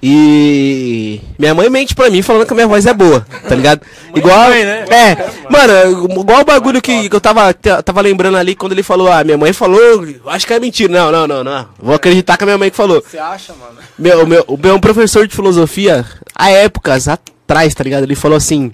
E 0.05 1.21
minha 1.39 1.55
mãe 1.55 1.71
mente 1.71 1.95
pra 1.95 2.11
mim 2.11 2.23
falando 2.23 2.45
que 2.45 2.53
a 2.53 2.57
minha 2.57 2.67
voz 2.67 2.87
é 2.87 2.93
boa, 2.93 3.25
tá 3.49 3.55
ligado? 3.55 3.83
igual, 4.17 4.51
né? 4.51 4.85
É, 4.91 5.17
mano, 5.49 6.11
igual 6.21 6.41
o 6.41 6.45
bagulho 6.45 6.83
que, 6.83 7.09
que 7.09 7.15
eu 7.15 7.21
tava, 7.21 7.55
tava 7.55 8.01
lembrando 8.01 8.37
ali 8.37 8.57
quando 8.57 8.73
ele 8.73 8.83
falou, 8.83 9.11
ah, 9.11 9.23
minha 9.23 9.39
mãe 9.39 9.53
falou, 9.53 10.05
acho 10.27 10.45
que 10.45 10.53
é 10.53 10.59
mentira. 10.59 10.93
Não, 10.93 11.13
não, 11.13 11.29
não, 11.29 11.45
não. 11.45 11.69
Vou 11.79 11.95
acreditar 11.95 12.37
que 12.37 12.43
a 12.43 12.47
minha 12.47 12.59
mãe 12.59 12.69
que 12.69 12.77
falou. 12.77 13.01
Você 13.01 13.17
acha, 13.17 13.55
mano? 13.55 13.79
Meu, 13.97 14.27
meu, 14.27 14.45
o 14.49 14.57
meu 14.57 14.81
professor 14.81 15.25
de 15.27 15.37
filosofia, 15.37 16.05
há 16.35 16.51
épocas 16.51 17.07
atrás, 17.07 17.73
tá 17.73 17.85
ligado? 17.85 18.03
Ele 18.03 18.17
falou 18.17 18.37
assim: 18.37 18.73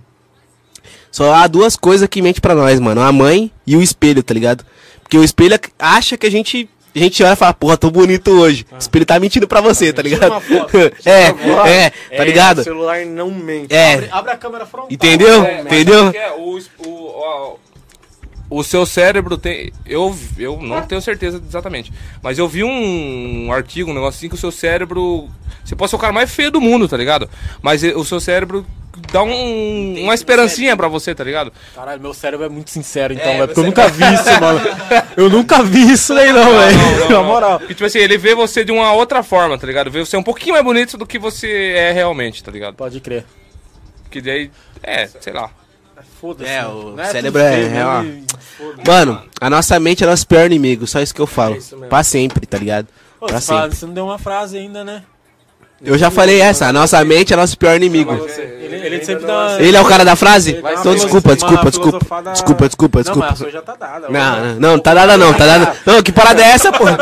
só 1.11 1.35
há 1.35 1.47
duas 1.47 1.77
coisas 1.77 2.09
que 2.09 2.23
mente 2.23 2.41
pra 2.41 2.55
nós, 2.55 2.81
mano: 2.81 3.03
a 3.03 3.13
mãe 3.13 3.51
e 3.67 3.77
o 3.77 3.83
espelho, 3.83 4.23
tá 4.23 4.33
ligado? 4.33 4.65
Porque 5.03 5.19
o 5.19 5.25
espelho 5.25 5.59
acha 5.79 6.17
que 6.17 6.27
a 6.27 6.31
gente. 6.31 6.69
A 6.95 6.99
gente 6.99 7.23
olha 7.23 7.33
e 7.35 7.37
fala, 7.37 7.55
porra, 7.55 7.77
tô 7.77 7.91
bonito 7.91 8.31
hoje. 8.31 8.67
O 8.73 8.79
espelho 8.79 9.05
tá 9.07 9.19
mentindo 9.21 9.47
pra 9.47 9.61
você, 9.61 9.93
tá 9.93 10.03
ligado? 10.03 10.31
uma 10.33 10.41
foto, 10.41 10.77
é, 11.05 11.33
foto. 11.33 11.67
é, 11.69 11.91
tá 12.17 12.25
ligado? 12.25 12.59
O 12.61 12.65
celular 12.65 13.05
não 13.07 13.31
mente. 13.31 13.73
É, 13.75 14.09
Abre 14.11 14.33
a 14.33 14.37
câmera 14.37 14.67
frontal. 14.67 14.89
entendeu? 14.91 15.45
É, 15.45 15.61
Entendeu? 15.61 16.09
o 16.09 16.13
que 16.13 16.19
é? 16.19 16.33
O, 16.33 16.59
o, 16.87 16.91
o, 16.91 17.59
o 18.59 18.65
seu 18.65 18.85
cérebro 18.87 19.37
tem. 19.37 19.73
Eu, 19.87 20.17
eu 20.39 20.59
não 20.61 20.83
tenho 20.83 21.01
certeza 21.03 21.41
exatamente. 21.47 21.93
Mas 22.23 22.39
eu 22.39 22.49
vi 22.49 22.65
um, 22.65 23.53
artigo, 23.53 23.91
um 23.91 23.95
negócio 23.95 24.19
assim, 24.19 24.29
que 24.29 24.35
o 24.35 24.39
seu 24.39 24.51
cérebro. 24.51 25.29
Você 25.65 25.77
pode 25.77 25.91
ser 25.91 25.97
o 25.97 26.01
cara 26.01 26.13
mais 26.13 26.31
feio 26.35 26.51
do 26.51 26.61
mundo, 26.61 26.89
tá 26.89 26.97
ligado? 26.97 27.29
Mas 27.61 27.83
e- 27.85 27.93
o 27.93 28.05
seu 28.05 28.19
cérebro 28.21 28.65
dá 29.13 29.23
um, 29.23 30.03
uma 30.03 30.15
esperancinha 30.15 30.77
pra 30.77 30.89
você, 30.89 31.15
tá 31.15 31.25
ligado? 31.25 31.53
Caralho, 31.75 32.01
meu 32.01 32.13
cérebro 32.15 32.47
é 32.47 32.49
muito 32.49 32.71
sincero, 32.71 33.13
então, 33.15 33.27
É, 33.33 33.35
velho. 33.37 33.47
Porque 33.49 33.61
eu 33.61 33.65
nunca 33.65 33.89
vi 33.89 34.05
isso, 34.15 34.25
mano. 34.41 34.61
Eu 35.17 35.31
nunca 35.31 35.63
vi 35.63 35.93
isso 35.93 36.15
nem 36.15 36.33
não, 36.33 36.45
velho. 36.59 37.09
Na 37.11 37.23
moral. 37.23 37.61
E, 37.65 37.69
tipo 37.69 37.85
assim, 37.85 37.99
ele 37.99 38.19
vê 38.19 38.35
você 38.35 38.65
de 38.65 38.73
uma 38.73 38.93
outra 38.93 39.23
forma, 39.23 39.57
tá 39.59 39.67
ligado? 39.67 39.91
Vê 39.91 40.01
você 40.05 40.17
um 40.17 40.23
pouquinho 40.23 40.53
mais 40.55 40.65
bonito 40.65 40.97
do 40.99 41.07
que 41.07 41.19
você 41.19 41.73
é 41.77 41.93
realmente, 41.93 42.43
tá 42.43 42.51
ligado? 42.51 42.75
Pode 42.75 43.01
crer. 43.01 43.25
Que 44.11 44.21
daí. 44.21 44.51
É, 44.83 45.07
sei 45.07 45.33
lá. 45.33 45.51
Foda-se. 46.21 46.51
É, 46.51 46.63
né? 46.63 46.67
o 46.69 46.97
Não 46.97 47.05
cérebro 47.05 47.41
é 47.41 47.57
mesmo 47.57 48.25
e- 48.83 48.87
Mano, 48.89 49.23
a 49.41 49.49
nossa 49.51 49.79
mente 49.79 50.03
é 50.03 50.07
nosso 50.07 50.27
pior 50.27 50.47
inimigo, 50.47 50.87
só 50.87 51.01
isso 51.01 51.15
que 51.15 51.21
eu 51.21 51.27
falo. 51.27 51.57
pra 51.89 52.03
sempre, 52.03 52.45
tá 52.47 52.59
ligado? 52.59 52.89
Ô, 53.21 53.27
Pra 53.27 53.41
você, 53.41 53.47
fala- 53.49 53.63
sempre. 53.63 53.77
você 53.77 53.87
não 53.87 53.95
deu 53.95 54.05
uma 54.05 54.19
frase 54.19 54.57
ainda, 54.59 54.83
né? 54.85 55.03
Eu 55.85 55.97
já 55.97 56.11
falei 56.11 56.41
essa, 56.41 56.67
a 56.67 56.73
nossa 56.73 57.03
mente 57.05 57.33
é 57.33 57.37
nosso 57.37 57.57
pior 57.57 57.77
inimigo. 57.77 58.13
Ele, 58.37 58.77
ele 58.85 59.05
sempre 59.05 59.25
dá. 59.25 59.57
Ele 59.61 59.77
é 59.77 59.81
o 59.81 59.85
cara 59.85 60.05
da 60.05 60.17
frase? 60.17 60.51
Ele 60.55 60.63
dá 60.63 60.69
uma 60.71 60.81
Então 60.81 60.95
desculpa, 60.95 61.29
uma 61.31 61.35
desculpa, 61.37 61.71
desculpa. 61.71 61.99
filosofada- 61.99 62.33
Desculpa, 62.33 62.67
desculpa, 62.69 62.99
Não, 62.99 63.03
desculpa. 63.05 63.27
mas 63.31 63.33
a 63.33 63.37
sua 63.45 63.51
já 63.53 63.63
tá 63.63 63.77
dada. 63.77 64.09
Não, 64.09 64.41
não, 64.41 64.55
não, 64.73 64.79
tá 64.79 64.93
dada 64.95 65.17
não, 65.17 65.33
tá 65.33 65.47
dada. 65.47 65.77
Não, 65.87 66.03
que 66.03 66.11
parada 66.13 66.43
é 66.43 66.47
essa, 66.47 66.73
porra? 66.73 66.99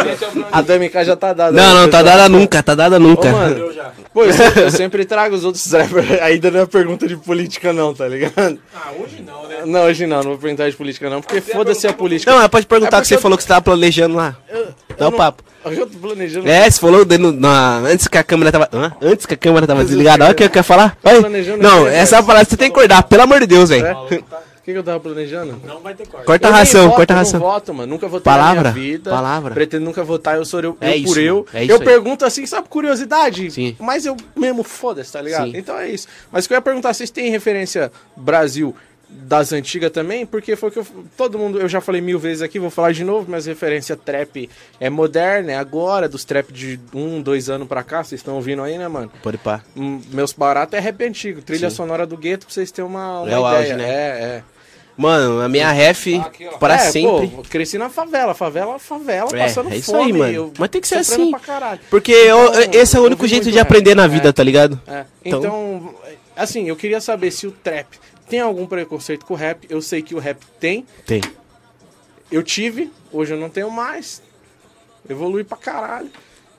A 0.52 0.60
do 0.60 0.72
MK 0.74 1.04
já 1.04 1.16
tá 1.16 1.32
dada. 1.32 1.52
Não, 1.52 1.74
não, 1.74 1.88
tá 1.88 2.02
dada 2.02 2.28
nunca, 2.28 2.62
tá 2.62 2.74
dada 2.74 2.96
Ô, 2.96 3.00
nunca. 3.00 3.32
mano, 3.32 3.72
já. 3.72 3.90
pô, 4.12 4.24
eu 4.24 4.32
sempre, 4.34 4.62
eu 4.62 4.70
sempre 4.70 5.04
trago 5.06 5.34
os 5.34 5.44
outros 5.44 5.72
rappers. 5.72 6.10
Ainda 6.22 6.50
não 6.50 6.60
é 6.60 6.66
pergunta 6.66 7.08
de 7.08 7.16
política, 7.16 7.72
não, 7.72 7.94
tá 7.94 8.06
ligado? 8.06 8.58
Ah, 8.74 8.90
hoje 9.02 9.24
não, 9.26 9.48
né? 9.48 9.56
Não, 9.64 9.80
hoje 9.86 10.06
não, 10.06 10.16
não 10.18 10.30
vou 10.32 10.38
perguntar 10.38 10.68
de 10.70 10.76
política, 10.76 11.08
não, 11.08 11.20
porque 11.22 11.40
foda-se 11.40 11.88
a 11.88 11.92
política. 11.94 12.30
Não, 12.30 12.38
mas 12.38 12.48
pode 12.48 12.66
perguntar 12.66 12.98
É 12.98 13.00
o 13.00 13.02
que 13.02 13.08
você 13.08 13.18
falou 13.18 13.36
que 13.38 13.42
você 13.42 13.48
tava 13.48 13.62
planejando 13.62 14.14
lá. 14.16 14.36
Dá 14.98 15.08
o 15.08 15.10
não- 15.10 15.16
papo. 15.16 15.42
Eu 15.76 15.86
tô 15.86 15.98
planejando. 15.98 16.48
É, 16.48 16.70
você 16.70 16.80
falou 16.80 17.04
dentro, 17.04 17.32
na, 17.32 17.78
antes 17.78 18.06
que 18.08 18.18
a 18.18 18.22
câmera 18.24 18.52
tava. 18.52 18.68
hã? 18.72 18.92
Antes 19.00 19.26
que 19.26 19.34
a 19.34 19.36
câmera 19.36 19.66
tava 19.66 19.84
desligada. 19.84 20.24
Olha 20.24 20.32
o 20.32 20.34
que 20.34 20.44
eu 20.44 20.50
quero 20.50 20.64
falar. 20.64 20.96
Oi? 21.04 21.20
planejando 21.20 21.62
Não, 21.62 21.86
aqui, 21.86 21.94
essa 21.96 22.22
parada 22.22 22.44
você 22.48 22.56
tem 22.56 22.70
que 22.70 22.76
acordar, 22.76 23.02
pelo 23.04 23.22
amor 23.22 23.40
de 23.40 23.46
Deus, 23.46 23.70
É? 23.70 23.80
velho. 23.80 23.96
O 23.98 24.66
que, 24.66 24.72
que 24.72 24.78
eu 24.78 24.82
tava 24.82 24.98
planejando? 24.98 25.60
Não 25.64 25.78
vai 25.78 25.94
ter 25.94 26.08
corte. 26.08 26.26
Corta 26.26 26.48
a 26.48 26.50
ração, 26.50 26.86
voto, 26.86 26.96
corta 26.96 27.12
a 27.12 27.14
eu 27.14 27.18
ração. 27.18 27.38
Não 27.40 27.46
voto, 27.46 27.72
mano. 27.72 27.92
Nunca 27.92 28.08
votei 28.08 28.24
Palavra, 28.24 28.62
na 28.64 28.72
minha 28.72 28.84
vida. 28.96 29.10
palavra. 29.10 29.54
Pretendo 29.54 29.84
nunca 29.84 30.02
votar, 30.02 30.36
eu 30.36 30.44
sou 30.44 30.58
eu, 30.60 30.76
É 30.80 30.90
eu 30.90 30.94
isso, 30.96 31.06
por 31.14 31.18
eu. 31.22 31.46
é 31.54 31.62
isso 31.62 31.72
eu 31.72 31.78
aí. 31.78 31.84
pergunto 31.84 32.24
assim, 32.24 32.44
sabe, 32.46 32.68
curiosidade. 32.68 33.48
Sim. 33.52 33.76
Mas 33.78 34.04
eu 34.06 34.16
mesmo 34.34 34.64
foda-se, 34.64 35.12
tá 35.12 35.22
ligado? 35.22 35.52
Sim. 35.52 35.56
Então 35.56 35.78
é 35.78 35.88
isso. 35.88 36.08
Mas 36.32 36.44
o 36.44 36.48
que 36.48 36.54
eu 36.54 36.56
ia 36.56 36.62
perguntar, 36.62 36.92
vocês 36.94 37.10
têm 37.10 37.30
referência 37.30 37.92
Brasil 38.16 38.74
das 39.08 39.52
antigas 39.52 39.90
também? 39.92 40.26
Porque 40.26 40.56
foi 40.56 40.70
que 40.70 40.78
eu, 40.78 40.86
todo 41.16 41.38
mundo, 41.38 41.60
eu 41.60 41.68
já 41.68 41.80
falei 41.80 42.00
mil 42.00 42.18
vezes 42.18 42.42
aqui, 42.42 42.58
vou 42.58 42.70
falar 42.70 42.92
de 42.92 43.04
novo, 43.04 43.26
mas 43.30 43.46
referência 43.46 43.96
trap 43.96 44.48
é 44.80 44.90
moderna, 44.90 45.52
é 45.52 45.56
agora, 45.56 46.08
dos 46.08 46.24
trap 46.24 46.52
de 46.52 46.78
um, 46.92 47.22
dois 47.22 47.48
anos 47.48 47.68
pra 47.68 47.82
cá, 47.84 48.02
vocês 48.02 48.20
estão 48.20 48.34
ouvindo 48.34 48.62
aí, 48.62 48.76
né, 48.78 48.88
mano? 48.88 49.10
Pode 49.22 49.38
pá. 49.38 49.62
Meus 49.76 50.32
baratos 50.32 50.74
é 50.76 50.80
rap 50.80 51.04
antigo, 51.04 51.40
trilha 51.42 51.70
Sim. 51.70 51.76
sonora 51.76 52.06
do 52.06 52.16
gueto, 52.16 52.46
pra 52.46 52.54
vocês 52.54 52.70
terem 52.70 52.90
uma, 52.90 53.20
uma 53.22 53.30
É 53.30 53.38
o 53.38 53.40
ideia. 53.48 53.58
auge, 53.58 53.74
né? 53.74 53.88
É, 53.88 53.94
é. 54.38 54.42
Mano, 54.98 55.42
a 55.42 55.48
minha 55.48 55.70
ref, 55.72 56.06
aqui, 56.24 56.48
ó. 56.50 56.56
para 56.56 56.74
é, 56.76 56.78
sempre. 56.78 57.28
Pô, 57.28 57.42
cresci 57.42 57.76
na 57.76 57.90
favela, 57.90 58.32
favela, 58.34 58.78
favela, 58.78 59.28
É, 59.34 59.40
passando 59.40 59.70
é 59.70 59.76
isso 59.76 59.92
fome. 59.92 60.04
aí, 60.04 60.12
mano. 60.14 60.32
eu 60.32 60.52
Mas 60.58 60.70
tem 60.70 60.80
que 60.80 60.88
ser 60.88 60.94
assim. 60.96 61.32
Porque 61.90 62.12
eu- 62.12 62.46
Então, 62.48 62.70
esse 62.80 62.96
é 62.96 63.00
o 63.00 63.04
único 63.04 63.26
jeito 63.26 63.44
de 63.50 63.58
rap. 63.58 63.66
aprender 63.66 63.94
na 63.94 64.06
vida, 64.06 64.30
É. 64.30 64.32
tá 64.32 64.42
ligado? 64.42 64.80
É, 64.86 65.04
Então- 65.22 65.38
Então, 65.40 65.94
assim, 66.34 66.66
eu 66.66 66.74
queria 66.76 66.98
saber 66.98 67.30
se 67.30 67.46
o 67.46 67.50
trap 67.52 67.86
tem 68.28 68.40
algum 68.40 68.66
preconceito 68.66 69.24
com 69.26 69.34
o 69.34 69.36
rap. 69.36 69.66
Eu 69.70 69.80
sei 69.82 70.02
que 70.02 70.14
o 70.14 70.18
rap 70.18 70.38
tem. 70.60 70.86
Tem. 71.04 71.20
Eu 72.30 72.42
tive, 72.42 72.90
hoje 73.12 73.34
eu 73.34 73.38
não 73.38 73.48
tenho 73.48 73.70
mais. 73.70 74.22
Evolui 75.08 75.44
pra 75.44 75.56
caralho. 75.56 76.10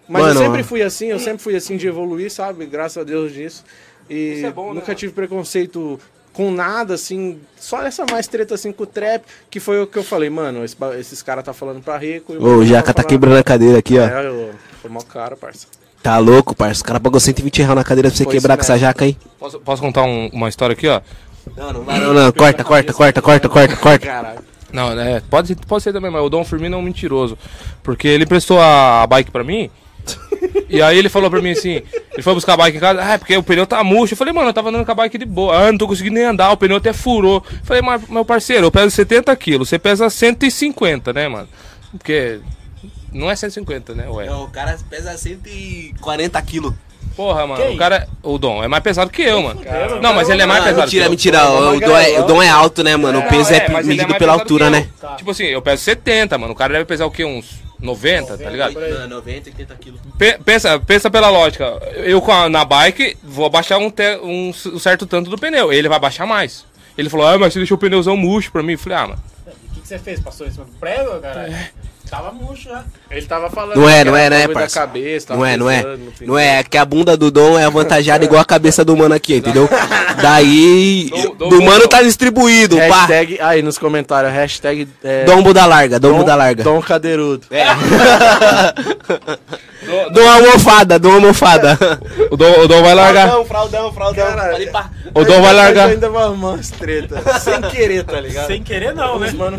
Mas 0.08 0.24
Mano, 0.24 0.40
eu 0.40 0.46
sempre 0.46 0.64
fui 0.64 0.82
assim, 0.82 1.08
eu 1.08 1.20
sempre 1.20 1.40
fui 1.44 1.56
assim 1.56 1.76
de 1.76 1.86
evoluir, 1.88 2.32
sabe? 2.32 2.66
Graças 2.66 2.98
a 2.98 3.04
Deus 3.04 3.34
disso. 3.34 3.64
E 4.10 4.36
Isso 4.38 4.46
é 4.46 4.52
bom, 4.52 4.68
né, 4.70 4.76
nunca 4.76 4.88
mano? 4.88 4.98
tive 5.00 5.12
preconceito 5.12 6.00
com 6.32 6.50
nada, 6.52 6.94
assim, 6.94 7.42
só 7.58 7.82
essa 7.82 8.06
mais 8.10 8.28
treta 8.28 8.54
assim 8.56 8.72
com 8.72 8.84
o 8.84 8.86
trap, 8.86 9.26
que 9.50 9.60
foi 9.60 9.82
o 9.82 9.88
que 9.88 9.98
eu 9.98 10.04
falei, 10.04 10.30
mano, 10.30 10.64
esse 10.64 10.78
esses 10.98 11.22
caras 11.24 11.44
tá 11.44 11.52
falando 11.52 11.82
pra 11.82 11.98
rico. 11.98 12.32
e 12.34 12.38
Ô, 12.38 12.58
o 12.60 12.66
Jaca 12.66 12.94
tá 12.94 13.04
quebrando 13.04 13.38
a 13.38 13.44
cadeira 13.44 13.80
aqui, 13.80 13.98
ó. 13.98 14.04
É, 14.08 14.28
eu, 14.28 14.52
foi 14.82 14.90
mó 14.90 15.02
caro, 15.02 15.36
parça. 15.36 15.68
Tá 16.02 16.20
louco, 16.20 16.56
parça. 16.56 16.84
O 16.84 16.86
cara 16.86 17.00
pagou 17.00 17.20
120 17.20 17.58
reais 17.58 17.76
na 17.76 17.84
cadeira 17.84 18.08
pra 18.10 18.16
você 18.18 18.24
Foi 18.24 18.34
quebrar 18.34 18.56
com 18.56 18.62
essa 18.62 18.78
jaca 18.78 19.04
aí. 19.04 19.18
Posso, 19.40 19.60
posso 19.60 19.82
contar 19.82 20.04
um- 20.04 20.30
uma 20.32 20.48
história 20.48 20.74
aqui, 20.74 20.88
ó? 20.88 21.02
Não, 21.56 21.74
não 21.74 21.84
não, 21.84 22.14
não. 22.14 22.32
Corta, 22.32 22.64
corta, 22.64 22.94
corta, 22.94 23.22
corta, 23.22 23.50
corta, 23.50 23.76
corta. 23.76 24.06
Caralho. 24.06 24.40
Não, 24.72 25.00
é, 25.00 25.22
pode, 25.22 25.56
pode 25.56 25.84
ser 25.84 25.94
também, 25.94 26.12
mas 26.12 26.22
o 26.22 26.30
Dom 26.30 26.44
Firmino 26.44 26.76
é 26.76 26.80
um 26.80 26.82
mentiroso. 26.82 27.38
Porque 27.82 28.08
ele 28.08 28.26
emprestou 28.26 28.60
a, 28.60 29.04
a 29.04 29.08
bike 29.08 29.32
pra 29.32 29.44
mim. 29.44 29.70
e 30.70 30.82
aí 30.82 30.98
ele 30.98 31.10
falou 31.10 31.30
pra 31.30 31.42
mim 31.42 31.52
assim, 31.52 31.82
ele 32.14 32.22
foi 32.22 32.34
buscar 32.34 32.54
a 32.54 32.58
bike 32.58 32.78
em 32.78 32.80
casa, 32.80 33.02
ah, 33.04 33.14
é 33.14 33.18
porque 33.18 33.36
o 33.36 33.44
pneu 33.44 33.66
tá 33.66 33.84
murcho. 33.84 34.14
Eu 34.14 34.18
falei, 34.18 34.34
mano, 34.34 34.50
eu 34.50 34.54
tava 34.54 34.70
andando 34.70 34.86
com 34.86 34.92
a 34.92 34.96
bike 34.96 35.18
de 35.18 35.26
boa. 35.26 35.56
Ah, 35.56 35.72
não 35.72 35.78
tô 35.78 35.88
conseguindo 35.88 36.16
nem 36.16 36.26
andar, 36.26 36.52
o 36.52 36.58
pneu 36.58 36.78
até 36.78 36.94
furou. 36.94 37.44
Eu 37.50 37.66
falei, 37.66 37.82
mas, 37.82 38.08
meu 38.08 38.26
parceiro, 38.26 38.66
eu 38.66 38.72
peso 38.72 38.92
70 38.92 39.36
quilos, 39.36 39.70
você 39.70 39.80
pesa 39.80 40.10
150, 40.10 41.14
né, 41.14 41.28
mano? 41.28 41.48
Porque 41.92 42.40
não 43.12 43.32
é 43.32 43.36
150, 43.36 43.96
né, 43.96 44.10
ué? 44.10 44.30
o 44.32 44.48
cara 44.48 44.78
pesa 44.90 45.18
140 45.18 46.42
quilos. 46.42 46.74
Porra, 47.16 47.48
mano, 47.48 47.62
Quem? 47.64 47.76
o 47.76 47.78
cara, 47.78 48.08
o 48.22 48.38
Dom 48.38 48.64
é 48.64 48.68
mais 48.68 48.84
pesado 48.84 49.10
que 49.10 49.22
eu, 49.24 49.42
mano. 49.42 49.62
Não, 50.02 50.14
mas 50.14 50.30
ele 50.30 50.42
é 50.42 50.46
mais 50.46 50.64
pesado 50.64 50.82
mentira, 50.82 51.04
que 51.04 51.08
eu. 51.08 51.12
mentira. 51.12 51.50
O, 51.50 51.76
o 51.76 51.80
Dom 51.80 51.98
é, 51.98 52.20
o 52.20 52.24
Dom 52.26 52.44
é 52.44 52.50
alto, 52.50 52.84
né, 52.84 52.96
mano? 52.96 53.20
O 53.20 53.22
Não, 53.24 53.30
peso 53.30 53.54
é, 53.54 53.68
mas 53.70 53.80
ele 53.80 53.88
medido 53.96 54.10
mais 54.10 54.20
pela 54.20 54.34
altura, 54.34 54.70
né? 54.70 54.88
eu. 55.04 55.16
Tipo 55.16 55.32
assim, 55.32 55.46
eu 55.46 55.62
peso 55.62 55.84
70, 55.84 56.38
mano. 56.38 56.54
O 56.54 56.56
cara 56.56 56.74
deve 56.74 56.86
pesar 56.86 57.06
o 57.06 57.12
quê? 57.12 57.26
Uns 57.26 57.56
90, 57.80 58.38
tá 58.38 58.50
ligado? 58.50 58.74
90, 59.10 59.50
80 59.50 59.76
quilos. 59.76 60.00
Pe- 60.18 60.38
pensa, 60.44 60.80
pensa 60.80 61.10
pela 61.10 61.30
lógica. 61.30 61.66
Eu 61.98 62.24
na 62.50 62.64
bike 62.66 63.18
vou 63.24 63.46
abaixar 63.46 63.80
um, 63.80 63.90
te- 63.90 64.18
um 64.22 64.50
um 64.50 64.80
certo 64.80 65.06
tanto 65.06 65.30
do 65.30 65.38
pneu. 65.38 65.72
Ele 65.74 65.88
vai 65.88 65.98
abaixar 65.98 66.26
mais. 66.28 66.66
Ele 66.98 67.10
falou, 67.10 67.28
ah, 67.28 67.38
mas 67.38 67.54
você 67.54 67.60
deixou 67.60 67.76
o 67.78 67.80
pneuzão 67.80 68.18
murcho 68.18 68.52
pra 68.52 68.64
mim. 68.64 68.74
Eu 68.74 68.80
falei, 68.80 68.98
ah, 68.98 69.08
mano. 69.10 69.24
O 69.46 69.74
que, 69.76 69.82
que 69.82 69.88
você 69.88 70.00
fez? 70.00 70.20
Passou 70.20 70.48
em 70.48 70.52
cima 70.52 70.66
do 70.66 70.72
prego, 70.80 71.20
cara? 71.20 71.70
Tava 72.10 72.32
murcho 72.32 72.70
já. 72.70 72.84
Ele 73.12 73.26
tava 73.26 73.50
falando 73.50 73.76
Não 73.78 73.90
é, 73.90 74.04
não 74.04 74.16
é, 74.16 74.30
né, 74.30 74.48
parça? 74.48 74.80
cabeça, 74.80 75.36
Não 75.36 75.46
é, 75.46 75.58
não 75.58 75.70
é. 75.70 75.84
Não 76.22 76.38
é, 76.40 76.60
é 76.60 76.64
que 76.64 76.78
a 76.78 76.86
bunda 76.86 77.18
do 77.18 77.30
Dom 77.30 77.60
é 77.60 77.66
avantajada 77.66 78.24
igual 78.24 78.40
a 78.42 78.46
cabeça 78.46 78.86
do 78.86 78.96
mano 78.96 79.14
aqui, 79.14 79.36
entendeu? 79.36 79.70
Daí, 80.22 81.10
Dom- 81.12 81.36
Dom- 81.36 81.50
do 81.50 81.62
mano 81.62 81.82
Dom- 81.82 81.88
tá 81.88 82.02
distribuído, 82.02 82.78
pá. 82.78 82.84
Hashtag, 83.02 83.38
aí 83.42 83.62
nos 83.62 83.78
comentários, 83.78 84.32
hashtag 84.34 84.88
é, 85.04 85.26
Dom 85.26 85.44
Buda 85.44 85.66
Larga, 85.66 86.00
Dom 86.00 86.18
Buda 86.18 86.34
Larga. 86.36 86.64
Dom 86.64 86.82
Cadeirudo. 86.82 87.46
Dom 90.12 90.30
Almofada, 90.30 91.00
Dom 91.00 91.14
Almofada. 91.14 91.78
O 92.30 92.36
Dom, 92.38 92.60
o 92.62 92.68
Dom 92.68 92.82
vai 92.84 92.94
largar. 92.94 93.30
fraldão, 93.46 93.92
fraldão. 93.94 94.26
Caralho. 94.26 94.70
O 95.14 95.24
Dom 95.24 95.42
vai 95.42 95.54
largar. 95.54 95.90
ainda 95.90 96.10
vai 96.10 96.24
arrumar 96.24 96.50
umas 96.52 96.70
treta. 96.70 97.22
Sem 97.40 97.62
querer, 97.62 98.04
tá 98.04 98.20
ligado? 98.20 98.48
Sem 98.48 98.62
querer 98.62 98.94
não, 98.94 99.18
né? 99.18 99.32
Mano. 99.32 99.58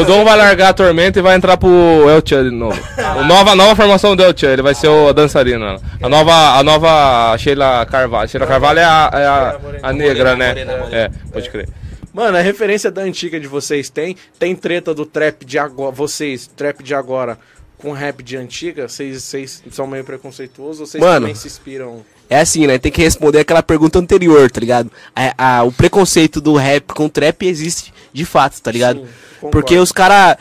O 0.00 0.04
Dom 0.04 0.24
vai 0.24 0.36
largar 0.36 0.68
a 0.68 0.72
tormenta 0.72 1.18
e 1.18 1.22
vai 1.22 1.36
entrar 1.36 1.56
pro 1.56 1.68
El 2.08 2.22
Chan 2.24 2.44
de 2.44 2.50
novo. 2.50 2.78
O 3.18 3.24
nova, 3.24 3.54
nova 3.54 3.74
formação 3.74 4.14
do 4.14 4.22
El 4.22 4.32
Chan, 4.36 4.50
ele 4.52 4.62
vai 4.62 4.74
ser 4.74 4.88
o 4.88 5.12
dançarino. 5.12 5.72
né? 5.74 5.78
A 6.02 6.08
nova, 6.08 6.58
a 6.58 6.62
nova 6.62 7.36
Sheila 7.38 7.84
Carvalho. 7.86 8.28
Sheila 8.28 8.46
Carvalho 8.46 8.78
é 8.78 8.84
a, 8.84 9.10
é 9.12 9.26
a, 9.26 9.58
a 9.82 9.92
negra, 9.92 10.36
né? 10.36 10.54
É, 10.92 11.10
pode 11.32 11.50
crer. 11.50 11.68
Mano, 12.14 12.36
a 12.36 12.40
referência 12.42 12.90
da 12.90 13.00
antiga 13.02 13.40
de 13.40 13.46
vocês 13.46 13.88
tem? 13.88 14.16
Tem 14.38 14.54
treta 14.54 14.92
do 14.94 15.06
trap 15.06 15.46
de 15.46 15.58
agora, 15.58 15.90
vocês, 15.90 16.46
trap 16.46 16.82
de 16.82 16.94
agora, 16.94 17.38
com 17.82 17.92
rap 17.92 18.22
de 18.22 18.36
antiga? 18.36 18.88
Vocês, 18.88 19.22
vocês 19.22 19.62
são 19.70 19.86
meio 19.86 20.04
preconceituosos 20.04 20.80
ou 20.80 20.86
vocês 20.86 21.02
Mano. 21.02 21.20
também 21.26 21.34
se 21.34 21.46
inspiram? 21.48 22.02
É 22.30 22.40
assim, 22.40 22.66
né? 22.66 22.78
Tem 22.78 22.90
que 22.90 23.02
responder 23.02 23.40
aquela 23.40 23.62
pergunta 23.62 23.98
anterior, 23.98 24.50
tá 24.50 24.60
ligado? 24.60 24.90
A- 25.14 25.58
a- 25.58 25.62
o 25.64 25.72
preconceito 25.72 26.40
do 26.40 26.54
rap 26.54 26.94
com 26.94 27.08
trap 27.08 27.46
existe 27.46 27.92
de 28.12 28.24
fato, 28.24 28.58
tá 28.62 28.70
ligado? 28.70 29.00
Sim, 29.00 29.48
porque 29.50 29.76
os 29.76 29.92
cara, 29.92 30.38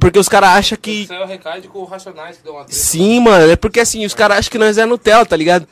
porque 0.00 0.18
os 0.18 0.28
cara 0.28 0.54
acham 0.54 0.76
que 0.80 1.06
é 1.08 1.22
o 1.22 1.26
recado 1.26 1.68
com 1.68 1.80
o 1.80 1.84
Racionais 1.84 2.38
que 2.38 2.42
deu 2.42 2.54
uma 2.54 2.64
Sim, 2.68 3.20
mano, 3.20 3.48
é 3.52 3.54
porque 3.54 3.78
assim, 3.78 4.04
os 4.04 4.14
caras 4.14 4.38
acham 4.38 4.50
que 4.50 4.58
nós 4.58 4.76
é 4.78 4.84
Nutella, 4.86 5.24
tá 5.24 5.36
ligado? 5.36 5.68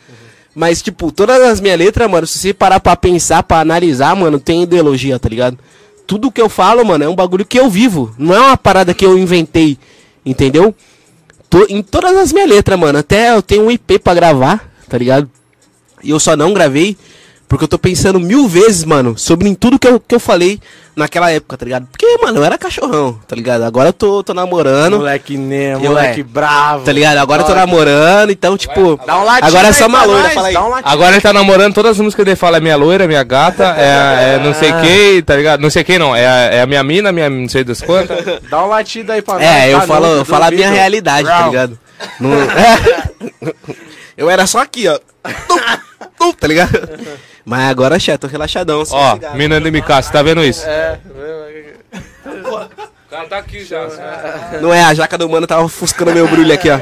Mas, 0.54 0.82
tipo, 0.82 1.10
todas 1.12 1.40
as 1.42 1.60
minhas 1.60 1.78
letras, 1.78 2.10
mano, 2.10 2.26
se 2.26 2.38
você 2.38 2.52
parar 2.52 2.80
pra 2.80 2.94
pensar, 2.96 3.42
pra 3.42 3.60
analisar, 3.60 4.14
mano, 4.16 4.38
tem 4.40 4.62
ideologia, 4.64 5.18
tá 5.18 5.28
ligado? 5.28 5.58
Tudo 6.06 6.32
que 6.32 6.40
eu 6.40 6.48
falo, 6.48 6.84
mano, 6.84 7.04
é 7.04 7.08
um 7.08 7.14
bagulho 7.14 7.44
que 7.44 7.58
eu 7.58 7.68
vivo. 7.70 8.14
Não 8.18 8.34
é 8.34 8.40
uma 8.40 8.56
parada 8.56 8.92
que 8.94 9.04
eu 9.04 9.16
inventei, 9.18 9.78
entendeu? 10.26 10.74
To- 11.50 11.66
em 11.68 11.82
todas 11.82 12.16
as 12.16 12.32
minhas 12.32 12.48
letras, 12.50 12.78
mano. 12.78 12.98
Até 12.98 13.30
eu 13.34 13.42
tenho 13.42 13.64
um 13.64 13.70
IP 13.70 13.98
pra 13.98 14.14
gravar, 14.14 14.70
tá 14.88 14.98
ligado? 14.98 15.30
E 16.02 16.10
eu 16.10 16.20
só 16.20 16.36
não 16.36 16.52
gravei 16.52 16.96
porque 17.48 17.64
eu 17.64 17.68
tô 17.68 17.78
pensando 17.78 18.20
mil 18.20 18.46
vezes, 18.46 18.84
mano, 18.84 19.16
sobre 19.16 19.48
em 19.48 19.54
tudo 19.54 19.78
que 19.78 19.88
eu, 19.88 19.98
que 19.98 20.14
eu 20.14 20.20
falei 20.20 20.60
naquela 20.94 21.30
época, 21.30 21.56
tá 21.56 21.64
ligado? 21.64 21.86
Porque, 21.90 22.18
mano, 22.20 22.40
eu 22.40 22.44
era 22.44 22.58
cachorrão, 22.58 23.18
tá 23.26 23.34
ligado? 23.34 23.62
Agora 23.62 23.88
eu 23.88 23.92
tô, 23.92 24.22
tô 24.22 24.34
namorando. 24.34 24.98
Moleque 24.98 25.36
Nemo, 25.38 25.84
Eu 25.84 25.90
moleque 25.90 26.20
é. 26.20 26.24
bravo. 26.24 26.84
Tá 26.84 26.92
ligado? 26.92 27.16
Agora 27.18 27.42
eu 27.42 27.46
tô 27.46 27.54
namorando, 27.54 28.30
então, 28.30 28.56
tipo. 28.56 29.00
Dá 29.06 29.18
um 29.18 29.24
latinho 29.24 29.46
Agora 29.48 29.68
é 29.68 29.72
só 29.72 29.86
uma 29.86 30.04
loira, 30.04 30.28
fala 30.30 30.48
aí. 30.48 30.54
Dá 30.54 30.64
um. 30.66 30.74
Agora 30.74 31.12
ele 31.12 31.20
tá 31.22 31.32
namorando, 31.32 31.72
todas 31.72 31.92
as 31.92 31.98
músicas 32.00 32.24
dele 32.26 32.36
fala 32.36 32.56
é 32.58 32.60
minha 32.60 32.76
loira, 32.76 33.06
minha 33.06 33.22
gata, 33.22 33.64
é, 33.78 34.34
é 34.34 34.40
não 34.44 34.52
sei 34.52 34.72
quem, 34.82 35.22
tá 35.22 35.34
ligado? 35.36 35.60
Não 35.60 35.70
sei 35.70 35.84
quem 35.84 35.98
não, 35.98 36.14
é, 36.14 36.26
a- 36.26 36.54
é 36.56 36.60
a 36.62 36.66
minha 36.66 36.82
mina, 36.82 37.12
minha 37.12 37.30
não 37.30 37.48
sei 37.48 37.64
das 37.64 37.80
quantas. 37.80 38.18
Dá 38.50 38.62
um 38.64 38.68
latido 38.68 39.12
aí 39.12 39.22
pra 39.22 39.34
nós. 39.34 39.42
É, 39.44 39.72
eu 39.72 39.80
tá? 39.80 39.86
falo, 39.86 40.06
eu 40.06 40.24
falo 40.24 40.44
a 40.44 40.50
minha 40.50 40.70
realidade, 40.70 41.26
tá 41.26 41.36
Brau. 41.38 41.50
ligado? 41.50 41.78
Não- 42.20 42.30
eu 44.16 44.28
era 44.28 44.46
só 44.46 44.58
aqui, 44.60 44.86
ó. 44.88 44.98
Tum, 46.18 46.32
tá 46.32 46.46
ligado? 46.46 46.70
Mas 47.44 47.70
agora, 47.70 47.98
chefe, 47.98 48.18
tô 48.18 48.26
relaxadão. 48.26 48.84
só 48.84 48.96
Ó, 48.96 49.14
cigarro. 49.14 49.36
mina 49.36 49.60
do 49.60 49.68
MK, 49.70 50.02
você 50.02 50.12
tá 50.12 50.22
vendo 50.22 50.44
isso? 50.44 50.66
É, 50.66 50.98
O 53.06 53.10
cara 53.10 53.26
tá 53.26 53.38
aqui 53.38 53.64
já. 53.64 53.86
Não 54.60 54.72
é, 54.74 54.82
a 54.84 54.92
jaca 54.92 55.16
do 55.16 55.28
mano 55.28 55.46
tava 55.46 55.62
ofuscando 55.62 56.12
meu 56.12 56.28
brilho 56.28 56.52
aqui, 56.52 56.68
ó. 56.70 56.78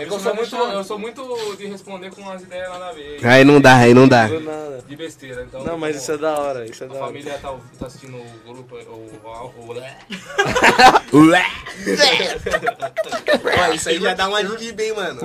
Eu 0.00 0.18
sou 0.18 0.34
muito, 0.34 0.56
eu 0.56 0.84
sou 0.84 0.98
muito 0.98 1.56
de 1.56 1.66
responder 1.66 2.10
com 2.10 2.20
umas 2.22 2.42
ideias 2.42 2.68
lá 2.68 2.78
na 2.78 2.92
vez. 2.92 3.24
Aí 3.24 3.44
não 3.44 3.60
dá, 3.60 3.76
aí 3.76 3.94
não 3.94 4.08
dá. 4.08 4.26
nada. 4.28 4.78
De 4.88 4.96
besteira, 4.96 5.42
então. 5.46 5.62
Não, 5.62 5.76
mas 5.78 5.96
isso 5.96 6.10
é 6.12 6.16
da 6.18 6.36
hora, 6.38 6.64
isso 6.64 6.82
é 6.82 6.86
da 6.88 6.94
A 6.94 6.96
hora. 6.96 7.06
família 7.06 7.38
tá, 7.40 7.54
tá 7.78 7.86
assistindo 7.86 8.16
o 8.16 8.52
grupo, 8.52 8.74
o, 8.74 9.10
o, 11.12 11.28
Ué. 11.28 11.46
Ó, 13.68 13.72
isso 13.74 13.88
aí 13.90 14.00
já 14.00 14.14
dá 14.14 14.28
uma 14.28 14.42
dica, 14.42 14.82
hein, 14.82 14.94
mano. 14.96 15.20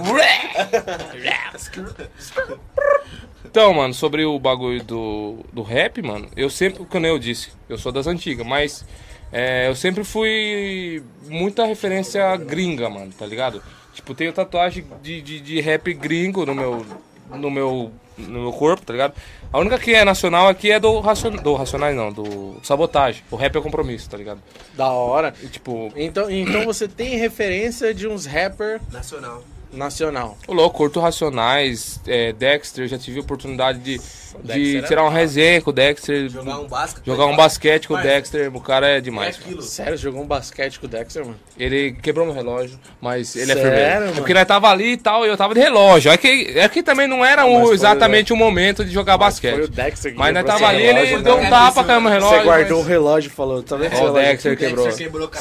Então, 3.46 3.74
mano, 3.74 3.94
sobre 3.94 4.26
o 4.26 4.40
bagulho 4.40 4.84
do, 4.84 5.38
do 5.52 5.62
rap, 5.62 6.02
mano, 6.02 6.28
eu 6.36 6.50
sempre, 6.50 6.86
como 6.86 7.06
eu 7.06 7.20
disse, 7.20 7.52
eu 7.68 7.78
sou 7.78 7.92
das 7.92 8.08
antigas, 8.08 8.46
mas 8.46 8.86
é, 9.32 9.68
eu 9.68 9.76
sempre 9.76 10.04
fui 10.04 11.04
muita 11.28 11.66
referência 11.66 12.36
gringa, 12.38 12.90
mano, 12.90 13.12
tá 13.18 13.26
ligado? 13.26 13.62
Tipo, 13.94 14.14
tenho 14.14 14.34
tatuagem 14.34 14.86
de, 15.02 15.22
de, 15.22 15.40
de 15.40 15.62
rap 15.62 15.94
gringo 15.94 16.46
no 16.46 16.56
meu, 16.56 16.86
no, 17.30 17.52
meu, 17.52 17.92
no 18.18 18.42
meu 18.42 18.54
corpo, 18.54 18.86
tá 18.86 18.94
ligado? 18.94 19.14
A 19.52 19.60
única 19.60 19.78
que 19.78 19.94
é 19.94 20.04
nacional 20.04 20.48
aqui 20.48 20.72
é 20.72 20.80
do, 20.80 21.00
racion, 21.00 21.32
do 21.32 21.54
Racionais, 21.54 21.96
não, 21.96 22.12
do 22.12 22.58
Sabotagem. 22.64 23.24
O 23.30 23.36
rap 23.36 23.56
é 23.56 23.62
compromisso, 23.62 24.10
tá 24.10 24.18
ligado? 24.18 24.40
Da 24.76 24.90
hora. 24.90 25.34
E, 25.44 25.48
tipo, 25.48 25.92
Então, 25.96 26.30
então 26.30 26.66
você 26.66 26.88
tem 26.88 27.18
referência 27.18 27.94
de 27.94 28.08
uns 28.08 28.26
rapper 28.26 28.82
Nacional. 28.92 29.44
Nacional. 29.74 30.38
Ô, 30.48 30.54
louco, 30.54 30.78
curto 30.78 31.00
Racionais, 31.00 32.00
é, 32.08 32.32
Dexter, 32.34 32.88
já 32.88 32.98
tive 32.98 33.20
a 33.20 33.22
oportunidade 33.22 33.80
de, 33.80 34.00
de 34.44 34.78
é 34.78 34.82
tirar 34.82 35.04
uma 35.04 35.12
resenha 35.12 35.62
com 35.62 35.70
o 35.70 35.74
Dexter, 35.74 36.30
Jogar 36.30 36.60
um 36.60 36.68
basquete. 36.68 37.06
jogar 37.06 37.26
um 37.28 37.36
basquete 37.36 37.88
com 37.88 37.94
o 37.94 37.98
Mas- 37.98 38.06
Dexter, 38.06 38.56
o 38.56 38.60
cara 38.62 38.88
é 38.88 39.02
demais. 39.02 39.40
mano. 39.46 39.62
Sério, 39.62 39.98
jogou 39.98 40.22
um 40.22 40.26
basquete 40.28 40.80
com 40.80 40.86
o 40.86 40.90
Dexter, 40.90 41.24
mano? 41.26 41.38
Ele 41.58 41.92
quebrou 42.02 42.26
meu 42.26 42.34
relógio, 42.36 42.80
mas 43.02 43.36
ele 43.36 43.52
é 43.52 43.56
Sério. 43.56 43.70
É 43.78 44.00
mano? 44.00 44.14
porque 44.14 44.34
nós 44.34 44.46
tava 44.48 44.70
ali 44.70 44.94
e 44.94 44.98
tal, 44.98 45.26
e 45.26 45.30
eu 45.30 45.38
tava 45.38 45.54
de 45.54 45.60
relógio. 45.60 46.12
É 46.12 46.18
que, 46.18 46.52
é 46.56 46.68
que 46.70 46.82
também 46.84 47.08
não 47.08 47.24
era 47.24 47.44
mas 47.46 47.56
o- 47.62 47.66
foi, 47.68 47.76
exatamente 47.76 48.34
o 48.34 48.36
momento 48.36 48.84
de 48.84 48.92
jogar 48.92 49.14
Foi 49.14 49.16
o 49.18 49.20
basquete. 49.28 49.68
Dexter 49.70 50.12
que 50.14 50.18
Mas 50.18 50.34
nós 50.34 50.46
tava 50.46 50.68
ali, 50.68 50.82
ele 50.84 50.94
relógio, 50.94 51.22
deu 51.24 51.38
né? 51.38 51.48
um 51.48 51.50
tapa, 51.50 51.84
caiu 51.84 52.02
meu 52.02 52.12
relógio. 52.12 52.38
Você 52.40 52.44
guardou 52.44 52.78
o 52.78 52.82
mas- 52.82 52.88
relógio 52.90 53.28
e 53.30 53.32
falou, 53.32 53.64
tá 53.64 53.76
vendo 53.76 53.94
Ó, 53.94 53.98
seu 53.98 54.08
o? 54.08 54.14
Dexter 54.14 54.58
quebrou. 54.58 54.90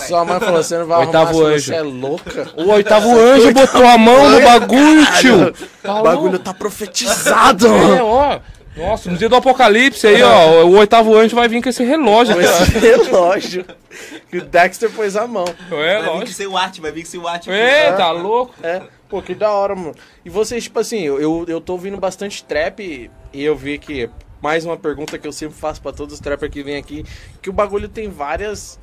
Sua 0.06 0.24
mãe 0.24 0.38
falou, 0.40 0.62
você 0.62 0.78
não 0.78 0.86
vai 0.86 1.06
Oitavo 1.06 1.30
arrumar 1.30 1.48
anjo. 1.54 1.64
você 1.64 1.74
é 1.74 1.82
louca. 1.82 2.48
O 2.56 2.68
oitavo 2.70 3.18
anjo 3.18 3.52
botou 3.52 3.86
a 3.86 3.96
mão 3.98 4.21
no 4.30 4.40
bagulho, 4.40 5.06
tio. 5.20 5.54
O 5.84 6.02
bagulho 6.02 6.38
tá 6.38 6.52
profetizado. 6.54 7.66
É, 7.66 8.02
ó. 8.02 8.40
Nossa, 8.74 9.10
no 9.10 9.18
dia 9.18 9.28
do 9.28 9.36
apocalipse 9.36 10.06
aí, 10.06 10.22
ó, 10.22 10.64
o 10.64 10.78
oitavo 10.78 11.14
anjo 11.14 11.36
vai 11.36 11.46
vir 11.46 11.62
com 11.62 11.68
esse 11.68 11.84
relógio 11.84 12.34
Com 12.34 12.40
esse 12.40 12.64
relógio 12.80 13.66
que 14.30 14.38
o 14.38 14.44
Dexter 14.46 14.90
pôs 14.90 15.14
a 15.14 15.26
mão. 15.26 15.44
É, 15.70 15.74
Vai 15.76 16.00
vir 16.00 16.06
lógico. 16.06 16.24
que 16.26 16.32
ser 16.34 16.46
o 16.46 16.52
Watt, 16.52 16.80
vai 16.80 16.90
vir 16.90 17.02
que 17.02 17.08
ser 17.08 17.18
o 17.18 17.22
Watt. 17.24 17.50
É, 17.50 17.92
tá 17.92 18.10
louco. 18.12 18.54
É, 18.62 18.80
pô, 19.10 19.20
que 19.20 19.34
da 19.34 19.50
hora, 19.50 19.74
mano. 19.76 19.94
E 20.24 20.30
vocês, 20.30 20.64
tipo 20.64 20.78
assim, 20.80 21.00
eu, 21.02 21.20
eu, 21.20 21.44
eu 21.46 21.60
tô 21.60 21.74
ouvindo 21.74 21.98
bastante 21.98 22.42
trap 22.44 23.10
e 23.30 23.44
eu 23.44 23.54
vi 23.54 23.76
que, 23.76 24.08
mais 24.40 24.64
uma 24.64 24.78
pergunta 24.78 25.18
que 25.18 25.28
eu 25.28 25.32
sempre 25.32 25.54
faço 25.58 25.82
pra 25.82 25.92
todos 25.92 26.14
os 26.14 26.20
trappers 26.20 26.50
que 26.50 26.62
vêm 26.62 26.76
aqui, 26.78 27.04
que 27.42 27.50
o 27.50 27.52
bagulho 27.52 27.90
tem 27.90 28.08
várias. 28.08 28.80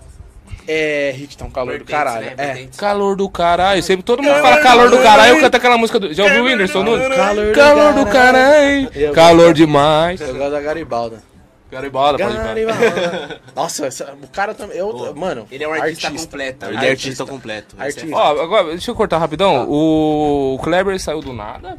É. 0.68 1.12
Hit, 1.16 1.38
tá 1.38 1.46
um 1.46 1.50
calor 1.50 1.80
do 1.80 1.86
caralho. 1.86 2.26
né? 2.28 2.34
É. 2.38 2.68
Calor 2.78 3.16
do 3.16 3.30
caralho. 3.30 3.82
Sempre 3.84 4.04
todo 4.04 4.22
mundo 4.22 4.36
fala 4.42 4.58
calor 4.58 4.90
do 4.90 4.98
caralho. 5.00 5.36
Eu 5.36 5.42
canto 5.42 5.56
aquela 5.56 5.78
música 5.78 6.00
do. 6.00 6.14
Já 6.14 6.24
ouviu 6.24 6.44
o 6.44 6.46
Whindersson 6.46 6.84
Nunes? 6.84 7.08
Calor 7.16 7.46
do 7.48 7.54
Calor 7.54 7.94
do 7.94 8.06
caralho. 8.12 9.14
Calor 9.14 9.38
gosto. 9.48 9.54
demais. 9.54 10.22
Eu 10.22 10.36
gosto 10.36 10.52
da 10.52 10.62
Garibalda. 10.62 11.24
Garibalda, 11.72 12.18
pode 12.18 12.36
ir. 12.36 12.44
Garibaldi. 12.44 13.40
Nossa, 13.56 13.86
essa- 13.86 14.16
o 14.24 14.28
cara 14.30 14.56
também. 14.56 14.76
Eu, 14.78 15.14
mano, 15.16 15.46
Ele 15.52 15.64
é 15.64 15.68
um 15.68 15.74
artista, 15.74 16.10
completo. 16.10 16.66
Ele 16.66 16.74
é 16.74 16.78
Artista. 16.78 16.92
artista 16.94 17.26
completo. 17.28 17.76
É- 17.80 17.84
Artista. 17.84 18.16
Ó, 18.16 18.42
agora, 18.42 18.70
deixa 18.70 18.90
eu 18.90 18.96
cortar 18.96 19.20
rapidão. 19.20 19.68
O 19.70 20.60
Kleber 20.64 21.00
saiu 21.00 21.22
do 21.22 21.32
nada. 21.32 21.78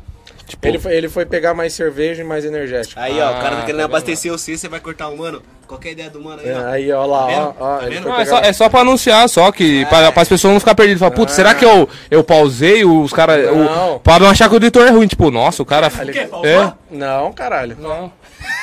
Tipo, 0.51 0.67
Ele 0.67 0.79
foi, 0.79 0.93
ele 0.95 1.09
foi 1.09 1.25
pegar 1.25 1.55
mais 1.55 1.73
cerveja 1.73 2.23
e 2.23 2.25
mais 2.25 2.45
energético. 2.45 3.01
Aí, 3.01 3.21
ó, 3.21 3.31
o 3.31 3.35
cara 3.35 3.49
Ah, 3.49 3.57
tá 3.61 3.63
querendo 3.63 3.79
tá 3.79 3.85
abastecer 3.85 4.31
você, 4.33 4.57
você 4.57 4.69
vai 4.69 4.81
cortar 4.81 5.09
o 5.09 5.17
mano. 5.17 5.41
Qualquer 5.67 5.93
ideia 5.93 6.11
do 6.11 6.21
mano 6.21 6.41
aí, 6.43 6.49
É, 6.49 6.55
ó. 6.59 6.67
Aí, 6.69 6.93
ó 6.93 7.07
lá, 7.07 7.27
Tá 7.29 7.33
ó, 7.33 7.55
ó. 7.61 7.79
Tá 7.79 7.87
ele 7.87 7.95
vendo? 7.95 8.03
foi 8.03 8.11
Não, 8.11 8.19
é, 8.21 8.25
pegar- 8.25 8.37
só, 8.43 8.49
é 8.49 8.53
só 8.53 8.69
pra 8.69 8.81
anunciar, 8.81 9.29
só 9.29 9.53
que. 9.53 9.87
Pra, 9.87 10.09
as 10.09 10.29
pessoas 10.29 10.53
não 10.53 10.59
ficarem 10.59 10.77
perdidas. 10.77 10.99
Falar, 10.99 11.13
putz, 11.13 11.33
será 11.33 11.55
que 11.55 11.65
eu, 11.65 11.89
eu 12.11 12.25
pausei? 12.25 12.85
Os 12.85 13.13
caras. 13.13 13.47
Não. 13.47 13.95
o- 13.97 14.01
Pra 14.01 14.19
não 14.19 14.29
achar 14.29 14.49
que 14.49 14.55
o 14.55 14.57
editor 14.57 14.85
é 14.87 14.91
ruim. 14.91 15.07
Tipo, 15.07 15.31
nossa, 15.31 15.63
o 15.63 15.67
cara. 15.67 15.89
Ele- 16.01 16.19
É? 16.19 16.73
Não, 16.91 17.33
caralho. 17.33 17.77
Não. 17.79 18.13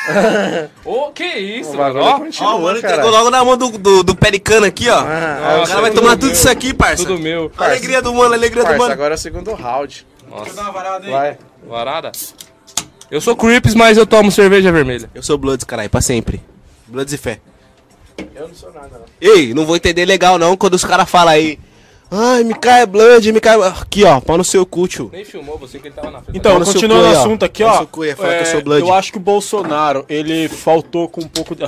Ô, 0.84 1.12
que 1.12 1.24
isso, 1.24 1.72
O 1.72 1.78
mano? 1.78 2.00
Ó, 2.02 2.20
continua, 2.20 2.52
Ó, 2.54 2.58
o 2.58 2.62
mano 2.64 2.82
caralho. 2.82 3.00
entregou 3.00 3.18
logo 3.18 3.30
na 3.30 3.46
mão 3.46 3.56
do, 3.58 3.70
do, 3.78 4.04
do 4.04 4.16
pelicano 4.16 4.66
aqui, 4.66 4.90
ó. 4.90 4.98
Ah, 5.00 5.62
o 5.64 5.68
cara 5.68 5.82
vai 5.82 5.92
tomar 5.92 6.18
tudo 6.18 6.34
isso 6.34 6.50
aqui, 6.50 6.74
parça. 6.74 7.06
tudo 7.06 7.18
meu. 7.20 7.50
Alegria 7.58 8.02
do 8.02 8.14
mano, 8.14 8.34
alegria 8.34 8.64
do 8.66 8.78
mano. 8.78 8.92
agora 8.92 9.14
é 9.14 9.16
o 9.16 9.18
segundo 9.18 9.54
round. 9.54 10.06
Vai. 11.10 11.38
Varada? 11.66 12.12
Eu 13.10 13.22
sou 13.22 13.36
Crips, 13.36 13.74
mas 13.74 13.98
eu 13.98 14.06
tomo 14.06 14.32
cerveja 14.32 14.72
vermelha. 14.72 15.10
Eu 15.16 15.24
sou 15.24 15.38
Bloods, 15.38 15.64
caralho, 15.64 15.90
pra 15.90 16.02
sempre. 16.02 16.42
Bloods 16.88 17.14
e 17.14 17.18
fé. 17.18 17.40
Eu 18.36 18.48
não 18.48 18.56
sou 18.56 18.72
nada, 18.74 19.00
não. 19.00 19.06
Ei, 19.22 19.54
não 19.54 19.66
vou 19.66 19.76
entender 19.76 20.06
legal 20.06 20.38
não 20.38 20.58
quando 20.58 20.74
os 20.74 20.84
caras 20.84 21.10
falam 21.10 21.34
aí. 21.34 21.60
Ai, 22.10 22.44
me 22.44 22.54
cai 22.54 22.86
Blood, 22.86 23.32
me 23.34 23.40
cai. 23.42 23.62
Aqui, 23.62 24.04
ó, 24.06 24.20
pau 24.22 24.38
no 24.38 24.44
seu 24.44 24.66
cu, 24.66 24.88
tio. 24.88 25.10
Nem 25.12 25.26
filmou 25.26 25.58
você 25.58 25.78
que 25.78 25.88
ele 25.88 25.96
tava 25.96 26.10
na 26.12 26.22
frente. 26.22 26.38
Então, 26.38 26.64
continuando 26.64 27.04
o 27.08 27.12
assunto 27.12 27.44
aqui, 27.44 27.64
ó. 27.64 27.86
que 27.86 28.00
eu 28.00 28.04
é, 28.26 28.46
sou 28.46 28.62
Blood. 28.62 28.82
eu 28.88 28.94
acho 28.94 29.12
que 29.12 29.18
o 29.18 29.22
Bolsonaro, 29.22 30.06
ele 30.08 30.48
faltou 30.48 31.10
com 31.10 31.22
um 31.22 31.28
pouco 31.28 31.54
de... 31.56 31.64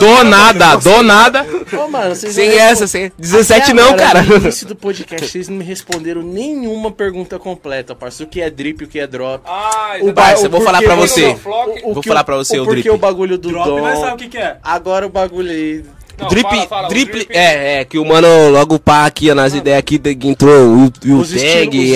Do 0.00 0.24
nada, 0.24 0.76
do 0.76 1.02
nada. 1.02 1.46
Ô, 1.72 1.88
mano, 1.88 2.14
vocês 2.14 2.34
Sem 2.34 2.50
essa, 2.58 2.86
sem. 2.86 3.12
17 3.18 3.62
Até 3.62 3.72
não, 3.74 3.84
agora, 3.90 3.98
cara. 3.98 4.22
No 4.22 4.36
início 4.36 4.66
do 4.66 4.74
podcast, 4.74 5.26
vocês 5.28 5.48
não 5.48 5.56
me 5.58 5.64
responderam 5.64 6.22
nenhuma 6.22 6.90
pergunta 6.90 7.38
completa, 7.38 7.94
parça. 7.94 8.24
O 8.24 8.26
que 8.26 8.40
é 8.40 8.48
drip, 8.48 8.84
o 8.84 8.88
que 8.88 8.98
é 8.98 9.06
drop. 9.06 9.42
Ah, 9.46 9.96
O 10.00 10.12
Parça, 10.12 10.46
eu 10.46 10.50
vou 10.50 10.60
o 10.60 10.64
falar 10.64 10.82
pra 10.82 10.94
você. 10.94 11.36
O, 11.84 11.90
o 11.90 11.94
Vou 11.94 12.02
falar 12.02 12.22
o- 12.22 12.24
pra 12.24 12.36
você 12.36 12.58
o 12.58 12.64
porquê 12.64 12.82
drip. 12.82 12.94
o 12.94 12.98
bagulho 12.98 13.36
do 13.36 13.50
dom. 13.50 13.82
o 13.82 14.16
que 14.16 14.28
que 14.28 14.38
é? 14.38 14.56
Agora 14.62 15.06
o 15.06 15.10
bagulho 15.10 15.50
aí. 15.50 15.84
Drip, 16.28 16.48
drip, 16.88 17.26
é, 17.30 17.80
é, 17.80 17.84
que 17.84 17.98
o 17.98 18.04
mano 18.04 18.50
logo 18.50 18.78
pá 18.78 19.06
aqui, 19.06 19.30
ó, 19.30 19.34
nas 19.34 19.54
ideias 19.54 19.78
aqui, 19.78 19.98
de- 19.98 20.16
entrou 20.28 20.52
o, 20.68 20.84
o 20.84 20.90
tag, 20.90 21.12
os 21.12 21.34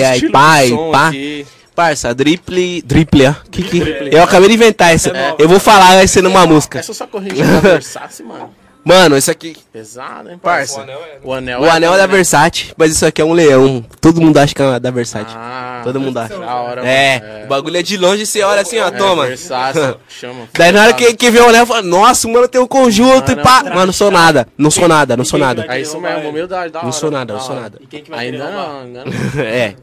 aí 0.03 0.31
pá, 0.31 0.65
e 0.65 0.91
pá. 0.91 1.07
aqui. 1.09 1.47
Parça, 1.75 2.15
driple, 2.15 2.81
driple, 2.83 3.27
ó. 3.27 3.33
Que, 3.51 3.61
que, 3.61 4.09
eu 4.11 4.23
acabei 4.23 4.47
de 4.47 4.55
inventar 4.55 4.93
essa. 4.93 5.11
Eu 5.37 5.49
vou 5.49 5.59
falar, 5.59 5.95
vai 5.95 6.07
ser 6.07 6.21
numa 6.21 6.47
música. 6.47 6.79
Essa 6.79 6.93
só 6.93 7.05
corrigir 7.05 7.45
na 7.45 7.59
Versace, 7.59 8.23
mano. 8.23 8.49
Mano, 8.85 9.17
isso 9.17 9.31
aqui. 9.31 9.57
Pesado, 9.73 10.29
hein, 10.29 10.37
Parça. 10.41 10.79
O 11.23 11.33
anel, 11.33 11.59
O 11.61 11.65
anel 11.65 11.93
é 11.95 11.97
da 11.97 12.07
né? 12.07 12.13
Versace, 12.13 12.71
mas 12.77 12.91
isso 12.91 13.03
aqui 13.03 13.19
é 13.19 13.25
um 13.25 13.33
leão. 13.33 13.83
Todo 13.99 14.21
mundo 14.21 14.37
acha 14.37 14.53
que 14.53 14.61
é 14.61 14.79
da 14.79 14.91
Versace. 14.91 15.25
Ah, 15.35 15.64
Todo 15.85 15.99
mundo 16.01 16.17
acha. 16.17 16.37
Da 16.37 16.55
hora, 16.55 16.85
É, 16.85 17.19
mano. 17.19 17.45
o 17.45 17.47
bagulho 17.47 17.77
é 17.77 17.81
de 17.81 17.95
longe, 17.97 18.25
você 18.25 18.41
olha 18.43 18.61
assim, 18.61 18.77
ó, 18.79 18.87
É, 18.87 18.91
toma. 18.91 19.25
Versace, 19.27 19.95
chama. 20.09 20.47
Daí 20.53 20.71
na 20.71 20.81
hora 20.83 20.93
que, 20.93 21.13
que 21.15 21.29
vê 21.31 21.39
o 21.39 21.47
anel, 21.49 21.65
fala, 21.65 21.81
nossa, 21.81 22.27
mano 22.27 22.47
tem 22.47 22.59
um 22.59 22.67
conjunto 22.67 23.29
Ah, 23.29 23.33
e 23.33 23.35
pá. 23.37 23.63
Mano, 23.63 23.85
não 23.87 23.93
sou 23.93 24.11
nada, 24.11 24.47
não 24.57 24.69
sou 24.71 24.87
nada, 24.87 25.15
não 25.15 25.23
sou 25.25 25.39
nada. 25.39 25.65
É 25.69 25.79
isso 25.79 25.99
mesmo, 26.01 26.29
humildade, 26.29 26.73
da 26.73 26.79
hora. 26.79 26.85
Não 26.85 26.91
sou 26.93 27.09
nada, 27.09 27.33
da 27.33 27.39
não 27.39 27.45
sou 27.45 27.55
nada. 27.55 27.77
E 27.81 27.87
quem 27.87 28.03
que 28.03 28.09
vai 28.09 28.25
Ainda 28.27 28.49
não, 28.51 28.81
ainda 28.81 29.03
não. 29.05 29.41
É. 29.41 29.75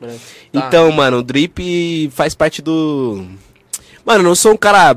Tá. 0.00 0.08
Então, 0.52 0.90
mano, 0.92 1.18
o 1.18 1.22
drip 1.22 2.10
faz 2.14 2.34
parte 2.34 2.60
do. 2.62 3.26
Mano, 4.04 4.20
eu 4.20 4.24
não 4.24 4.34
sou 4.34 4.52
um 4.52 4.56
cara 4.56 4.96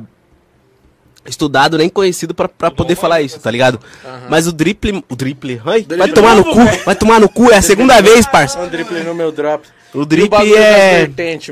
estudado 1.27 1.77
nem 1.77 1.89
conhecido 1.89 2.35
pra, 2.35 2.47
pra 2.47 2.69
poder 2.69 2.95
falar 2.95 3.21
isso, 3.21 3.39
tá 3.39 3.49
ligado? 3.49 3.79
Mas 4.29 4.45
o 4.47 4.51
drip. 4.53 5.03
O 5.09 5.15
drip. 5.15 5.59
Ai, 5.65 5.85
vai 5.97 6.09
tomar 6.09 6.35
no 6.35 6.43
cu, 6.43 6.63
vai 6.85 6.95
tomar 6.95 7.19
no 7.19 7.27
cu, 7.29 7.51
é 7.51 7.57
a 7.57 7.61
segunda 7.61 7.99
vez, 8.03 8.25
parça. 8.27 8.59
Um 8.59 8.67
drible 8.67 9.01
no 9.03 9.15
meu 9.15 9.31
drop. 9.31 9.65
O 9.95 10.01
o 10.01 10.05
drip 10.05 10.29
das 10.29 10.51
é. 10.51 11.09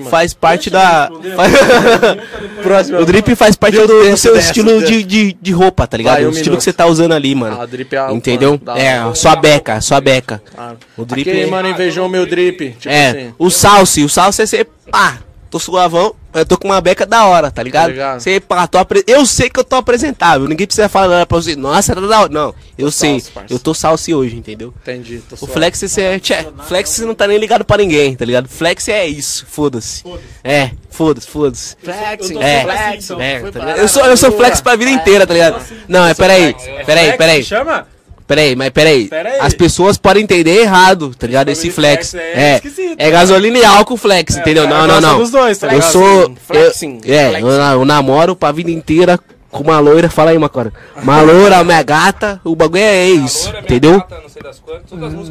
Faz 0.09 0.33
parte 0.33 0.69
da. 0.69 1.09
Próximo. 2.61 2.99
o 2.99 3.05
drip 3.05 3.35
faz 3.35 3.55
parte 3.55 3.77
do, 3.77 3.87
do 3.87 4.17
seu 4.17 4.33
dessa, 4.33 4.47
estilo 4.47 4.79
dessa. 4.79 4.91
de, 4.91 5.03
de, 5.03 5.37
de 5.41 5.51
roupa, 5.51 5.87
tá 5.87 5.97
ligado? 5.97 6.15
Vai, 6.15 6.25
um 6.25 6.27
o 6.27 6.31
estilo 6.31 6.45
minuto. 6.51 6.57
que 6.59 6.63
você 6.63 6.73
tá 6.73 6.85
usando 6.85 7.13
ali, 7.13 7.33
mano. 7.35 7.57
Ah, 7.59 7.63
o 7.63 7.67
drip 7.67 7.93
é 7.93 7.97
algo, 7.97 8.15
Entendeu? 8.15 8.59
mano, 8.63 8.79
É, 8.79 9.03
hora. 9.03 9.15
sua 9.15 9.35
beca, 9.35 9.81
sua 9.81 9.99
beca. 10.01 10.41
Claro. 10.53 10.77
O 10.97 11.05
drip 11.05 11.29
Aquele 11.29 11.43
é- 11.45 11.49
mano 11.49 11.69
invejou 11.69 12.05
o 12.05 12.09
meu 12.09 12.25
drip. 12.25 12.71
Tipo 12.79 12.89
É, 12.89 13.09
assim. 13.09 13.33
o 13.37 13.49
salse, 13.49 14.03
o 14.03 14.09
salse 14.09 14.41
é 14.41 14.45
você, 14.45 14.65
pá, 14.91 15.17
tô 15.53 15.59
suavão, 15.59 16.15
eu 16.33 16.43
tô 16.47 16.57
com 16.57 16.67
uma 16.67 16.81
beca 16.81 17.05
da 17.05 17.25
hora, 17.27 17.51
tá 17.51 17.61
ligado? 17.61 17.83
Tá 17.85 17.91
ligado. 17.91 18.19
Você, 18.21 18.39
pá, 18.39 18.65
tô 18.65 18.79
apre... 18.79 19.03
eu 19.05 19.23
sei 19.23 19.51
que 19.51 19.59
eu 19.59 19.63
tô 19.63 19.75
apresentável, 19.75 20.47
ninguém 20.47 20.65
precisa 20.65 20.89
falar 20.89 21.07
nada 21.07 21.25
pra 21.27 21.37
você, 21.37 21.55
nossa, 21.55 21.93
tá 21.93 22.01
da 22.01 22.21
hora. 22.21 22.29
Não, 22.33 22.55
eu 22.75 22.89
sei, 22.91 23.19
salse, 23.19 23.31
parça. 23.31 23.53
eu 23.53 23.59
tô 23.59 23.71
salse 23.71 24.15
hoje, 24.15 24.35
entendeu? 24.35 24.73
Entendi. 24.81 25.21
Tô 25.29 25.35
O 25.35 25.37
suave. 25.37 25.53
flex, 25.53 25.77
você 25.77 26.01
é, 26.01 26.19
tchê, 26.19 26.47
flex 26.67 26.89
você 26.89 27.05
não 27.05 27.13
tá 27.13 27.27
nem 27.27 27.37
ligado 27.37 27.63
pra 27.63 27.77
ninguém, 27.77 28.15
tá 28.15 28.25
ligado? 28.25 28.49
Flex 28.49 28.87
é 28.87 29.05
isso, 29.05 29.45
foda-se. 29.47 30.03
É, 30.43 30.71
foda-se, 30.89 31.27
foda-se. 31.27 31.75
É, 31.85 32.17
flexing. 32.63 33.21
é, 33.21 33.39
Foi 33.39 33.51
tá 33.51 33.59
parar 33.59 33.71
ligado? 33.73 33.83
eu 33.83 33.87
sou, 33.87 34.05
eu 34.07 34.17
sou 34.17 34.31
flex 34.31 34.59
pra 34.59 34.75
vida 34.75 34.89
inteira, 34.89 35.27
tá 35.27 35.33
ligado? 35.35 35.63
Não, 35.87 36.03
é, 36.07 36.15
peraí, 36.15 36.55
peraí, 36.83 37.05
Flex, 37.05 37.17
peraí. 37.17 37.37
me 37.37 37.43
Chama? 37.43 37.92
Peraí, 38.34 38.55
mas 38.55 38.69
peraí. 38.71 39.07
Peraí. 39.07 39.39
As 39.39 39.53
pessoas 39.53 39.95
podem 39.97 40.23
entender 40.23 40.59
errado, 40.61 41.13
tá 41.13 41.27
ligado? 41.27 41.49
Esse 41.49 41.69
flex. 41.69 42.11
flex 42.11 42.15
é 42.36 42.61
É, 42.97 43.07
é 43.07 43.11
gasolina 43.11 43.59
e 43.59 43.63
álcool 43.63 43.95
flex, 43.95 44.36
entendeu? 44.38 44.63
o 44.63 44.67
Não, 44.67 44.88
não, 44.88 44.99
não. 44.99 45.17
dos 45.19 45.29
dois, 45.29 45.57
tá 45.59 45.71
eu 45.73 45.81
sou. 45.84 46.34
Flexing, 46.47 46.99
eu- 47.05 47.13
é, 47.15 47.29
flexing. 47.29 47.47
eu, 47.47 47.51
eu 47.51 47.86
namoro 47.86 48.36
pra 48.36 48.51
vida 48.51 48.71
inteira 48.71 49.19
com 49.51 49.61
uma 49.63 49.79
loira. 49.79 50.09
Fala 50.09 50.31
aí, 50.31 50.38
Macora. 50.39 50.73
Uma 50.99 51.21
loira, 51.21 51.63
minha 51.63 51.84
gata. 51.84 52.41
O 52.43 52.55
bagulho 52.55 52.81
é 52.81 53.07
isso, 53.07 53.53
entendeu? 53.61 54.01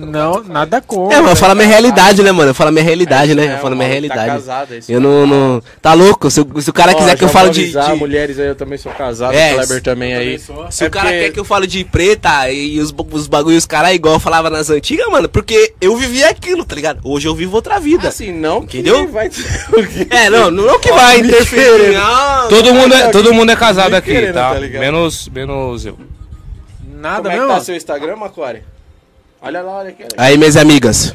Não, 0.07 0.43
nada 0.45 0.81
contra. 0.81 1.17
É, 1.19 1.21
mas 1.21 1.31
eu 1.31 1.37
falo 1.37 1.53
a 1.53 1.55
minha 1.55 1.69
realidade, 1.69 2.23
né, 2.23 2.33
mano? 2.33 2.51
Eu 2.51 2.55
falo 2.55 2.69
a 2.69 2.73
minha 2.73 2.85
realidade, 2.85 3.35
né? 3.35 3.47
É, 3.47 3.53
Eu 3.55 3.59
falo 3.59 3.75
a 3.75 3.77
minha 3.77 3.89
mano, 3.89 3.91
realidade. 3.91 4.27
Tá 4.27 4.33
casado, 4.35 4.75
é 4.75 4.79
isso 4.79 4.91
Eu 4.93 5.01
não, 5.01 5.27
não. 5.27 5.63
Tá 5.81 5.95
louco? 5.95 6.31
Se, 6.31 6.41
o- 6.41 6.61
se 6.61 6.71
o 6.71 6.73
cara 6.73 6.93
Ó, 6.93 6.95
quiser 6.97 7.17
que 7.17 7.25
eu 7.25 7.29
falo 7.29 7.51
de. 7.51 7.71
de- 7.73 7.95
mulheres 7.95 8.39
aí, 8.39 8.47
eu 8.49 8.55
também 8.55 8.79
sou 8.79 8.93
casado, 8.93 9.35
É, 9.35 9.53
o 9.53 9.55
Kleber 9.57 9.83
também 9.83 10.15
aí. 10.15 10.39
Se 10.39 10.85
É 10.85 10.87
o 10.87 10.91
cara 10.91 11.09
porque- 11.09 11.21
quer 11.25 11.31
que 11.33 11.41
eu 11.41 11.45
fale 11.45 11.67
de 11.67 11.85
preta 11.85 12.51
e 12.51 12.79
os, 12.81 12.95
os 13.13 13.27
bagulhos 13.27 13.67
caras 13.67 13.95
igual 13.95 14.15
eu 14.15 14.21
falava 14.21 14.49
nas 14.51 14.71
antigas, 14.71 15.07
mano, 15.09 15.29
porque 15.29 15.75
eu 15.81 15.97
vivi 15.97 16.25
aquilo, 16.25 16.65
tá 16.65 16.75
ligado? 16.75 17.01
Hoje 17.05 17.29
eu 17.29 17.35
vivo 17.35 17.55
outra 17.57 17.79
vida. 17.79 18.09
Assim, 18.09 18.33
não 18.33 18.63
que 18.67 18.79
Entendeu? 18.79 19.09
vai? 19.09 19.31
É, 20.11 20.29
não, 20.31 20.51
não 20.51 20.79
que 20.81 20.91
vai 20.93 21.19
interferir. 21.21 21.95
Não, 21.95 22.49
Todo 22.49 22.73
mundo, 22.75 22.95
é, 22.95 23.09
todo 23.09 23.33
mundo 23.35 23.51
é 23.51 23.57
casado 23.57 23.95
aqui, 23.95 24.33
tá? 24.33 24.53
tá 24.53 24.59
ligado? 24.59 24.81
menos, 24.81 25.29
menos 25.29 25.85
eu. 25.87 25.99
Nada 26.99 27.17
Como 27.23 27.29
é 27.29 27.33
que 27.33 27.39
mesmo? 27.41 27.55
tá 27.55 27.61
seu 27.61 27.77
Instagram, 27.77 28.17
Macore? 28.17 28.63
Olha 29.43 29.61
lá, 29.63 29.73
olha 29.79 29.89
aqui. 29.91 30.03
olha 30.03 30.07
aqui. 30.13 30.15
Aí, 30.17 30.39
minhas 30.39 30.57
amigas. 30.57 31.15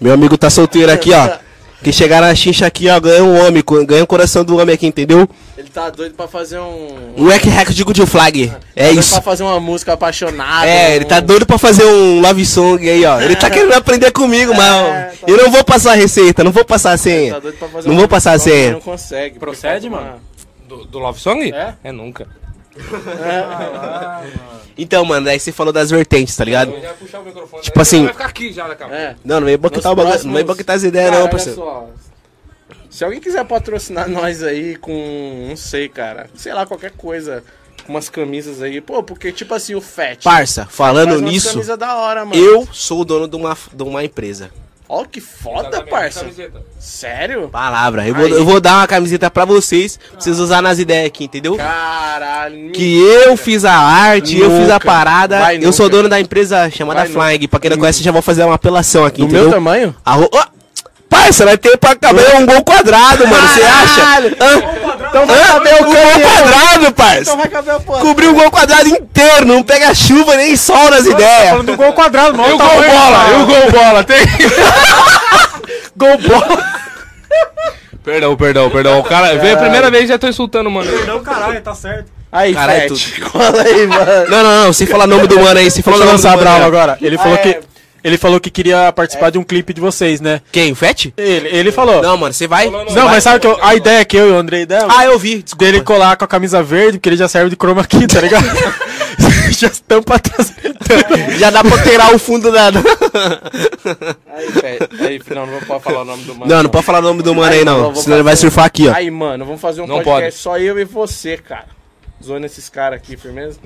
Meu 0.00 0.12
amigo 0.12 0.36
tá 0.36 0.50
solteiro 0.50 0.90
aqui, 0.92 1.12
ó. 1.12 1.38
Que 1.80 1.92
chegar 1.92 2.20
na 2.20 2.34
chincha 2.34 2.66
aqui, 2.66 2.88
ó, 2.88 2.98
ganha 2.98 3.22
um 3.22 3.40
homem, 3.46 3.62
ganha 3.86 4.02
o 4.02 4.06
coração 4.06 4.44
do 4.44 4.56
homem 4.58 4.74
aqui, 4.74 4.84
entendeu? 4.88 5.28
Ele 5.56 5.68
tá 5.68 5.88
doido 5.90 6.12
pra 6.14 6.26
fazer 6.26 6.58
um... 6.58 7.14
Um 7.16 7.28
hack 7.28 7.44
hack 7.44 7.68
de 7.70 7.84
good 7.84 8.04
flag. 8.04 8.52
É 8.74 8.86
doido 8.86 8.98
isso. 8.98 9.12
Pra 9.12 9.22
fazer 9.22 9.44
uma 9.44 9.60
música 9.60 9.92
apaixonada. 9.92 10.66
É, 10.68 10.96
ele 10.96 11.04
tá 11.04 11.18
um- 11.18 11.22
doido 11.22 11.46
pra 11.46 11.56
fazer 11.56 11.84
um 11.84 12.20
love 12.20 12.44
song 12.44 12.88
aí, 12.88 13.04
ó. 13.04 13.20
Ele 13.20 13.36
tá 13.36 13.48
querendo 13.48 13.74
aprender 13.74 14.10
comigo, 14.10 14.52
mas 14.56 14.72
ó, 14.74 14.82
tá 14.88 15.10
eu 15.28 15.36
não 15.36 15.52
vou 15.52 15.62
passar 15.62 15.92
a 15.92 15.94
receita, 15.94 16.42
não 16.42 16.50
vou 16.50 16.64
passar 16.64 16.88
a 16.90 16.92
Tá 16.94 16.98
senha. 16.98 17.40
doido 17.40 17.56
pra 17.58 17.68
fazer 17.68 17.86
Não 17.86 17.94
uma 17.94 18.00
vou 18.00 18.08
passar 18.08 18.32
a 18.32 18.38
senha. 18.40 18.72
Não 18.72 18.80
consegue. 18.80 19.38
Procede, 19.38 19.86
uma- 19.86 20.00
mano? 20.00 20.20
Do, 20.68 20.84
do 20.84 20.98
Love 20.98 21.20
Song? 21.20 21.52
É? 21.52 21.74
É 21.84 21.92
nunca. 21.92 22.26
Então, 24.76 25.04
mano, 25.04 25.28
aí 25.28 25.40
você 25.40 25.50
falou 25.50 25.72
das 25.72 25.90
vertentes, 25.90 26.36
tá 26.36 26.44
ligado? 26.44 26.70
Eu 26.72 26.80
já 26.80 26.88
ia 26.88 26.94
puxar 26.94 27.20
o 27.20 27.24
microfone. 27.24 27.62
Tipo 27.62 27.80
assim- 27.80 28.04
Vai 28.04 28.12
ficar 28.12 28.26
aqui 28.26 28.52
já 28.52 28.68
daqui 28.68 28.82
pouco. 28.82 28.94
É. 28.94 29.16
Não, 29.24 29.40
não 29.40 29.46
vem 29.46 29.58
boquetar 29.58 29.94
próximos- 29.94 30.24
não 30.24 30.34
vem 30.34 30.44
boquetar 30.44 30.76
as 30.76 30.82
ideias 30.84 31.06
Cara, 31.10 31.16
não, 31.16 31.22
olha 31.24 31.30
parceiro. 31.32 31.58
só. 31.58 31.88
Se 32.90 33.04
alguém 33.04 33.20
quiser 33.20 33.44
patrocinar 33.44 34.08
nós 34.08 34.42
aí 34.42 34.76
com, 34.76 35.46
não 35.48 35.56
sei, 35.56 35.88
cara, 35.88 36.28
sei 36.34 36.52
lá, 36.54 36.64
qualquer 36.64 36.92
coisa, 36.92 37.42
com 37.84 37.92
umas 37.92 38.08
camisas 38.08 38.62
aí, 38.62 38.80
pô, 38.80 39.02
porque 39.02 39.30
tipo 39.32 39.52
assim, 39.54 39.74
o 39.74 39.80
Fat. 39.80 40.22
Parça, 40.22 40.66
falando 40.66 41.20
nisso, 41.20 41.50
camisas 41.50 41.76
da 41.78 41.96
hora, 41.96 42.24
mano. 42.24 42.40
eu 42.40 42.66
sou 42.72 43.00
o 43.00 43.04
dono 43.04 43.26
de 43.28 43.36
uma, 43.36 43.56
de 43.72 43.82
uma 43.82 44.04
empresa. 44.04 44.50
Ó, 44.88 45.04
que 45.04 45.20
foda, 45.20 45.68
Exatamente, 45.68 45.90
parça. 45.90 46.20
camiseta. 46.20 46.62
Sério? 46.80 47.48
Palavra. 47.50 48.06
Eu 48.08 48.14
vou, 48.14 48.26
eu 48.28 48.44
vou 48.44 48.58
dar 48.60 48.76
uma 48.78 48.86
camiseta 48.86 49.30
pra 49.30 49.44
vocês, 49.44 49.98
pra 50.12 50.20
vocês 50.20 50.38
usar 50.40 50.62
nas 50.62 50.78
ideias 50.78 51.06
aqui, 51.06 51.24
entendeu? 51.24 51.56
Caralho. 51.56 52.70
Que 52.72 52.98
eu 52.98 53.36
fiz 53.36 53.64
a 53.66 53.74
arte, 53.74 54.38
eu 54.38 54.50
fiz 54.50 54.70
a 54.70 54.74
Nunca. 54.74 54.80
parada. 54.86 55.38
Vai 55.40 55.58
eu 55.62 55.72
sou 55.72 55.86
nunca. 55.86 55.96
dono 55.98 56.08
da 56.08 56.18
empresa 56.18 56.70
chamada 56.70 57.00
Vai 57.00 57.08
nunca. 57.08 57.20
Flying. 57.20 57.48
Pra 57.48 57.60
quem 57.60 57.70
não 57.70 57.76
conhece, 57.78 58.02
já 58.02 58.10
vou 58.10 58.22
fazer 58.22 58.44
uma 58.44 58.54
apelação 58.54 59.04
aqui, 59.04 59.18
Do 59.20 59.24
entendeu? 59.26 59.42
meu 59.44 59.52
tamanho? 59.52 59.94
Arro... 60.04 60.28
Ó, 61.10 61.16
Parça, 61.28 61.44
vai 61.44 61.58
ter 61.58 61.76
pra 61.76 61.94
caber 61.94 62.36
um 62.36 62.46
gol 62.46 62.64
quadrado, 62.64 63.26
mano. 63.26 63.48
Você 63.48 63.62
acha? 63.62 64.36
Hã? 64.40 64.62
Então 65.08 65.26
vai 65.26 65.46
caber 65.46 65.74
o 65.74 65.76
um 65.76 65.84
gol 65.84 66.20
quadrado, 66.22 66.92
parça. 66.92 67.20
Então 67.20 67.36
vai 67.36 67.48
caber 67.48 67.74
o 67.74 67.80
pô. 67.80 67.92
Cobriu 67.98 68.30
o 68.30 68.34
gol 68.34 68.50
quadrado 68.50 68.88
inteiro, 68.88 69.46
não 69.46 69.62
pega 69.62 69.94
chuva 69.94 70.36
nem 70.36 70.56
sol 70.56 70.90
nas 70.90 71.06
ideias. 71.06 71.50
Falando 71.50 71.66
do 71.66 71.76
gol 71.76 71.92
quadrado, 71.92 72.36
mano. 72.36 72.50
E 72.50 72.52
o 72.54 72.58
gol 72.58 72.68
bola? 72.68 73.26
E 73.30 73.42
o 73.42 73.46
gol 73.46 73.70
bola? 73.72 74.04
Tem? 74.04 74.18
Gol 75.96 76.16
bola. 76.16 76.64
Perdão, 78.04 78.36
perdão, 78.36 78.70
perdão. 78.70 78.98
O 79.00 79.02
cara 79.02 79.36
veio 79.36 79.54
a 79.54 79.58
primeira 79.58 79.90
vez 79.90 80.04
e 80.04 80.06
já 80.06 80.18
tô 80.18 80.28
insultando, 80.28 80.70
mano. 80.70 80.88
Não, 81.04 81.20
caralho, 81.20 81.60
tá 81.60 81.74
certo. 81.74 82.10
Aí, 82.30 82.54
Caralho, 82.54 82.96
Fete, 82.96 83.20
cola 83.22 83.62
aí, 83.62 83.86
mano. 83.86 84.04
Não, 84.28 84.42
não, 84.44 84.64
não, 84.64 84.72
sem 84.72 84.86
falar 84.86 85.06
nome 85.06 85.26
do 85.26 85.40
mano 85.40 85.58
aí, 85.58 85.70
sem 85.70 85.82
falar 85.82 85.96
Deixa 85.96 86.08
eu 86.08 86.12
nome 86.12 86.22
do 86.22 86.24
lançar 86.24 86.36
mano 86.36 86.42
bravo 86.42 86.64
agora. 86.64 86.98
Ele 87.00 87.18
falou 87.18 87.34
Ah, 87.34 87.38
que. 87.38 87.58
É. 88.02 88.08
Ele 88.08 88.16
falou 88.18 88.38
que 88.40 88.50
queria 88.50 88.92
participar 88.92 89.30
de 89.30 89.38
um 89.38 89.42
clipe 89.44 89.72
de 89.74 89.80
vocês, 89.80 90.20
né? 90.20 90.40
Quem, 90.52 90.72
o 90.72 90.74
Fete? 90.76 91.12
Ele, 91.16 91.48
ele 91.48 91.72
falou. 91.72 91.96
Não, 91.96 92.10
Não, 92.10 92.16
mano, 92.16 92.32
você 92.32 92.46
vai? 92.46 92.68
mas 92.70 93.22
sabe 93.24 93.40
que 93.40 93.46
eu- 93.46 93.58
a 93.62 93.74
ideia 93.74 94.04
que 94.04 94.16
eu 94.16 94.28
e 94.28 94.32
o 94.32 94.36
Andrei 94.36 94.64
demos? 94.66 94.94
Ah, 94.96 95.04
eu 95.04 95.18
vi, 95.18 95.42
desculpa. 95.42 95.64
dele 95.64 95.80
colar 95.82 96.16
com 96.16 96.24
a 96.24 96.28
camisa 96.28 96.62
verde, 96.62 96.98
porque 96.98 97.08
ele 97.08 97.16
já 97.16 97.28
serve 97.28 97.50
de 97.50 97.56
chroma 97.56 97.84
key, 97.84 98.06
tá 98.06 98.20
ligado? 98.20 98.44
já 99.50 99.70
tampa 99.86 100.14
atrás. 100.16 100.52
Já 101.38 101.50
dá 101.50 101.62
pra 101.62 101.72
alterar 101.72 102.14
o 102.14 102.18
fundo 102.18 102.50
da... 102.52 102.68
Aí, 104.34 104.52
Fete. 104.52 104.88
Aí, 105.02 105.20
não, 105.34 105.46
não 105.46 105.60
pode 105.60 105.82
falar 105.84 106.02
o 106.02 106.04
nome 106.04 106.22
do 106.24 106.34
mano. 106.34 106.50
Não, 106.54 106.62
não 106.62 106.70
pode 106.70 106.84
falar 106.86 106.98
o 107.00 107.02
nome 107.02 107.22
do 107.22 107.34
mano 107.34 107.52
aí, 107.52 107.64
não, 107.64 107.78
não. 107.92 107.94
Senão 107.94 108.16
ele 108.16 108.22
vai 108.22 108.36
surfar 108.36 108.64
aqui, 108.64 108.88
ó. 108.88 108.94
Aí, 108.94 109.10
mano, 109.10 109.44
vamos 109.44 109.60
fazer 109.60 109.80
um 109.82 109.86
Não 109.86 109.96
podcast 110.02 110.22
pode. 110.24 110.34
só 110.36 110.58
eu 110.58 110.78
e 110.78 110.84
você, 110.84 111.36
cara. 111.36 111.66
Zoando 112.22 112.46
esses 112.46 112.68
caras 112.68 112.98
aqui, 112.98 113.16
firmeza? 113.16 113.58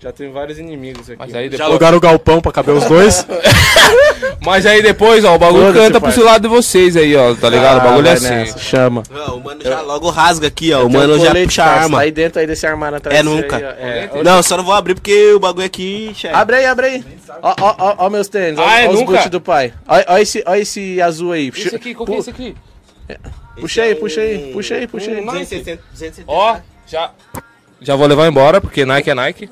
Já 0.00 0.12
tem 0.12 0.30
vários 0.30 0.58
inimigos 0.60 1.10
aqui. 1.10 1.18
Mas 1.18 1.34
aí 1.34 1.44
Já 1.46 1.50
depois, 1.50 1.68
alugaram 1.70 1.96
o 1.96 2.00
galpão 2.00 2.40
pra 2.40 2.52
caber 2.52 2.72
os 2.74 2.84
dois. 2.84 3.26
mas 4.40 4.64
aí 4.64 4.80
depois, 4.80 5.24
ó, 5.24 5.34
o 5.34 5.38
bagulho 5.38 5.66
Foda-se, 5.66 5.92
canta 5.92 6.00
pro 6.00 6.24
lado 6.24 6.42
de 6.42 6.48
vocês 6.48 6.96
aí, 6.96 7.16
ó, 7.16 7.34
tá 7.34 7.48
ligado? 7.50 7.78
o 7.78 7.80
bagulho 7.88 8.06
é 8.06 8.10
Ah, 8.10 8.14
assim. 8.14 8.28
nessa, 8.28 8.58
Chama. 8.58 9.02
Não, 9.10 9.36
o 9.38 9.42
mano 9.42 9.60
já 9.62 9.80
logo 9.80 10.08
rasga 10.10 10.46
aqui, 10.46 10.72
ó. 10.72 10.84
O 10.84 10.88
Tem 10.88 10.96
um 10.96 11.00
mano 11.00 11.18
já 11.18 11.34
puxa 11.34 11.64
a 11.64 11.66
arma. 11.66 11.98
Tá 11.98 12.04
aí 12.04 12.10
dentro 12.12 12.40
aí 12.40 12.46
desse 12.46 12.64
armário 12.66 12.96
atrás 12.96 13.18
É, 13.18 13.22
nunca. 13.24 13.56
aí, 13.56 13.64
ó. 13.64 14.18
É, 14.18 14.22
Não, 14.22 14.40
só 14.42 14.56
não 14.56 14.62
vou 14.64 14.74
abrir 14.74 14.94
porque 14.94 15.32
o 15.32 15.40
bagulho 15.40 15.66
aqui... 15.66 16.12
chefe. 16.14 16.32
Abre 16.34 16.56
aí, 16.56 16.66
abre 16.66 16.86
aí. 16.86 17.04
Ó, 17.42 17.54
ó, 17.60 17.74
ó, 17.78 17.94
ó 18.06 18.10
meus 18.10 18.28
tênis. 18.28 18.58
Ó, 18.58 18.64
Ah, 18.64 18.80
é 18.80 18.88
ó 18.88 18.92
os 18.92 19.02
boot 19.02 19.28
do 19.28 19.40
pai. 19.40 19.72
Ó, 19.88 19.96
ó 20.14 20.18
esse, 20.18 20.44
ó 20.46 20.54
esse 20.54 21.02
azul 21.02 21.32
aí. 21.32 21.50
Puxa, 21.50 21.66
Esse 21.68 21.76
aqui, 21.76 21.94
qual 21.94 22.06
que 22.06 22.12
é 22.14 22.18
esse 22.18 22.30
aqui? 22.30 22.54
puxa 23.60 23.82
aí, 23.82 23.94
puxa 23.96 24.20
aí, 24.20 24.50
puxa 24.52 24.74
aí, 24.76 24.86
puxa 24.86 25.10
aí. 25.10 25.16
270, 25.24 25.82
270. 25.92 26.24
Ó, 26.30 26.56
já. 26.86 27.10
Já 27.80 27.94
vou 27.96 28.06
levar 28.06 28.26
embora, 28.28 28.60
porque 28.60 28.84
Nike 28.84 29.10
é 29.10 29.14
Nike. 29.14 29.48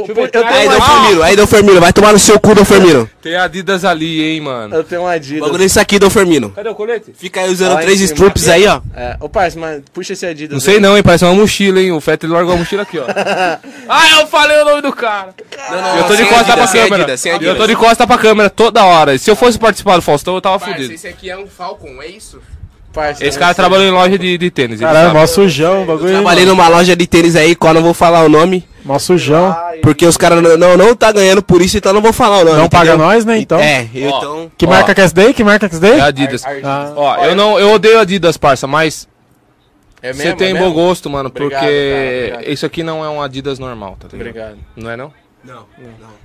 Aí, 0.00 0.68
Dom 0.68 0.74
uma, 0.76 0.80
Firmino, 0.86 1.22
aí, 1.22 1.36
Dom 1.36 1.46
Firmino. 1.46 1.80
Vai 1.80 1.92
tomar 1.92 2.12
no 2.12 2.18
seu 2.18 2.38
cu, 2.40 2.54
Dom 2.54 2.64
Firmino. 2.64 3.08
Tem 3.22 3.36
Adidas 3.36 3.84
ali, 3.84 4.22
hein, 4.22 4.40
mano. 4.40 4.74
eu 4.74 4.84
tenho 4.84 5.02
uma 5.02 5.12
Adidas. 5.12 5.40
bagulho 5.40 5.62
é 5.62 5.66
isso 5.66 5.78
aqui, 5.78 5.98
Dom 5.98 6.10
Firmino. 6.10 6.50
Cadê 6.50 6.68
o 6.68 6.74
colete? 6.74 7.12
Fica 7.16 7.40
aí 7.40 7.50
usando 7.50 7.78
três 7.80 7.98
cima. 7.98 8.12
stroops 8.12 8.48
aí, 8.48 8.66
ó. 8.66 8.80
É, 8.94 9.16
ô 9.20 9.28
parça, 9.28 9.58
mas 9.58 9.82
puxa 9.92 10.12
esse 10.12 10.26
Adidas. 10.26 10.52
Não 10.52 10.60
sei 10.60 10.74
aí. 10.74 10.80
não, 10.80 10.96
hein? 10.96 11.02
Parece 11.02 11.24
uma 11.24 11.34
mochila, 11.34 11.80
hein? 11.80 11.92
O 11.92 12.00
Feto 12.00 12.26
ele 12.26 12.32
largou 12.32 12.54
a 12.54 12.56
mochila 12.56 12.82
aqui, 12.82 12.98
ó. 12.98 13.04
ah, 13.88 14.20
eu 14.20 14.26
falei 14.26 14.60
o 14.60 14.64
nome 14.64 14.82
do 14.82 14.92
cara. 14.92 15.34
Não, 15.70 15.98
eu 15.98 16.04
tô 16.04 16.16
de 16.16 16.24
costa 16.24 16.52
Adidas, 16.52 16.70
pra 16.70 16.80
câmera. 16.82 17.02
Adidas, 17.02 17.20
sem 17.20 17.30
eu 17.32 17.36
Adidas. 17.36 17.56
tô 17.56 17.66
de 17.66 17.76
costa 17.76 18.06
pra 18.06 18.18
câmera 18.18 18.50
toda 18.50 18.84
hora. 18.84 19.16
Se 19.16 19.30
eu 19.30 19.36
fosse 19.36 19.58
participar 19.58 19.96
do 19.96 20.02
Faustão, 20.02 20.34
eu 20.34 20.40
tava 20.40 20.58
fudido. 20.58 20.92
esse 20.92 21.06
aqui 21.06 21.30
é 21.30 21.36
um 21.36 21.46
Falcon, 21.46 22.02
é 22.02 22.08
isso? 22.08 22.40
Parça, 22.94 23.26
Esse 23.26 23.36
eu 23.36 23.40
cara 23.40 23.52
trabalhou 23.54 23.84
em 23.84 23.90
loja 23.90 24.16
de, 24.16 24.38
de 24.38 24.50
tênis. 24.52 24.78
Caralho, 24.78 25.12
mó 25.12 25.26
sujão 25.26 25.82
o 25.82 25.84
bagulho. 25.84 26.06
aí, 26.06 26.12
Trabalhei 26.12 26.44
mano. 26.46 26.56
numa 26.56 26.68
loja 26.68 26.94
de 26.94 27.06
tênis 27.08 27.34
aí, 27.34 27.56
qual 27.56 27.74
não 27.74 27.82
vou 27.82 27.92
falar 27.92 28.22
o 28.24 28.28
nome. 28.28 28.64
Mó 28.84 28.98
sujão. 28.98 29.50
Ai, 29.58 29.78
Porque 29.78 30.06
os 30.06 30.16
caras 30.16 30.40
não, 30.42 30.56
não, 30.56 30.76
não 30.76 30.94
tá 30.94 31.10
ganhando 31.10 31.42
por 31.42 31.60
isso, 31.60 31.76
então 31.76 31.92
não 31.92 32.00
vou 32.02 32.12
falar 32.12 32.38
o 32.42 32.44
nome. 32.44 32.56
Não 32.58 32.68
paga 32.68 32.90
entendeu? 32.90 33.06
nós, 33.06 33.24
né, 33.24 33.38
então? 33.38 33.58
É, 33.58 33.88
eu 33.94 34.10
Ó. 34.10 34.18
então. 34.18 34.52
Que 34.56 34.66
Ó. 34.66 34.68
marca 34.68 34.94
que 34.94 35.00
é 35.00 35.04
essa 35.04 35.14
daí? 35.14 35.34
Que 35.34 35.42
marca 35.42 35.68
que 35.68 35.74
é 35.74 35.78
essa 35.78 35.86
daí? 35.88 35.98
É 35.98 36.02
Adidas. 36.02 36.44
Ah. 36.62 36.92
Ó, 36.94 37.16
eu 37.24 37.34
não, 37.34 37.58
eu 37.58 37.72
odeio 37.72 37.98
Adidas, 37.98 38.36
parça, 38.36 38.66
mas 38.68 39.08
É 40.02 40.12
você 40.12 40.22
mesmo, 40.24 40.36
tem 40.38 40.50
é 40.50 40.52
bom 40.54 40.60
mesmo? 40.60 40.74
gosto, 40.74 41.08
mano, 41.10 41.30
Obrigado, 41.30 41.60
porque 41.62 42.30
cara, 42.32 42.48
isso 42.52 42.64
aqui 42.66 42.82
não 42.82 43.02
é 43.04 43.08
um 43.08 43.20
Adidas 43.22 43.58
normal, 43.58 43.96
tá 43.98 44.06
ligado? 44.12 44.28
Obrigado. 44.28 44.56
Não 44.76 44.90
é 44.90 44.96
não? 44.96 45.12
Não, 45.46 45.66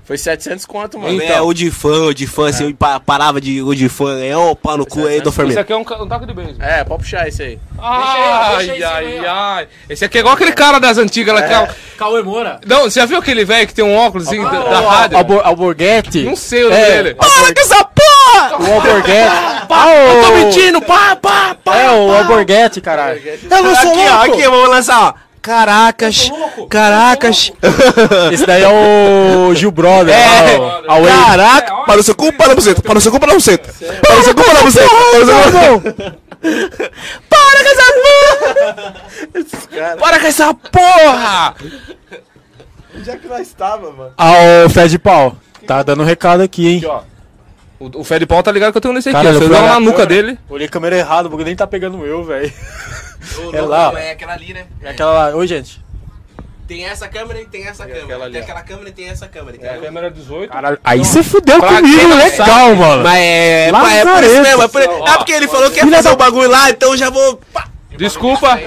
Foi 0.06 0.18
700 0.18 0.66
conto, 0.66 0.98
mano. 0.98 1.14
Então, 1.22 1.36
é 1.36 1.42
o 1.42 1.54
de 1.54 1.70
fã, 1.70 2.06
o 2.06 2.14
de 2.14 2.26
fã, 2.26 2.48
assim, 2.50 2.68
eu 2.70 2.74
pa- 2.74 3.00
parava 3.02 3.42
de 3.42 3.62
o 3.62 3.76
de 3.76 3.90
fã. 3.90 4.18
É 4.24 4.36
o 4.38 4.56
pau 4.56 4.78
no 4.78 4.86
cu 4.86 5.06
aí, 5.06 5.20
Dom 5.20 5.30
Isso 5.30 5.32
Firmino. 5.34 5.60
aqui 5.60 5.74
é 5.74 5.76
um, 5.76 5.82
um 5.82 6.08
taco 6.08 6.26
de 6.26 6.34
beisebol. 6.34 6.66
É, 6.66 6.84
pode 6.86 7.04
puxar 7.04 7.28
esse 7.28 7.44
aí. 7.44 7.60
Ai, 7.78 8.82
ai, 8.82 9.26
ai. 9.28 9.68
Esse 9.90 10.06
aqui 10.06 10.18
é 10.18 10.22
igual 10.22 10.36
aquele 10.36 10.54
cara 10.54 10.80
das 10.80 10.98
antigas 10.98 11.36
lá 11.36 11.42
que 11.42 11.54
é... 11.54 11.70
Cauê 11.98 12.24
Moura. 12.24 12.62
Não, 12.66 12.84
você 12.84 13.00
já 13.02 13.06
viu 13.06 13.18
aquele 13.18 13.44
velho 13.44 13.68
que 13.68 13.74
tem 13.74 13.84
um 13.84 13.94
óculos 13.96 14.28
assim, 14.28 14.42
da, 14.42 14.50
da 14.52 14.80
rádio? 14.90 15.18
Albor, 15.18 15.42
Alborguete. 15.46 16.24
Não 16.24 16.36
sei 16.38 16.64
o 16.64 16.70
nome 16.70 16.82
É. 16.82 17.04
dele. 17.04 17.16
Para 17.16 17.54
com 17.54 17.60
essa 17.60 17.84
porra! 17.84 18.52
O 18.58 18.74
Alborguete. 18.74 19.36
Eu 19.70 20.24
tô 20.24 20.32
mentindo, 20.34 20.82
pá, 20.82 21.16
pá, 21.18 21.56
pá. 21.62 21.76
É, 21.78 21.92
o 21.92 22.12
Alborguete, 22.16 22.80
caralho. 22.80 23.22
Eu 23.26 23.64
não 23.64 23.76
sou 23.76 23.92
aqui, 23.92 24.00
ó, 24.10 24.24
aqui, 24.34 24.44
vamos 24.44 24.70
lançar, 24.70 25.10
ó. 25.10 25.29
Caracas, 25.42 26.32
caracas. 26.70 27.52
Esse 28.32 28.46
daí 28.46 28.64
é 28.64 28.68
o 28.70 29.54
Gil 29.56 29.72
Brother. 29.72 30.14
É, 30.14 30.58
lá, 30.58 30.82
o 30.82 30.92
Away. 30.92 31.14
caraca. 31.14 31.76
Para 31.86 32.00
o 32.00 32.04
seu 32.04 32.16
cu, 32.16 32.34
para 32.34 32.54
o 32.54 32.56
buceta. 32.56 32.82
Para 32.82 32.98
o 32.98 33.02
seu 33.02 33.12
cu, 33.12 33.20
para 33.20 33.32
o 33.32 33.36
buceta. 33.36 33.74
Para 34.02 34.20
o 34.20 34.24
seu 34.24 34.36
cu, 34.36 34.44
para 34.44 34.60
o 34.60 34.64
buceta. 34.64 34.90
Para 34.90 35.20
o 35.20 35.26
seu 35.26 35.82
cu. 35.82 36.20
Para 37.30 37.64
com 37.64 37.70
essa 37.70 37.94
porra! 38.74 39.98
Para 40.00 40.20
com 40.20 40.28
essa 40.28 40.54
porra! 40.54 41.56
Onde 42.96 43.10
é 43.10 43.18
que 43.18 43.28
nós 43.28 43.42
estava, 43.48 43.92
mano? 43.92 44.14
Ah, 44.18 44.34
o 44.66 44.70
Fred 44.70 45.00
Pau. 45.00 45.36
Tá 45.66 45.84
dando 45.84 46.02
um 46.04 46.06
recado 46.06 46.42
aqui, 46.42 46.68
hein? 46.68 46.78
Aqui, 46.78 46.86
ó. 46.88 47.02
O, 47.80 48.02
o 48.02 48.04
Fé 48.04 48.20
de 48.20 48.26
Pau 48.26 48.44
tá 48.44 48.52
ligado 48.52 48.72
que 48.74 48.78
eu 48.78 48.82
tenho 48.82 48.94
nesse 48.94 49.10
aqui. 49.10 49.18
Cara, 49.18 49.30
eu 49.30 49.40
Você 49.40 49.48
fui 49.48 49.58
na 49.58 49.76
a 49.76 49.80
nuca 49.80 50.06
dele. 50.06 50.38
Olhei 50.50 50.68
a 50.68 50.70
câmera 50.70 50.98
errada, 50.98 51.28
o 51.28 51.32
bagulho 51.32 51.46
nem 51.46 51.56
tá 51.56 51.66
pegando 51.66 52.06
eu, 52.06 52.24
velho. 52.26 52.52
É 53.54 53.62
lá. 53.62 53.94
É 54.00 54.12
aquela 54.12 54.34
ali, 54.34 54.54
né? 54.54 54.66
É 54.82 54.90
aquela 54.90 55.12
lá. 55.30 55.36
Oi, 55.36 55.48
gente. 55.48 55.84
Tem 56.68 56.86
essa 56.86 57.08
câmera 57.08 57.42
e 57.42 57.46
tem 57.46 57.68
essa 57.68 57.84
aquela 57.84 58.02
câmera. 58.02 58.24
ali, 58.26 58.32
Tem 58.34 58.42
ó. 58.42 58.44
aquela 58.44 58.62
câmera 58.62 58.90
e 58.90 58.92
tem 58.92 59.10
essa 59.10 59.28
câmera, 59.28 59.58
É 59.58 59.60
a 59.60 59.72
entendeu? 59.72 59.82
câmera 59.88 60.12
18. 60.12 60.52
Caralho, 60.52 60.80
aí 60.84 61.00
você 61.00 61.24
fudeu 61.24 61.60
pra 61.60 61.78
comigo, 61.78 61.98
quem 61.98 62.08
não 62.08 62.18
legal, 62.18 62.46
sabe, 62.48 62.76
mano. 62.76 63.04
Mas 63.04 63.18
é, 63.18 63.68
é, 63.68 63.72
Lazarento. 63.72 64.08
é 64.08 64.14
por 64.14 64.24
isso 64.24 64.42
mesmo. 64.44 64.64
É, 64.64 64.68
por... 64.68 64.82
é 64.82 65.18
porque 65.18 65.32
ele 65.32 65.48
falou 65.48 65.72
que 65.72 65.80
ia 65.80 65.88
fazer 65.88 66.10
o 66.10 66.16
bagulho 66.16 66.48
lá, 66.50 66.70
então 66.70 66.92
eu 66.92 66.98
já 66.98 67.10
vou. 67.10 67.38
Pá. 67.52 67.68
Desculpa. 67.98 68.60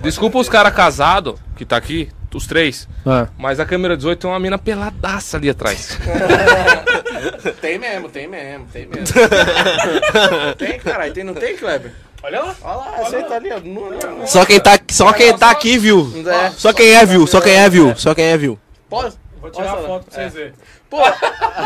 Desculpa 0.00 0.38
os 0.38 0.48
caras 0.48 0.74
casados 0.74 1.36
que 1.56 1.64
tá 1.64 1.76
aqui, 1.76 2.10
os 2.34 2.48
três. 2.48 2.88
Ah. 3.06 3.28
Mas 3.38 3.60
a 3.60 3.64
câmera 3.64 3.96
18 3.96 4.18
tem 4.18 4.28
uma 4.28 4.40
mina 4.40 4.58
peladaça 4.58 5.36
ali 5.36 5.48
atrás. 5.48 5.96
Tem 7.60 7.78
mesmo, 7.78 8.08
tem 8.10 8.26
mesmo, 8.28 8.66
tem 8.72 8.86
mesmo. 8.86 9.06
tem, 10.58 10.78
caralho, 10.78 11.12
tem, 11.14 11.24
não 11.24 11.32
tem, 11.32 11.56
Kleber? 11.56 11.92
Olha 12.24 12.40
lá. 12.40 12.56
Olha 12.62 13.18
lá, 13.18 13.22
tá 13.28 13.36
ali, 13.36 13.52
ó. 13.52 13.60
Não, 13.60 13.90
não, 13.90 14.18
não. 14.18 14.26
Só 14.26 14.46
quem 14.46 14.58
tá, 14.58 14.78
só 14.90 15.12
quem 15.12 15.36
tá 15.36 15.50
aqui 15.50 15.76
viu. 15.76 16.10
É. 16.26 16.50
Só 16.52 16.72
quem 16.72 16.94
é 16.94 17.04
viu, 17.04 17.26
só 17.26 17.38
quem 17.38 17.52
é 17.52 17.68
viu, 17.68 17.94
só 17.96 18.14
quem 18.14 18.24
é 18.24 18.38
viu. 18.38 18.58
Pode? 18.88 19.14
Vou 19.42 19.50
tirar 19.50 19.74
a 19.74 19.76
foto 19.76 20.06
pra 20.06 20.14
vocês 20.14 20.32
verem. 20.32 20.52
Pô, 20.88 20.98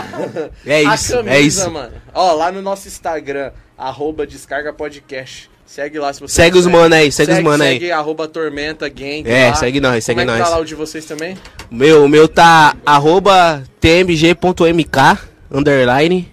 É 0.67 0.85
a 0.85 0.95
isso, 0.95 1.13
camisa, 1.13 1.37
é 1.37 1.41
isso. 1.41 1.71
mano. 1.71 1.93
Ó, 2.13 2.33
lá 2.33 2.51
no 2.51 2.61
nosso 2.61 2.89
Instagram, 2.89 3.53
arroba 3.77 4.27
descarga 4.27 4.73
podcast. 4.73 5.49
Segue 5.65 5.99
lá 5.99 6.13
se 6.13 6.21
você 6.21 6.35
Segue 6.35 6.59
os 6.59 6.67
mano 6.67 6.93
aí, 6.95 7.13
segue 7.13 7.31
os 7.31 7.41
mano 7.41 7.63
aí. 7.63 7.75
Segue 7.75 7.93
arroba 7.93 8.27
tormenta, 8.27 8.89
gang. 8.89 9.23
É, 9.31 9.51
lá. 9.51 9.55
segue 9.55 9.81
nós, 9.81 10.03
segue 10.05 10.19
Como 10.21 10.31
é 10.31 10.35
que 10.35 10.41
nós. 10.41 10.49
tá 10.49 10.57
lá 10.57 10.61
o 10.61 10.65
de 10.65 10.75
vocês 10.75 11.05
também? 11.05 11.37
Meu, 11.71 12.05
o 12.05 12.09
meu 12.09 12.27
tá 12.27 12.75
arroba 12.85 13.63
tmg.mk, 13.81 15.19
underline. 15.53 16.33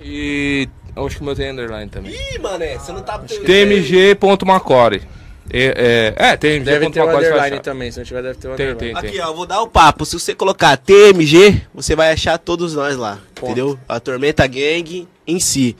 E. 0.00 0.68
eu 0.96 1.06
Acho 1.06 1.16
que 1.16 1.22
o 1.22 1.24
meu 1.24 1.34
tem 1.36 1.50
underline 1.50 1.90
também. 1.90 2.12
Ih, 2.12 2.38
mané, 2.38 2.78
você 2.78 2.92
não 2.92 3.02
tá... 3.02 3.18
tmg.macore. 3.18 5.02
É, 5.48 6.14
é, 6.18 6.30
é 6.32 6.36
Deve 6.36 6.90
ter 6.90 7.02
um 7.02 7.16
underline 7.16 7.60
também, 7.60 7.92
se 7.92 7.98
não 7.98 8.04
tiver 8.04 8.22
deve 8.22 8.38
ter 8.38 8.48
um 8.48 8.56
Tem, 8.56 8.70
underline. 8.70 9.00
tem, 9.00 9.10
tem. 9.10 9.20
Aqui, 9.20 9.30
ó, 9.30 9.32
vou 9.32 9.46
dar 9.46 9.60
o 9.62 9.68
papo. 9.68 10.04
Se 10.04 10.18
você 10.18 10.34
colocar 10.34 10.76
TMG, 10.76 11.62
você 11.72 11.94
vai 11.94 12.12
achar 12.12 12.36
todos 12.38 12.74
nós 12.74 12.96
lá. 12.96 13.20
Entendeu? 13.40 13.78
A 13.88 14.00
Tormenta 14.00 14.46
Gang 14.46 15.06
em 15.26 15.38
si. 15.40 15.76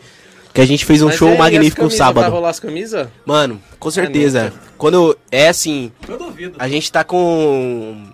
Que 0.54 0.60
a 0.60 0.66
gente 0.66 0.84
fez 0.86 1.02
um 1.02 1.06
Mas 1.06 1.16
show 1.16 1.28
aí, 1.28 1.36
magnífico 1.36 1.84
as 1.84 1.92
no 1.92 1.98
camisas, 1.98 1.98
Vai 1.98 2.06
sábado. 2.06 2.32
rolar 2.32 2.48
as 2.48 2.60
camisas? 2.60 3.08
Mano, 3.26 3.60
com 3.78 3.90
certeza. 3.90 4.52
Quando 4.78 5.18
é 5.30 5.48
assim, 5.48 5.92
Eu 6.08 6.16
duvido. 6.16 6.54
a 6.58 6.68
gente 6.68 6.90
tá 6.90 7.04
com. 7.04 8.06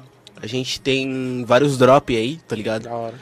A 0.42 0.46
gente 0.46 0.80
tem 0.80 1.44
vários 1.46 1.78
drop 1.78 2.16
aí, 2.16 2.40
tá 2.48 2.56
ligado? 2.56 2.82
Da 2.84 2.94
hora. 2.94 3.14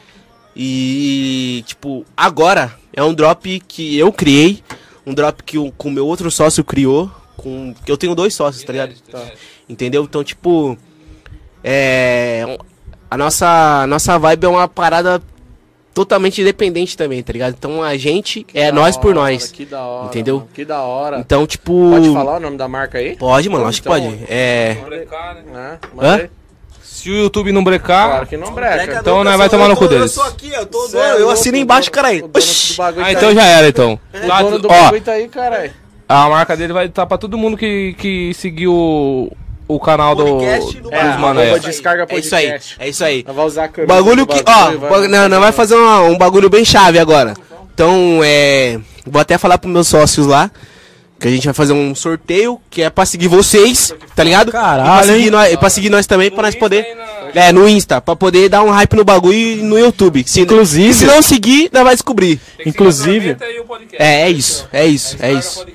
E, 0.54 1.62
tipo, 1.66 2.04
agora 2.16 2.74
é 2.92 3.02
um 3.02 3.14
drop 3.14 3.60
que 3.60 3.96
eu 3.98 4.12
criei. 4.12 4.62
Um 5.06 5.14
drop 5.14 5.42
que 5.42 5.58
o 5.58 5.72
com 5.72 5.90
meu 5.90 6.06
outro 6.06 6.30
sócio 6.30 6.62
criou. 6.64 7.10
Com, 7.36 7.74
que 7.84 7.90
eu 7.90 7.96
tenho 7.96 8.14
dois 8.14 8.34
sócios, 8.34 8.62
tá 8.64 8.72
ligado? 8.72 8.94
Entendeu? 9.68 10.04
Então, 10.04 10.22
tipo. 10.22 10.76
É. 11.64 12.58
A 13.10 13.16
nossa, 13.16 13.82
a 13.82 13.86
nossa 13.86 14.18
vibe 14.18 14.44
é 14.44 14.48
uma 14.48 14.68
parada 14.68 15.20
totalmente 15.92 16.40
independente 16.40 16.96
também, 16.96 17.22
tá 17.22 17.32
ligado? 17.32 17.54
Então 17.58 17.82
a 17.82 17.96
gente 17.96 18.46
é 18.54 18.66
Da 18.66 18.72
nós 18.72 18.96
por 18.96 19.16
hora, 19.16 19.32
nós. 19.32 19.50
Que 19.50 19.64
da 19.64 19.82
hora. 19.82 20.06
Entendeu? 20.06 20.36
mano, 20.36 20.48
Que 20.54 20.64
da 20.64 20.82
hora. 20.82 21.18
Então, 21.18 21.46
tipo. 21.46 21.90
Pode 21.90 22.12
falar 22.12 22.36
o 22.36 22.40
nome 22.40 22.56
da 22.56 22.68
marca 22.68 22.98
aí? 22.98 23.16
Pode, 23.16 23.48
mano, 23.48 23.66
acho 23.66 23.82
que 23.82 23.88
Então, 23.88 24.00
pode. 24.10 24.24
É. 24.28 24.76
Ah, 25.10 25.36
Hã? 25.52 25.78
manda 25.94 26.16
aí. 26.16 26.30
Se 27.02 27.10
o 27.10 27.14
YouTube 27.16 27.50
não 27.52 27.64
brecar, 27.64 28.08
Claro 28.08 28.26
que 28.26 28.36
não 28.36 28.52
breca. 28.52 28.98
Então, 29.00 29.24
nós 29.24 29.36
vai 29.36 29.48
tomar 29.48 29.68
no 29.68 29.76
cu 29.76 29.88
deles. 29.88 30.14
Eu 30.16 30.22
tô 30.22 30.28
aqui, 30.28 30.52
eu 30.52 30.66
tô 30.66 30.86
Cê 30.88 30.96
é 30.98 31.12
Eu 31.12 31.18
louco, 31.20 31.32
assino 31.32 31.56
embaixo, 31.56 31.90
dono- 31.90 31.94
caralho. 31.94 32.20
Dono 32.22 32.32
do 32.32 32.38
Ah, 32.82 32.92
tá 33.04 33.12
então 33.12 33.28
aí. 33.30 33.34
já 33.34 33.44
era, 33.44 33.68
então. 33.68 33.98
O 34.22 34.26
Lá- 34.26 34.42
dono 34.42 34.58
do 34.58 34.68
bagulho 34.68 35.00
tá 35.02 35.12
aí, 35.12 35.28
caralho. 35.28 35.72
a 36.08 36.28
marca 36.28 36.56
dele 36.56 36.72
vai 36.72 36.86
estar 36.86 37.06
pra 37.06 37.16
todo 37.16 37.38
mundo 37.38 37.56
que, 37.56 37.94
que 37.98 38.34
seguiu 38.34 38.72
o, 38.74 39.32
o 39.68 39.80
canal 39.80 40.14
do, 40.14 40.24
Podcast 40.26 40.76
do 40.76 40.82
dos 40.90 40.92
É, 40.92 41.16
mano 41.16 41.40
aí. 41.40 41.58
descarga 41.60 42.06
É 42.08 42.16
isso 42.18 42.34
aí, 42.36 42.58
é 42.78 42.88
isso 42.88 43.04
aí. 43.04 43.24
Nós 43.26 43.36
vai 43.36 43.44
usar 43.46 43.64
a 43.64 43.68
camisa 43.68 43.94
Bagulho 43.94 44.26
do 44.26 44.34
que, 44.34 44.42
ó, 44.46 45.08
não, 45.08 45.28
não 45.28 45.40
vai 45.40 45.52
fazer 45.52 45.76
um, 45.76 46.10
um 46.10 46.18
bagulho 46.18 46.50
bem 46.50 46.64
chave 46.64 46.98
agora. 46.98 47.34
Então, 47.72 48.20
é, 48.22 48.78
vou 49.06 49.20
até 49.22 49.38
falar 49.38 49.56
pros 49.56 49.72
meus 49.72 49.88
sócios 49.88 50.26
lá 50.26 50.50
Que 51.20 51.28
a 51.28 51.30
gente 51.30 51.44
vai 51.44 51.52
fazer 51.52 51.74
um 51.74 51.94
sorteio 51.94 52.58
que 52.70 52.80
é 52.80 52.88
pra 52.88 53.04
seguir 53.04 53.28
vocês, 53.28 53.92
tá 54.16 54.24
ligado? 54.24 54.50
Caralho, 54.50 54.80
e 54.80 54.86
pra 54.86 55.02
seguir, 55.04 55.24
hein? 55.24 55.30
nós, 55.30 55.52
e 55.52 55.56
pra 55.58 55.70
seguir 55.70 55.90
nós 55.90 56.06
também, 56.06 56.30
pra 56.30 56.42
nós 56.42 56.54
Insta 56.54 56.58
poder. 56.60 56.96
É, 57.34 57.52
no 57.52 57.68
Insta, 57.68 58.00
pra 58.00 58.16
poder 58.16 58.48
dar 58.48 58.62
um 58.62 58.70
hype 58.70 58.94
no 58.96 59.04
bagulho 59.04 59.36
e 59.36 59.56
no 59.56 59.78
YouTube. 59.78 60.24
Se, 60.26 60.40
Inclusive- 60.40 60.94
se 60.94 61.04
não 61.04 61.20
seguir, 61.20 61.68
nós 61.72 61.84
vai 61.84 61.94
descobrir. 61.94 62.36
Tem 62.38 62.40
que 62.40 62.62
seguir 62.64 62.68
Inclusive-. 62.70 63.36
É, 63.98 64.22
é 64.22 64.30
isso, 64.30 64.66
é 64.72 64.86
isso, 64.86 65.16
é 65.20 65.32
isso. 65.34 65.66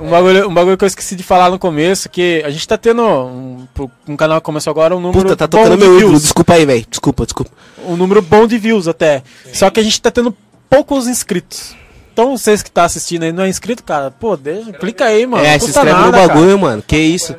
Um 0.00 0.08
bagulho, 0.08 0.48
um 0.48 0.54
bagulho 0.54 0.76
que 0.78 0.84
eu 0.84 0.88
esqueci 0.88 1.14
de 1.14 1.22
falar 1.22 1.50
no 1.50 1.58
começo, 1.58 2.08
que 2.08 2.42
a 2.44 2.48
gente 2.50 2.66
tá 2.66 2.78
tendo 2.78 3.02
um, 3.02 3.68
pro- 3.74 3.90
um 4.08 4.16
canal 4.16 4.40
que 4.40 4.44
começou 4.44 4.70
agora 4.70 4.96
um 4.96 5.00
número 5.00 5.22
Puta, 5.22 5.36
tá 5.36 5.46
bom 5.46 5.58
tocando 5.64 5.76
de 5.76 5.84
meu 5.84 5.96
ídolo. 5.98 6.10
views. 6.12 6.22
Desculpa 6.22 6.54
aí, 6.54 6.64
velho. 6.64 6.86
Desculpa, 6.88 7.24
desculpa. 7.26 7.50
Um 7.86 7.94
número 7.94 8.22
bom 8.22 8.46
de 8.46 8.56
views 8.56 8.88
até. 8.88 9.22
Só 9.52 9.68
que 9.68 9.78
a 9.80 9.82
gente 9.82 10.00
tá 10.00 10.10
tendo 10.10 10.34
poucos 10.70 11.06
inscritos. 11.06 11.76
Então 12.14 12.36
vocês 12.38 12.62
que 12.62 12.70
tá 12.70 12.84
assistindo 12.84 13.24
aí 13.24 13.32
não 13.32 13.42
é 13.42 13.48
inscrito, 13.48 13.82
cara, 13.82 14.08
pô, 14.08 14.36
deixa, 14.36 14.72
clica 14.72 15.04
aí, 15.06 15.26
mano. 15.26 15.44
é, 15.44 15.54
não 15.54 15.60
se 15.60 15.66
inscreve 15.70 15.90
no 15.90 15.98
nada, 16.00 16.12
cara. 16.16 16.28
bagulho, 16.28 16.58
mano. 16.60 16.80
Que 16.86 16.96
isso. 16.96 17.34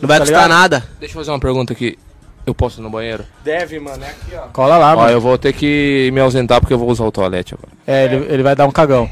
Não 0.00 0.06
vai 0.06 0.18
Tá 0.18 0.24
custar 0.26 0.42
ligado? 0.42 0.48
nada. 0.50 0.84
Deixa 1.00 1.14
eu 1.14 1.18
fazer 1.20 1.30
uma 1.30 1.40
pergunta 1.40 1.72
aqui. 1.72 1.98
Eu 2.46 2.54
posso 2.54 2.80
ir 2.80 2.82
no 2.82 2.90
banheiro? 2.90 3.24
Deve, 3.42 3.78
mano, 3.80 4.04
é 4.04 4.08
aqui, 4.10 4.34
ó. 4.34 4.48
Cola 4.52 4.76
lá, 4.76 4.92
Ó, 4.92 4.96
mano. 4.96 5.10
eu 5.10 5.20
vou 5.20 5.38
ter 5.38 5.52
que 5.54 6.10
me 6.12 6.20
ausentar 6.20 6.60
porque 6.60 6.74
eu 6.74 6.78
vou 6.78 6.90
usar 6.90 7.04
o 7.04 7.10
toalete 7.12 7.54
agora. 7.54 7.70
É, 7.86 8.04
ele, 8.04 8.26
ele 8.28 8.42
vai 8.42 8.54
dar 8.54 8.66
um 8.66 8.70
cagão. 8.70 9.08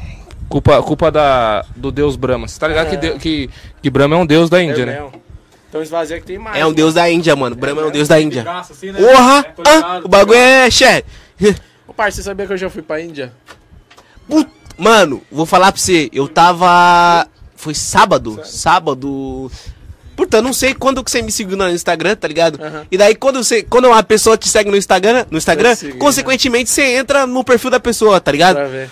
Culpa, 0.47 0.81
culpa 0.83 1.09
da, 1.11 1.65
do 1.75 1.91
deus 1.91 2.15
Brahma. 2.15 2.47
Você 2.47 2.59
tá 2.59 2.67
ligado 2.67 2.89
que, 2.89 2.97
de- 2.97 3.13
que, 3.19 3.49
que 3.81 3.89
Brahma 3.89 4.15
é 4.15 4.17
um 4.19 4.25
deus 4.25 4.49
da 4.49 4.61
Índia, 4.61 4.83
É 4.83 4.85
né? 4.85 4.93
mesmo. 5.01 5.11
Então 5.69 5.81
esvazia 5.81 6.19
que 6.19 6.25
tem 6.25 6.37
mais. 6.39 6.57
É 6.59 6.65
um 6.65 6.73
deus 6.73 6.93
da 6.95 7.09
Índia, 7.09 7.35
mano. 7.35 7.55
Brahma 7.55 7.81
é 7.81 7.85
um 7.85 7.91
deus 7.91 8.07
da 8.07 8.19
Índia. 8.19 8.43
assim, 8.51 8.91
né? 8.91 8.99
Porra! 8.99 9.45
Ah, 9.65 10.01
o 10.03 10.07
bagulho 10.07 10.37
é. 10.37 10.69
Xé. 10.69 11.03
Ô, 11.87 11.93
parça, 11.93 12.17
você 12.17 12.23
sabia 12.23 12.45
que 12.47 12.53
eu 12.53 12.57
já 12.57 12.69
fui 12.69 12.81
pra 12.81 12.99
Índia? 13.01 13.31
Put- 14.27 14.49
Mano, 14.79 15.21
vou 15.31 15.45
falar 15.45 15.71
pra 15.71 15.81
você. 15.81 16.09
Eu 16.13 16.27
tava. 16.27 17.27
Foi 17.55 17.73
sábado? 17.75 18.39
Sábado. 18.45 19.51
Puta, 20.15 20.37
eu 20.37 20.41
não 20.41 20.53
sei 20.53 20.73
quando 20.73 21.03
que 21.03 21.11
você 21.11 21.21
me 21.21 21.31
seguiu 21.31 21.55
no 21.57 21.69
Instagram, 21.69 22.15
tá 22.15 22.27
ligado? 22.27 22.61
Aham. 22.61 22.85
E 22.91 22.97
daí 22.97 23.15
quando 23.15 23.43
você, 23.43 23.61
quando 23.63 23.85
uma 23.89 24.01
pessoa 24.03 24.37
te 24.37 24.47
segue 24.49 24.69
no 24.69 24.77
Instagram, 24.77 25.25
no 25.29 25.37
Instagram, 25.37 25.75
consequentemente 25.97 26.69
você 26.69 26.81
entra 26.97 27.25
no 27.27 27.43
perfil 27.43 27.69
da 27.69 27.79
pessoa, 27.79 28.19
tá 28.19 28.31
ligado? 28.31 28.55
Pra 28.55 28.67
ver. 28.67 28.89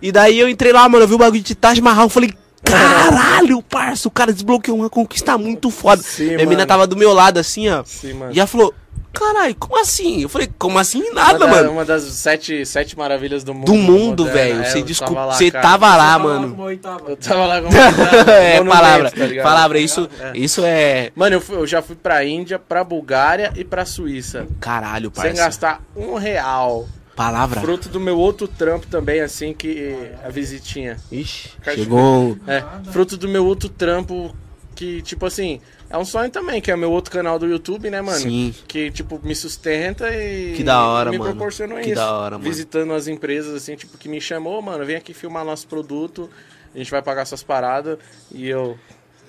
E 0.00 0.12
daí 0.12 0.38
eu 0.38 0.48
entrei 0.48 0.72
lá, 0.72 0.88
mano, 0.88 1.04
eu 1.04 1.08
vi 1.08 1.14
o 1.14 1.18
bagulho 1.18 1.42
de 1.42 1.54
Taj 1.56 1.80
Mahal, 1.80 2.04
eu 2.06 2.08
falei, 2.08 2.32
caralho, 2.62 3.60
parça, 3.62 4.06
o 4.06 4.10
cara 4.10 4.32
desbloqueou 4.32 4.76
uma 4.78 4.88
conquista 4.88 5.36
muito 5.36 5.70
foda. 5.70 6.02
Sim, 6.02 6.26
Minha 6.26 6.38
mina 6.38 6.54
mano. 6.58 6.66
tava 6.66 6.86
do 6.86 6.96
meu 6.96 7.12
lado 7.12 7.38
assim, 7.38 7.68
ó. 7.68 7.82
Sim, 7.84 8.12
mano. 8.14 8.32
E 8.32 8.38
ela 8.38 8.46
falou, 8.46 8.72
caralho, 9.18 9.54
como 9.56 9.80
assim? 9.80 10.22
Eu 10.22 10.28
falei, 10.28 10.48
como 10.58 10.78
assim? 10.78 11.02
Uma, 11.02 11.14
Nada, 11.14 11.38
da- 11.40 11.46
mano. 11.46 11.72
uma 11.72 11.84
das 11.84 12.02
sete, 12.04 12.64
sete 12.64 12.96
maravilhas 12.96 13.42
do 13.42 13.52
mundo. 13.52 13.66
Do 13.66 13.74
mundo, 13.74 14.24
velho. 14.26 14.60
É, 14.62 14.64
Você 14.64 14.82
desculpa, 14.82 15.14
tava 15.14 15.26
lá, 15.26 15.34
você 15.34 15.50
tava 15.50 15.96
lá, 15.96 16.18
mano. 16.18 16.70
Eu 17.08 17.16
tava 17.16 17.46
lá 17.46 17.60
com 17.62 17.68
é, 18.30 18.62
palavra. 18.64 19.10
tá 19.10 19.42
palavra, 19.42 19.78
isso, 19.80 20.08
isso 20.34 20.62
é. 20.64 21.10
Mano, 21.14 21.36
eu, 21.36 21.40
fui- 21.40 21.56
eu 21.56 21.66
já 21.66 21.82
fui 21.82 21.96
pra 21.96 22.24
Índia, 22.24 22.58
pra 22.58 22.84
Bulgária 22.84 23.52
e 23.56 23.64
pra 23.64 23.84
Suíça. 23.84 24.46
Caralho, 24.60 25.10
Sem 25.14 25.24
parça. 25.24 25.36
gastar 25.36 25.82
um 25.96 26.14
real. 26.14 26.86
Palavra. 27.16 27.60
Fruto 27.60 27.88
do 27.88 27.98
meu 27.98 28.16
outro 28.16 28.46
trampo 28.46 28.86
também, 28.86 29.20
assim, 29.20 29.52
que 29.52 30.08
a 30.24 30.28
visitinha. 30.28 30.96
Ixi, 31.10 31.50
Caixa- 31.62 31.78
chegou. 31.82 32.36
É, 32.46 32.62
fruto 32.92 33.16
do 33.16 33.28
meu 33.28 33.44
outro 33.44 33.68
trampo, 33.68 34.32
que, 34.76 35.02
tipo 35.02 35.26
assim, 35.26 35.60
é 35.90 35.96
um 35.96 36.04
sonho 36.04 36.30
também, 36.30 36.60
que 36.60 36.70
é 36.70 36.76
meu 36.76 36.90
outro 36.90 37.10
canal 37.10 37.38
do 37.38 37.46
YouTube, 37.46 37.88
né, 37.90 38.00
mano? 38.00 38.18
Sim. 38.18 38.54
Que, 38.66 38.90
tipo, 38.90 39.20
me 39.22 39.34
sustenta 39.34 40.08
e. 40.14 40.54
Que 40.56 40.62
da 40.62 40.84
hora, 40.86 41.10
me 41.10 41.18
mano. 41.18 41.30
proporcionou 41.30 41.78
Que 41.78 41.86
isso. 41.86 41.94
da 41.94 42.12
hora, 42.12 42.38
mano. 42.38 42.44
Visitando 42.50 42.92
as 42.92 43.06
empresas, 43.08 43.54
assim, 43.54 43.74
tipo, 43.76 43.96
que 43.96 44.08
me 44.08 44.20
chamou, 44.20 44.60
mano, 44.60 44.84
vem 44.84 44.96
aqui 44.96 45.14
filmar 45.14 45.44
nosso 45.44 45.66
produto, 45.66 46.28
a 46.74 46.78
gente 46.78 46.90
vai 46.90 47.00
pagar 47.02 47.24
suas 47.24 47.42
paradas 47.42 47.98
e 48.30 48.46
eu. 48.48 48.78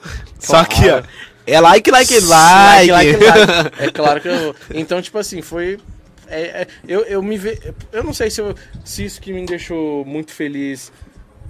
Só 0.39 0.63
que, 0.65 0.89
ó. 0.89 1.01
É 1.47 1.59
like, 1.59 1.89
like, 1.89 2.13
like. 2.19 2.27
Like, 2.27 2.91
like, 2.91 3.25
like. 3.25 3.75
É 3.87 3.91
claro 3.91 4.21
que 4.21 4.27
eu 4.27 4.37
vou. 4.37 4.55
Então, 4.73 5.01
tipo 5.01 5.17
assim, 5.17 5.41
foi. 5.41 5.79
é- 6.27 6.61
é- 6.61 6.67
eu, 6.87 7.01
eu 7.05 7.23
me 7.23 7.37
ve... 7.37 7.57
Eu 7.91 8.03
não 8.03 8.13
sei 8.13 8.29
se, 8.29 8.39
eu, 8.41 8.53
se 8.85 9.03
isso 9.05 9.19
que 9.19 9.33
me 9.33 9.45
deixou 9.45 10.05
muito 10.05 10.31
feliz 10.31 10.91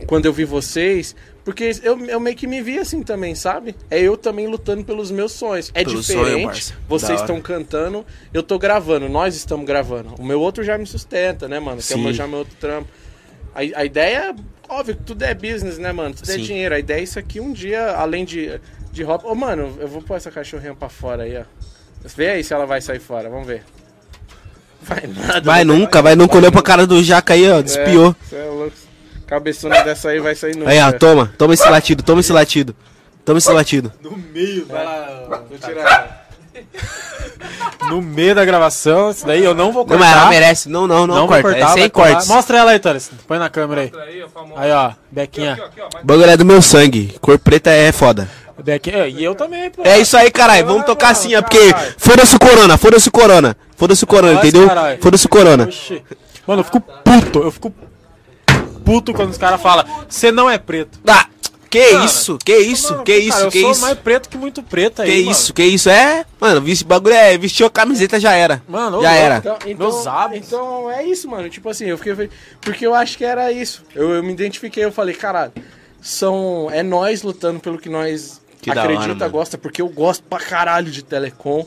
quando 0.06 0.26
eu 0.26 0.34
vi 0.34 0.46
vocês. 0.46 1.16
Porque 1.44 1.72
eu, 1.82 1.98
eu 2.06 2.20
meio 2.20 2.36
que 2.36 2.46
me 2.46 2.62
vi 2.62 2.78
assim 2.78 3.02
também, 3.02 3.34
sabe? 3.34 3.76
É 3.90 4.00
eu 4.00 4.16
também 4.16 4.46
lutando 4.46 4.84
pelos 4.84 5.10
meus 5.10 5.32
sonhos. 5.32 5.72
É 5.74 5.84
Pelo 5.84 6.04
sonho, 6.04 6.24
diferente. 6.24 6.72
Da 6.74 6.78
vocês 6.88 7.22
estão 7.22 7.42
cantando, 7.42 8.06
eu 8.34 8.44
tô 8.44 8.60
gravando, 8.60 9.10
nós 9.10 9.36
estamos 9.36 9.66
gravando. 9.66 10.14
O 10.20 10.24
meu 10.24 10.40
outro 10.40 10.64
já 10.64 10.78
me 10.78 10.86
sustenta, 10.86 11.48
né, 11.48 11.60
mano? 11.60 11.78
Que 11.78 11.94
é 11.94 11.96
Sim. 11.96 12.04
meu, 12.04 12.14
já 12.14 12.28
meu 12.28 12.40
outro 12.40 12.56
trampo. 12.60 12.90
A, 13.56 13.60
a 13.60 13.86
ideia, 13.86 14.36
óbvio 14.68 14.96
que 14.96 15.04
tudo 15.04 15.24
é 15.24 15.34
business, 15.34 15.80
né, 15.80 15.92
mano? 15.92 16.14
Tudo 16.14 16.30
é 16.30 16.36
Sim. 16.36 16.44
dinheiro. 16.44 16.76
A 16.76 16.80
ideia 16.80 17.00
é 17.00 17.04
isso 17.04 17.18
aqui 17.18 17.40
um 17.40 17.52
dia, 17.52 17.96
além 17.96 18.26
de, 18.26 18.60
de 18.92 19.02
hobby. 19.02 19.26
Ô, 19.26 19.34
mano, 19.34 19.76
eu 19.80 19.88
vou 19.88 20.02
pôr 20.02 20.18
essa 20.18 20.30
cachorrinha 20.30 20.76
pra 20.76 20.90
fora 20.90 21.24
aí, 21.24 21.38
ó. 21.38 21.44
Vê 22.16 22.30
aí 22.30 22.44
se 22.44 22.54
ela 22.54 22.66
vai 22.66 22.80
sair 22.80 23.00
fora, 23.00 23.30
vamos 23.30 23.48
ver. 23.48 23.64
Vai 24.82 25.08
nada. 25.08 25.42
Vai 25.42 25.64
nunca, 25.64 26.02
vai 26.02 26.16
nunca. 26.16 26.38
Olhou 26.38 26.52
pra 26.52 26.62
cara 26.62 26.88
do 26.88 27.04
Jaca 27.04 27.34
aí, 27.34 27.50
ó. 27.50 27.62
Despiou. 27.62 28.16
É, 28.32 28.36
é 28.36 28.46
louco. 28.46 28.89
Cabeçona 29.30 29.84
dessa 29.84 30.10
aí 30.10 30.20
vai 30.20 30.34
sair 30.34 30.56
nunca. 30.56 30.72
Aí, 30.72 30.80
ó, 30.82 30.92
toma. 30.92 31.32
Toma 31.38 31.54
esse 31.54 31.70
latido, 31.70 32.02
toma 32.02 32.20
esse 32.20 32.34
latido. 32.34 32.76
Toma 33.24 33.38
esse 33.38 33.52
latido. 33.52 33.94
No 34.02 34.18
meio, 34.18 34.66
vai 34.66 34.84
lá. 34.84 35.44
Vou 35.48 35.58
tirar. 35.60 36.28
No 37.90 38.02
meio 38.02 38.34
da 38.34 38.44
gravação, 38.44 39.12
isso 39.12 39.26
daí 39.28 39.44
eu 39.44 39.54
não 39.54 39.72
vou 39.72 39.84
Não, 39.84 39.88
cortar. 39.90 40.04
mas 40.06 40.18
ela 40.18 40.30
merece. 40.30 40.68
Não, 40.70 40.88
não, 40.88 41.06
não, 41.06 41.16
Não 41.16 41.28
corta. 41.28 41.44
cortar, 41.44 41.70
é 41.70 41.74
sem 41.74 41.90
colar. 41.90 42.08
cortes. 42.12 42.28
Mostra 42.28 42.58
ela 42.58 42.72
aí, 42.72 42.80
Thales. 42.80 43.12
Põe 43.28 43.38
na 43.38 43.50
câmera 43.50 43.82
aí. 43.82 43.92
Aí, 44.58 44.72
ó, 44.72 44.92
Bequinha. 45.12 45.60
O 46.02 46.06
bagulho 46.06 46.30
é 46.30 46.36
do 46.36 46.44
meu 46.46 46.62
sangue. 46.62 47.16
Cor 47.22 47.38
preta 47.38 47.70
é 47.70 47.92
foda. 47.92 48.28
Bequinha. 48.64 49.08
E 49.08 49.24
eu 49.24 49.36
também, 49.36 49.70
pô. 49.70 49.84
É 49.86 50.00
isso 50.00 50.18
aí, 50.18 50.32
caralho. 50.32 50.66
Vamos 50.66 50.86
tocar 50.86 51.10
assim, 51.12 51.36
ó. 51.36 51.42
Porque 51.44 51.72
foda-se 51.98 52.36
o 52.36 52.40
corona, 52.40 52.78
foda-se 52.78 53.08
o 53.08 53.12
corona. 53.12 53.56
Foda-se 53.78 54.04
o 54.04 54.08
corona, 54.08 54.34
entendeu? 54.34 54.68
Foda-se 55.00 55.26
o 55.26 55.30
corona. 55.30 55.70
Mano, 56.48 56.62
eu 56.62 56.66
fico 56.66 56.82
puto. 56.82 57.40
Eu 57.44 57.52
fico 57.52 57.74
puto 58.90 59.14
quando 59.14 59.30
os 59.30 59.38
caras 59.38 59.62
falam, 59.62 59.86
você 60.08 60.32
não 60.32 60.50
é 60.50 60.58
preto. 60.58 61.00
Ah, 61.08 61.28
que 61.70 61.92
Cara, 61.92 62.06
isso, 62.06 62.38
que 62.44 62.58
isso, 62.58 62.92
Mano, 62.94 63.04
que 63.04 63.12
cara, 63.12 63.24
isso, 63.24 63.40
eu 63.42 63.52
que 63.52 63.62
sou 63.62 63.72
isso. 63.72 63.82
mais 63.82 64.00
preto 64.00 64.28
que 64.28 64.38
muito 64.38 64.64
preto 64.64 65.04
aí, 65.04 65.12
Que 65.12 65.20
mano. 65.20 65.32
isso, 65.32 65.54
que 65.54 65.64
isso. 65.64 65.88
É, 65.88 66.26
mano, 66.40 66.68
esse 66.68 66.84
bagulho 66.84 67.14
é. 67.14 67.38
Vestiu 67.38 67.68
a 67.68 67.70
camiseta 67.70 68.20
já 68.20 68.34
era. 68.34 68.64
Mano, 68.68 69.00
já 69.04 69.12
era. 69.14 69.38
Então, 69.38 69.58
então, 69.68 70.34
então 70.34 70.90
é 70.92 71.06
isso, 71.06 71.30
mano. 71.30 71.48
Tipo 71.48 71.70
assim, 71.70 71.86
eu 71.86 71.98
fiquei. 72.00 72.28
Porque 72.60 72.88
eu 72.88 72.96
acho 72.96 73.16
que 73.16 73.24
era 73.24 73.52
isso. 73.52 73.84
Eu, 73.94 74.10
eu 74.16 74.24
me 74.24 74.32
identifiquei, 74.34 74.84
eu 74.84 74.92
falei, 74.92 75.14
caralho, 75.14 75.52
são. 76.02 76.70
É 76.72 76.82
nós 76.82 77.22
lutando 77.22 77.60
pelo 77.60 77.78
que 77.78 77.88
nós 77.90 78.42
Que 78.60 78.72
hora, 78.72 78.82
acredita, 78.82 79.14
mano. 79.14 79.30
gosta, 79.32 79.56
porque 79.56 79.82
eu 79.82 79.90
gosto 79.90 80.24
pra 80.24 80.40
caralho 80.40 80.90
de 80.90 81.04
telecom. 81.04 81.64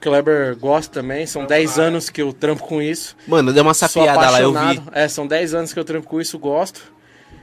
Kleber 0.00 0.56
gosta 0.56 0.92
também, 1.00 1.26
são 1.26 1.44
10 1.46 1.78
anos 1.78 2.08
que 2.10 2.22
eu 2.22 2.32
trampo 2.32 2.62
com 2.64 2.80
isso. 2.80 3.16
Mano, 3.26 3.52
deu 3.52 3.62
uma 3.62 3.74
sapiada 3.74 4.30
lá, 4.30 4.40
eu 4.40 4.52
vi. 4.52 4.58
apaixonado. 4.58 4.92
É, 4.94 5.08
são 5.08 5.26
10 5.26 5.54
anos 5.54 5.72
que 5.72 5.78
eu 5.78 5.84
trampo 5.84 6.08
com 6.08 6.20
isso, 6.20 6.38
gosto. 6.38 6.80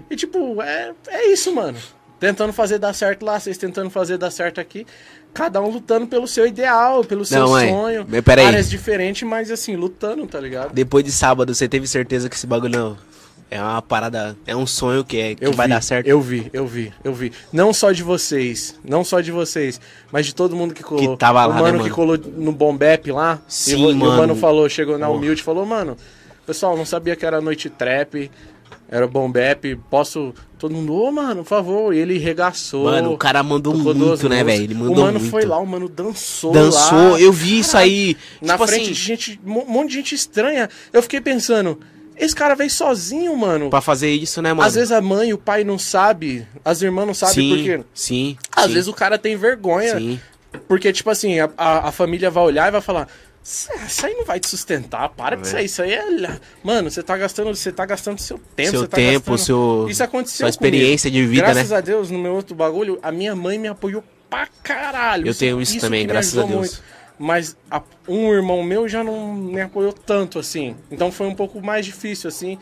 E 0.10 0.16
tipo, 0.16 0.62
é, 0.62 0.92
é 1.10 1.28
isso, 1.32 1.54
mano. 1.54 1.78
Tentando 2.20 2.52
fazer 2.52 2.80
dar 2.80 2.94
certo 2.94 3.24
lá, 3.24 3.40
vocês 3.40 3.58
tentando 3.58 3.90
fazer 3.92 4.18
dar 4.18 4.32
certo 4.32 4.60
aqui. 4.60 4.88
Cada 5.34 5.62
um 5.62 5.70
lutando 5.70 6.08
pelo 6.08 6.28
seu 6.28 6.48
ideal, 6.48 7.04
pelo 7.04 7.24
seu 7.24 7.42
Não, 7.42 7.50
mãe. 7.52 7.70
sonho. 7.70 8.06
Mas 8.10 8.22
peraí. 8.22 8.46
Áreas 8.46 8.70
diferentes, 8.70 9.22
mas 9.28 9.52
assim, 9.52 9.76
lutando, 9.76 10.26
tá 10.26 10.40
ligado? 10.40 10.74
Depois 10.74 11.04
de 11.06 11.12
sábado, 11.12 11.54
você 11.54 11.68
teve 11.68 11.86
certeza 11.86 12.28
que 12.28 12.36
esse 12.36 12.48
bagulho 12.48 12.72
não. 12.76 12.98
É 13.50 13.62
uma 13.62 13.82
parada. 13.82 14.36
É 14.46 14.56
um 14.56 14.68
sonho 14.68 15.06
que, 15.06 15.18
é, 15.18 15.36
que 15.36 15.46
Eu 15.46 15.54
vai 15.54 15.68
vi, 15.68 15.74
dar 15.74 15.82
certo. 15.82 16.06
Eu 16.06 16.20
vi, 16.22 16.50
eu 16.52 16.68
vi, 16.68 16.92
eu 17.04 17.14
vi. 17.14 17.32
Não 17.54 17.72
só 17.74 17.92
de 17.94 18.04
vocês, 18.04 18.78
não 18.84 19.04
só 19.06 19.22
de 19.22 19.32
vocês, 19.32 19.80
mas 20.12 20.26
de 20.26 20.36
todo 20.36 20.56
mundo 20.56 20.74
que 20.74 20.84
colou. 20.84 21.12
Que 21.14 21.18
tava 21.18 21.46
o 21.46 21.50
lá, 21.50 21.56
né, 21.56 21.62
mano 21.62 21.78
mano? 21.78 21.90
que 21.90 21.96
colou 21.96 22.18
no 22.18 22.52
Bombep 22.52 23.10
lá. 23.12 23.40
Sim, 23.48 23.72
e, 23.72 23.86
o- 23.86 23.92
e 23.92 23.96
mano. 23.96 24.12
o 24.14 24.18
mano 24.18 24.36
falou, 24.36 24.68
chegou 24.68 24.98
na 24.98 25.08
humilde, 25.08 25.42
falou, 25.42 25.66
mano, 25.66 25.96
pessoal, 26.46 26.76
não 26.76 26.86
sabia 26.86 27.16
que 27.16 27.26
era 27.26 27.40
noite 27.40 27.70
trap, 27.70 28.30
era 28.90 29.08
Bombep, 29.08 29.78
posso. 29.90 30.34
Todo 30.60 30.74
mundo, 30.74 30.92
ô, 30.94 31.12
mano, 31.12 31.44
por 31.44 31.50
favor. 31.50 31.94
E 31.94 32.00
ele 32.00 32.18
regaçou. 32.18 32.86
Mano, 32.86 33.14
o 33.14 33.18
cara 33.18 33.44
mandou 33.44 33.74
muito, 33.76 34.28
né, 34.28 34.44
velho? 34.44 34.64
Ele 34.64 34.74
mandou 34.74 34.94
O 34.96 35.00
mano 35.02 35.20
muito. 35.20 35.32
foi 35.32 35.46
lá, 35.46 35.58
o 35.60 35.66
mano 35.68 35.88
dançou. 35.88 36.52
Dançou, 36.52 37.12
lá. 37.12 37.20
eu 37.22 37.32
vi 37.32 37.60
isso 37.60 37.78
aí. 37.78 38.18
Na 38.42 38.54
tipo 38.56 38.68
frente 38.68 38.82
assim, 38.86 38.92
de 38.92 39.00
gente, 39.00 39.40
um 39.46 39.66
monte 39.72 39.90
de 39.90 39.96
gente 39.98 40.16
estranha. 40.16 40.68
Eu 40.92 41.02
fiquei 41.04 41.22
pensando, 41.22 41.80
esse 42.18 42.36
cara 42.36 42.56
veio 42.56 42.70
sozinho, 42.70 43.36
mano. 43.36 43.70
pra 43.70 43.82
fazer 43.82 44.10
isso, 44.10 44.42
né, 44.42 44.54
mano? 44.54 44.68
Às 44.68 44.76
vezes 44.76 44.92
a 44.92 45.02
mãe 45.02 45.30
e 45.30 45.34
o 45.34 45.38
pai 45.38 45.64
não 45.64 45.78
sabe, 45.80 46.48
as 46.66 46.82
irmãs 46.82 47.06
não 47.06 47.14
sabem 47.14 47.34
sim, 47.36 47.50
porque 47.56 47.84
sim. 47.94 48.38
às 48.52 48.66
sim, 48.66 48.74
vezes 48.74 48.88
o 48.88 48.94
cara 48.94 49.18
tem 49.18 49.36
vergonha, 49.36 49.98
Sim. 49.98 50.20
porque 50.68 50.92
tipo 50.92 51.10
assim, 51.10 51.40
a, 51.40 51.50
a, 51.58 51.90
a 51.90 51.92
família 51.92 52.30
vai 52.32 52.44
olhar 52.44 52.68
e 52.68 52.72
vai 52.72 52.82
falar: 52.82 53.08
"Cê- 53.44 53.72
isso 53.88 54.06
aí 54.06 54.14
não 54.16 54.26
vai 54.26 54.40
te 54.40 54.48
sustentar, 54.50 55.10
para 55.10 55.38
com 55.38 55.44
isso 55.44 55.56
aí, 55.58 55.66
isso 55.66 55.82
aí 55.82 55.94
é, 55.94 56.04
mano, 56.64 56.90
você 56.90 57.02
tá 57.04 57.16
gastando, 57.18 57.54
você 57.56 57.72
tá 57.72 57.86
gastando 57.86 58.20
seu 58.20 58.40
tempo, 58.56 58.72
Seu 58.72 58.88
tá 58.88 58.96
tempo, 58.98 59.32
gastando... 59.32 59.38
seu. 59.46 59.88
Isso 59.90 60.04
aconteceu 60.04 60.46
Sua 60.46 60.50
experiência 60.50 61.10
comigo. 61.10 61.28
de 61.28 61.32
vida, 61.36 61.46
Graças 61.54 61.70
né? 61.70 61.78
a 61.78 61.82
Deus, 61.82 62.10
no 62.10 62.20
meu 62.20 62.34
outro 62.34 62.56
bagulho, 62.56 63.00
a 63.04 63.12
minha 63.12 63.36
mãe 63.36 63.58
me 63.60 63.68
apoiou 63.68 64.04
pra 64.30 64.48
caralho. 64.64 65.28
Eu 65.28 65.36
tenho 65.36 65.62
isso 65.62 65.80
também, 65.80 66.02
que 66.02 66.08
me 66.08 66.14
graças 66.14 66.38
a 66.38 66.44
Deus. 66.44 66.82
Mas 67.20 67.58
a- 67.70 67.82
um 68.08 68.32
irmão 68.34 68.62
meu 68.64 68.88
já 68.88 69.04
não 69.04 69.34
me 69.34 69.60
apoiou 69.62 69.92
tanto 69.94 70.38
assim. 70.40 70.76
Então 70.92 71.12
foi 71.12 71.28
um 71.28 71.34
pouco 71.36 71.62
mais 71.62 71.86
difícil, 71.86 72.28
assim. 72.28 72.58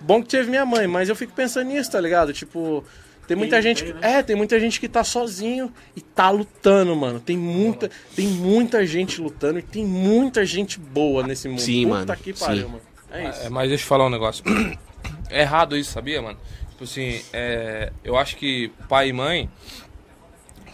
Bom 0.00 0.22
que 0.22 0.28
teve 0.28 0.48
minha 0.48 0.64
mãe, 0.64 0.86
mas 0.86 1.08
eu 1.08 1.16
fico 1.16 1.32
pensando 1.32 1.66
nisso, 1.68 1.90
tá 1.90 2.00
ligado? 2.00 2.32
Tipo, 2.32 2.84
Tem 3.26 3.36
muita 3.36 3.60
gente. 3.60 3.84
que- 3.84 3.94
É, 4.00 4.22
tem 4.22 4.34
muita 4.36 4.58
gente 4.60 4.78
que 4.80 4.88
tá 4.88 5.02
sozinho 5.04 5.72
e 5.96 6.00
tá 6.00 6.30
lutando, 6.30 6.94
mano. 6.96 7.18
Tem 7.20 7.36
muita, 7.36 7.90
tem 8.16 8.26
muita 8.28 8.86
gente 8.86 9.20
lutando 9.20 9.58
e 9.58 9.62
tem 9.62 9.84
muita 9.84 10.46
gente 10.46 10.78
boa 10.78 11.26
nesse 11.26 11.48
mundo. 11.48 11.60
Sim, 11.60 11.84
Puta 11.88 11.96
mano. 12.06 12.16
que 12.22 12.32
pariu, 12.32 12.66
Sim. 12.66 12.72
mano. 12.72 12.82
É 13.10 13.28
isso. 13.30 13.42
É, 13.42 13.50
mas 13.50 13.68
deixa 13.68 13.84
eu 13.84 13.88
falar 13.88 14.06
um 14.06 14.10
negócio. 14.10 14.44
É 15.30 15.42
errado 15.42 15.76
isso, 15.76 15.92
sabia, 15.92 16.22
mano? 16.22 16.38
Tipo 16.70 16.84
assim, 16.84 17.20
é, 17.34 17.92
eu 18.02 18.16
acho 18.16 18.34
que 18.36 18.72
pai 18.88 19.08
e 19.10 19.12
mãe 19.12 19.50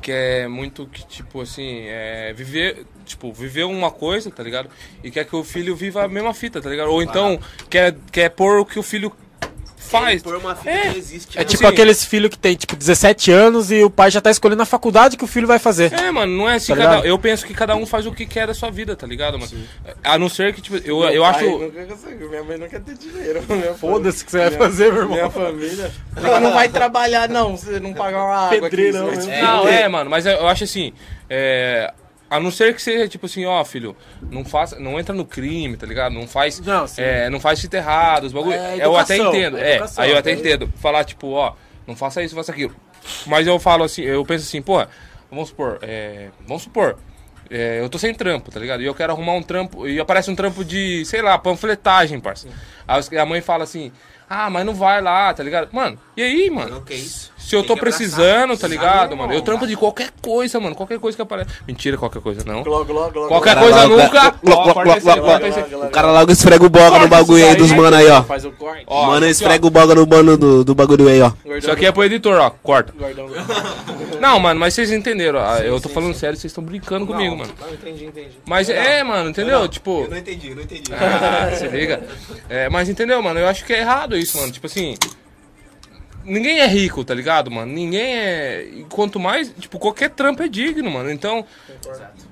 quer 0.00 0.48
muito 0.48 0.86
que, 0.86 1.04
tipo 1.06 1.40
assim, 1.40 1.84
é, 1.86 2.32
viver, 2.34 2.86
tipo, 3.04 3.32
viver 3.32 3.64
uma 3.64 3.90
coisa, 3.90 4.30
tá 4.30 4.42
ligado? 4.42 4.68
E 5.02 5.10
quer 5.10 5.24
que 5.24 5.36
o 5.36 5.44
filho 5.44 5.74
viva 5.76 6.04
a 6.04 6.08
mesma 6.08 6.32
fita, 6.34 6.60
tá 6.60 6.68
ligado? 6.70 6.90
Ou 6.90 7.02
então 7.02 7.38
quer, 7.70 7.94
quer 8.10 8.30
pôr 8.30 8.58
o 8.60 8.64
que 8.64 8.78
o 8.78 8.82
filho 8.82 9.12
faz. 9.76 10.22
Por 10.22 10.34
uma 10.36 10.56
fita 10.56 10.70
É. 10.70 10.90
que 10.92 10.98
existe. 10.98 11.36
É 11.36 11.40
né? 11.40 11.44
tipo 11.44 11.62
Assim- 11.62 11.72
aqueles 11.72 12.04
filhos 12.04 12.30
que 12.30 12.38
tem, 12.38 12.56
tipo, 12.56 12.74
17 12.74 13.30
anos 13.30 13.70
e 13.70 13.84
o 13.84 13.90
pai 13.90 14.10
já 14.10 14.18
tá 14.20 14.30
escolhendo 14.30 14.62
a 14.62 14.66
faculdade 14.66 15.16
que 15.16 15.22
o 15.22 15.26
filho 15.26 15.46
vai 15.46 15.58
fazer. 15.58 15.92
É, 15.92 16.10
mano, 16.10 16.34
não 16.36 16.48
é 16.48 16.54
assim. 16.54 16.74
Tá 16.74 16.78
cada- 16.80 17.06
eu 17.06 17.18
penso 17.18 17.44
que 17.46 17.52
cada 17.54 17.76
um 17.76 17.84
faz 17.84 18.06
o 18.06 18.10
que 18.12 18.24
quer 18.24 18.46
da 18.46 18.54
sua 18.54 18.70
vida, 18.70 18.96
tá 18.96 19.06
ligado, 19.06 19.38
mano? 19.38 19.52
A 20.02 20.18
não 20.18 20.28
ser 20.28 20.54
que, 20.54 20.62
tipo, 20.62 20.76
eu, 20.78 21.00
Meu 21.00 21.10
eu 21.10 21.22
pai 21.22 21.30
acho. 21.34 21.58
Nunca 21.58 21.84
conseguiu. 21.86 22.30
Minha 22.30 22.42
mãe 22.42 22.56
não 22.58 22.66
quer 22.68 22.80
ter 22.80 22.96
dinheiro. 22.96 23.42
Minha 23.48 23.74
Foda-se 23.74 24.22
o 24.22 24.24
que 24.24 24.30
você 24.32 24.38
minha- 24.38 24.50
vai 24.50 24.58
fazer, 24.58 24.90
meu 24.92 25.02
irmão. 25.02 25.16
Minha 25.18 25.30
família. 25.30 25.92
Não, 26.20 26.40
não 26.40 26.52
vai 26.54 26.68
trabalhar, 26.70 27.28
não. 27.28 27.54
Você 27.56 27.78
não 27.78 27.92
pagar 27.92 28.24
uma 28.24 28.46
água 28.46 28.60
Pedreirão, 28.62 29.08
aqui. 29.08 29.16
né? 29.16 29.22
se 29.36 29.42
Não, 29.42 29.58
fuder. 29.60 29.74
é, 29.80 29.88
mano, 29.88 30.10
mas 30.10 30.24
eu 30.26 30.48
acho 30.48 30.64
assim. 30.64 30.92
É, 31.28 31.92
a 32.28 32.40
não 32.40 32.50
ser 32.50 32.74
que 32.74 32.82
seja 32.82 33.06
tipo 33.06 33.26
assim, 33.26 33.44
ó, 33.44 33.64
filho, 33.64 33.96
não 34.30 34.44
faça, 34.44 34.78
não 34.78 34.98
entra 34.98 35.14
no 35.14 35.24
crime, 35.24 35.76
tá 35.76 35.86
ligado? 35.86 36.12
Não 36.12 36.26
faz, 36.26 36.60
Não, 36.60 36.86
é, 36.96 37.28
não 37.30 37.38
faz 37.38 37.60
fita 37.60 37.76
errado, 37.76 38.24
os 38.24 38.32
bagulho. 38.32 38.54
É 38.54 38.84
eu 38.84 38.96
até 38.96 39.14
educação, 39.14 39.34
entendo, 39.34 39.58
é 39.58 39.60
é, 39.60 39.74
educação, 39.74 40.04
aí 40.04 40.10
eu 40.10 40.18
até 40.18 40.30
é. 40.30 40.34
entendo. 40.34 40.72
Falar 40.76 41.04
tipo, 41.04 41.30
ó, 41.30 41.54
não 41.86 41.94
faça 41.94 42.22
isso, 42.22 42.34
faça 42.34 42.52
aquilo. 42.52 42.74
Mas 43.26 43.46
eu 43.46 43.58
falo 43.58 43.84
assim, 43.84 44.02
eu 44.02 44.24
penso 44.24 44.46
assim, 44.46 44.62
pô, 44.62 44.84
vamos 45.30 45.50
supor, 45.50 45.78
é, 45.82 46.30
vamos 46.46 46.62
supor, 46.62 46.96
é, 47.50 47.80
eu 47.80 47.88
tô 47.88 47.98
sem 47.98 48.14
trampo, 48.14 48.50
tá 48.50 48.58
ligado? 48.58 48.82
E 48.82 48.86
eu 48.86 48.94
quero 48.94 49.12
arrumar 49.12 49.34
um 49.34 49.42
trampo, 49.42 49.86
e 49.86 50.00
aparece 50.00 50.30
um 50.30 50.34
trampo 50.34 50.64
de, 50.64 51.04
sei 51.04 51.20
lá, 51.20 51.36
panfletagem, 51.38 52.18
parça. 52.20 52.48
Aí 52.88 53.18
a 53.18 53.26
mãe 53.26 53.40
fala 53.40 53.64
assim, 53.64 53.92
ah, 54.34 54.50
mas 54.50 54.66
não 54.66 54.74
vai 54.74 55.00
lá, 55.00 55.32
tá 55.32 55.42
ligado? 55.42 55.68
Mano, 55.72 55.98
e 56.16 56.22
aí, 56.22 56.50
mano? 56.50 56.70
Não, 56.76 56.80
que 56.82 56.94
isso. 56.94 57.32
Se 57.44 57.54
eu 57.54 57.60
Tem 57.60 57.66
tô 57.68 57.72
abraçar. 57.74 57.98
precisando, 57.98 58.56
tá 58.56 58.66
ligado, 58.66 59.14
mano? 59.14 59.34
Eu 59.34 59.42
trampo 59.42 59.66
de 59.66 59.76
qualquer 59.76 60.08
coisa, 60.22 60.58
mano. 60.58 60.74
Qualquer 60.74 60.98
coisa 60.98 61.14
que 61.14 61.20
aparece. 61.20 61.50
Mentira, 61.68 61.98
qualquer 61.98 62.22
coisa 62.22 62.42
não. 62.46 62.64
Qualquer 62.64 63.58
coisa 63.58 63.86
nunca. 63.86 64.34
O 64.42 65.90
cara 65.90 66.10
logo 66.10 66.32
esfrega 66.32 66.64
o 66.64 66.70
boga 66.70 66.98
no 67.00 67.08
bagulho 67.08 67.46
aí 67.46 67.54
dos 67.54 67.70
mano 67.72 67.94
aí, 67.96 68.08
ó. 68.08 68.22
Faz 68.22 68.46
o 68.46 68.52
corte. 68.52 68.84
Ó, 68.86 69.08
Mano, 69.08 69.26
esfrega 69.26 69.66
o 69.66 69.70
boga 69.70 69.94
no 69.94 70.06
mano 70.06 70.38
do, 70.38 70.64
do 70.64 70.74
bagulho 70.74 71.06
aí, 71.06 71.20
ó. 71.20 71.32
Isso 71.58 71.70
aqui 71.70 71.84
é 71.84 71.92
pro 71.92 72.04
editor, 72.04 72.40
ó. 72.40 72.48
Corta. 72.48 72.94
Não, 74.20 74.40
mano, 74.40 74.58
mas 74.58 74.72
vocês 74.72 74.90
entenderam. 74.90 75.38
ó, 75.40 75.58
eu 75.58 75.78
tô 75.80 75.90
falando 75.90 76.14
sério, 76.14 76.38
vocês 76.38 76.50
estão 76.50 76.64
brincando 76.64 77.06
comigo, 77.06 77.36
mano. 77.36 77.52
Não, 77.60 77.74
entendi, 77.74 78.06
entendi. 78.06 78.30
Mas 78.46 78.70
é, 78.70 79.02
mano, 79.04 79.28
entendeu? 79.28 79.68
Tipo. 79.68 80.06
não 80.08 80.16
entendi, 80.16 80.48
eu 80.48 80.56
não 80.56 80.62
entendi. 80.62 80.90
Ah, 80.94 81.50
se 81.54 81.66
liga. 81.68 82.02
É, 82.48 82.68
mas 82.70 82.88
entendeu, 82.88 83.20
mano? 83.22 83.38
Eu 83.38 83.46
acho 83.48 83.64
que 83.64 83.72
é 83.72 83.80
errado 83.80 84.16
isso, 84.16 84.23
mano. 84.32 84.52
Tipo 84.52 84.66
assim. 84.66 84.94
Ninguém 86.26 86.60
é 86.60 86.66
rico, 86.66 87.04
tá 87.04 87.12
ligado, 87.12 87.50
mano? 87.50 87.70
Ninguém 87.70 88.16
é. 88.16 88.64
e 88.64 88.86
Quanto 88.88 89.20
mais. 89.20 89.52
Tipo, 89.58 89.78
qualquer 89.78 90.08
trampo 90.08 90.42
é 90.42 90.48
digno, 90.48 90.90
mano. 90.90 91.10
Então. 91.10 91.44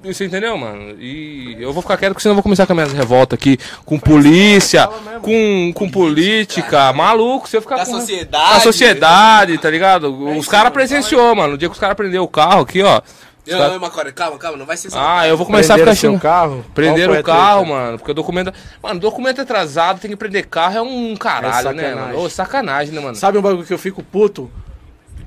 Você 0.02 0.24
entendeu, 0.24 0.56
mano? 0.56 0.97
E 0.98 1.56
eu 1.60 1.73
vou 1.74 1.82
ficar 1.82 1.98
quieto, 1.98 2.12
porque 2.12 2.23
senão 2.23 2.32
eu 2.32 2.36
vou 2.36 2.43
começar 2.43 2.66
com 2.66 2.73
a 2.73 2.77
minha 2.77 2.86
revolta 2.89 3.35
aqui. 3.35 3.59
Com 3.85 3.98
polícia, 3.98 4.89
com, 5.20 5.73
com 5.74 5.90
política. 5.90 6.90
Maluco, 6.94 7.47
se 7.48 7.56
eu 7.56 7.60
ficar 7.60 7.77
Da 7.77 7.85
com. 7.85 7.93
sociedade. 7.93 8.55
Da 8.55 8.60
sociedade, 8.60 9.59
tá 9.59 9.69
ligado? 9.70 10.36
Os 10.39 10.48
caras 10.48 10.73
presenciou, 10.73 11.35
mano. 11.36 11.55
O 11.55 11.59
dia 11.59 11.69
que 11.69 11.74
os 11.74 11.81
caras 11.81 11.94
prenderam 11.97 12.24
o 12.24 12.28
carro 12.28 12.62
aqui, 12.62 12.81
ó. 12.82 13.01
Não, 13.47 13.59
caras- 13.59 13.81
não, 13.81 14.12
calma, 14.12 14.39
calma, 14.39 14.56
não 14.59 14.66
vai 14.66 14.77
ser 14.77 14.89
Ah, 14.94 15.27
eu 15.27 15.36
vou 15.36 15.44
começar 15.47 15.74
a 15.74 15.78
ficar 15.78 15.94
seu 15.94 16.10
xingando. 16.10 16.23
carro? 16.23 16.64
Prenderam 16.74 17.12
Qual 17.14 17.20
o 17.20 17.24
carro, 17.24 17.60
treta? 17.64 17.74
mano, 17.74 17.98
porque 17.98 18.10
o 18.10 18.14
documento. 18.14 18.52
Mano, 18.82 19.01
documento 19.01 19.40
atrasado, 19.40 20.01
tem 20.01 20.10
que 20.10 20.16
prender 20.16 20.47
carro, 20.47 20.77
é 20.78 20.82
um 20.82 21.16
caralho, 21.16 21.69
É 21.69 21.73
né, 21.74 21.94
mano? 21.94 22.19
Ô, 22.20 22.31
sacanagem, 22.31 22.94
né, 22.94 23.01
mano? 23.01 23.16
Sabe 23.16 23.39
um 23.39 23.43
bagulho 23.43 23.66
que 23.66 23.73
eu 23.74 23.78
fico 23.78 24.02
puto? 24.02 24.51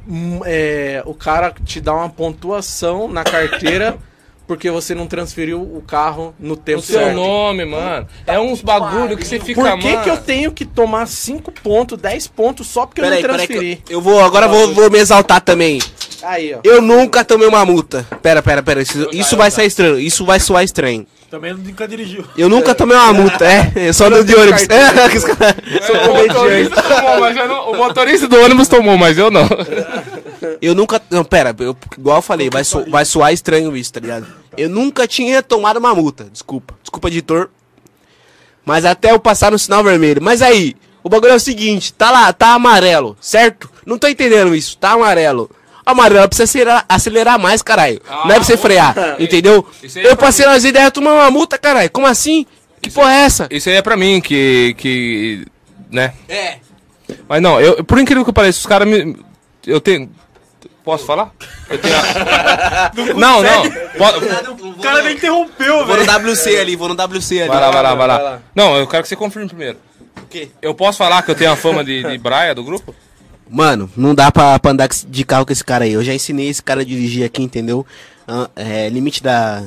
Hum, 0.07 0.39
É, 0.45 1.01
o 1.05 1.13
cara 1.13 1.51
te 1.65 1.81
dá 1.81 1.93
uma 1.93 2.09
pontuação 2.09 3.07
na 3.09 3.23
carteira 3.23 3.97
porque 4.47 4.69
você 4.69 4.93
não 4.93 5.07
transferiu 5.07 5.61
o 5.61 5.81
carro 5.85 6.34
no 6.39 6.55
tempo 6.55 6.80
O 6.80 6.81
seu 6.84 6.99
certo. 6.99 7.15
nome, 7.15 7.65
mano. 7.65 8.07
É 8.27 8.39
uns 8.39 8.61
bagulho 8.61 9.17
que 9.17 9.26
você 9.26 9.39
fica, 9.39 9.61
Por 9.61 9.80
que, 9.80 9.89
mano. 9.91 10.03
que 10.03 10.09
eu 10.09 10.17
tenho 10.17 10.51
que 10.51 10.65
tomar 10.65 11.07
5 11.07 11.51
pontos, 11.51 11.97
10 11.99 12.27
pontos 12.27 12.67
só 12.67 12.85
porque 12.85 13.01
Peraí, 13.01 13.22
eu 13.22 13.27
não 13.27 13.35
transferi? 13.35 13.81
eu, 13.89 13.95
eu 13.97 14.01
vou, 14.01 14.19
agora 14.23 14.47
vou, 14.47 14.73
vou 14.73 14.89
me 14.91 14.99
exaltar 14.99 15.41
também. 15.41 15.80
Aí, 16.23 16.53
ó. 16.55 16.59
Eu 16.63 16.81
nunca 16.81 17.23
tomei 17.23 17.47
uma 17.47 17.65
multa. 17.65 18.05
Pera, 18.22 18.41
pera, 18.41 18.61
pera, 18.63 18.81
isso, 18.81 19.09
isso 19.11 19.35
vai 19.38 19.51
ser 19.51 19.65
estranho, 19.65 19.99
isso 19.99 20.26
vai 20.26 20.39
soar 20.39 20.63
estranho. 20.63 21.05
Também 21.30 21.53
nunca 21.53 21.88
dirigiu. 21.88 22.23
Eu 22.38 22.47
nunca 22.47 22.73
tomei 22.73 22.95
uma 22.95 23.11
multa, 23.11 23.43
é, 23.45 23.91
só 23.91 24.05
ando 24.05 24.23
de 24.23 24.34
ônibus. 24.35 24.61
É, 24.69 25.09
que 25.09 25.17
os 25.17 25.23
caras- 25.26 25.55
o, 25.89 26.13
motorista 26.13 26.81
tomou, 26.84 27.19
mas 27.19 27.35
eu 27.38 27.47
não- 27.47 27.72
o 27.72 27.76
motorista 27.77 28.27
do 28.27 28.39
ônibus 28.41 28.67
tomou, 28.67 28.97
mas 28.97 29.17
eu 29.17 29.30
não. 29.31 29.47
Eu 30.61 30.73
nunca. 30.76 31.01
Não, 31.09 31.23
pera, 31.23 31.55
eu, 31.59 31.76
igual 31.97 32.17
eu 32.17 32.22
falei, 32.22 32.49
vai, 32.49 32.63
so- 32.63 32.85
vai 32.89 33.05
soar 33.05 33.34
estranho 33.34 33.76
isso, 33.76 33.91
tá 33.93 33.99
ligado? 33.99 34.27
Eu 34.57 34.69
nunca 34.69 35.07
tinha 35.07 35.41
tomado 35.43 35.77
uma 35.77 35.93
multa. 35.93 36.26
Desculpa. 36.31 36.76
Desculpa, 36.81 37.07
editor. 37.07 37.49
Mas 38.65 38.85
até 38.85 39.11
eu 39.11 39.19
passar 39.19 39.51
no 39.51 39.59
sinal 39.59 39.84
vermelho. 39.84 40.22
Mas 40.22 40.41
aí, 40.41 40.76
o 41.03 41.09
bagulho 41.09 41.34
é 41.34 41.35
o 41.35 41.39
seguinte: 41.39 41.93
tá 41.93 42.09
lá, 42.11 42.31
tá 42.34 42.53
amarelo, 42.53 43.15
certo? 43.22 43.69
Não 43.85 43.97
tô 43.97 44.07
entendendo 44.07 44.55
isso, 44.55 44.77
tá 44.77 44.91
amarelo. 44.91 45.49
Amarelo 45.85 46.27
precisa 46.27 46.45
acelerar, 46.45 46.85
acelerar 46.89 47.39
mais, 47.39 47.61
caralho. 47.61 48.01
Não 48.09 48.31
é 48.31 48.35
pra 48.35 48.43
você 48.43 48.57
frear, 48.57 48.95
entendeu? 49.19 49.67
Isso 49.84 49.99
é 49.99 50.01
Eu 50.07 50.15
pra 50.17 50.26
passei 50.27 50.43
nas 50.47 50.63
ideias 50.63 50.91
tomar 50.91 51.13
uma 51.13 51.30
multa, 51.30 51.59
caralho. 51.59 51.91
Como 51.91 52.07
assim? 52.07 52.43
Que 52.81 52.89
porra 52.89 53.13
é 53.13 53.17
essa? 53.19 53.47
Isso 53.51 53.69
aí 53.69 53.76
é 53.76 53.81
pra 53.84 53.95
mim, 53.95 54.19
que. 54.19 54.73
que. 54.80 55.45
né? 55.91 56.13
É. 56.27 56.57
Mas 57.30 57.39
não, 57.39 57.61
eu, 57.61 57.84
por 57.84 57.99
incrível 57.99 58.26
que 58.26 58.34
pareça, 58.34 58.57
os 58.57 58.65
caras 58.65 58.88
me. 58.88 59.15
Eu 59.67 59.80
tenho. 59.80 60.09
Posso 60.86 61.03
falar? 61.06 61.32
Eu 61.70 61.78
tenho. 61.80 61.95
a- 61.95 62.91
não, 63.18 63.41
não. 63.41 63.64
Po- 63.72 64.68
O 64.70 64.82
cara 64.82 65.02
nem 65.02 65.16
interrompeu, 65.16 65.84
Vou 65.86 65.95
velho. 65.98 66.06
no 66.22 66.30
WC 66.32 66.57
ali, 66.60 66.76
vou 66.76 66.88
no 66.88 66.94
WC 66.94 67.40
ali. 67.41 67.48
Vai 67.49 67.60
lá, 67.60 67.72
vai 67.72 67.82
lá, 67.84 67.90
vai 67.95 67.98
vai 67.98 68.07
lá. 68.07 68.18
lá. 68.32 68.40
Não, 68.53 68.78
eu 68.78 68.86
quero 68.86 69.02
que 69.02 69.10
você 69.10 69.16
confirme 69.16 69.48
primeiro. 69.48 69.80
O 70.22 70.28
quê? 70.28 70.49
Eu 70.62 70.76
posso 70.76 70.99
falar 70.99 71.24
que 71.24 71.32
eu 71.32 71.36
tenho 71.36 71.52
a 71.52 71.56
fama 71.56 71.84
de, 71.84 72.03
de 72.03 72.18
braia 72.20 72.53
do 72.53 72.64
grupo? 72.64 72.94
Mano, 73.49 73.90
não 73.98 74.14
dá 74.16 74.32
pra, 74.32 74.57
pra 74.60 74.72
andar 74.72 74.88
de 74.90 75.26
carro 75.26 75.45
com 75.45 75.52
esse 75.53 75.64
cara 75.64 75.86
aí. 75.86 75.94
Eu 75.94 76.03
já 76.03 76.14
ensinei 76.14 76.49
esse 76.49 76.62
cara 76.62 76.82
a 76.82 76.86
dirigir 76.86 77.26
aqui, 77.26 77.41
entendeu? 77.44 77.86
É, 78.56 78.88
limite 78.90 79.22
da, 79.22 79.64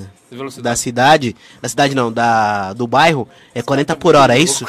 da 0.62 0.74
cidade. 0.76 1.34
Da 1.62 1.68
cidade 1.68 1.94
não, 1.94 2.12
da, 2.12 2.72
do 2.74 2.86
bairro 2.86 3.28
é 3.54 3.62
40 3.62 3.94
por 3.96 4.14
hora, 4.16 4.36
é 4.36 4.40
isso? 4.40 4.64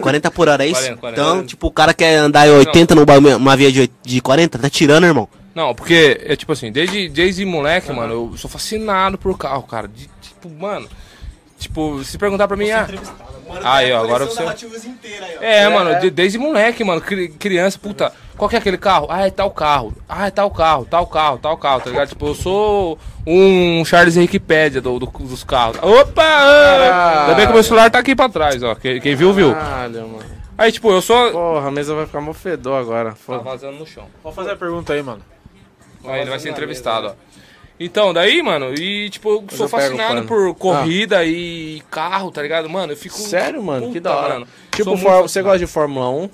40 0.00 0.30
por 0.32 0.48
hora, 0.48 0.64
é 0.64 0.68
isso? 0.68 0.80
40, 0.80 0.96
40. 1.00 1.20
Então, 1.20 1.44
tipo, 1.46 1.66
o 1.68 1.70
cara 1.72 1.92
quer 1.94 2.16
andar 2.16 2.46
em 2.48 2.50
80 2.50 2.94
numa 2.94 3.36
uma 3.36 3.56
via 3.56 3.70
de, 3.70 3.90
de 4.02 4.20
40, 4.20 4.58
tá 4.58 4.68
tirando, 4.70 5.04
irmão. 5.06 5.28
Não, 5.54 5.74
porque 5.74 6.20
é 6.24 6.36
tipo 6.36 6.52
assim, 6.52 6.70
desde, 6.70 7.08
desde 7.08 7.44
moleque, 7.44 7.92
mano, 7.92 8.30
eu 8.32 8.36
sou 8.36 8.48
fascinado 8.50 9.18
por 9.18 9.36
carro, 9.36 9.62
cara. 9.64 9.88
De- 9.88 10.08
tipo, 10.22 10.48
mano. 10.48 10.88
Tipo, 11.58 12.02
se 12.04 12.16
perguntar 12.16 12.48
pra 12.48 12.56
mim, 12.56 12.70
ah. 12.70 12.86
Aí, 13.64 13.92
ó, 13.92 14.02
agora 14.02 14.24
você. 14.24 14.42
É, 15.40 15.68
mano, 15.68 16.00
de- 16.00 16.10
desde 16.10 16.38
moleque, 16.38 16.82
mano, 16.84 17.00
cri- 17.00 17.28
criança, 17.28 17.78
puta, 17.78 18.12
qual 18.36 18.48
que 18.48 18.54
é 18.56 18.58
aquele 18.58 18.78
carro? 18.78 19.06
Ah, 19.10 19.26
é 19.26 19.30
tal 19.30 19.50
carro. 19.50 19.92
Ah, 20.08 20.28
é 20.28 20.30
tal 20.30 20.50
carro, 20.50 20.86
tal 20.88 21.06
carro, 21.06 21.38
tal 21.38 21.56
carro, 21.58 21.80
tá 21.82 21.90
ligado? 21.90 22.08
Tipo, 22.10 22.28
eu 22.28 22.34
sou 22.34 22.98
um 23.26 23.84
Charles 23.84 24.16
Henriquepédia 24.16 24.80
do, 24.80 24.98
do- 25.00 25.06
dos 25.06 25.44
carros. 25.44 25.76
Opa! 25.82 26.22
ah! 26.24 27.22
Ainda 27.24 27.34
bem 27.34 27.46
que 27.48 27.52
meu 27.52 27.62
celular 27.62 27.90
tá 27.90 27.98
aqui 27.98 28.14
pra 28.16 28.28
trás, 28.28 28.62
ó. 28.62 28.74
Quem, 28.76 29.00
quem 29.00 29.14
viu, 29.14 29.32
viu. 29.32 29.52
Caralho, 29.52 30.08
mano. 30.08 30.24
Aí, 30.56 30.70
tipo, 30.72 30.90
eu 30.90 31.02
sou. 31.02 31.30
Porra, 31.32 31.68
a 31.68 31.70
mesa 31.70 31.94
vai 31.94 32.06
ficar 32.06 32.20
mó 32.20 32.32
fedor 32.32 32.80
agora. 32.80 33.14
Tá 33.26 33.36
vazando 33.38 33.78
no 33.78 33.86
chão. 33.86 34.04
Vou 34.22 34.32
fazer 34.32 34.52
a 34.52 34.56
pergunta 34.56 34.92
aí, 34.94 35.02
mano. 35.02 35.20
Aí 36.04 36.20
ele 36.22 36.30
vai 36.30 36.38
ser 36.38 36.50
entrevistado, 36.50 37.08
ó. 37.08 37.14
Então, 37.82 38.12
daí, 38.12 38.42
mano, 38.42 38.74
e 38.74 39.08
tipo, 39.08 39.30
eu 39.30 39.44
sou 39.56 39.64
eu 39.64 39.68
fascinado 39.70 40.24
por 40.24 40.54
corrida 40.54 41.24
e 41.24 41.82
carro, 41.90 42.30
tá 42.30 42.42
ligado? 42.42 42.68
Mano, 42.68 42.92
eu 42.92 42.96
fico. 42.96 43.16
Sério, 43.16 43.62
mano? 43.62 43.86
que 43.86 43.94
Puta, 43.94 44.00
da 44.10 44.16
hora. 44.16 44.34
mano. 44.34 44.48
Tipo, 44.70 44.96
for- 44.98 45.10
muito 45.12 45.22
você 45.28 45.40
gosta 45.42 45.58
de 45.60 45.66
Fórmula 45.66 46.10
1? 46.10 46.30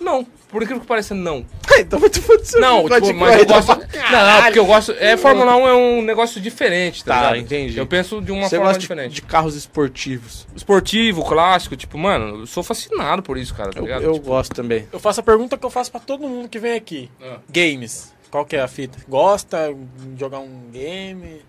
Não, 0.00 0.24
por 0.48 0.62
incrível 0.62 0.80
que 0.80 0.86
pareça, 0.86 1.14
não. 1.14 1.44
então 1.78 1.98
vai 1.98 2.08
te 2.08 2.20
foder. 2.20 2.46
Não, 2.60 2.88
tipo, 2.88 3.12
mas 3.14 3.38
eu 3.40 3.46
gosto. 3.46 3.68
Não, 4.10 4.42
porque 4.44 4.58
eu 4.58 4.64
gosto. 4.66 4.92
É, 4.98 5.16
Fórmula 5.16 5.56
1 5.56 5.68
é 5.68 5.74
um 5.74 6.02
negócio 6.02 6.40
diferente, 6.40 7.04
tá, 7.04 7.14
Tá, 7.14 7.20
ligado? 7.32 7.44
entendi. 7.44 7.76
Eu 7.78 7.86
penso 7.86 8.20
de 8.22 8.30
uma 8.32 8.42
Você 8.48 8.56
forma 8.56 8.66
gosta 8.66 8.78
de, 8.78 8.82
diferente. 8.84 9.12
de 9.14 9.22
carros 9.22 9.54
esportivos? 9.54 10.46
Esportivo, 10.54 11.24
clássico, 11.24 11.76
tipo, 11.76 11.98
mano, 11.98 12.40
eu 12.40 12.46
sou 12.46 12.62
fascinado 12.62 13.22
por 13.22 13.36
isso, 13.36 13.54
cara, 13.54 13.70
tá 13.72 13.80
Eu, 13.80 13.84
ligado? 13.84 14.02
eu 14.02 14.12
Tipo, 14.14 14.26
gosto 14.26 14.54
também. 14.54 14.86
Eu 14.92 15.00
faço 15.00 15.20
a 15.20 15.22
pergunta 15.22 15.56
que 15.58 15.64
eu 15.66 15.70
faço 15.70 15.90
pra 15.90 16.00
todo 16.00 16.26
mundo 16.28 16.48
que 16.48 16.58
vem 16.58 16.74
aqui. 16.74 17.10
Ah. 17.22 17.38
Games. 17.50 18.14
Qual 18.30 18.44
que 18.44 18.56
é 18.56 18.60
a 18.60 18.68
fita? 18.68 18.98
Gosta 19.08 19.72
de 19.74 20.18
jogar 20.20 20.38
um 20.40 20.70
game? 20.72 21.42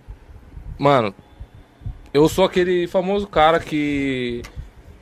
Mano, 0.77 1.13
eu 2.13 2.27
sou 2.29 2.45
aquele 2.45 2.87
famoso 2.87 3.27
cara 3.27 3.59
que. 3.59 4.41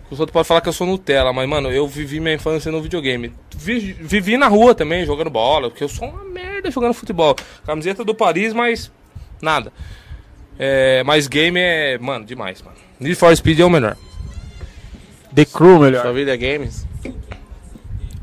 Os 0.10 0.20
outros 0.20 0.34
podem 0.34 0.46
falar 0.48 0.62
que 0.62 0.70
eu 0.70 0.74
sou 0.74 0.86
Nutella, 0.86 1.34
mas, 1.34 1.50
mano, 1.50 1.72
eu 1.72 1.88
vivi 1.88 2.20
minha 2.20 2.36
infância 2.36 2.72
no 2.72 2.82
videogame. 2.82 3.34
vi- 3.56 3.94
vivi 3.94 4.38
na 4.38 4.48
rua 4.48 4.76
também, 4.76 5.06
jogando 5.06 5.30
bola, 5.32 5.70
porque 5.70 5.84
eu 5.84 5.90
sou 5.90 6.08
uma 6.08 6.24
merda 6.24 6.70
jogando 6.70 6.94
futebol. 6.94 7.36
Camiseta 7.66 8.04
do 8.06 8.14
Paris, 8.14 8.54
mas 8.54 8.92
nada. 9.42 9.74
É, 10.60 11.04
mas 11.04 11.28
game 11.28 11.60
é, 11.60 11.98
mano, 11.98 12.24
demais, 12.24 12.62
mano. 12.62 12.78
Need 13.00 13.16
for 13.16 13.36
Speed 13.36 13.60
é 13.60 13.66
o 13.66 13.70
melhor. 13.70 13.98
The 15.34 15.44
Crew, 15.44 15.80
melhor. 15.80 16.04
Sua 16.04 16.14
vida 16.14 16.34
é 16.34 16.38
games? 16.38 16.86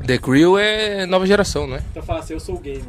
The 0.07 0.17
Crew 0.17 0.57
é 0.57 1.05
nova 1.05 1.27
geração, 1.27 1.67
né? 1.67 1.83
Então 1.91 2.01
fala 2.01 2.19
assim, 2.19 2.33
eu 2.33 2.39
sou 2.39 2.57
gamer. 2.57 2.81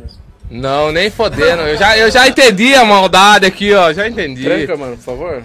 Não, 0.51 0.93
nem 0.93 1.11
fodendo. 1.11 1.62
Eu 1.62 1.77
já, 1.77 1.97
eu 1.99 2.11
já 2.11 2.29
entendi 2.29 2.75
a 2.75 2.85
maldade 2.85 3.47
aqui, 3.47 3.73
ó. 3.75 3.93
Já 3.93 4.07
entendi. 4.07 4.45
Tranca, 4.45 4.77
mano, 4.77 4.97
por 4.97 5.03
favor. 5.03 5.43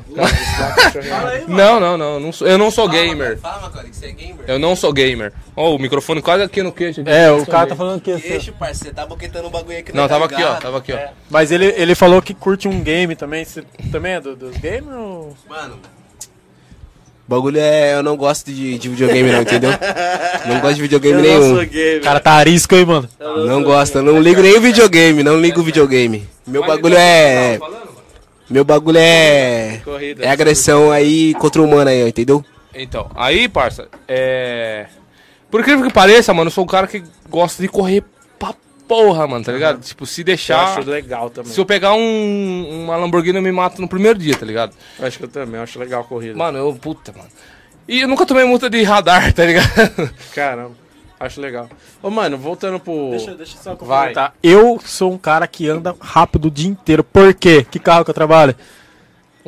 Não, 1.47 1.79
não, 1.79 1.97
não. 1.97 2.19
não 2.19 2.31
sou- 2.31 2.47
eu 2.47 2.57
não 2.57 2.69
sou 2.69 2.87
gamer. 2.87 3.37
Fala, 3.39 3.61
Macaulay, 3.61 3.89
que 3.89 3.95
você 3.95 4.07
é 4.07 4.11
gamer. 4.11 4.45
Eu 4.47 4.59
não 4.59 4.75
sou 4.75 4.91
gamer. 4.93 5.33
Ó, 5.55 5.75
o 5.75 5.79
microfone 5.79 6.21
quase 6.21 6.43
aqui 6.43 6.61
no 6.61 6.71
queixo. 6.71 7.01
aqui. 7.01 7.09
É, 7.09 7.31
o 7.31 7.45
cara 7.45 7.67
tá 7.67 7.75
falando 7.75 8.01
que... 8.01 8.13
Deixa, 8.15 8.51
parceiro, 8.51 8.89
você 8.89 8.93
tá 8.93 9.05
boquetando 9.05 9.47
um 9.47 9.51
bagulho 9.51 9.79
aqui. 9.79 9.95
Não, 9.95 10.03
tá 10.03 10.09
tava 10.15 10.25
aqui, 10.25 10.43
ó. 10.43 10.55
Tava 10.55 10.77
aqui, 10.77 10.93
ó. 10.93 10.99
Mas 11.29 11.51
ele, 11.51 11.65
ele 11.77 11.95
falou 11.95 12.21
que 12.21 12.33
curte 12.33 12.67
um 12.67 12.81
game 12.81 13.15
também. 13.15 13.43
Você 13.45 13.63
também 13.91 14.13
é 14.13 14.21
do- 14.21 14.35
dos 14.35 14.55
gamers 14.57 14.95
ou... 14.95 15.35
Mano. 15.47 15.79
O 17.29 17.35
bagulho 17.35 17.59
é. 17.59 17.93
Eu 17.93 18.01
não 18.01 18.17
gosto 18.17 18.51
de, 18.51 18.79
de 18.79 18.89
videogame, 18.89 19.31
não, 19.31 19.43
entendeu? 19.43 19.69
Não 20.47 20.59
gosto 20.59 20.77
de 20.77 20.81
videogame 20.81 21.17
Eu 21.19 21.21
nenhum. 21.21 21.55
não 21.57 21.63
O 21.63 22.01
cara 22.01 22.19
tá 22.19 22.31
arisco 22.31 22.73
aí, 22.73 22.83
mano. 22.83 23.07
Não 23.19 23.61
gosto, 23.61 23.99
eu 23.99 24.01
não 24.01 24.19
ligo 24.19 24.41
nem 24.41 24.57
o 24.57 24.61
videogame, 24.61 25.21
não 25.21 25.39
ligo 25.39 25.61
o 25.61 25.63
videogame. 25.63 26.27
Meu 26.47 26.65
bagulho 26.65 26.97
é. 26.97 27.59
Meu 28.49 28.65
bagulho 28.65 28.97
é. 28.97 29.79
Corrida. 29.85 30.25
É 30.25 30.31
agressão 30.31 30.91
aí 30.91 31.35
contra 31.35 31.61
o 31.61 31.65
humano 31.65 31.91
aí, 31.91 32.09
entendeu? 32.09 32.43
Então, 32.73 33.11
aí, 33.13 33.47
parça, 33.47 33.87
é. 34.07 34.87
Por 35.51 35.61
incrível 35.61 35.85
que 35.85 35.93
pareça, 35.93 36.33
mano, 36.33 36.47
eu 36.47 36.53
sou 36.53 36.63
um 36.63 36.67
cara 36.67 36.87
que 36.87 37.03
gosta 37.29 37.61
de 37.61 37.67
correr 37.67 38.03
pra 38.39 38.55
porra, 38.89 39.27
mano, 39.27 39.45
tá 39.45 39.51
ligado? 39.51 39.79
Tipo, 39.81 40.03
se 40.07 40.21
Eu 40.21 40.25
deixar. 40.25 40.77
acho 40.77 40.89
legal 40.89 41.29
também. 41.29 41.53
Se 41.53 41.61
eu 41.61 41.65
pegar 41.65 41.93
um, 41.93 42.83
uma 42.85 42.97
Lamborghini, 42.97 43.37
eu 43.37 43.41
me 43.43 43.51
mato 43.51 43.79
no 43.79 43.87
primeiro 43.87 44.17
dia, 44.17 44.35
tá 44.35 44.45
ligado? 44.45 44.73
Eu 44.97 45.05
acho 45.05 45.19
que 45.19 45.25
eu 45.25 45.29
também, 45.29 45.57
eu 45.57 45.63
acho 45.63 45.77
legal 45.77 46.01
a 46.01 46.03
corrida. 46.03 46.35
Mano, 46.35 46.57
eu. 46.57 46.73
Puta, 46.73 47.13
mano. 47.15 47.29
E 47.87 48.01
eu 48.01 48.07
nunca 48.07 48.25
tomei 48.25 48.43
multa 48.43 48.69
de 48.69 48.81
radar, 48.81 49.31
tá 49.31 49.45
ligado? 49.45 49.67
Caramba, 50.33 50.71
acho 51.19 51.39
legal. 51.39 51.69
Ô, 52.01 52.09
mano, 52.09 52.37
voltando 52.37 52.79
pro... 52.79 53.11
deixa 53.37 53.57
só 53.57 53.75
Vai. 53.75 54.13
Tá. 54.13 54.33
Eu 54.41 54.79
sou 54.83 55.13
um 55.13 55.17
cara 55.17 55.47
que 55.47 55.67
anda 55.69 55.95
rápido 55.99 56.45
o 56.45 56.51
dia 56.51 56.69
inteiro. 56.69 57.03
Por 57.03 57.33
quê? 57.33 57.65
Que 57.69 57.77
carro 57.79 58.03
que 58.03 58.09
eu 58.09 58.15
trabalho? 58.15 58.55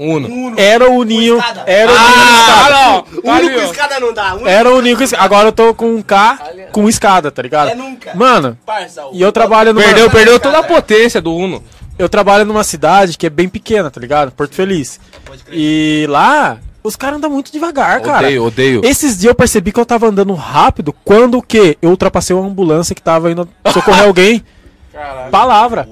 Uno. 0.02 0.54
Era 0.58 0.90
o 0.90 1.04
Ninho. 1.04 1.38
escada. 1.38 1.64
Era 1.68 1.92
o 1.92 1.96
Ninho 1.96 2.06
com 2.06 2.34
escada. 2.34 2.76
Ah, 2.76 3.04
não! 3.24 3.34
Único 3.36 3.60
ó. 3.60 3.64
escada 3.64 4.00
não 4.00 4.14
dá, 4.14 4.34
único. 4.34 4.48
Era 4.50 4.70
o 4.74 4.82
Ninho 4.82 4.98
com 4.98 5.04
escada. 5.04 5.24
Agora 5.24 5.48
eu 5.48 5.52
tô 5.52 5.74
com 5.76 5.96
um 5.96 6.02
K 6.02 6.40
com 6.72 6.90
escada, 6.90 7.30
tá 7.32 7.42
ligado? 7.42 7.70
É 7.70 7.76
nunca. 7.76 8.16
Mano, 8.16 8.58
Parça, 8.66 9.04
e 9.14 9.22
eu 9.22 9.32
trabalho 9.32 9.74
numa... 9.74 9.86
Perdeu, 9.86 10.10
perdeu 10.10 10.40
toda 10.40 10.60
a 10.60 10.64
potência 10.64 11.22
do 11.22 11.36
Uno. 11.36 11.64
Eu 12.00 12.10
trabalho 12.10 12.46
numa 12.46 12.64
cidade 12.64 13.18
que 13.18 13.28
é 13.28 13.30
bem 13.30 13.48
pequena, 13.48 13.92
tá 13.92 14.00
ligado? 14.02 14.32
Porto 14.32 14.56
Feliz. 14.56 15.00
E 15.52 16.06
lá, 16.10 16.58
os 16.84 16.96
caras 16.96 17.18
andam 17.18 17.30
muito 17.30 17.52
devagar, 17.52 18.02
cara. 18.02 18.26
Odeio, 18.26 18.46
odeio. 18.46 18.82
Esses 18.84 19.18
dias 19.20 19.30
eu 19.30 19.36
percebi 19.36 19.72
que 19.72 19.80
eu 19.80 19.86
tava 19.86 20.08
andando 20.08 20.34
rápido 20.34 20.96
quando 21.06 21.38
o 21.38 21.42
quê? 21.44 21.78
Eu 21.82 21.92
ultrapassei 21.92 22.36
uma 22.36 22.48
ambulância 22.48 22.96
que 22.96 23.02
tava 23.02 23.32
indo 23.32 23.48
socorrer 23.72 24.04
alguém. 24.08 24.44
Palavra. 25.30 25.88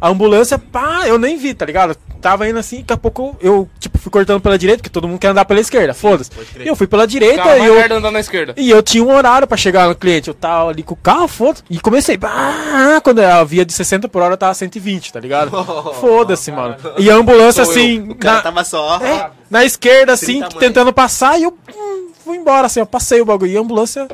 A 0.00 0.08
ambulância, 0.08 0.58
pá, 0.58 1.02
eu 1.06 1.18
nem 1.18 1.36
vi, 1.36 1.52
tá 1.52 1.66
ligado? 1.66 1.94
Tava 2.20 2.48
indo 2.48 2.58
assim, 2.58 2.78
daqui 2.78 2.92
a 2.92 2.96
pouco 2.96 3.36
eu, 3.40 3.68
tipo, 3.78 3.98
fui 3.98 4.10
cortando 4.10 4.40
pela 4.40 4.58
direita, 4.58 4.78
porque 4.82 4.90
todo 4.90 5.08
mundo 5.08 5.18
quer 5.18 5.28
andar 5.28 5.44
pela 5.46 5.60
esquerda, 5.60 5.94
foda-se. 5.94 6.30
E 6.58 6.66
eu 6.68 6.76
fui 6.76 6.86
pela 6.86 7.06
direita 7.06 7.56
e 7.58 7.66
eu, 7.66 7.74
merda 7.74 7.94
andar 7.96 8.10
na 8.10 8.20
esquerda. 8.20 8.54
e 8.56 8.70
eu 8.70 8.82
tinha 8.82 9.02
um 9.02 9.14
horário 9.14 9.46
pra 9.48 9.56
chegar 9.56 9.88
no 9.88 9.94
cliente. 9.94 10.28
Eu 10.28 10.34
tava 10.34 10.70
ali 10.70 10.82
com 10.82 10.92
o 10.94 10.96
carro, 10.96 11.26
foda 11.28 11.60
E 11.70 11.78
comecei. 11.80 12.18
Ah, 12.22 13.00
quando 13.02 13.20
a 13.20 13.42
via 13.44 13.64
de 13.64 13.72
60 13.72 14.08
por 14.08 14.20
hora 14.22 14.36
tava 14.36 14.52
120, 14.54 15.12
tá 15.12 15.20
ligado? 15.20 15.50
Foda-se, 16.00 16.50
mano. 16.52 16.76
E 16.98 17.10
a 17.10 17.14
ambulância 17.14 17.64
Sou 17.64 17.72
assim. 17.72 17.98
eu. 18.06 18.12
O 18.12 18.14
cara 18.14 18.36
na- 18.36 18.42
tava 18.42 18.64
só. 18.64 18.96
é, 19.02 19.30
na 19.50 19.64
esquerda, 19.64 20.12
assim, 20.12 20.40
30 20.40 20.58
tentando 20.58 20.92
passar 20.92 21.38
e 21.38 21.44
eu 21.44 21.56
hum, 21.74 22.10
fui 22.24 22.36
embora, 22.36 22.66
assim, 22.66 22.80
eu 22.80 22.86
passei 22.86 23.20
o 23.20 23.24
bagulho. 23.24 23.50
E 23.50 23.56
a 23.56 23.60
ambulância, 23.60 24.06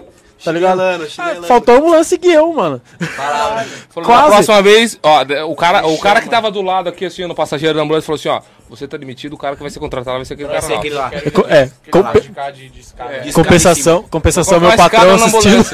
tá 0.44 0.52
ligado? 0.52 0.78
Chinelando, 0.78 1.04
Ah, 1.04 1.08
chinelando. 1.08 1.46
faltou 1.46 1.74
a 1.74 1.78
ambulância 1.78 2.04
seguir 2.04 2.32
eu, 2.34 2.52
mano. 2.52 2.80
Falou, 3.90 4.06
Quase. 4.06 4.22
Na 4.22 4.28
próxima 4.28 4.62
vez, 4.62 4.98
ó, 5.02 5.22
o 5.48 5.56
cara, 5.56 5.86
o 5.86 5.98
cara 5.98 6.20
que 6.20 6.28
tava 6.28 6.50
do 6.50 6.62
lado 6.62 6.88
aqui, 6.88 7.04
assim, 7.06 7.26
no 7.26 7.34
passageiro 7.34 7.74
da 7.76 7.82
ambulância, 7.82 8.06
falou 8.06 8.18
assim, 8.18 8.28
ó, 8.28 8.40
você 8.68 8.86
tá 8.86 8.96
demitido, 8.96 9.32
o 9.34 9.38
cara 9.38 9.56
que 9.56 9.62
vai 9.62 9.70
ser 9.70 9.78
contratado 9.78 10.16
vai 10.18 10.24
ser 10.24 10.34
aquele 10.34 10.48
cara 10.48 10.68
lá. 10.68 10.78
aquele 10.78 10.94
lá. 10.94 11.10
É, 11.12 11.62
é, 11.62 11.70
É. 13.28 13.32
compensação, 13.32 14.02
compensação, 14.04 14.60
meu 14.60 14.76
patrão 14.76 15.14
assistindo. 15.14 15.64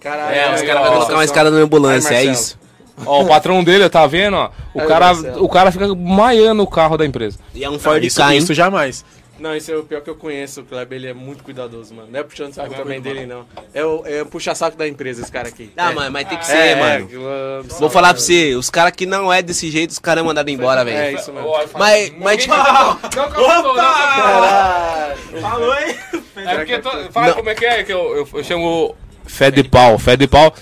Caralho, 0.00 0.34
É, 0.36 0.54
os 0.54 0.62
caras 0.62 0.82
vão 0.82 0.92
colocar 0.92 1.14
uma 1.14 1.24
escada 1.24 1.50
na 1.50 1.58
ambulância, 1.58 2.14
é 2.14 2.24
isso. 2.24 2.58
Ó, 3.06 3.22
o 3.22 3.26
patrão 3.26 3.64
dele, 3.64 3.88
tá 3.88 4.06
vendo, 4.06 4.36
ó, 4.36 4.50
o 4.72 4.82
cara, 4.86 5.12
o 5.40 5.48
cara 5.48 5.72
fica 5.72 5.92
maiando 5.94 6.62
o 6.62 6.66
carro 6.66 6.96
da 6.96 7.04
empresa. 7.04 7.38
E 7.54 7.64
é 7.64 7.70
um 7.70 7.78
Ford 7.78 8.02
Ka, 8.14 8.34
isso 8.34 8.54
jamais. 8.54 9.04
Não, 9.38 9.54
esse 9.54 9.72
é 9.72 9.76
o 9.76 9.82
pior 9.82 10.00
que 10.00 10.08
eu 10.08 10.14
conheço, 10.14 10.60
o 10.60 10.64
Kleber, 10.64 10.96
ele 10.96 11.08
é 11.08 11.14
muito 11.14 11.42
cuidadoso, 11.42 11.92
mano. 11.94 12.08
Não 12.10 12.20
é 12.20 12.22
puxando 12.22 12.54
saco 12.54 12.72
também 12.74 13.00
dele, 13.00 13.26
não. 13.26 13.44
É 13.72 13.84
o, 13.84 14.02
é 14.06 14.22
o 14.22 14.26
puxa-saco 14.26 14.76
da 14.76 14.86
empresa, 14.86 15.22
esse 15.22 15.32
cara 15.32 15.48
aqui. 15.48 15.72
Ah, 15.76 15.90
é. 15.90 15.94
mano, 15.94 16.10
mas 16.12 16.28
tem 16.28 16.38
que 16.38 16.46
ser, 16.46 16.56
É, 16.56 16.74
mano. 16.76 17.08
é, 17.12 17.62
Vou 17.80 17.90
falar 17.90 18.14
pra 18.14 18.22
você, 18.22 18.54
os 18.54 18.70
caras 18.70 18.92
que 18.92 19.06
não 19.06 19.32
é 19.32 19.42
desse 19.42 19.70
jeito, 19.70 19.90
os 19.90 19.98
caras 19.98 20.22
é 20.22 20.26
mandado 20.26 20.48
embora, 20.50 20.82
É 20.82 20.84
velho. 20.84 21.18
isso 21.18 21.32
mesmo. 21.32 21.50
Mas, 21.76 22.12
mas 22.18 22.42
tipo, 22.42 22.54
Falou, 25.40 25.74
hein? 25.78 25.96
É 26.36 26.56
porque 26.56 26.78
to- 26.78 27.12
fala 27.12 27.32
como 27.34 27.50
é 27.50 27.54
que 27.54 27.64
é 27.64 27.84
que 27.84 27.92
eu, 27.92 28.16
eu, 28.16 28.28
eu 28.34 28.44
chamo 28.44 28.94
Fé 29.26 29.50
de 29.50 29.64
pau. 29.64 29.98
Fé 29.98 30.16
de 30.16 30.28
pau. 30.28 30.54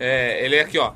É, 0.00 0.44
ele 0.44 0.56
é 0.56 0.60
aqui, 0.62 0.78
ó. 0.78 0.92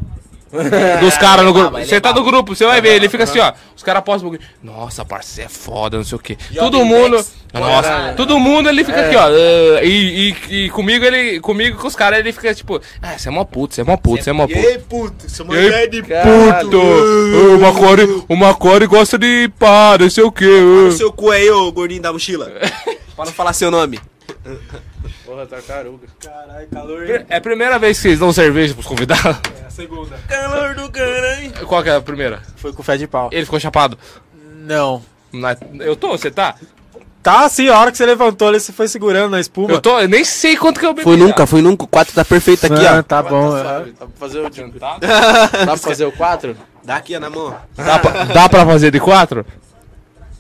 Dos 1.01 1.16
caras 1.16 1.44
no 1.44 1.52
grupo. 1.52 1.77
ele 1.77 1.85
é 1.85 1.86
Você 1.86 2.01
tá 2.01 2.12
no 2.12 2.24
grupo, 2.24 2.55
você 2.56 2.66
vai 2.66 2.81
ver. 2.81 2.94
Ele 2.97 3.09
fica 3.09 3.24
assim, 3.24 3.39
ó. 3.39 3.52
Os 3.77 3.82
caras 3.82 4.02
postam 4.02 4.31
um. 4.31 4.39
Nossa, 4.62 5.05
parceiro, 5.05 5.48
é 5.51 5.52
foda, 5.52 5.97
não 5.97 6.05
sei 6.05 6.16
o 6.16 6.18
quê. 6.18 6.36
Todo 6.55 6.85
mundo. 6.85 7.24
Nossa, 7.52 8.14
todo 8.16 8.39
mundo 8.39 8.68
ele 8.68 8.85
fica 8.85 9.01
aqui, 9.06 9.16
ó. 9.16 9.27
"Ah", 9.27 9.82
E, 9.85 10.35
e, 10.51 10.64
e 10.66 10.70
comigo, 10.70 11.05
ele. 11.05 11.40
Comigo 11.40 11.78
com 11.78 11.86
os 11.86 11.94
caras, 11.97 12.18
ele 12.18 12.32
fica 12.32 12.52
tipo. 12.55 12.81
Ah, 13.01 13.16
você 13.16 13.28
é 13.28 13.32
mó 13.32 13.44
puto, 13.44 13.74
você 13.74 13.81
é 13.81 13.85
mó 13.85 13.97
puto, 13.97 14.22
você 14.24 14.31
é 14.31 14.32
mó 14.32 14.47
puto. 14.47 14.59
Ei, 14.59 14.78
puto, 14.78 15.31
sou 15.31 15.47
E 15.55 15.56
aí, 15.59 15.64
mulher 15.64 15.89
de 15.89 16.02
puto! 16.02 16.81
O 16.81 17.60
Macore, 17.60 18.24
o 18.28 18.36
Macore 18.36 18.86
gosta 18.86 19.16
de 19.18 19.51
pá, 19.59 19.97
não 19.98 20.10
sei 20.10 20.24
o 20.24 20.32
quê. 20.32 20.47
O 20.47 20.93
seu 20.93 21.12
cu 21.12 21.31
aí, 21.31 21.48
ô 21.51 21.70
gordinho 21.72 22.02
da 22.02 22.12
mochila. 22.12 22.51
pra 23.16 23.24
não 23.24 23.32
falar 23.32 23.52
seu 23.52 23.70
nome. 23.70 24.01
Porra, 25.24 25.47
tartaruga. 25.47 26.06
Caralho, 26.20 26.66
calor, 26.72 27.24
É 27.28 27.36
a 27.36 27.40
primeira 27.40 27.78
vez 27.78 27.97
que 27.98 28.02
vocês 28.02 28.18
dão 28.18 28.32
cerveja 28.32 28.74
pros 28.74 28.86
convidados? 28.86 29.36
Segunda. 29.81 30.16
Calor 30.28 30.74
do 30.74 30.90
caralho. 30.90 31.52
Qual 31.66 31.82
que 31.82 31.89
é 31.89 31.97
a 31.97 32.01
primeira? 32.01 32.43
Foi 32.57 32.73
com 32.73 32.82
o 32.82 32.85
fé 32.85 32.97
de 32.97 33.07
pau. 33.07 33.28
Ele 33.32 33.44
ficou 33.44 33.59
chapado. 33.59 33.98
Não. 34.62 35.02
Na- 35.32 35.57
Eu 35.81 35.97
tô, 35.97 36.11
você 36.11 36.31
tá? 36.31 36.55
Tá 37.23 37.44
assim, 37.44 37.69
a 37.69 37.78
hora 37.78 37.90
que 37.93 37.98
você 37.98 38.07
levantou, 38.07 38.48
ele 38.48 38.59
se 38.61 38.73
foi 38.73 38.89
segurando 38.89 39.31
na 39.31 39.40
espuma. 39.40 39.70
Eu 39.73 39.81
tô, 39.81 39.98
eu 40.01 40.09
nem 40.09 40.24
sei 40.24 40.57
quanto 40.57 40.81
que 40.81 40.86
eu 40.86 40.93
bebi. 40.94 41.05
Foi 41.05 41.16
nunca, 41.16 41.47
foi 41.47 41.61
nunca. 41.62 41.85
O 41.85 41.86
4 41.86 42.15
tá 42.15 42.24
perfeito 42.24 42.65
aqui, 42.66 42.86
Ah, 42.86 42.98
ó. 42.98 43.02
tá 43.02 43.23
bom. 43.23 43.57
é. 43.57 43.62
Sabe? 43.62 43.90
Dá 43.98 44.07
pra 44.07 44.16
fazer 44.19 44.39
o, 44.40 44.51
Tá? 44.78 44.98
dá 45.01 45.65
pra 45.66 45.77
fazer 45.77 46.05
o 46.07 46.12
4? 46.12 46.57
Dá 46.82 46.97
aqui, 46.97 47.15
ó, 47.16 47.20
na 47.20 47.28
mão. 47.31 47.55
Dá, 47.77 47.98
pra, 47.98 48.24
dá 48.24 48.48
pra 48.48 48.65
fazer 48.66 48.90
de 48.90 48.98
quatro? 49.01 49.44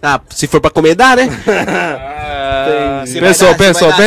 Ah, 0.02 0.18
se 0.30 0.46
for 0.46 0.60
pra 0.62 0.70
comer, 0.70 0.94
dá, 0.94 1.14
né? 1.14 1.28
Você 3.04 3.20
vai 3.20 3.28
pensou, 3.28 3.48
dar, 3.48 3.56
você 3.56 3.64
pensou, 3.64 3.90
vai 3.90 3.98
dar, 3.98 4.06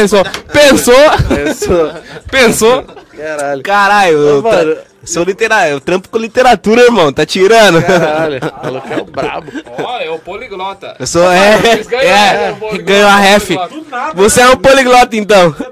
pensou, 0.53 1.03
pensou, 1.29 1.93
Pensou. 2.31 2.85
Caralho. 3.15 3.63
Caralho, 3.63 4.17
eu 4.17 4.39
Ô, 4.39 4.41
mano. 4.41 4.75
tra- 4.75 4.83
sou 5.03 5.23
literatura, 5.23 5.69
eu 5.69 5.79
trampo 5.81 6.09
com 6.09 6.17
literatura, 6.17 6.81
irmão. 6.81 7.13
Tá 7.13 7.25
tirando? 7.25 7.81
Caralho. 7.83 8.39
O 8.39 8.63
maluco 8.65 8.87
é 8.93 8.97
o 9.01 9.05
brabo. 9.05 9.51
Ó, 9.79 9.99
é 9.99 10.09
o 10.09 10.19
poliglota. 10.19 10.95
Eu 10.99 11.05
sou, 11.07 11.31
é, 11.31 11.77
ganham, 11.83 12.03
é, 12.03 12.51
poliglota, 12.53 12.83
ganhou 12.83 13.07
a 13.09 13.15
ref. 13.17 13.47
poliglota. 13.55 14.13
Você 14.15 14.41
é 14.41 14.49
um 14.49 14.57
poliglota, 14.57 15.15
então. 15.15 15.55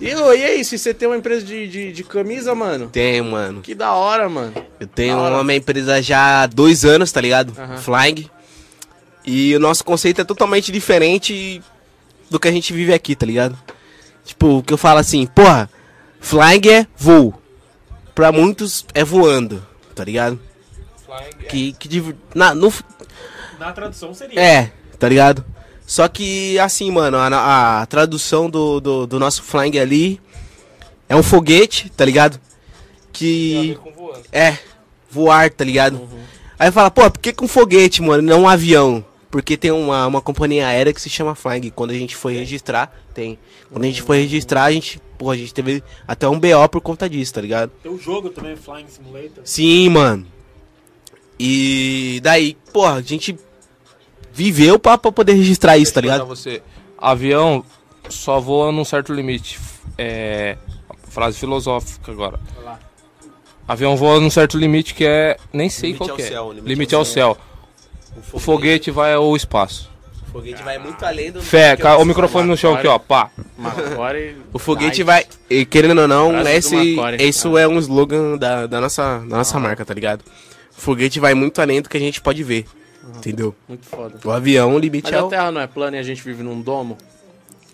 E, 0.00 0.14
ô, 0.14 0.32
e 0.32 0.44
aí, 0.44 0.64
se 0.64 0.78
você 0.78 0.92
tem 0.94 1.08
uma 1.08 1.16
empresa 1.16 1.44
de, 1.44 1.66
de, 1.68 1.92
de 1.92 2.04
camisa, 2.04 2.54
mano? 2.54 2.88
Tenho, 2.88 3.24
mano. 3.24 3.60
Que 3.60 3.74
da 3.74 3.92
hora, 3.94 4.28
mano. 4.28 4.52
Eu 4.80 4.86
tenho 4.86 5.16
hora. 5.16 5.34
uma 5.34 5.44
minha 5.44 5.58
empresa 5.58 6.00
já 6.02 6.42
há 6.42 6.46
dois 6.46 6.84
anos, 6.84 7.10
tá 7.12 7.20
ligado? 7.20 7.52
Aham. 7.58 7.76
Flying. 7.78 8.28
E 9.24 9.54
o 9.54 9.60
nosso 9.60 9.84
conceito 9.84 10.20
é 10.20 10.24
totalmente 10.24 10.72
diferente 10.72 11.62
do 12.30 12.40
que 12.40 12.48
a 12.48 12.52
gente 12.52 12.72
vive 12.72 12.92
aqui, 12.92 13.14
tá 13.14 13.24
ligado? 13.26 13.56
Tipo, 14.24 14.62
que 14.62 14.72
eu 14.72 14.78
falo 14.78 14.98
assim, 15.00 15.26
porra, 15.26 15.68
flying 16.20 16.68
é 16.68 16.86
voo. 16.96 17.34
Pra 18.14 18.30
muitos 18.30 18.84
é 18.94 19.02
voando, 19.04 19.64
tá 19.94 20.04
ligado? 20.04 20.38
Que, 21.48 21.72
que 21.74 21.88
div- 21.88 22.14
na, 22.34 22.54
no, 22.54 22.72
Na 23.58 23.72
tradução 23.72 24.14
seria. 24.14 24.40
é, 24.40 24.72
tá 24.98 25.08
ligado? 25.08 25.44
Só 25.86 26.08
que, 26.08 26.58
assim, 26.58 26.90
mano, 26.90 27.16
a, 27.18 27.82
a 27.82 27.86
tradução 27.86 28.48
do, 28.48 28.80
do, 28.80 29.06
do 29.06 29.18
nosso 29.18 29.42
flying 29.42 29.78
ali 29.78 30.20
é 31.08 31.16
um 31.16 31.22
foguete, 31.22 31.90
tá 31.90 32.04
ligado? 32.04 32.40
Que. 33.12 33.78
É, 34.30 34.56
voar, 35.10 35.50
tá 35.50 35.64
ligado? 35.64 36.08
Aí 36.58 36.70
fala, 36.70 36.90
pô, 36.90 37.10
por 37.10 37.18
que 37.20 37.32
com 37.32 37.48
foguete, 37.48 38.00
mano, 38.00 38.22
não 38.22 38.42
um 38.42 38.48
avião? 38.48 39.04
Porque 39.32 39.56
tem 39.56 39.70
uma, 39.70 40.06
uma 40.06 40.20
companhia 40.20 40.66
aérea 40.66 40.92
que 40.92 41.00
se 41.00 41.08
chama 41.08 41.34
Flying. 41.34 41.70
Quando 41.70 41.90
a 41.90 41.94
gente 41.94 42.14
foi 42.14 42.34
registrar, 42.34 42.94
tem. 43.14 43.38
Quando 43.70 43.84
a 43.84 43.86
gente 43.86 44.02
foi 44.02 44.18
registrar, 44.18 44.64
a 44.64 44.72
gente, 44.72 45.00
porra, 45.16 45.32
a 45.32 45.36
gente 45.38 45.54
teve 45.54 45.82
até 46.06 46.28
um 46.28 46.38
BO 46.38 46.68
por 46.70 46.82
conta 46.82 47.08
disso, 47.08 47.32
tá 47.32 47.40
ligado? 47.40 47.72
Tem 47.82 47.90
o 47.90 47.98
jogo 47.98 48.28
também, 48.28 48.54
Flying 48.56 48.86
Simulator. 48.88 49.42
Sim, 49.42 49.88
mano. 49.88 50.26
E 51.40 52.20
daí, 52.22 52.58
porra, 52.74 52.96
a 52.96 53.00
gente 53.00 53.34
viveu 54.34 54.78
pra, 54.78 54.98
pra 54.98 55.10
poder 55.10 55.32
registrar 55.32 55.78
isso, 55.78 55.94
tá 55.94 56.02
ligado? 56.02 56.26
você. 56.26 56.60
Avião 56.98 57.64
só 58.10 58.38
voa 58.38 58.70
num 58.70 58.84
certo 58.84 59.14
limite. 59.14 59.58
É. 59.96 60.58
Frase 61.08 61.38
filosófica 61.38 62.12
agora. 62.12 62.38
Avião 63.66 63.96
voa 63.96 64.20
num 64.20 64.28
certo 64.28 64.58
limite 64.58 64.92
que 64.92 65.06
é. 65.06 65.38
Nem 65.50 65.70
sei 65.70 65.92
Limite 65.92 66.06
qual 66.06 66.18
é. 66.18 66.22
céu, 66.22 66.52
limite 66.52 66.68
limite 66.68 66.94
ao 66.94 67.00
ao 67.00 67.04
céu. 67.06 67.38
O 68.32 68.38
foguete 68.38 68.90
vai 68.90 69.14
ao 69.14 69.34
espaço. 69.36 69.90
O 70.28 70.32
foguete 70.32 70.62
vai 70.62 70.78
muito 70.78 71.04
além 71.04 71.30
do. 71.30 71.42
Fé, 71.42 71.76
ca- 71.76 71.98
o 71.98 72.04
microfone 72.04 72.48
no 72.48 72.56
chão 72.56 72.74
aqui, 72.74 72.86
ó. 72.86 72.98
Pá. 72.98 73.30
Macquarie. 73.58 74.36
O 74.52 74.58
foguete 74.58 75.02
vai. 75.02 75.24
e 75.50 75.64
Querendo 75.66 76.00
ou 76.00 76.08
não, 76.08 76.40
esse, 76.48 76.94
Macquarie. 76.94 77.28
isso 77.28 77.58
é 77.58 77.68
um 77.68 77.78
slogan 77.78 78.36
da, 78.38 78.66
da 78.66 78.80
nossa, 78.80 79.18
da 79.18 79.36
nossa 79.36 79.58
marca, 79.60 79.84
tá 79.84 79.92
ligado? 79.92 80.22
O 80.76 80.80
foguete 80.80 81.20
vai 81.20 81.34
muito 81.34 81.60
além 81.60 81.82
do 81.82 81.88
que 81.88 81.96
a 81.96 82.00
gente 82.00 82.20
pode 82.20 82.42
ver. 82.42 82.64
Entendeu? 83.16 83.54
Muito 83.68 83.84
foda. 83.86 84.14
O 84.24 84.30
avião, 84.30 84.74
o 84.74 84.78
limite 84.78 85.04
Mas 85.10 85.14
é 85.14 85.18
a 85.18 85.24
o... 85.24 85.28
Terra 85.28 85.50
não 85.52 85.60
é 85.60 85.66
plana 85.66 85.96
e 85.96 86.00
a 86.00 86.02
gente 86.02 86.22
vive 86.22 86.42
num 86.42 86.60
domo? 86.60 86.96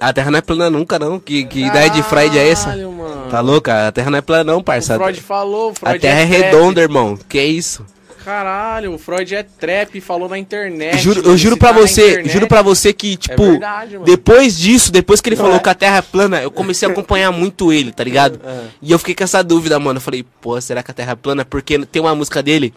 A 0.01 0.13
Terra 0.13 0.31
não 0.31 0.39
é 0.39 0.43
plana 0.43 0.71
nunca, 0.71 0.99
não. 0.99 1.19
Que, 1.21 1.45
que 1.45 1.61
ideia 1.65 1.91
de 1.91 2.03
Freud 2.03 2.37
é 2.39 2.49
essa? 2.49 2.67
Caralho, 2.71 2.93
mano. 2.93 3.31
Tá 3.31 3.41
louca? 3.41 3.89
A 3.89 3.93
Terra 3.93 4.11
não 4.11 4.19
é 4.19 4.23
plana, 4.23 4.45
não, 4.53 4.59
O 4.61 4.65
parça. 4.65 4.97
Freud 4.97 5.21
falou, 5.21 5.71
o 5.71 5.75
Freud 5.75 5.97
A 5.97 6.01
Terra 6.01 6.21
é, 6.21 6.27
trap. 6.27 6.41
redonda, 6.43 6.81
irmão. 6.81 7.19
Que 7.29 7.43
isso? 7.43 7.85
Caralho, 8.29 8.93
o 8.93 8.99
Freud 8.99 9.35
é 9.35 9.43
trap, 9.43 9.99
falou 10.03 10.29
na 10.29 10.37
internet. 10.39 10.99
Juro, 10.99 11.23
eu 11.23 11.35
juro 11.35 11.57
pra 11.57 11.73
tá 11.73 11.81
você, 11.81 12.11
internet, 12.11 12.31
juro 12.33 12.47
pra 12.47 12.61
você 12.61 12.93
que, 12.93 13.17
tipo, 13.17 13.43
verdade, 13.43 13.95
mano. 13.95 14.05
depois 14.05 14.59
disso, 14.59 14.93
depois 14.93 15.23
que 15.23 15.31
ele 15.31 15.37
Não 15.37 15.45
falou 15.45 15.57
é? 15.57 15.61
que 15.61 15.69
a 15.71 15.75
Terra 15.75 15.97
é 15.97 16.03
plana, 16.03 16.43
eu 16.43 16.51
comecei 16.51 16.87
a 16.87 16.91
acompanhar 16.91 17.33
muito 17.33 17.73
ele, 17.73 17.91
tá 17.91 18.05
ligado? 18.05 18.39
É. 18.45 18.65
E 18.83 18.93
eu 18.93 18.99
fiquei 18.99 19.15
com 19.15 19.25
essa 19.25 19.43
dúvida, 19.43 19.79
mano. 19.79 19.97
Eu 19.97 20.03
falei, 20.03 20.27
pô, 20.43 20.61
será 20.61 20.83
que 20.83 20.91
a 20.91 20.95
Terra 20.95 21.13
é 21.13 21.15
plana? 21.17 21.43
Porque 21.43 21.79
tem 21.87 22.03
uma 22.03 22.15
música 22.15 22.43
dele. 22.43 22.75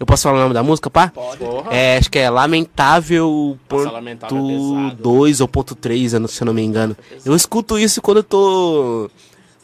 Eu 0.00 0.06
posso 0.06 0.22
falar 0.22 0.38
o 0.38 0.40
nome 0.40 0.54
da 0.54 0.62
música, 0.62 0.88
pá? 0.88 1.08
Porra. 1.08 1.70
É, 1.70 1.98
acho 1.98 2.10
que 2.10 2.18
é 2.18 2.30
Lamentável 2.30 3.58
Nossa, 3.70 3.84
ponto 3.84 3.92
Lamentável 3.92 4.38
é 4.38 4.86
pesado. 4.88 5.02
2 5.02 5.40
ou 5.42 5.48
ponto 5.48 5.74
3, 5.74 6.14
eu 6.14 6.20
não- 6.20 6.28
se 6.28 6.42
eu 6.42 6.46
não 6.46 6.54
me 6.54 6.62
engano. 6.62 6.96
Eu 7.26 7.36
escuto 7.36 7.78
isso 7.78 8.00
quando 8.00 8.16
eu 8.18 8.24
tô 8.24 9.10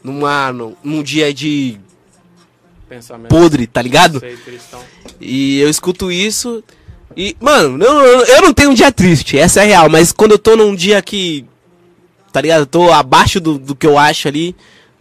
numa, 0.03 0.51
num, 0.53 0.75
num 0.83 1.01
dia 1.03 1.33
de 1.33 1.79
Pensamento. 2.95 3.29
podre, 3.29 3.67
tá 3.67 3.81
ligado? 3.81 4.19
Sei. 4.19 4.37
E 5.19 5.59
eu 5.59 5.69
escuto 5.69 6.11
isso 6.11 6.63
e, 7.15 7.35
mano, 7.39 7.83
eu, 7.83 8.01
eu, 8.01 8.25
eu 8.25 8.41
não 8.41 8.53
tenho 8.53 8.71
um 8.71 8.73
dia 8.73 8.91
triste, 8.91 9.37
essa 9.37 9.61
é 9.61 9.63
a 9.63 9.65
real, 9.65 9.89
mas 9.89 10.11
quando 10.11 10.31
eu 10.31 10.39
tô 10.39 10.55
num 10.55 10.75
dia 10.75 11.01
que, 11.01 11.45
tá 12.31 12.41
ligado? 12.41 12.61
Eu 12.61 12.65
tô 12.65 12.91
abaixo 12.91 13.39
do, 13.39 13.57
do 13.57 13.75
que 13.75 13.85
eu 13.85 13.97
acho 13.97 14.27
ali, 14.27 14.55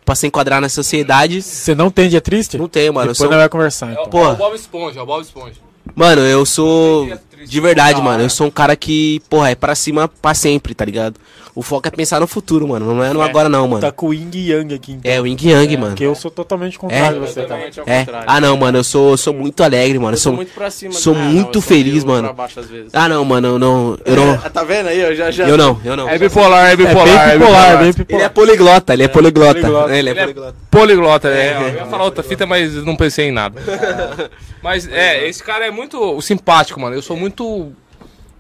pra 0.04 0.14
se 0.14 0.26
enquadrar 0.26 0.60
na 0.60 0.68
sociedade, 0.68 1.40
Você 1.42 1.74
não 1.74 1.90
tem 1.90 2.08
dia 2.08 2.20
triste? 2.20 2.58
não 2.58 2.68
tenho, 2.68 2.92
mano. 2.92 3.10
Eu 3.10 3.12
Depois 3.12 3.18
sou, 3.18 3.28
nós 3.28 3.38
vai 3.38 3.48
conversar, 3.48 3.92
então. 3.92 4.06
Pô. 4.06 4.24
É 4.24 4.32
o 4.32 4.36
Bob 4.36 4.54
Esponja, 4.56 5.00
é 5.00 5.02
o 5.02 5.06
Bob 5.06 5.22
Esponja. 5.22 5.54
mano, 5.94 6.22
eu 6.22 6.44
sou, 6.44 7.08
de 7.46 7.60
verdade, 7.60 7.94
da 7.98 8.00
mano, 8.04 8.22
eu 8.24 8.30
sou 8.30 8.46
um 8.46 8.50
cara 8.50 8.74
que, 8.76 9.20
porra, 9.28 9.50
é 9.50 9.54
pra 9.54 9.74
cima 9.74 10.08
pra 10.08 10.34
sempre, 10.34 10.74
tá 10.74 10.84
ligado? 10.84 11.16
O 11.52 11.62
foco 11.62 11.88
é 11.88 11.90
pensar 11.90 12.20
no 12.20 12.28
futuro, 12.28 12.66
mano, 12.68 12.94
não 12.94 13.02
é 13.02 13.12
no 13.12 13.20
É, 13.20 13.24
agora 13.24 13.48
não, 13.48 13.66
mano. 13.66 13.80
Tá 13.80 13.90
com 13.90 14.06
o 14.06 14.14
Ying 14.14 14.30
Yang 14.34 14.74
aqui, 14.74 14.92
então. 14.92 15.10
É, 15.12 15.20
o 15.20 15.26
Yin 15.26 15.36
Yang, 15.42 15.76
mano. 15.76 15.90
Porque 15.90 16.04
eu 16.04 16.14
sou 16.14 16.30
totalmente 16.30 16.78
contrário 16.78 17.16
É? 17.16 17.20
de 17.20 17.26
você, 17.26 17.42
tá? 17.42 17.58
É, 17.58 17.70
contrário. 18.04 18.24
ah 18.24 18.40
não, 18.40 18.56
mano, 18.56 18.78
eu 18.78 18.84
sou, 18.84 19.16
sou 19.16 19.34
muito 19.34 19.60
alegre, 19.62 19.98
mano. 19.98 20.12
Eu 20.14 20.16
sou 20.16 20.30
sou, 20.30 20.36
muito 20.36 20.52
pra 20.54 20.70
cima. 20.70 20.92
sou 20.92 21.12
não, 21.12 21.20
muito 21.22 21.58
eu 21.58 21.60
sou 21.60 21.62
feliz, 21.62 22.04
mano. 22.04 22.28
pra 22.28 22.32
baixo 22.32 22.60
às 22.60 22.66
vezes. 22.68 22.90
Ah 22.94 23.08
não, 23.08 23.24
mano, 23.24 23.48
eu 23.48 23.58
não, 23.58 23.98
eu 24.04 24.16
não, 24.16 24.38
tá 24.50 24.62
vendo 24.62 24.86
aí? 24.90 25.00
Eu 25.00 25.14
já, 25.16 25.30
já... 25.32 25.48
eu 25.48 25.56
não, 25.58 25.80
eu 25.84 25.96
não. 25.96 26.08
É 26.08 26.16
bipolar, 26.18 26.68
é 26.68 26.72
É 26.72 26.76
bipolar. 26.76 27.04
bem 27.30 27.38
bipolar, 27.38 27.78
bem 27.78 27.80
Ele 27.80 27.88
é 27.88 27.92
bipolar. 27.92 28.30
poliglota, 28.30 28.92
ele 28.94 29.02
é 29.02 29.08
poliglota. 29.08 29.60
poliglota. 29.60 29.92
É, 29.92 29.98
Ele 29.98 30.08
é 30.08 30.12
Ele 30.12 30.20
é- 30.20 30.22
poliglota. 30.22 30.54
Poliglota, 30.70 31.28
é. 31.28 31.56
Eu 31.56 31.74
ia 31.80 31.86
falar 31.86 32.04
outra 32.04 32.22
fita, 32.22 32.46
mas 32.46 32.72
não 32.84 32.94
pensei 32.94 33.26
em 33.26 33.32
nada. 33.32 33.60
Mas 34.62 34.86
é, 34.86 35.26
esse 35.26 35.42
cara 35.42 35.66
é 35.66 35.70
muito 35.70 36.20
simpático, 36.20 36.78
mano. 36.78 36.94
Eu 36.94 37.00
sou 37.00 37.16
muito. 37.16 37.29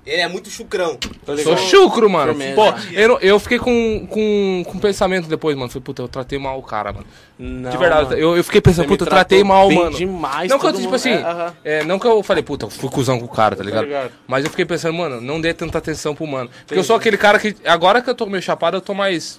Ele 0.06 0.22
é 0.22 0.26
muito 0.28 0.48
chucrão. 0.50 0.98
Sou 1.44 1.56
chucro, 1.58 2.08
mano. 2.08 2.34
Firmeza. 2.34 2.54
Pô, 2.56 2.74
eu, 2.92 3.18
eu 3.20 3.38
fiquei 3.38 3.58
com, 3.58 4.06
com, 4.10 4.64
com 4.66 4.78
pensamento 4.78 5.28
depois, 5.28 5.54
mano. 5.56 5.68
Falei, 5.70 5.84
puta, 5.84 6.02
eu 6.02 6.08
tratei 6.08 6.38
mal 6.38 6.58
o 6.58 6.62
cara, 6.62 6.90
mano. 6.92 7.06
Não, 7.38 7.70
De 7.70 7.76
verdade, 7.76 8.04
mano. 8.08 8.16
eu, 8.18 8.36
eu 8.36 8.42
fiquei 8.42 8.60
pensando, 8.62 8.84
Você 8.86 8.88
puta, 8.88 9.04
eu 9.04 9.08
tratei 9.08 9.44
mal, 9.44 9.68
bem 9.68 9.78
mano. 9.78 9.96
demais, 9.96 10.50
não 10.50 10.58
que 10.58 10.66
eu, 10.66 10.70
tipo 10.72 10.84
mundo- 10.84 10.94
assim, 10.96 11.10
é, 11.10 11.22
aham. 11.22 11.54
é, 11.62 11.84
não 11.84 11.98
que 11.98 12.06
eu 12.06 12.22
falei, 12.22 12.42
puta, 12.42 12.64
eu 12.64 12.70
fui 12.70 12.88
cuzão 12.88 13.18
com 13.20 13.26
o 13.26 13.28
cara, 13.28 13.54
tá 13.54 13.62
ligado? 13.62 13.84
ligado. 13.84 14.10
Mas 14.26 14.44
eu 14.44 14.50
fiquei 14.50 14.64
pensando, 14.64 14.94
mano, 14.94 15.20
não 15.20 15.38
dê 15.40 15.52
tanta 15.52 15.76
atenção 15.78 16.14
pro 16.14 16.26
mano. 16.26 16.50
Porque 16.66 16.78
eu 16.78 16.84
sou 16.84 16.96
aquele 16.96 17.18
cara 17.18 17.38
que, 17.38 17.54
agora 17.66 18.00
que 18.00 18.08
eu 18.10 18.14
tô 18.14 18.24
meio 18.26 18.42
chapado, 18.42 18.78
eu 18.78 18.80
tô 18.80 18.94
mais. 18.94 19.38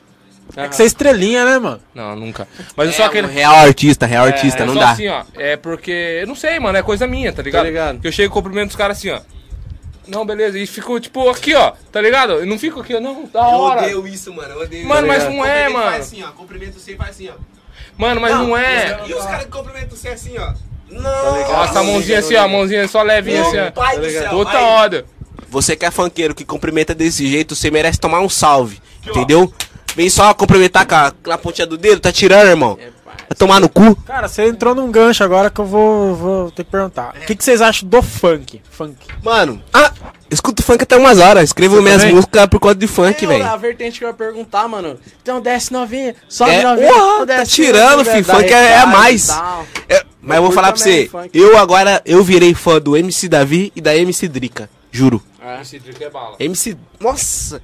É 0.55 0.67
que 0.67 0.75
você 0.75 0.83
é 0.83 0.85
estrelinha, 0.85 1.43
né, 1.43 1.57
mano? 1.59 1.79
Não, 1.93 2.15
nunca. 2.15 2.47
Mas 2.75 2.87
eu 2.87 2.93
sou 2.93 3.05
É, 3.05 3.07
aquele. 3.07 3.27
um 3.27 3.31
real 3.31 3.55
artista, 3.55 4.05
real 4.05 4.25
artista, 4.25 4.63
É, 4.63 4.65
não 4.65 4.73
só 4.73 4.79
dá. 4.81 4.91
assim, 4.91 5.07
ó. 5.07 5.23
É 5.37 5.57
porque. 5.57 6.19
Eu 6.21 6.27
não 6.27 6.35
sei, 6.35 6.59
mano. 6.59 6.77
É 6.77 6.83
coisa 6.83 7.07
minha, 7.07 7.31
tá 7.33 7.41
ligado? 7.41 7.65
ligado. 7.65 7.99
Que 7.99 8.07
eu 8.07 8.11
chego 8.11 8.31
e 8.31 8.33
cumprimento 8.33 8.69
os 8.71 8.75
caras 8.75 8.97
assim, 8.97 9.09
ó. 9.11 9.19
Não, 10.11 10.25
beleza. 10.25 10.59
E 10.59 10.67
fico, 10.67 10.99
tipo, 10.99 11.29
aqui, 11.29 11.55
ó. 11.55 11.71
Tá 11.89 12.01
ligado? 12.01 12.33
Eu 12.33 12.45
não 12.45 12.59
fico 12.59 12.81
aqui, 12.81 12.93
ó. 12.93 12.99
Não, 12.99 13.25
da 13.31 13.47
hora. 13.47 13.89
isso, 14.09 14.33
mano. 14.33 14.53
Eu 14.53 14.61
odeio 14.61 14.85
Mano, 14.85 15.07
mas 15.07 15.23
não 15.23 15.45
é, 15.45 15.69
mano. 15.69 15.95
assim, 15.95 16.21
ó. 16.21 16.31
Cumprimento 16.31 16.77
você 16.77 16.91
e 16.91 16.97
faz 16.97 17.11
assim, 17.11 17.29
ó. 17.29 17.33
Mano, 17.97 18.19
mas 18.19 18.33
não, 18.33 18.57
é. 18.57 19.03
E 19.07 19.13
os 19.13 19.23
caras 19.23 19.45
que 19.45 19.51
cumprimentam 19.51 19.95
você 19.95 20.09
assim, 20.09 20.37
ó. 20.37 20.53
Não. 20.89 21.47
Nossa, 21.47 21.79
a 21.79 21.83
mãozinha 21.83 22.19
assim, 22.19 22.35
ó. 22.35 22.43
A 22.43 22.47
mãozinha 22.47 22.87
só 22.89 23.01
levinha 23.01 23.41
assim, 23.41 23.57
ó. 23.57 23.71
pai 23.71 23.97
do 23.97 24.09
céu. 24.09 24.29
Puta 24.31 24.57
aí. 24.57 24.63
hora. 24.63 25.05
Você 25.49 25.75
que 25.75 25.85
é 25.85 25.91
funkeiro, 25.91 26.35
que 26.35 26.43
cumprimenta 26.43 26.93
desse 26.93 27.25
jeito, 27.27 27.55
você 27.55 27.71
merece 27.71 27.99
tomar 27.99 28.19
um 28.19 28.29
salve. 28.29 28.81
Entendeu? 29.07 29.51
Vem 29.95 30.09
só 30.09 30.33
cumprimentar 30.33 30.85
com 30.85 30.95
a, 30.95 31.11
com 31.11 31.31
a 31.31 31.37
pontinha 31.37 31.67
do 31.67 31.77
dedo, 31.77 32.01
tá 32.01 32.11
tirando, 32.11 32.47
irmão. 32.47 32.77
Vai 33.17 33.35
tomar 33.37 33.59
no 33.59 33.69
cu. 33.69 33.95
Cara, 34.05 34.27
você 34.27 34.45
entrou 34.47 34.75
num 34.75 34.91
gancho 34.91 35.23
agora 35.23 35.49
que 35.49 35.59
eu 35.59 35.65
vou, 35.65 36.15
vou 36.15 36.51
ter 36.51 36.63
que 36.63 36.71
perguntar. 36.71 37.15
O 37.21 37.25
que, 37.25 37.35
que 37.35 37.43
vocês 37.43 37.61
acham 37.61 37.87
do 37.87 38.01
funk? 38.01 38.61
Funk. 38.69 38.95
Mano, 39.23 39.61
ah, 39.73 39.91
escuto 40.29 40.61
funk 40.61 40.83
até 40.83 40.97
umas 40.97 41.17
horas. 41.19 41.45
Escrevo 41.45 41.75
Você 41.77 41.81
minhas 41.81 42.01
também? 42.01 42.15
músicas 42.15 42.47
por 42.47 42.59
conta 42.59 42.75
de 42.75 42.87
funk, 42.87 43.23
É, 43.23 43.27
velho. 43.27 43.45
A 43.45 43.55
vertente 43.57 43.99
que 43.99 44.05
eu 44.05 44.09
ia 44.09 44.13
perguntar, 44.13 44.67
mano. 44.67 44.97
Então 45.21 45.39
desce 45.41 45.71
novinha, 45.71 46.15
sobe 46.27 46.51
É, 46.51 46.63
novinha. 46.63 46.93
porra, 46.93 47.25
desce 47.25 47.39
tá 47.39 47.45
tirando, 47.63 48.05
filho. 48.05 48.25
Funk 48.25 48.51
é- 48.53 48.73
é 48.73 48.81
e 48.83 48.85
mais. 48.87 49.29
É, 49.87 50.03
mas 50.21 50.37
eu 50.37 50.43
vou 50.43 50.51
falar 50.51 50.71
pra 50.73 50.77
você, 50.81 51.07
funk. 51.09 51.29
eu 51.37 51.57
agora, 51.57 52.01
eu 52.05 52.23
virei 52.23 52.53
fã 52.53 52.79
do 52.81 52.97
MC 52.97 53.27
Davi 53.29 53.71
e 53.75 53.81
da 53.81 53.95
MC 53.95 54.27
Drica, 54.27 54.69
juro. 54.91 55.21
Esse 55.61 55.79
drink 55.79 56.03
é 56.03 56.09
bala. 56.09 56.35
MC, 56.39 56.77
nossa, 56.99 57.61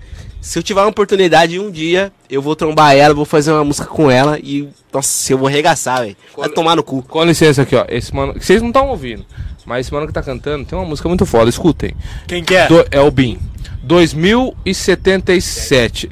se 0.48 0.58
eu 0.58 0.64
tiver 0.64 0.80
uma 0.82 0.88
oportunidade 0.90 1.60
um 1.60 1.70
dia, 1.70 2.10
eu 2.30 2.42
vou 2.42 2.56
trombar 2.56 2.96
ela, 2.96 3.14
vou 3.14 3.26
fazer 3.26 3.52
uma 3.52 3.66
música 3.66 3.86
com 3.88 4.10
ela 4.10 4.40
e, 4.42 4.70
nossa, 4.94 5.34
eu 5.34 5.38
vou 5.38 5.50
arregaçar, 5.50 6.00
velho. 6.02 6.16
Vai 6.38 6.48
tomar 6.48 6.78
no 6.78 6.84
cu. 6.84 7.04
Com 7.04 7.22
licença 7.26 7.64
aqui, 7.64 7.76
ó. 7.76 7.84
Esse 7.90 8.16
mano. 8.16 8.34
Vocês 8.40 8.62
não 8.62 8.70
estão 8.70 8.88
ouvindo. 8.88 9.26
Mas 9.66 9.86
esse 9.86 9.94
mano 9.94 10.08
que 10.08 10.14
tá 10.14 10.24
cantando 10.24 10.64
tem 10.64 10.78
uma 10.80 10.86
música 10.86 11.10
muito 11.10 11.26
foda. 11.26 11.50
Escutem. 11.50 11.94
Quem 12.28 12.42
que 12.44 12.56
é? 12.56 12.68
Do- 12.68 12.86
é 12.90 13.02
o 13.02 13.12
Bin. 13.12 13.38
2077. 13.84 16.10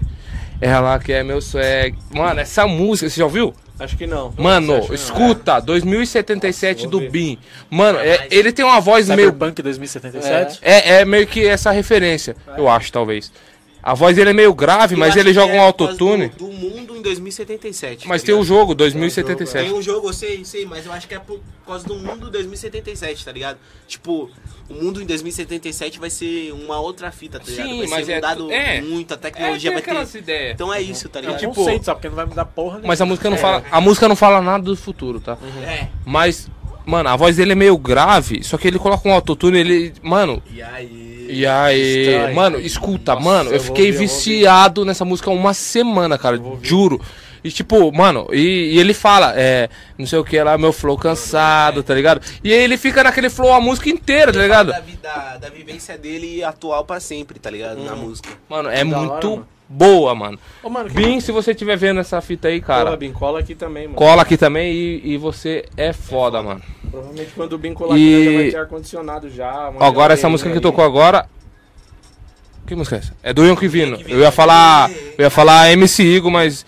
É 0.59 0.77
lá 0.79 0.99
que 0.99 1.13
é 1.13 1.23
meu 1.23 1.39
swag. 1.41 1.95
Mano, 2.13 2.39
essa 2.41 2.67
música, 2.67 3.09
você 3.09 3.17
já 3.19 3.25
ouviu? 3.25 3.53
Acho 3.77 3.97
que 3.97 4.07
não. 4.07 4.33
Mano, 4.37 4.79
que 4.81 4.87
não. 4.87 4.95
escuta, 4.95 5.59
2077 5.59 6.83
Vou 6.83 6.91
do. 6.91 7.01
Bin. 7.09 7.37
Mano, 7.69 7.99
é- 7.99 8.25
ele 8.31 8.53
tem 8.53 8.63
uma 8.63 8.79
voz 8.79 9.09
meio. 9.09 9.31
Cyberpunk 9.31 9.61
2077? 9.61 10.59
É, 10.61 11.01
é 11.01 11.05
meio 11.05 11.27
que 11.27 11.45
essa 11.45 11.71
referência, 11.71 12.37
eu 12.57 12.69
acho, 12.69 12.89
talvez. 12.91 13.31
A 13.85 13.93
voz 13.93 14.15
dele 14.15 14.31
é 14.31 14.33
meio 14.33 14.51
grave, 14.51 14.95
mas 14.95 15.15
ele 15.15 15.31
joga 15.31 15.53
um 15.53 15.61
autotune. 15.61 16.29
Do, 16.29 16.47
mundo 16.47 16.97
em 16.97 17.01
2077. 17.03 18.07
Mas 18.07 18.21
tá 18.21 18.25
tem 18.25 18.33
o 18.35 18.39
ligado? 18.39 18.47
jogo, 18.47 18.71
Tem 18.73 18.77
2077. 18.77 19.71
um 19.73 19.79
jogo, 19.81 20.09
eu 20.09 20.13
sei, 20.13 20.43
sei, 20.43 20.65
mas 20.65 20.87
eu 20.87 20.91
acho 20.91 21.07
que 21.07 21.13
é 21.13 21.19
por 21.19 21.39
causa 21.67 21.85
do 21.87 21.93
mundo 21.93 22.31
2077, 22.31 23.23
tá 23.23 23.31
ligado? 23.31 23.59
Tipo, 23.87 24.27
o 24.67 24.73
mundo 24.73 24.99
em 25.03 25.05
2077 25.05 25.99
vai 25.99 26.09
ser 26.09 26.51
uma 26.51 26.79
outra 26.79 27.11
fita, 27.11 27.39
tá 27.39 27.45
ligado? 27.47 27.67
Sim, 27.69 27.77
vai 27.81 27.87
mas 27.87 28.05
ser 28.07 28.11
é- 28.13 28.15
mudado 28.15 28.51
é. 28.51 28.81
muito, 28.81 29.11
a 29.11 29.15
É, 29.15 29.17
tecnologia 29.17 29.69
tem 29.69 29.73
vai 29.73 29.81
ter. 29.83 29.91
aquelas 29.91 30.15
ideias. 30.15 30.53
Então 30.55 30.73
é 30.73 30.81
isso, 30.81 31.07
tá 31.07 31.19
É 31.19 31.21
um 31.21 31.25
ligado? 31.27 31.39
tipo- 31.41 31.53
conceito, 31.53 31.85
sabe? 31.85 31.97
Porque 31.97 32.09
não 32.09 32.15
vai 32.15 32.25
mudar 32.25 32.45
porra 32.45 32.71
nenhuma. 32.77 32.87
Mas 32.87 32.99
a 33.01 33.05
música 33.05 33.29
não 33.29 33.37
fala. 33.37 33.63
A 33.69 33.79
música 33.79 34.07
não 34.07 34.15
fala 34.15 34.41
nada 34.41 34.63
do 34.63 34.75
futuro, 34.75 35.19
tá? 35.19 35.37
É. 35.63 35.89
Mas, 36.03 36.49
mano, 36.87 37.07
a 37.09 37.15
voz 37.15 37.35
dele 37.37 37.51
é 37.51 37.55
meio 37.55 37.77
grave, 37.77 38.43
só 38.43 38.57
que 38.57 38.67
ele 38.67 38.79
coloca 38.79 39.07
um 39.07 39.13
autotune, 39.13 39.59
ele. 39.59 39.93
Mano, 40.01 40.41
E 40.51 40.59
aí? 40.61 41.14
E 41.39 41.45
aí. 41.45 42.07
Estranho. 42.07 42.35
Mano, 42.35 42.59
escuta, 42.59 43.13
Nossa, 43.13 43.23
mano, 43.25 43.49
eu 43.51 43.55
eu 43.55 43.59
fiquei 43.61 43.85
ouvir, 43.87 43.95
eu 43.95 43.99
viciado 44.01 44.85
nessa 44.85 45.03
música 45.05 45.29
uma 45.29 45.53
semana, 45.53 46.17
cara, 46.17 46.39
juro. 46.61 47.01
E 47.43 47.51
tipo, 47.51 47.91
mano, 47.91 48.27
e, 48.33 48.73
e 48.73 48.79
ele 48.79 48.91
fala, 48.91 49.31
é, 49.37 49.69
não 49.99 50.07
sei 50.07 50.17
o 50.17 50.23
que 50.23 50.41
lá, 50.41 50.57
meu 50.57 50.73
flow 50.73 50.97
cansado, 50.97 51.83
tá 51.83 51.93
ligado? 51.93 52.19
E 52.43 52.51
aí 52.51 52.57
ele 52.63 52.75
fica 52.75 53.03
naquele 53.03 53.29
flow 53.29 53.53
a 53.53 53.61
música 53.61 53.87
inteira, 53.87 54.33
tá 54.33 54.39
ligado? 54.41 54.71
Da, 54.71 54.81
da, 55.03 55.37
da 55.37 55.49
vivência 55.49 55.95
dele 55.95 56.43
atual 56.43 56.83
pra 56.85 56.99
sempre, 56.99 57.37
tá 57.37 57.51
ligado? 57.51 57.83
Na 57.83 57.95
música. 57.95 58.29
Mano, 58.49 58.67
é 58.69 58.83
Da 58.83 58.97
hora, 58.99 59.09
muito 59.11 59.29
mano. 59.29 59.47
boa, 59.69 60.15
mano. 60.15 60.39
Ô, 60.63 60.69
mano, 60.71 60.89
Bim, 60.89 61.19
se 61.19 61.31
você 61.31 61.51
estiver 61.51 61.77
vendo 61.77 61.99
essa 61.99 62.19
fita 62.19 62.47
aí, 62.47 62.59
Cara, 62.59 62.85
cara, 62.85 62.97
Bin, 62.97 63.11
cola 63.11 63.41
aqui 63.41 63.53
também, 63.53 63.83
mano. 63.83 63.95
cola 63.95 64.23
aqui 64.23 64.37
também 64.37 64.73
e, 64.73 65.13
e 65.13 65.17
você 65.17 65.65
é 65.77 65.93
foda, 65.93 66.41
mano. 66.41 66.63
Provavelmente 66.95 67.31
quando 67.35 67.53
o 67.53 67.57
Bin 67.57 67.73
colar 67.73 67.97
E- 67.97 68.15
aqui 68.15 68.25
já 68.25 68.31
vai 68.41 68.49
ter 68.51 68.57
ar-condicionado 68.57 69.29
já. 69.29 69.71
Agora 69.79 70.13
essa 70.13 70.29
música 70.29 70.49
que 70.49 70.55
ali. 70.55 70.61
tocou 70.61 70.83
agora 70.83 71.27
Que 72.65 72.73
música 72.73 72.95
é 72.95 72.99
essa? 72.99 73.13
É 73.21 73.31
do 73.33 73.45
Yankee 73.45 73.67
Vino. 73.67 73.99
Eu 74.07 74.19
ia 74.21 74.31
falar. 74.31 74.89
Eu 74.89 75.23
ia 75.25 75.29
falar 75.29 75.71
MC 75.71 76.01
Igor, 76.03 76.31
mas. 76.31 76.65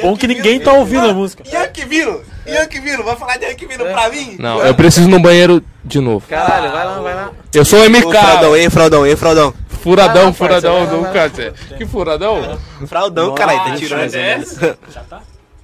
Bom 0.00 0.16
que 0.16 0.28
ninguém 0.28 0.60
tá 0.60 0.72
ouvindo 0.74 1.08
a 1.08 1.12
música. 1.12 1.42
Yankee 1.44 1.84
Vino! 1.84 2.20
Yankee 2.46 2.78
Vino! 2.80 3.02
Vai 3.02 3.16
falar 3.16 3.36
de 3.36 3.46
Yankee 3.46 3.66
Vino 3.66 3.84
pra 3.84 4.08
mim? 4.10 4.36
Não, 4.38 4.60
eu 4.60 4.72
preciso 4.74 5.08
ir 5.08 5.10
no 5.10 5.18
banheiro 5.18 5.60
de 5.84 5.98
novo. 5.98 6.24
Caralho, 6.28 6.70
vai 6.70 6.84
lá, 6.84 7.00
vai 7.00 7.14
lá. 7.14 7.32
Eu 7.52 7.64
sou 7.64 7.80
o 7.80 7.82
Ô, 7.82 7.86
MK. 7.90 8.10
Fraudão, 8.12 8.56
ei, 8.56 8.70
Fraudão, 8.70 9.06
ei, 9.06 9.16
Fraudão. 9.16 9.54
Furadão, 9.82 10.28
Ah, 10.28 10.32
furadão 10.32 11.12
câncer. 11.12 11.52
Que 11.76 11.84
furadão? 11.86 12.58
Fraudão, 12.86 13.34
caralho, 13.34 13.58
tá 13.70 13.76
tirando. 13.76 13.98
mais 14.00 14.14
ou 14.14 14.20
menos. 14.20 14.56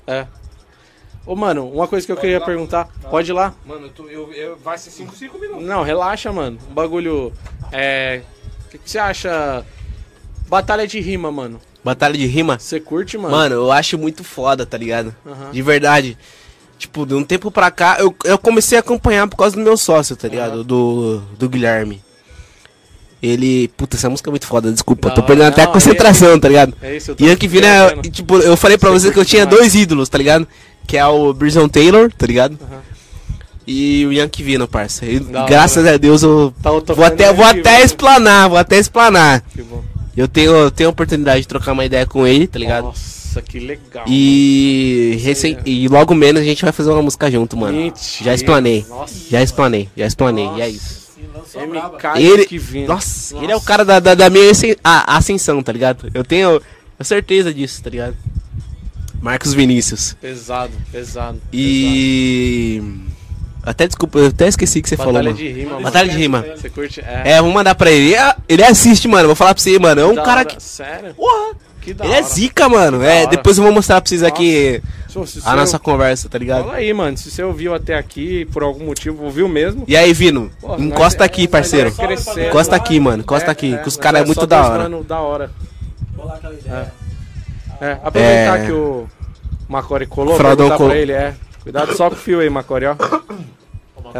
É. 0.06 0.26
Ô, 1.24 1.36
mano, 1.36 1.68
uma 1.68 1.86
coisa 1.86 2.04
que 2.04 2.12
eu 2.12 2.16
queria 2.16 2.40
perguntar. 2.40 2.88
Pode 3.10 3.30
ir 3.30 3.34
lá? 3.34 3.54
Mano, 3.64 3.90
vai 4.62 4.76
ser 4.76 4.90
5, 4.90 5.14
5 5.14 5.38
minutos. 5.38 5.64
Não, 5.64 5.82
relaxa, 5.82 6.32
mano. 6.32 6.58
Um 6.70 6.74
bagulho. 6.74 7.32
É. 7.70 8.22
O 8.66 8.70
que, 8.70 8.78
que 8.78 8.90
você 8.90 8.98
acha? 8.98 9.64
Batalha 10.48 10.86
de 10.86 11.00
rima, 11.00 11.30
mano. 11.30 11.60
Batalha 11.84 12.16
de 12.16 12.26
rima? 12.26 12.58
Você 12.58 12.80
curte, 12.80 13.16
mano? 13.16 13.34
Mano, 13.34 13.54
eu 13.54 13.72
acho 13.72 13.96
muito 13.98 14.22
foda, 14.24 14.66
tá 14.66 14.76
ligado? 14.76 15.14
De 15.52 15.62
verdade. 15.62 16.18
Tipo, 16.78 17.06
de 17.06 17.14
um 17.14 17.22
tempo 17.22 17.50
pra 17.50 17.70
cá, 17.70 17.96
eu, 18.00 18.12
eu 18.24 18.36
comecei 18.36 18.76
a 18.76 18.80
acompanhar 18.80 19.28
por 19.28 19.36
causa 19.36 19.54
do 19.54 19.62
meu 19.62 19.76
sócio, 19.76 20.16
tá 20.16 20.26
ligado? 20.26 20.64
Do, 20.64 21.20
do 21.38 21.48
Guilherme. 21.48 22.02
Ele. 23.22 23.68
Puta, 23.76 23.96
essa 23.96 24.10
música 24.10 24.28
é 24.28 24.32
muito 24.32 24.46
foda, 24.46 24.72
desculpa. 24.72 25.08
Da 25.10 25.14
tô 25.14 25.22
perdendo 25.22 25.46
até 25.48 25.62
a 25.62 25.66
Não, 25.66 25.72
concentração, 25.72 26.40
tá 26.40 26.48
ligado? 26.48 26.74
É 26.82 26.96
isso, 26.96 27.12
eu 27.12 27.14
tô 27.14 27.24
Yankee 27.24 27.46
Vina 27.46 27.66
é. 27.68 27.86
entendendo. 27.86 28.10
Tipo, 28.12 28.36
eu 28.38 28.56
falei 28.56 28.76
pra 28.76 28.90
Você 28.90 29.06
você 29.06 29.12
que 29.14 29.20
eu 29.20 29.24
tinha 29.24 29.46
demais. 29.46 29.60
dois 29.60 29.74
ídolos, 29.76 30.08
tá 30.08 30.18
ligado? 30.18 30.46
Que 30.86 30.96
é 30.96 31.06
o 31.06 31.32
Bryson 31.32 31.68
Taylor, 31.68 32.10
tá 32.12 32.26
ligado? 32.26 32.58
E 33.66 34.04
o 34.06 34.12
Yankee 34.12 34.42
Vino, 34.42 34.66
parça. 34.66 35.06
E 35.06 35.20
graças 35.20 35.86
a 35.86 35.96
Deus 35.96 36.22
eu. 36.22 36.52
Tá, 36.62 36.70
eu 36.70 36.82
Vou 36.94 37.04
até, 37.04 37.32
vou 37.32 37.44
até 37.44 37.74
Vino. 37.74 37.84
explanar, 37.84 38.48
vou 38.48 38.58
até 38.58 38.78
explanar. 38.78 39.40
Que 39.42 39.62
bom. 39.62 39.82
Eu 40.16 40.28
tenho, 40.28 40.70
tenho 40.70 40.90
a 40.90 40.92
oportunidade 40.92 41.42
de 41.42 41.48
trocar 41.48 41.72
uma 41.72 41.84
ideia 41.84 42.04
com 42.04 42.26
ele, 42.26 42.46
tá 42.46 42.58
ligado? 42.58 42.84
Nossa, 42.84 43.40
que 43.40 43.58
legal. 43.58 44.04
E, 44.06 45.18
e 45.64 45.88
logo 45.88 46.14
menos 46.14 46.42
a 46.42 46.44
gente 46.44 46.62
vai 46.62 46.72
fazer 46.72 46.90
uma 46.90 47.00
música 47.00 47.30
junto, 47.30 47.56
mano. 47.56 47.78
Mentira. 47.78 48.24
Já 48.24 48.34
explanei. 48.34 48.84
Nossa. 48.88 49.14
Já 49.30 49.42
explanei, 49.42 49.88
já 49.96 50.06
explanei. 50.06 50.50
E 50.56 50.60
é 50.60 50.68
isso. 50.68 51.02
MK 51.54 52.18
Ele, 52.20 52.44
que 52.46 52.58
vindo. 52.58 52.88
nossa, 52.88 53.36
ele 53.36 53.52
é 53.52 53.56
o 53.56 53.60
cara 53.60 53.84
da, 53.84 54.00
da, 54.00 54.14
da 54.14 54.30
minha 54.30 54.50
ascensão, 55.06 55.62
tá 55.62 55.72
ligado? 55.72 56.10
Eu 56.14 56.24
tenho, 56.24 56.60
eu 56.98 57.04
certeza 57.04 57.52
disso, 57.52 57.82
tá 57.82 57.90
ligado? 57.90 58.16
Marcos 59.22 59.54
Vinícius. 59.54 60.14
Pesado, 60.20 60.72
pesado. 60.90 61.40
E. 61.52 62.82
Até 63.62 63.86
desculpa, 63.86 64.18
eu 64.18 64.26
até 64.26 64.48
esqueci 64.48 64.82
que 64.82 64.88
você 64.88 64.96
falou. 64.96 65.12
Batalha 65.12 65.30
Mano. 65.30 65.38
de 65.44 65.52
rima, 65.52 65.70
mano. 65.70 65.82
Batalha 65.84 66.08
de 66.10 66.16
rima. 66.16 66.44
Você 66.56 66.68
curte? 66.68 67.00
É. 67.00 67.22
É, 67.32 67.36
vamos 67.40 67.54
mandar 67.54 67.76
pra 67.76 67.90
ele. 67.92 68.12
Ele, 68.12 68.34
ele 68.48 68.64
assiste, 68.64 69.06
mano. 69.06 69.28
Vou 69.28 69.36
falar 69.36 69.54
pra 69.54 69.62
você, 69.62 69.78
mano. 69.78 70.00
É 70.00 70.06
um 70.06 70.14
Da 70.16 70.22
cara 70.24 70.40
hora. 70.40 70.44
que. 70.48 70.60
Sério? 70.60 71.14
Porra! 71.14 71.54
Que 71.80 71.94
da 71.94 72.04
Ele 72.04 72.12
hora. 72.14 72.20
é 72.20 72.28
zica, 72.28 72.68
mano. 72.68 72.98
da 72.98 73.04
É, 73.06 73.26
depois 73.28 73.58
eu 73.58 73.64
vou 73.64 73.72
mostrar 73.72 74.00
pra 74.00 74.08
vocês 74.08 74.22
aqui 74.24 74.82
a 75.44 75.54
nossa 75.56 75.78
conversa, 75.78 76.28
tá 76.28 76.38
ligado? 76.38 76.64
Fala 76.64 76.76
aí, 76.76 76.92
mano. 76.92 77.16
Se 77.16 77.30
você 77.30 77.42
ouviu 77.44 77.72
até 77.74 77.96
aqui, 77.96 78.44
por 78.46 78.64
algum 78.64 78.86
motivo, 78.86 79.22
ouviu 79.24 79.48
mesmo. 79.48 79.84
E 79.86 79.96
aí, 79.96 80.12
Vino? 80.12 80.50
Pô, 80.60 80.76
encosta 80.76 81.20
nós- 81.20 81.26
aqui, 81.26 81.42
nós 81.42 81.50
parceiro. 81.50 81.92
Encosta 82.48 82.74
aqui, 82.76 82.98
mano. 82.98 83.22
Encosta 83.22 83.50
aqui. 83.52 83.78
que 83.78 83.88
os 83.88 83.96
caras 83.96 84.22
é 84.22 84.24
muito 84.24 84.44
da 84.46 84.62
hora. 84.66 84.88
Da 85.04 85.20
hora. 85.20 85.50
É, 87.82 87.92
aproveitar 88.04 88.60
É. 88.60 88.66
que 88.66 88.72
o 88.72 89.08
Macore 89.68 90.06
colou, 90.06 90.36
Fraudão 90.36 90.66
perguntar 90.66 90.76
colou. 90.76 90.90
pra 90.92 90.98
ele, 91.00 91.12
é. 91.12 91.34
Cuidado 91.64 91.94
só 91.96 92.08
com 92.08 92.14
o 92.14 92.18
fio 92.18 92.38
aí, 92.40 92.48
Macore, 92.48 92.86
ó. 92.86 92.96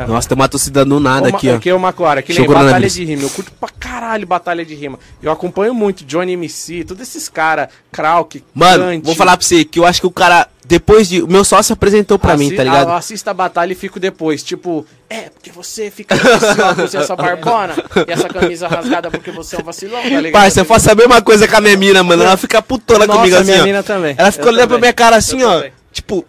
Nossa, 0.09 0.29
tem 0.29 0.35
uma 0.37 0.49
torcida 0.49 0.85
do 0.85 0.99
nada 1.01 1.27
Ô, 1.31 1.35
aqui, 1.37 1.49
ó. 1.51 1.57
Aqui 1.57 1.69
é 1.71 1.75
o 1.75 1.79
aqui 2.19 2.33
Chegou 2.33 2.55
na 2.57 2.65
batalha 2.65 2.89
de 2.89 3.05
rima. 3.05 3.23
Eu 3.23 3.31
curto 3.31 3.53
pra 3.53 3.69
caralho 3.69 4.27
batalha 4.27 4.65
de 4.65 4.75
rima. 4.75 4.99
Eu 5.23 5.31
acompanho 5.31 5.75
muito 5.75 6.05
Johnny 6.05 6.33
MC, 6.33 6.85
todos 6.85 7.03
esses 7.03 7.29
caras, 7.29 7.69
Krauk, 7.91 8.43
Mano, 8.55 8.85
Kant. 8.85 9.05
vou 9.05 9.15
falar 9.15 9.37
pra 9.37 9.47
você 9.47 9.65
que 9.65 9.79
eu 9.79 9.85
acho 9.85 10.01
que 10.01 10.07
o 10.07 10.11
cara, 10.11 10.49
depois 10.65 11.09
de. 11.09 11.23
O 11.23 11.29
meu 11.29 11.45
sócio 11.45 11.73
apresentou 11.73 12.19
pra 12.19 12.37
mim, 12.37 12.47
Assi- 12.47 12.57
tá 12.57 12.65
ligado? 12.65 12.89
Eu 12.89 12.95
assisto 12.95 13.29
a 13.31 13.35
batalha 13.35 13.73
e 13.73 13.75
fico 13.75 14.01
depois, 14.01 14.43
tipo, 14.43 14.87
é, 15.11 15.29
porque 15.31 15.51
você 15.51 15.91
fica 15.91 16.17
com 16.19 16.63
óculos 16.63 16.95
e 16.95 16.97
essa 16.97 17.15
barbona 17.17 17.75
e 18.09 18.13
essa 18.13 18.29
camisa 18.29 18.69
rasgada 18.69 19.11
porque 19.11 19.31
você 19.31 19.57
é 19.57 19.59
um 19.59 19.63
vacilão, 19.63 20.03
tá 20.03 20.09
ligado? 20.09 20.33
Parça, 20.33 20.61
eu 20.61 20.65
faço 20.65 20.91
a 20.91 20.95
mesma 20.95 21.21
coisa 21.21 21.47
com 21.47 21.57
a 21.57 21.61
minha 21.61 21.77
mina, 21.77 22.03
mano. 22.03 22.23
Ela 22.23 22.37
fica 22.37 22.63
putona 22.63 23.07
Nossa, 23.07 23.19
comigo 23.19 23.37
assim, 23.37 23.51
minha 23.51 23.63
ó. 23.63 23.65
mina 23.67 23.83
também. 23.83 24.15
Ela 24.17 24.33
fica 24.33 24.45
Eu 24.45 24.49
olhando 24.53 24.69
pra 24.69 24.79
minha 24.79 24.93
cara 24.93 25.17
assim, 25.17 25.41
Eu 25.41 25.49
ó. 25.49 25.55
também. 25.57 25.73
Tipo. 25.93 26.25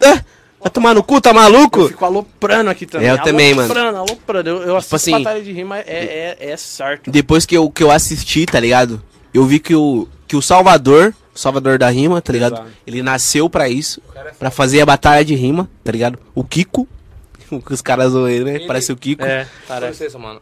"É? 0.00 0.20
Vai 0.64 0.70
tomar 0.70 0.94
no 0.94 1.04
cu, 1.04 1.20
tá 1.20 1.30
maluco? 1.34 1.80
Eu 1.80 1.88
fico 1.88 2.06
aloprando 2.06 2.70
aqui 2.70 2.86
também. 2.86 3.06
É, 3.06 3.12
eu 3.12 3.22
também, 3.22 3.52
mano. 3.52 3.70
Aloprando, 3.70 3.98
aloprando. 3.98 4.48
Eu, 4.48 4.62
eu 4.62 4.76
assisto 4.78 4.96
assim, 4.96 5.10
batalha 5.10 5.42
de 5.42 5.52
rima, 5.52 5.78
é, 5.80 6.36
é, 6.40 6.52
é 6.52 6.56
certo. 6.56 7.10
Depois 7.10 7.44
que 7.44 7.54
eu, 7.54 7.70
que 7.70 7.82
eu 7.82 7.90
assisti, 7.90 8.46
tá 8.46 8.58
ligado? 8.58 9.02
Eu 9.34 9.44
vi 9.44 9.60
que 9.60 9.74
o, 9.74 10.08
que 10.26 10.34
o 10.34 10.40
Salvador, 10.40 11.14
o 11.34 11.38
Salvador 11.38 11.76
da 11.76 11.90
rima, 11.90 12.22
tá 12.22 12.32
ligado? 12.32 12.54
Exato. 12.54 12.70
Ele 12.86 13.02
nasceu 13.02 13.50
pra 13.50 13.68
isso, 13.68 14.00
pra 14.38 14.50
fazer 14.50 14.80
a 14.80 14.86
batalha 14.86 15.22
de 15.22 15.34
rima, 15.34 15.68
tá 15.84 15.92
ligado? 15.92 16.18
O 16.34 16.42
Kiko, 16.42 16.88
que 17.46 17.74
os 17.74 17.82
caras 17.82 18.12
zoam 18.12 18.26
ele, 18.26 18.44
né? 18.44 18.66
Parece 18.66 18.90
o 18.90 18.96
Kiko. 18.96 19.22
É, 19.22 19.44
Com 19.44 19.50
parece. 19.68 20.02
licença, 20.04 20.18
mano. 20.18 20.40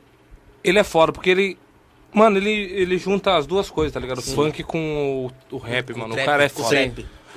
Ele 0.63 0.79
é 0.79 0.85
foda, 0.85 1.11
porque 1.11 1.31
ele. 1.31 1.59
Mano, 2.15 2.37
ele, 2.37 2.51
ele 2.51 2.97
junta 2.97 3.37
as 3.37 3.45
duas 3.45 3.69
coisas, 3.71 3.93
tá 3.93 3.99
ligado? 3.99 4.19
O 4.19 4.23
funk 4.23 4.63
com 4.63 5.29
o, 5.51 5.57
o 5.57 5.59
rap, 5.59 5.93
mano. 5.97 6.15
O 6.15 6.25
cara 6.25 6.45
é 6.45 6.49
foda. 6.49 6.93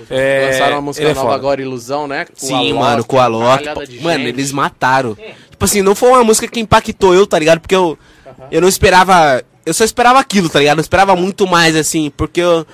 É, 0.09 0.49
Lançaram 0.51 0.75
uma 0.75 0.81
música 0.81 1.03
ele 1.05 1.11
é 1.11 1.15
nova 1.15 1.27
foda. 1.27 1.39
agora, 1.39 1.61
Ilusão, 1.61 2.07
né? 2.07 2.25
Com 2.25 2.31
Sim, 2.35 2.53
Alok, 2.53 2.73
mano, 2.73 3.03
com 3.05 3.19
a 3.19 3.27
Loki. 3.27 3.65
Mano, 4.01 4.19
gente. 4.19 4.27
eles 4.29 4.51
mataram. 4.51 5.15
Tipo 5.49 5.65
assim, 5.65 5.81
não 5.81 5.95
foi 5.95 6.09
uma 6.09 6.23
música 6.23 6.47
que 6.47 6.59
impactou 6.59 7.13
eu, 7.13 7.25
tá 7.25 7.39
ligado? 7.39 7.59
Porque 7.61 7.75
eu, 7.75 7.97
eu 8.51 8.61
não 8.61 8.67
esperava. 8.67 9.43
Eu 9.65 9.73
só 9.73 9.83
esperava 9.83 10.19
aquilo, 10.19 10.49
tá 10.49 10.59
ligado? 10.59 10.77
Eu 10.77 10.81
esperava 10.81 11.15
muito 11.15 11.47
mais, 11.47 11.75
assim, 11.75 12.11
porque 12.15 12.41
eu, 12.41 12.65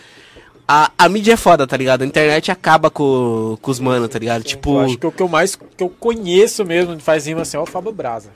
a, 0.68 0.90
a 0.98 1.08
mídia 1.10 1.34
é 1.34 1.38
foda, 1.38 1.68
tá 1.68 1.78
ligado? 1.78 2.02
A 2.02 2.06
internet 2.06 2.52
acaba 2.52 2.90
com, 2.90 3.58
com 3.62 3.72
os 3.72 3.80
manos, 3.80 4.10
tá 4.10 4.18
ligado? 4.20 4.44
Tipo. 4.44 4.76
Eu 4.76 4.80
acho 4.82 4.98
que 4.98 5.06
o 5.08 5.12
que 5.12 5.22
eu 5.22 5.28
mais 5.28 5.56
que 5.56 5.84
eu 5.84 5.90
conheço 5.90 6.66
mesmo 6.66 6.96
de 6.96 7.04
faz 7.04 7.26
rima 7.28 7.42
assim 7.42 7.58
é 7.58 7.60
o 7.60 7.66
Fábio 7.66 7.92
Braza. 7.92 8.30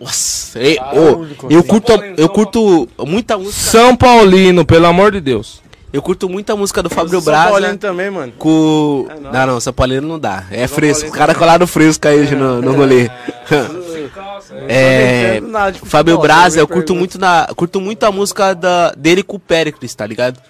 Nossa, 0.00 0.60
ei, 0.60 0.78
Ah, 0.80 0.92
ô, 0.94 0.96
é 0.96 1.00
o 1.10 1.18
único, 1.18 1.46
eu 1.52 1.64
curto, 1.64 1.92
eu 2.16 2.28
curto 2.28 2.88
muita 3.06 3.36
música. 3.36 3.58
São 3.70 3.96
Paulino, 3.96 4.64
pelo 4.64 4.86
amor 4.86 5.10
de 5.12 5.20
Deus. 5.20 5.60
Eu 5.92 6.02
curto 6.02 6.28
muita 6.28 6.54
música 6.54 6.82
do 6.82 6.90
Fábio 6.90 7.10
São 7.12 7.22
Braza. 7.22 7.50
Paulino 7.50 7.78
também, 7.78 8.10
mano. 8.10 8.32
Com. 8.38 9.06
É, 9.08 9.14
não. 9.20 9.32
não, 9.32 9.46
não, 9.46 9.60
São 9.60 9.72
Paulino 9.72 10.06
não 10.06 10.18
dá. 10.18 10.44
É 10.50 10.66
fresco. 10.68 11.00
Paulino 11.02 11.14
O 11.14 11.18
cara 11.18 11.34
colaram 11.34 11.66
fresco 11.66 12.06
aí 12.06 12.20
hoje 12.20 12.34
no, 12.36 12.60
no 12.60 12.72
rolê. 12.72 13.08
É. 14.68 15.40
De 15.72 15.80
Fábio 15.80 16.18
Braza, 16.18 16.58
eu 16.58 16.66
curto 16.68 16.94
muito, 16.94 17.18
na, 17.18 17.48
curto 17.54 17.80
muito 17.80 18.04
a 18.04 18.12
música 18.12 18.54
da, 18.54 18.92
dele 18.96 19.22
com 19.22 19.36
o 19.36 19.40
Pericles, 19.40 19.94
tá 19.94 20.06
ligado? 20.06 20.40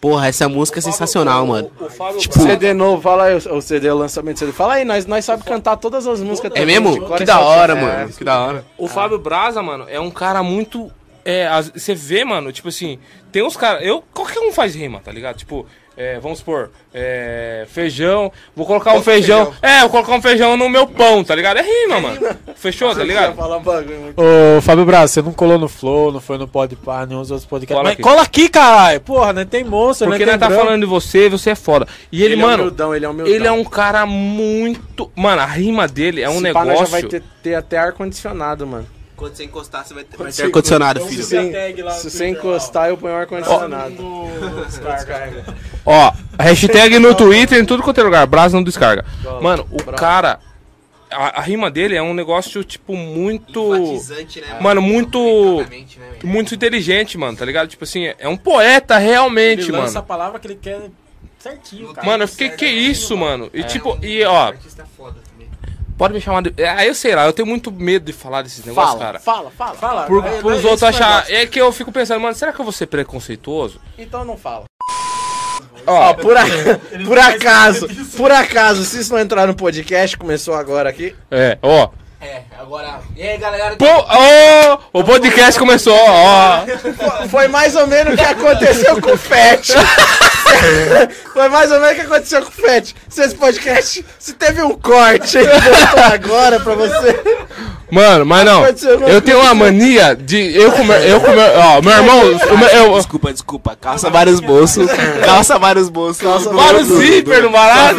Porra, 0.00 0.28
essa 0.28 0.48
música 0.48 0.78
é 0.78 0.82
sensacional, 0.82 1.46
mano. 1.46 1.70
O 1.80 1.88
Fábio 1.88 2.18
Tipo, 2.20 2.38
CD 2.40 2.72
novo, 2.72 3.02
fala 3.02 3.24
aí 3.24 3.34
o 3.34 3.56
o 3.56 3.60
CD, 3.62 3.90
o 3.90 3.96
lançamento 3.96 4.36
do 4.36 4.38
CD. 4.40 4.52
Fala 4.52 4.74
aí, 4.74 4.84
nós, 4.84 5.06
nós 5.06 5.24
sabemos 5.24 5.48
cantar 5.48 5.76
todas 5.76 6.06
as 6.06 6.20
músicas. 6.20 6.52
É 6.54 6.60
também, 6.60 6.78
mesmo? 6.80 6.92
de 6.94 7.00
cor 7.06 7.16
Que 7.16 7.24
da 7.24 7.34
salteado. 7.34 7.60
hora, 7.60 7.72
É. 7.72 7.80
mano. 7.80 8.12
Que 8.12 8.24
da 8.24 8.38
hora. 8.38 8.64
O 8.76 8.86
Fábio 8.86 9.18
Braza, 9.18 9.62
mano, 9.62 9.86
é 9.88 9.98
um 9.98 10.10
cara 10.10 10.42
muito. 10.42 10.90
É, 11.24 11.46
as- 11.46 11.70
você 11.74 11.94
vê, 11.94 12.24
mano, 12.24 12.50
tipo 12.52 12.68
assim, 12.68 12.98
tem 13.30 13.42
uns 13.42 13.56
caras. 13.56 13.84
Eu, 13.84 14.02
qualquer 14.14 14.40
um 14.40 14.52
faz 14.52 14.74
rima, 14.74 15.00
tá 15.04 15.12
ligado? 15.12 15.36
Tipo, 15.36 15.66
é, 15.96 16.18
vamos 16.20 16.38
supor, 16.38 16.70
é, 16.94 17.66
feijão. 17.68 18.30
Vou 18.54 18.64
colocar 18.64 18.94
um 18.94 19.02
feijão. 19.02 19.52
É, 19.60 19.80
vou 19.80 19.90
colocar 19.90 20.14
um 20.14 20.22
feijão 20.22 20.56
no 20.56 20.68
meu 20.68 20.86
pão, 20.86 21.22
tá 21.24 21.34
ligado? 21.34 21.58
É 21.58 21.62
rima, 21.62 22.00
mano. 22.00 22.20
Fechou, 22.54 22.94
tá 22.94 23.02
ligado? 23.02 23.34
falar 23.36 23.56
um 23.58 23.62
bagulho 23.62 23.98
muito. 24.00 24.20
Ô, 24.22 24.60
Fábio 24.62 24.84
Braza, 24.84 25.12
você 25.14 25.22
não 25.22 25.32
colou 25.32 25.58
no 25.58 25.68
Flow, 25.68 26.12
não 26.12 26.20
foi 26.20 26.38
no 26.38 26.46
Podpah, 26.48 27.04
nenhum 27.04 27.20
dos 27.20 27.30
outros 27.32 27.46
podcasts. 27.48 27.74
Cola 27.76 27.84
Mas 27.84 27.92
aqui. 27.94 28.02
cola 28.02 28.22
aqui, 28.22 28.48
caralho. 28.48 29.00
Porra, 29.00 29.32
né? 29.32 29.44
Tem 29.44 29.64
monstro, 29.64 30.08
né? 30.08 30.12
Porque 30.16 30.24
nós 30.24 30.38
tá 30.40 30.46
branco. 30.48 30.64
falando 30.64 30.80
de 30.82 30.86
você, 30.86 31.28
você 31.28 31.50
é 31.50 31.54
foda. 31.56 31.86
E 32.12 32.22
ele, 32.22 32.34
Ele 32.34 32.42
é 32.42 32.44
mano, 32.44 32.62
humildão, 32.62 32.94
ele 32.94 33.04
é 33.04 33.08
humildão. 33.08 33.34
ele 33.34 33.46
é 33.46 33.52
um 33.52 33.64
cara 33.64 34.06
muito. 34.06 35.10
Mano, 35.16 35.42
a 35.42 35.46
rima 35.46 35.86
dele 35.88 36.22
é 36.22 36.28
um 36.30 36.36
pá, 36.36 36.64
negócio. 36.64 36.78
já 36.78 36.84
vai 36.92 37.02
ter, 37.02 37.22
ter 37.42 37.54
até 37.54 37.76
ar-condicionado, 37.76 38.66
mano. 38.66 38.86
Quando 39.18 39.34
você 39.34 39.44
encostar, 39.44 39.84
você 39.84 39.94
vai 39.94 40.04
ter, 40.04 40.16
Quando 40.16 40.32
ter 40.32 40.44
ar-condicionado, 40.44 41.00
Se 41.00 41.08
filho. 41.08 41.84
no 41.84 41.90
se 41.90 42.08
você 42.08 42.28
encostar, 42.28 42.88
eu 42.88 42.96
ponho 42.96 43.16
ar-condicionado. 43.16 43.96
Ó, 45.84 46.12
hashtag 46.38 47.00
no 47.00 47.12
Twitter, 47.16 47.58
em 47.58 47.64
tudo 47.64 47.82
quanto 47.82 48.00
é 48.00 48.04
lugar, 48.04 48.24
Brasa 48.28 48.56
não 48.56 48.62
descarga. 48.62 49.04
Mano, 49.42 49.66
o 49.72 49.82
cara. 49.92 50.38
A, 51.10 51.40
a 51.40 51.42
rima 51.42 51.70
dele 51.70 51.96
é 51.96 52.02
um 52.02 52.14
negócio, 52.14 52.62
tipo, 52.62 52.94
muito. 52.94 53.72
Né, 53.74 54.60
Mano, 54.60 54.80
muito. 54.80 55.18
Né? 55.68 55.84
Muito 56.22 56.54
inteligente, 56.54 57.16
mano, 57.18 57.36
tá 57.36 57.44
ligado? 57.44 57.66
Tipo 57.66 57.84
assim, 57.84 58.12
é 58.18 58.28
um 58.28 58.36
poeta 58.36 58.98
realmente, 58.98 59.62
Ele 59.62 59.72
lança 59.72 59.92
a 59.98 60.02
mano. 60.02 60.06
palavra 60.06 60.38
que 60.38 60.46
ele 60.46 60.56
quer 60.56 60.90
certinho, 61.38 61.94
cara. 61.94 62.06
Mano, 62.06 62.24
eu 62.24 62.28
fiquei, 62.28 62.50
que 62.50 62.66
isso, 62.66 63.16
mano? 63.16 63.48
E 63.54 63.64
tipo, 63.64 63.98
e 64.02 64.22
ó, 64.22 64.48
Artista 64.48 64.86
foda. 64.96 65.16
Pode 65.98 66.14
me 66.14 66.20
chamar 66.20 66.42
de. 66.42 66.54
Ah, 66.64 66.86
eu 66.86 66.94
sei 66.94 67.14
lá, 67.14 67.26
eu 67.26 67.32
tenho 67.32 67.46
muito 67.48 67.70
medo 67.72 68.04
de 68.06 68.12
falar 68.12 68.42
desses 68.42 68.64
negócios, 68.64 68.92
Fala, 68.98 69.04
cara. 69.04 69.18
fala, 69.18 69.50
fala, 69.50 69.74
Fala. 69.74 70.02
Por, 70.04 70.22
Mas- 70.22 70.40
pros 70.40 70.54
mas 70.56 70.64
outros 70.64 70.82
achar. 70.84 71.30
É 71.30 71.44
que 71.44 71.60
eu 71.60 71.70
fico 71.72 71.90
pensando, 71.92 72.20
mano, 72.20 72.34
será 72.34 72.52
que 72.52 72.60
eu 72.60 72.64
vou 72.64 72.72
ser 72.72 72.86
preconceituoso? 72.86 73.80
Então 73.98 74.24
não 74.24 74.36
fala. 74.38 74.64
Ó, 75.86 76.14
por, 76.14 76.36
a- 76.36 76.44
por 77.06 77.18
acaso, 77.18 77.88
por 78.16 78.30
acaso, 78.30 78.84
se 78.84 79.00
isso 79.00 79.12
não 79.12 79.20
entrar 79.20 79.46
no 79.46 79.54
podcast, 79.54 80.16
começou 80.16 80.54
agora 80.54 80.88
aqui. 80.88 81.14
É, 81.30 81.58
ó. 81.62 81.88
É, 82.20 82.42
agora. 82.58 83.00
E 83.16 83.22
aí, 83.22 83.38
galera? 83.38 83.76
Pô, 83.76 83.86
ô, 83.86 85.00
o 85.00 85.04
podcast 85.04 85.58
começou, 85.58 85.96
ó. 85.96 86.64
Foi 87.30 87.46
mais 87.48 87.76
ou 87.76 87.86
menos 87.86 88.14
o 88.14 88.16
que 88.16 88.24
aconteceu 88.24 89.00
com 89.00 89.12
o 89.12 89.16
Fett. 89.16 89.72
Foi 91.32 91.48
mais 91.48 91.70
ou 91.70 91.80
menos 91.80 91.92
o 91.92 91.94
que 92.00 92.06
aconteceu 92.06 92.42
com 92.42 92.48
o 92.48 92.52
Fett. 92.52 92.94
Se 93.08 93.22
esse 93.22 93.34
podcast, 93.34 94.04
se 94.18 94.32
teve 94.34 94.62
um 94.62 94.70
corte 94.70 95.38
aí 95.38 95.46
agora 96.14 96.60
pra 96.60 96.74
você. 96.74 97.20
Mano, 97.90 98.26
mas 98.26 98.44
não. 98.44 98.66
Eu 99.08 99.22
tenho 99.22 99.40
uma 99.40 99.54
mania 99.54 100.14
de. 100.14 100.54
Eu 100.54 100.70
com 100.72 100.84
meu- 100.84 100.96
eu 100.98 101.20
com 101.20 101.30
meu- 101.30 101.58
Ó, 101.58 101.80
meu 101.80 101.92
irmão. 101.92 102.20
o 102.52 102.58
meu- 102.58 102.68
eu- 102.68 102.94
Desculpa, 102.98 103.32
desculpa. 103.32 103.78
Calça 103.80 104.10
vários 104.10 104.40
bolsos. 104.40 104.90
Calça 105.24 105.58
vários 105.58 105.88
bolsos. 105.88 106.20
Calça 106.20 106.50
Para 106.50 106.76
o 106.78 106.84
zíper 106.84 107.42
no 107.44 107.50
barato. 107.50 107.96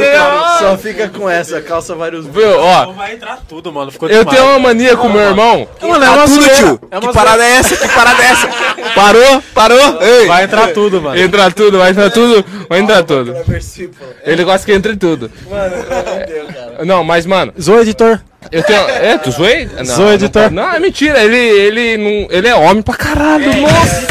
Só 0.60 0.78
fica 0.78 1.10
com 1.10 1.28
essa, 1.28 1.60
calça 1.62 1.96
vários 1.96 2.28
Viu, 2.28 2.60
ó. 2.60 2.92
Vai 2.92 3.14
entrar 3.14 3.40
tudo, 3.48 3.72
mano. 3.74 3.92
Ficou 3.92 4.08
Eu 4.10 4.20
demais. 4.24 4.38
tenho 4.38 4.50
uma 4.52 4.60
mania 4.60 4.96
com 4.96 5.10
meu 5.10 5.22
irmão. 5.22 5.68
Mano, 5.82 6.04
é 6.04 6.08
Tá 6.08 6.14
uma 6.14 6.24
tudo, 6.28 6.36
zoeira. 6.42 6.56
tio. 6.56 6.80
É 6.92 7.00
Que 7.00 7.14
parada 7.14 7.44
é 7.44 7.52
essa? 7.56 7.76
Que 7.78 7.88
parada 7.88 8.22
é 8.24 8.26
essa? 8.28 8.48
Parou? 8.94 9.44
Parou? 9.56 10.02
Ei. 10.04 10.28
Vai 10.28 10.44
entrar 10.44 10.68
tudo, 10.68 11.02
mano. 11.02 11.18
Entra 11.20 11.50
tudo, 11.50 11.80
vai 11.80 11.90
entrar 11.92 12.12
tudo, 12.12 12.39
vai 12.70 12.80
entrar 12.80 13.04
tudo. 13.04 13.34
versículo. 13.46 14.10
Ele 14.24 14.44
gosta 14.44 14.66
que 14.66 14.72
entre 14.74 14.96
tudo. 14.96 15.32
Mano, 15.50 15.84
cara. 15.86 16.86
Não, 16.86 17.04
mas, 17.04 17.26
mano, 17.26 17.54
Zoa, 17.60 17.82
editor. 17.82 18.20
eu 18.52 18.64
tenho. 18.64 18.80
É, 18.90 19.18
tu 19.18 19.32
zoei? 19.32 19.70
Não, 19.86 20.14
editor. 20.14 20.50
Não, 20.52 20.74
é 20.74 20.80
mentira. 20.80 21.22
Ele, 21.24 21.36
ele, 21.38 21.98
não, 21.98 22.28
ele 22.38 22.48
é 22.48 22.56
homem 22.56 22.82
pra 22.82 22.96
caralho. 22.96 23.54
Nossa! 23.62 24.10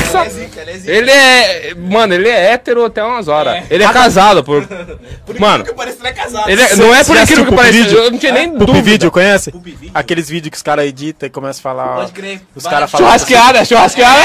Ele 0.85 1.11
é. 1.11 1.75
Mano, 1.77 2.15
ele 2.15 2.29
é 2.29 2.53
hétero 2.53 2.85
até 2.85 3.03
umas 3.03 3.29
horas. 3.29 3.65
Ele 3.71 3.85
é 3.85 3.93
casado 3.93 4.43
por. 4.45 4.67
Mano, 5.39 5.65
Parece 5.77 5.97
que 5.99 6.03
ele 6.03 6.09
é 6.09 6.13
casado. 6.13 6.51
ele 6.51 6.63
é- 6.63 6.77
não 6.77 6.95
é 6.95 7.05
por 7.05 7.17
aquilo 7.17 7.47
que 7.47 7.55
parece. 7.55 7.79
Pup 7.79 7.85
Video? 7.89 8.05
Eu 8.05 8.11
não 8.11 8.19
tinha 8.19 8.33
nem 8.33 8.53
dúvida. 8.57 8.83
Vídeo, 8.83 9.11
conhece? 9.11 9.53
Aqueles 9.95 10.29
vídeos 10.29 10.51
que 10.51 10.57
os 10.57 10.63
caras 10.63 10.87
editam 10.87 11.27
e 11.27 11.31
começam 11.31 11.61
a 11.61 11.63
falar. 11.63 11.95
Pode 11.97 12.13
crer. 12.13 12.41
Os 12.55 12.67
caras 12.67 12.91
falam. 12.91 13.07
Churrasqueada, 13.07 13.65
churrasqueada. 13.65 14.23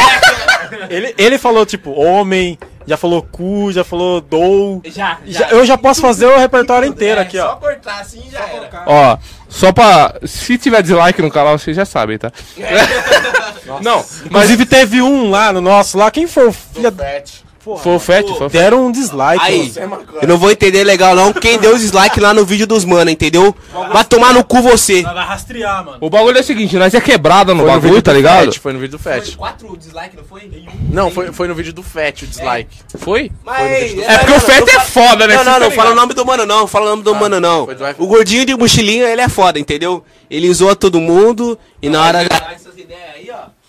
Ele, 0.90 1.14
ele 1.18 1.38
falou, 1.38 1.66
tipo, 1.66 1.92
homem, 1.92 2.58
já 2.86 2.98
falou 2.98 3.22
cu, 3.22 3.72
já 3.72 3.84
falou 3.84 4.20
dou. 4.22 4.82
Já, 4.86 5.18
Já- 5.26 5.50
eu 5.50 5.66
já 5.66 5.78
posso 5.78 6.02
fazer 6.02 6.26
o 6.26 6.38
repertório 6.38 6.88
inteiro 6.88 7.20
aqui, 7.22 7.38
Só 7.38 7.54
ó. 7.54 7.56
cortar 7.56 8.00
assim 8.02 8.24
já 8.32 8.40
era. 8.40 8.84
Ó, 8.86 9.18
só 9.50 9.72
pra. 9.72 10.16
Se 10.26 10.58
tiver 10.58 10.82
dislike 10.82 11.22
no 11.22 11.32
canal, 11.32 11.58
vocês 11.58 11.76
já 11.76 11.86
sabem, 11.86 12.18
tá? 12.18 12.32
Não, 13.82 13.98
mas 13.98 14.26
Inclusive 14.26 14.66
teve 14.66 15.02
um 15.02 15.30
lá 15.30 15.54
no 15.54 15.62
nosso 15.62 15.98
lá. 15.98 16.12
Quem 16.12 16.28
foi 16.28 16.48
o 16.48 16.52
filho 16.54 16.92
da... 16.92 17.04
foi 17.06 17.44
foi 17.64 17.96
o 17.96 18.00
Fett. 18.00 18.30
Deram 18.52 18.88
um 18.88 18.92
dislike. 18.92 19.42
Aí, 19.42 19.72
mano. 19.88 20.04
eu 20.22 20.28
não 20.28 20.38
vou 20.38 20.52
entender 20.52 20.84
legal 20.84 21.16
não 21.16 21.32
quem 21.32 21.58
deu 21.58 21.78
dislike 21.78 22.20
lá 22.20 22.34
no 22.34 22.44
vídeo 22.44 22.68
dos 22.68 22.84
mano, 22.84 23.10
entendeu? 23.10 23.56
Vai 23.92 24.04
tomar 24.04 24.34
no 24.34 24.44
cu 24.44 24.62
você. 24.62 25.02
Vai 25.02 25.26
rastrear, 25.26 25.86
mano. 25.86 25.98
O 26.02 26.10
bagulho 26.10 26.38
é 26.38 26.42
o 26.42 26.44
seguinte, 26.44 26.76
nós 26.76 26.94
é 26.94 27.00
quebrada 27.00 27.54
no 27.54 27.62
Foi 27.62 27.68
no 27.68 27.74
bagulho, 27.74 27.94
vídeo 27.94 28.04
tá 28.04 28.12
do 28.12 28.18
ligado? 28.18 28.46
Fett, 28.46 28.60
foi 28.60 28.74
no 28.74 28.80
vídeo 28.80 28.98
do 28.98 29.00
Fett. 29.00 29.38
Quatro 29.38 29.78
dislike, 29.78 30.18
não 30.18 30.24
foi? 30.26 30.52
Não, 30.90 31.10
foi, 31.10 31.32
foi 31.32 31.48
no 31.48 31.56
vídeo 31.56 31.72
do 31.72 31.82
Fett, 31.82 32.26
o 32.26 32.28
dislike. 32.28 32.76
Foi? 32.98 33.32
Mas... 33.46 33.98
É 33.98 34.18
porque 34.18 34.34
o 34.34 34.40
Fett 34.42 34.70
é 34.70 34.80
foda, 34.82 35.26
né? 35.26 35.36
Não, 35.36 35.44
Cê 35.44 35.50
não, 35.50 35.54
tá 35.54 35.60
não, 35.62 35.72
fala 35.72 35.92
o 35.92 35.96
nome 35.96 36.14
do 36.14 36.26
mano 36.26 36.46
não, 36.46 36.68
fala 36.68 36.86
o 36.88 36.90
nome 36.90 37.04
do 37.04 37.16
mano 37.16 37.40
não. 37.40 37.66
foi. 37.66 37.76
O 37.98 38.08
gordinho 38.08 38.46
de 38.46 38.56
mochilinha, 38.58 39.06
ele 39.06 39.22
é 39.22 39.30
foda, 39.30 39.58
entendeu? 39.58 40.04
Ele 40.30 40.54
zoa 40.54 40.76
todo 40.76 41.00
mundo 41.00 41.58
e 41.82 41.90
na 41.90 42.04
hora... 42.04 42.28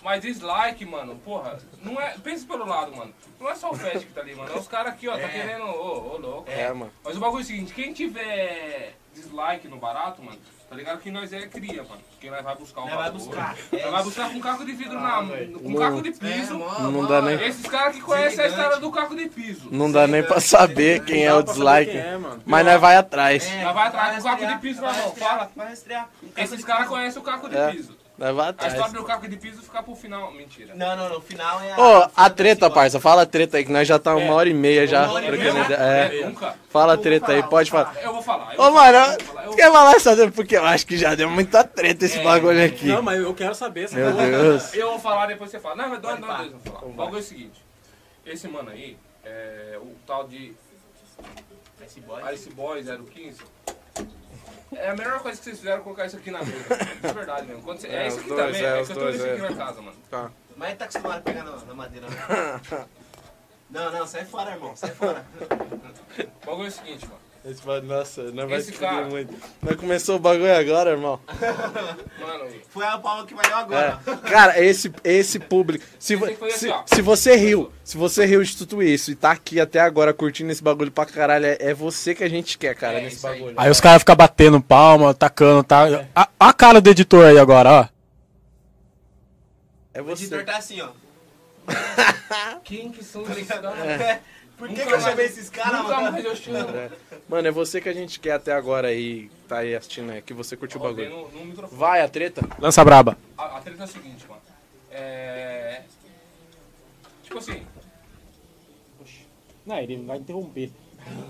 Mas 0.05 0.21
dislike, 0.21 0.85
mano, 0.85 1.15
porra, 1.25 1.57
não 1.83 1.99
é. 1.99 2.13
Pensa 2.23 2.45
pelo 2.45 2.63
lado, 2.67 2.95
mano. 2.95 3.11
Não 3.45 3.51
é 3.51 3.55
só 3.55 3.69
o 3.69 3.75
Fett 3.75 3.99
que 4.03 4.11
tá 4.11 4.21
ali, 4.21 4.33
mano. 4.33 4.51
É 4.51 4.57
os 4.57 4.67
caras 4.67 4.93
aqui, 4.93 5.07
ó, 5.07 5.15
tá 5.15 5.27
querendo. 5.29 5.65
Ô, 5.65 6.13
ô, 6.15 6.17
louco. 6.17 6.49
É, 6.49 6.73
mano. 6.73 6.91
Mas 7.03 7.15
o 7.15 7.19
bagulho 7.19 7.41
é 7.41 7.43
o 7.43 7.45
seguinte, 7.45 7.75
quem 7.75 7.93
tiver 7.93 8.95
dislike 9.13 9.67
no 9.67 9.77
barato, 9.77 10.23
mano, 10.23 10.39
tá 10.67 10.75
ligado 10.75 10.99
que 10.99 11.11
nós 11.11 11.31
é 11.31 11.45
cria, 11.45 11.83
mano. 11.83 12.01
Porque 12.09 12.27
nós 12.31 12.43
vai 12.43 12.55
buscar 12.55 12.81
um 12.81 12.87
vai 12.87 12.97
bagulho. 12.97 13.23
buscar. 13.23 13.55
Nós 13.71 13.91
vai 13.91 14.03
buscar 14.03 14.33
com 14.33 14.39
caco 14.41 14.65
de 14.65 14.71
vidro 14.73 14.99
na. 14.99 15.23
Com 15.61 15.75
caco 15.75 16.01
de 16.01 16.11
piso. 16.13 16.57
Não 16.57 17.05
dá 17.05 17.21
nem, 17.21 17.35
Esses 17.47 17.67
caras 17.67 17.95
que 17.95 18.01
conhecem 18.01 18.45
a 18.45 18.47
história 18.47 18.79
do 18.79 18.91
caco 18.91 19.15
de 19.15 19.29
piso. 19.29 19.69
não 19.71 19.91
dá 19.91 20.07
nem 20.07 20.23
pra 20.23 20.39
saber 20.39 21.03
quem 21.05 21.23
é 21.23 21.31
o 21.31 21.43
dislike. 21.43 21.91
quem 21.91 21.99
é, 22.01 22.17
mano. 22.17 22.41
Mas 22.47 22.65
nós 22.65 22.81
vai 22.81 22.95
atrás. 22.95 23.43
Já 23.47 23.71
vai 23.71 23.87
atrás 23.89 24.23
com 24.23 24.29
caco 24.29 24.47
de 24.47 24.57
piso 24.57 24.81
na 24.81 24.91
mão, 24.91 25.15
fala. 25.15 25.51
Vai 25.55 25.67
rastrear. 25.67 26.09
Esses 26.35 26.65
caras 26.65 26.87
conhecem 26.87 27.21
o 27.21 27.23
caco 27.23 27.47
de 27.47 27.55
É. 27.55 27.69
piso. 27.71 27.95
Vai 28.17 28.29
A 28.29 28.49
atrás. 28.49 28.73
história 28.73 28.93
do 28.93 29.03
caco 29.03 29.27
de 29.27 29.35
piso 29.35 29.61
fica 29.61 29.83
pro 29.83 29.93
final. 29.95 30.31
Mentira. 30.31 30.73
Não, 30.73 30.95
não, 30.95 31.09
no 31.09 31.21
final 31.21 31.59
é 31.61 31.75
Ô, 31.77 32.09
a 32.15 32.29
treta, 32.29 32.69
parça. 32.69 32.99
Fala 32.99 33.23
a 33.23 33.25
treta 33.25 33.57
aí, 33.57 33.65
que 33.65 33.71
nós 33.71 33.85
já 33.87 33.99
tá 33.99 34.15
uma 34.15 34.33
hora 34.33 34.47
e 34.47 34.53
meia 34.53 34.87
já. 34.87 35.11
hora 35.11 35.25
e 35.25 35.31
meia? 35.31 35.51
É, 35.77 36.19
É, 36.21 36.25
nunca. 36.25 36.55
fala 36.69 36.93
a 36.93 36.97
treta 36.97 37.33
aí, 37.33 37.43
pode 37.43 37.69
falar. 37.69 37.93
Eu 38.01 38.13
vou 38.13 38.21
falar. 38.21 38.53
Ô, 38.57 38.71
mano, 38.71 38.97
você 39.47 39.55
quer 39.57 39.71
falar 39.71 39.95
essa 39.95 40.15
treta? 40.15 40.31
Porque 40.31 40.55
eu 40.55 40.65
acho 40.65 40.87
que 40.87 40.97
já 40.97 41.13
deu 41.13 41.29
muita 41.29 41.63
treta 41.65 42.05
esse 42.05 42.19
bagulho 42.23 42.63
aqui. 42.63 42.87
Não, 42.87 43.01
mas 43.01 43.19
eu 43.21 43.33
quero 43.33 43.53
saber. 43.53 43.83
essa 43.83 43.95
Meu 43.95 44.11
porra. 44.11 44.27
Deus. 44.29 44.73
Eu 44.73 44.89
vou 44.91 44.99
falar, 44.99 45.25
depois 45.27 45.51
você 45.51 45.59
fala. 45.59 45.75
Não, 45.75 45.89
mas 45.89 45.99
dois, 46.01 46.19
dois, 46.19 46.37
dois, 46.37 46.51
eu 46.51 46.57
vou 46.59 46.73
falar. 46.73 46.85
O 46.87 46.93
bagulho 46.93 47.17
é 47.17 47.21
o 47.21 47.23
seguinte. 47.23 47.65
Esse 48.25 48.47
mano 48.47 48.69
aí, 48.71 48.97
é, 49.25 49.77
o 49.81 49.93
tal 50.07 50.25
de 50.27 50.53
Esse 51.85 51.99
boy. 51.99 52.21
Ice 52.33 52.49
Boy 52.51 52.81
015, 52.83 53.41
é 54.73 54.89
a 54.89 54.95
melhor 54.95 55.19
coisa 55.19 55.37
que 55.37 55.43
vocês 55.43 55.57
fizeram 55.59 55.83
colocar 55.83 56.05
isso 56.05 56.17
aqui 56.17 56.31
na 56.31 56.39
mesa. 56.43 56.75
De 57.01 57.13
verdade 57.13 57.47
mesmo. 57.47 57.63
Quando 57.63 57.79
você- 57.79 57.87
é, 57.87 58.03
É, 58.03 58.07
isso 58.07 58.19
aqui 58.19 58.29
dois, 58.29 58.45
também, 58.45 58.61
é, 58.61 58.65
é, 58.65 58.85
que 58.85 58.91
eu 58.91 58.95
dois, 58.95 59.15
trouxe 59.17 59.33
aqui 59.33 59.45
é. 59.45 59.49
na 59.49 59.65
casa, 59.65 59.81
mano. 59.81 59.97
Mas 60.57 60.69
ele 60.69 60.77
tá 60.77 60.85
acostumado 60.85 61.17
a 61.17 61.21
pegar 61.21 61.43
na, 61.43 61.51
na 61.57 61.73
madeira. 61.73 62.07
Não. 62.09 62.85
não, 63.85 63.91
não, 63.99 64.07
sai 64.07 64.25
fora, 64.25 64.51
irmão. 64.51 64.75
Sai 64.75 64.91
fora. 64.91 65.25
O 66.43 66.45
bagulho 66.45 66.65
é 66.65 66.69
o 66.69 66.71
seguinte, 66.71 67.05
mano. 67.07 67.19
Esse 67.47 67.61
Nossa, 67.83 68.23
não 68.31 68.47
vai 68.47 68.57
Esse 68.57 68.71
se 68.71 68.77
cara- 68.79 69.03
fuder 69.03 69.11
muito. 69.11 69.33
Nós 69.61 69.75
começou 69.75 70.15
o 70.15 70.19
bagulho 70.19 70.55
agora, 70.55 70.89
irmão. 70.91 71.19
Mano, 72.19 72.45
Foi 72.69 72.83
a 72.85 72.97
palma 72.97 73.23
que 73.25 73.35
valeu 73.35 73.51
É. 73.51 73.61
agora. 73.61 74.01
Cara, 74.23 74.59
esse, 74.63 74.91
esse 75.03 75.37
público. 75.37 75.85
Se, 75.99 76.15
vo- 76.15 76.25
Tem 76.25 76.33
que 76.33 76.39
fazer 76.39 76.51
se, 76.57 76.71
assim, 76.71 76.75
ó. 76.75 76.83
se 76.95 77.01
você 77.03 77.35
riu, 77.35 77.71
se 77.83 77.97
você 77.97 78.25
riu 78.25 78.41
de 78.43 78.57
tudo 78.57 78.81
isso 78.81 79.11
e 79.11 79.15
tá 79.15 79.29
aqui 79.29 79.59
até 79.59 79.79
agora 79.79 80.11
curtindo 80.11 80.51
esse 80.51 80.63
bagulho 80.63 80.89
pra 80.91 81.05
caralho, 81.05 81.45
é, 81.45 81.57
é 81.59 81.73
você 81.73 82.15
que 82.15 82.23
a 82.23 82.29
gente 82.29 82.57
quer, 82.57 82.73
cara, 82.73 82.97
É, 82.97 83.01
nesse 83.03 83.17
isso 83.17 83.27
aí. 83.27 83.37
bagulho. 83.39 83.55
Aí 83.59 83.69
os 83.69 83.79
caras 83.79 84.01
ficam 84.01 84.15
batendo 84.15 84.59
palma, 84.59 85.13
tacando, 85.13 85.63
tá? 85.63 85.85
A, 86.15 86.27
a 86.39 86.51
cara 86.53 86.81
do 86.81 86.89
editor 86.89 87.25
aí 87.27 87.37
agora, 87.37 87.69
ó. 87.71 87.87
É 89.93 90.01
O 90.01 90.09
editor 90.09 90.43
tá 90.43 90.57
assim, 90.57 90.81
ó. 90.81 90.89
quem 92.63 92.91
que 92.91 93.03
são 93.03 93.21
esses 93.23 93.47
caras? 93.47 94.19
Por 94.57 94.69
que, 94.69 94.85
que 94.85 94.93
eu 94.93 95.01
chamei 95.01 95.25
esses 95.25 95.49
caras, 95.49 95.83
mano? 95.83 96.11
mais 96.11 96.25
eu 96.25 96.35
chamo. 96.35 96.69
É. 96.77 96.89
Mano, 97.27 97.47
é 97.47 97.51
você 97.51 97.81
que 97.81 97.89
a 97.89 97.93
gente 97.93 98.19
quer 98.19 98.33
até 98.33 98.53
agora 98.53 98.87
aí, 98.87 99.29
tá 99.47 99.57
aí 99.57 99.75
assistindo, 99.75 100.11
é 100.11 100.21
que 100.21 100.33
você 100.33 100.55
curtiu 100.55 100.79
o 100.79 100.83
bagulho. 100.83 101.09
no, 101.09 101.29
no 101.29 101.45
microfone. 101.45 101.79
Vai, 101.79 102.01
a 102.01 102.07
treta? 102.07 102.41
Lança 102.59 102.83
braba. 102.83 103.17
A, 103.37 103.57
a 103.57 103.61
treta 103.61 103.81
é 103.81 103.83
a 103.83 103.87
seguinte, 103.87 104.25
mano. 104.27 104.41
É. 104.91 105.81
Tipo 107.23 107.37
assim. 107.39 107.63
Não, 109.65 109.77
ele 109.77 109.97
vai 110.05 110.17
interromper. 110.17 110.71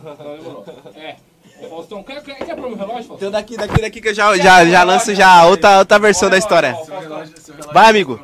Não, 0.04 0.38
demorou. 0.38 0.66
É. 0.96 1.16
Ô, 1.62 1.70
Faustão, 1.70 2.04
quer, 2.04 2.22
quer, 2.22 2.36
quer 2.36 2.56
pôr 2.56 2.70
meu 2.70 2.78
relógio, 2.78 3.08
Faustão? 3.08 3.16
Então 3.16 3.32
daqui, 3.32 3.58
daqui, 3.58 3.82
daqui 3.82 4.02
que 4.02 4.10
eu 4.10 4.14
já, 4.14 4.36
já, 4.38 4.66
já 4.66 4.84
lanço 4.84 5.16
já 5.16 5.46
outra, 5.46 5.80
outra 5.80 5.98
versão 5.98 6.30
da 6.30 6.38
história. 6.38 6.76
Vai, 7.74 7.90
amigo. 7.90 8.20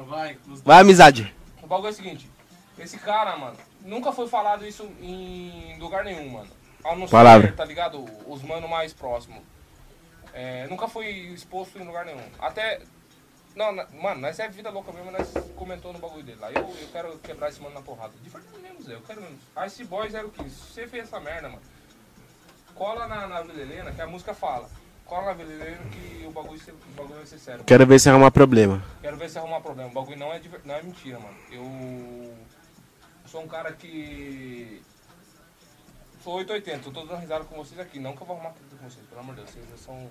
Vai, 0.63 0.81
amizade. 0.81 1.33
O 1.63 1.67
bagulho 1.67 1.87
é 1.87 1.91
o 1.91 1.93
seguinte. 1.93 2.29
Esse 2.77 2.97
cara, 2.97 3.37
mano, 3.37 3.55
nunca 3.83 4.11
foi 4.11 4.27
falado 4.27 4.65
isso 4.65 4.83
em 5.01 5.77
lugar 5.79 6.03
nenhum, 6.03 6.29
mano. 6.29 6.49
A 6.83 6.95
não 6.95 7.07
Palavra. 7.07 7.47
ser, 7.49 7.55
tá 7.55 7.63
ligado? 7.65 8.03
Os 8.27 8.41
mano 8.41 8.67
mais 8.67 8.93
próximos. 8.93 9.41
É, 10.33 10.65
nunca 10.67 10.87
foi 10.87 11.07
exposto 11.09 11.77
em 11.77 11.83
lugar 11.85 12.05
nenhum. 12.05 12.23
Até. 12.39 12.81
Não, 13.55 13.71
na- 13.73 13.85
mano, 14.01 14.21
nós 14.21 14.39
é 14.39 14.47
vida 14.47 14.69
louca 14.69 14.91
mesmo, 14.93 15.11
nós 15.11 15.29
comentou 15.57 15.91
no 15.91 15.99
bagulho 15.99 16.23
dele 16.23 16.39
lá. 16.39 16.49
Eu, 16.51 16.61
eu 16.61 16.87
quero 16.91 17.19
quebrar 17.19 17.49
esse 17.49 17.61
mano 17.61 17.75
na 17.75 17.81
porrada. 17.81 18.13
De 18.23 18.29
verdade 18.29 18.57
mesmo, 18.59 18.81
Zé. 18.81 18.93
Eu 18.95 19.01
quero 19.01 19.21
mesmo. 19.21 19.37
Ice 19.67 19.83
Boy 19.83 20.09
015. 20.09 20.49
Se 20.49 20.73
você 20.73 20.87
fez 20.87 21.03
essa 21.03 21.19
merda, 21.19 21.49
mano, 21.49 21.61
cola 22.73 23.07
na, 23.07 23.27
na 23.27 23.41
Vila 23.41 23.61
Helena, 23.61 23.91
que 23.91 24.01
a 24.01 24.07
música 24.07 24.33
fala. 24.33 24.69
Cola 25.05 25.25
na 25.27 25.33
Vila 25.33 25.51
Helena 25.51 25.81
que 25.91 26.25
o 26.25 26.31
bagulho, 26.31 26.61
o 26.65 26.91
bagulho 26.95 27.15
vai 27.17 27.25
ser 27.25 27.37
sério. 27.39 27.63
Quero 27.65 27.85
ver 27.85 27.99
se 27.99 28.09
arrumar 28.09 28.31
problema. 28.31 28.81
Quero 29.01 29.17
ver 29.17 29.29
se 29.29 29.37
arrumar 29.37 29.59
problema. 29.59 29.89
O 29.89 29.93
bagulho 29.93 30.17
não 30.17 30.31
é, 30.33 30.41
não 30.63 30.75
é 30.75 30.81
mentira, 30.81 31.19
mano. 31.19 31.35
Eu 31.51 32.33
sou 33.31 33.41
um 33.41 33.47
cara 33.47 33.71
que. 33.71 34.81
Sou 36.23 36.35
880, 36.35 36.87
eu 36.89 36.93
tô 36.93 37.01
dando 37.01 37.19
risada 37.19 37.43
com 37.45 37.55
vocês 37.55 37.79
aqui. 37.79 37.99
Não 37.99 38.15
que 38.15 38.21
eu 38.21 38.27
vou 38.27 38.35
arrumar 38.35 38.51
tudo 38.51 38.77
com 38.79 38.87
vocês, 38.89 39.03
pelo 39.07 39.21
amor 39.21 39.35
de 39.35 39.41
Deus. 39.41 39.55
Vocês 39.55 39.79
são 39.79 40.09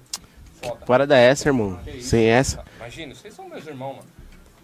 foda. 0.61 0.87
Parada 0.87 1.17
é 1.17 1.27
essa, 1.29 1.49
irmão. 1.49 1.79
Isso, 1.87 2.09
Sem 2.09 2.27
essa. 2.27 2.65
Imagina, 2.77 3.15
vocês 3.15 3.33
são 3.35 3.49
meus 3.49 3.67
irmãos, 3.67 3.97
mano. 3.97 4.09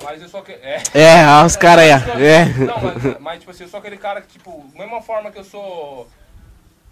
Mas 0.02 0.20
eu 0.22 0.28
só 0.28 0.40
que. 0.42 0.52
É. 0.52 0.82
É, 0.92 1.26
olha 1.26 1.46
os 1.46 1.56
caras 1.56 1.84
aí, 1.84 1.90
ó. 1.92 2.18
É. 2.18 2.44
Não, 2.64 2.80
mas, 2.82 3.20
mas, 3.20 3.38
tipo 3.38 3.50
assim, 3.50 3.62
eu 3.64 3.68
sou 3.68 3.78
aquele 3.78 3.96
cara 3.96 4.20
que, 4.20 4.28
tipo, 4.28 4.64
mesma 4.74 5.00
forma 5.00 5.30
que 5.30 5.38
eu 5.38 5.44
sou. 5.44 6.08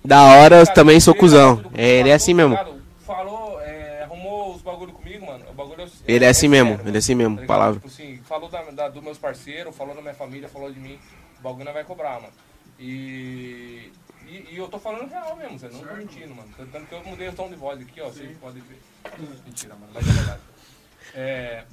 Da 0.04 0.22
hora, 0.22 0.56
eu 0.60 0.64
cara, 0.64 0.74
também 0.74 1.00
sou 1.00 1.14
cuzão. 1.14 1.64
É, 1.74 1.86
ele 1.98 2.10
é 2.10 2.14
assim 2.14 2.34
mesmo. 2.34 2.50
ligado? 2.50 2.82
Falou, 3.04 3.60
é, 3.60 4.02
arrumou 4.02 4.54
os 4.54 4.62
bagulho 4.62 4.92
comigo, 4.92 5.26
mano. 5.26 5.44
O 5.50 5.52
bagulho 5.54 5.82
é, 5.82 5.86
Ele 6.06 6.24
é 6.24 6.28
assim 6.28 6.48
mesmo, 6.48 6.80
ele 6.86 6.96
é 6.96 6.98
assim 6.98 7.14
mesmo, 7.14 7.36
Tá 7.36 7.42
ligado? 7.42 7.48
palavra. 7.48 7.74
Tipo 7.80 7.88
assim, 7.88 8.20
falou 8.24 8.48
da, 8.48 8.62
da, 8.70 8.88
dos 8.88 9.02
meus 9.02 9.18
parceiros, 9.18 9.74
falou 9.76 9.94
da 9.94 10.00
minha 10.00 10.14
família, 10.14 10.48
falou 10.48 10.70
de 10.72 10.78
mim. 10.78 10.98
O 11.44 11.48
bagulho 11.48 11.66
não 11.66 11.74
vai 11.74 11.84
cobrar, 11.84 12.22
mano. 12.22 12.32
E, 12.78 13.92
e, 14.26 14.46
e 14.52 14.56
eu 14.56 14.66
tô 14.66 14.78
falando 14.78 15.10
real 15.10 15.36
mesmo, 15.36 15.58
você 15.58 15.68
não 15.68 15.80
tô 15.80 15.94
mentindo, 15.94 16.34
mano. 16.34 16.48
Tanto 16.72 16.86
que 16.86 16.94
eu 16.94 17.04
mudei 17.04 17.28
o 17.28 17.34
tom 17.34 17.50
de 17.50 17.54
voz 17.54 17.78
aqui, 17.78 18.00
ó. 18.00 18.06
Vocês 18.06 18.34
podem 18.38 18.62
ver. 18.62 18.80
Mentira, 19.44 19.74
mano, 19.74 19.92
mas 19.92 20.08
é 20.08 20.12
verdade. 20.12 20.40
É. 21.14 21.64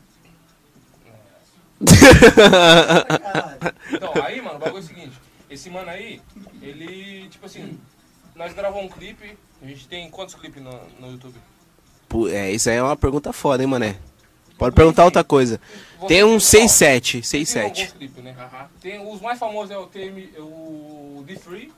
Então, 3.94 4.14
aí, 4.24 4.42
mano, 4.42 4.58
o 4.58 4.60
bagulho 4.60 4.78
é 4.78 4.82
o 4.82 4.84
seguinte. 4.84 5.18
Esse 5.50 5.70
mano 5.70 5.90
aí, 5.90 6.22
ele, 6.62 7.30
tipo 7.30 7.46
assim, 7.46 7.80
nós 8.36 8.54
gravamos 8.54 8.86
um 8.86 8.90
clipe. 8.90 9.38
A 9.62 9.66
gente 9.66 9.88
tem 9.88 10.10
quantos 10.10 10.36
clipes 10.36 10.62
no, 10.62 10.72
no 11.00 11.12
YouTube? 11.12 11.36
Pô, 12.10 12.28
É, 12.28 12.52
isso 12.52 12.70
aí 12.70 12.76
é 12.76 12.84
uma 12.84 12.98
pergunta 12.98 13.32
foda, 13.32 13.64
hein, 13.64 13.70
mané? 13.70 13.98
Pode 14.62 14.76
perguntar 14.76 15.06
outra 15.06 15.24
coisa. 15.24 15.60
Tem 16.08 16.24
um 16.24 16.38
6-7, 16.38 17.14
Tem 17.14 17.22
6-7. 17.44 17.64
alguns 17.64 17.94
clipes, 17.94 18.24
né? 18.24 18.36
Tem, 18.80 19.12
os 19.12 19.20
mais 19.20 19.40
famosos 19.40 19.72
é 19.72 19.78
o, 19.78 19.88
TM, 19.88 20.30
o 20.38 21.24
The 21.28 21.36
Free. 21.36 21.72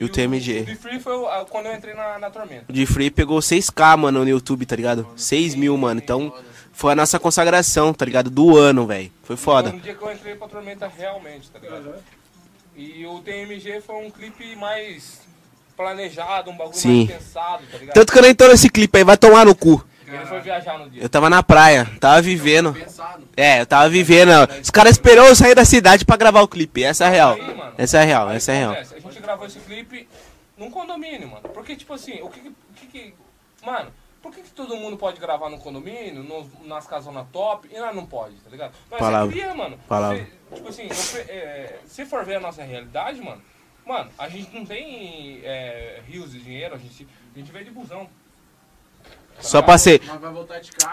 E 0.00 0.04
o 0.06 0.08
TMG. 0.08 0.60
O 0.60 0.64
The 0.64 0.74
Free 0.76 0.98
foi 0.98 1.14
o- 1.14 1.44
quando 1.50 1.66
eu 1.66 1.74
entrei 1.74 1.92
na, 1.92 2.18
na 2.18 2.30
Tormenta. 2.30 2.64
O 2.70 2.72
de 2.72 2.86
Free 2.86 3.10
pegou 3.10 3.38
6k, 3.42 3.98
mano, 3.98 4.20
no 4.24 4.28
YouTube, 4.30 4.64
tá 4.64 4.74
ligado? 4.74 5.06
6 5.14 5.54
mil, 5.54 5.76
mano. 5.76 6.00
Então, 6.02 6.34
foi 6.72 6.92
a 6.92 6.96
nossa 6.96 7.18
consagração, 7.20 7.92
tá 7.92 8.06
ligado? 8.06 8.30
Do 8.30 8.56
ano, 8.56 8.86
velho. 8.86 9.12
Foi 9.24 9.36
foda. 9.36 9.68
Foi 9.68 9.78
no 9.78 9.84
dia 9.84 9.94
que 9.94 10.02
eu 10.02 10.10
entrei 10.10 10.34
pra 10.34 10.48
Tormenta 10.48 10.90
realmente, 10.96 11.50
tá 11.50 11.58
ligado? 11.58 11.94
E 12.74 13.04
o 13.04 13.18
TMG 13.20 13.82
foi 13.82 13.96
um 14.06 14.10
clipe 14.10 14.56
mais 14.56 15.20
planejado, 15.76 16.50
um 16.50 16.56
bagulho 16.56 16.74
Sim. 16.78 17.04
mais 17.04 17.18
pensado, 17.22 17.62
tá 17.70 17.76
ligado? 17.76 17.94
Tanto 17.94 18.10
que 18.10 18.18
eu 18.18 18.22
nem 18.22 18.34
tô 18.34 18.48
nesse 18.48 18.70
clipe 18.70 18.96
aí, 18.96 19.04
vai 19.04 19.18
tomar 19.18 19.44
no 19.44 19.54
cu. 19.54 19.84
Ele 20.16 20.26
foi 20.26 20.40
viajar 20.40 20.78
no 20.78 20.88
dia. 20.90 21.02
Eu 21.02 21.08
tava 21.08 21.28
na 21.30 21.42
praia, 21.42 21.88
tava 22.00 22.20
vivendo. 22.22 22.76
É, 23.36 23.60
eu 23.60 23.66
tava 23.66 23.88
vivendo. 23.88 24.30
Os 24.62 24.70
caras 24.70 24.92
esperaram 24.92 25.28
eu 25.28 25.36
sair 25.36 25.54
da 25.54 25.64
cidade 25.64 26.04
pra 26.04 26.16
gravar 26.16 26.42
o 26.42 26.48
clipe. 26.48 26.82
Essa 26.84 27.04
é 27.04 27.06
a 27.08 27.10
real. 27.10 27.36
Essa 27.78 27.98
é 27.98 28.02
a 28.02 28.04
real, 28.04 28.30
essa 28.30 28.52
é 28.52 28.54
a 28.54 28.58
real. 28.58 28.72
A 28.72 28.82
gente 29.00 29.20
gravou 29.20 29.46
esse 29.46 29.58
clipe 29.60 30.08
num 30.56 30.70
condomínio, 30.70 31.28
mano. 31.28 31.48
Porque, 31.54 31.74
tipo 31.76 31.92
assim, 31.94 32.20
o 32.22 32.28
que 32.28 32.40
que... 32.40 32.48
o 32.48 32.54
que 32.76 32.86
que- 32.86 33.14
mano, 33.64 33.90
por 34.20 34.32
que, 34.32 34.42
que 34.42 34.50
todo 34.50 34.76
mundo 34.76 34.96
pode 34.96 35.18
gravar 35.20 35.50
no 35.50 35.58
condomínio, 35.58 36.22
nos, 36.22 36.46
nas 36.64 36.86
casonas 36.86 37.26
top, 37.32 37.68
e 37.72 37.78
nós 37.78 37.94
não 37.94 38.06
pode, 38.06 38.36
tá 38.36 38.50
ligado? 38.50 38.72
Palavra. 38.88 39.28
é 39.28 39.32
cria, 39.32 39.54
mano. 39.54 39.76
Palavra. 39.88 40.18
Se- 40.50 40.54
tipo 40.56 40.68
assim, 40.68 40.82
eu 40.88 41.20
é, 41.28 41.78
se 41.86 42.04
for 42.06 42.24
ver 42.24 42.36
a 42.36 42.40
nossa 42.40 42.62
realidade, 42.62 43.20
mano, 43.20 43.42
mano, 43.84 44.10
a 44.16 44.28
gente 44.28 44.54
não 44.54 44.64
tem 44.64 45.40
é, 45.42 46.00
rios 46.06 46.30
de 46.30 46.40
dinheiro, 46.40 46.74
a 46.74 46.78
gente, 46.78 47.06
a 47.34 47.38
gente 47.38 47.50
veio 47.50 47.64
de 47.64 47.70
busão. 47.72 48.08
Só 49.40 49.60
pra 49.62 49.76
ser. 49.78 50.00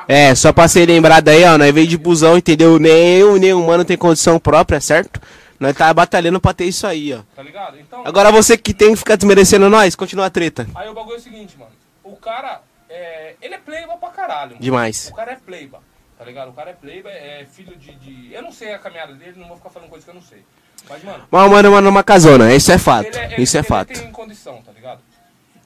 É, 0.07 0.34
só 0.34 0.52
pra 0.52 0.68
ser 0.68 0.88
lembrado 0.88 1.28
aí, 1.30 1.44
ó. 1.44 1.57
Nós 1.57 1.72
veio 1.74 1.88
de 1.88 1.98
busão, 1.98 2.38
entendeu? 2.38 2.80
Nem 2.80 3.18
eu, 3.18 3.38
nem 3.38 3.53
o 3.53 3.66
mano 3.66 3.86
tem 3.86 3.98
condição 3.98 4.40
própria, 4.40 4.80
certo? 4.82 5.22
Nós 5.60 5.76
tá 5.76 5.94
batalhando 5.94 6.40
pra 6.40 6.53
ter 6.53 6.66
isso 6.66 6.88
aí, 6.88 7.14
ó. 7.14 7.20
Tá 7.36 7.44
ligado? 7.44 7.78
Então, 7.78 8.02
Agora 8.06 8.32
você 8.32 8.57
que 8.57 8.74
tem 8.74 8.91
que 8.91 8.95
ficar 8.95 9.16
desmerecendo 9.18 9.70
nós, 9.70 9.94
continua 9.95 10.26
a 10.28 10.30
treta. 10.30 10.66
aí 10.74 10.90
o 10.90 10.94
bagulho 10.94 11.16
é 11.16 11.20
o 11.20 11.22
seguinte, 11.22 11.56
mano. 11.57 11.72
O 12.03 12.16
cara, 12.16 12.61
é, 12.90 13.36
ele 13.41 13.56
é 13.56 13.57
playboy 13.57 13.98
pra 13.98 14.10
caralho. 14.10 14.52
Mano. 14.52 14.61
Demais. 14.61 15.10
O 15.11 15.16
cara 15.16 15.34
é 15.34 15.36
playboy, 15.36 15.80
tá 16.18 16.24
ligado? 16.26 16.49
O 16.49 16.53
cara 16.53 16.70
é 16.72 16.74
playboy, 16.74 17.11
é 17.11 17.45
filho 17.52 17.76
de, 17.76 17.94
de... 17.95 18.34
Eu 18.34 18.41
não 18.41 18.52
sei 18.53 18.74
a 18.74 18.80
caminhada 18.80 19.14
dele, 19.14 19.34
não 19.36 19.48
vou 19.49 19.57
ficar 19.57 19.70
falando 19.70 19.90
coisa 19.90 20.06
que 20.06 20.11
eu 20.11 20.16
não 20.16 20.22
sei. 20.22 20.44
Mas, 20.90 21.03
mano... 21.03 21.24
Mas 21.30 21.45
o 21.45 21.49
mano, 21.49 21.72
mano, 21.72 21.90
numa 21.91 22.03
casona, 22.03 22.53
isso 22.56 22.72
é 22.72 22.78
fato. 22.78 23.07
Ele 23.07 23.18
é, 23.18 23.34
ele, 23.34 23.44
Isso 23.44 23.57
é 23.57 23.60
ele 23.60 23.68
fato. 23.68 23.88
tem 23.94 24.11
condição, 24.11 24.61
tá 24.66 24.72
ligado? 24.72 25.02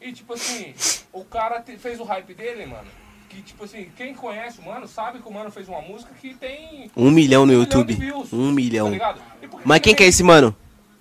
E, 0.03 0.11
tipo 0.11 0.33
assim, 0.33 0.73
o 1.11 1.23
cara 1.23 1.61
te- 1.61 1.77
fez 1.77 1.99
o 1.99 2.03
hype 2.03 2.33
dele, 2.33 2.65
mano. 2.65 2.87
Que, 3.29 3.41
tipo 3.41 3.63
assim, 3.63 3.89
quem 3.95 4.13
conhece 4.13 4.59
o 4.59 4.63
mano 4.65 4.87
sabe 4.87 5.19
que 5.19 5.27
o 5.27 5.31
mano 5.31 5.49
fez 5.49 5.67
uma 5.67 5.81
música 5.81 6.13
que 6.21 6.33
tem... 6.35 6.91
Um 6.95 7.09
milhão 7.09 7.41
no 7.45 7.53
milhão 7.53 7.61
YouTube. 7.63 7.93
views, 7.95 8.31
Um 8.33 8.47
Tá 8.49 8.53
milhão. 8.53 8.89
ligado? 8.91 9.21
Por 9.49 9.61
Mas 9.65 9.79
quem 9.81 9.95
que 9.95 10.03
é 10.03 10.07
esse 10.07 10.21
mano? 10.21 10.55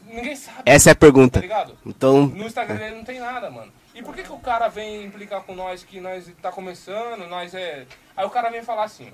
Ninguém 0.07 0.37
sabe. 0.37 0.63
Essa 0.65 0.91
é 0.91 0.93
a 0.93 0.95
Tá 0.95 1.01
pergunta. 1.01 1.41
ligado? 1.41 1.77
Então, 1.85 2.27
No 2.27 2.47
Instagram 2.47 2.77
dele 2.77 2.97
não 2.97 3.05
tem 3.05 3.19
nada, 3.19 3.51
mano. 3.51 3.73
E 3.95 4.03
por 4.03 4.15
que, 4.15 4.23
que 4.23 4.33
o 4.33 4.39
cara 4.39 4.69
vem 4.69 5.05
implicar 5.05 5.43
com 5.43 5.55
nós 5.55 5.83
que 5.85 6.01
nós 6.01 6.31
tá 6.41 6.51
começando, 6.51 7.27
nós 7.29 7.55
é. 7.55 7.87
Aí 8.17 8.25
o 8.25 8.31
cara 8.31 8.49
vem 8.51 8.63
falar 8.63 8.85
assim, 8.85 9.11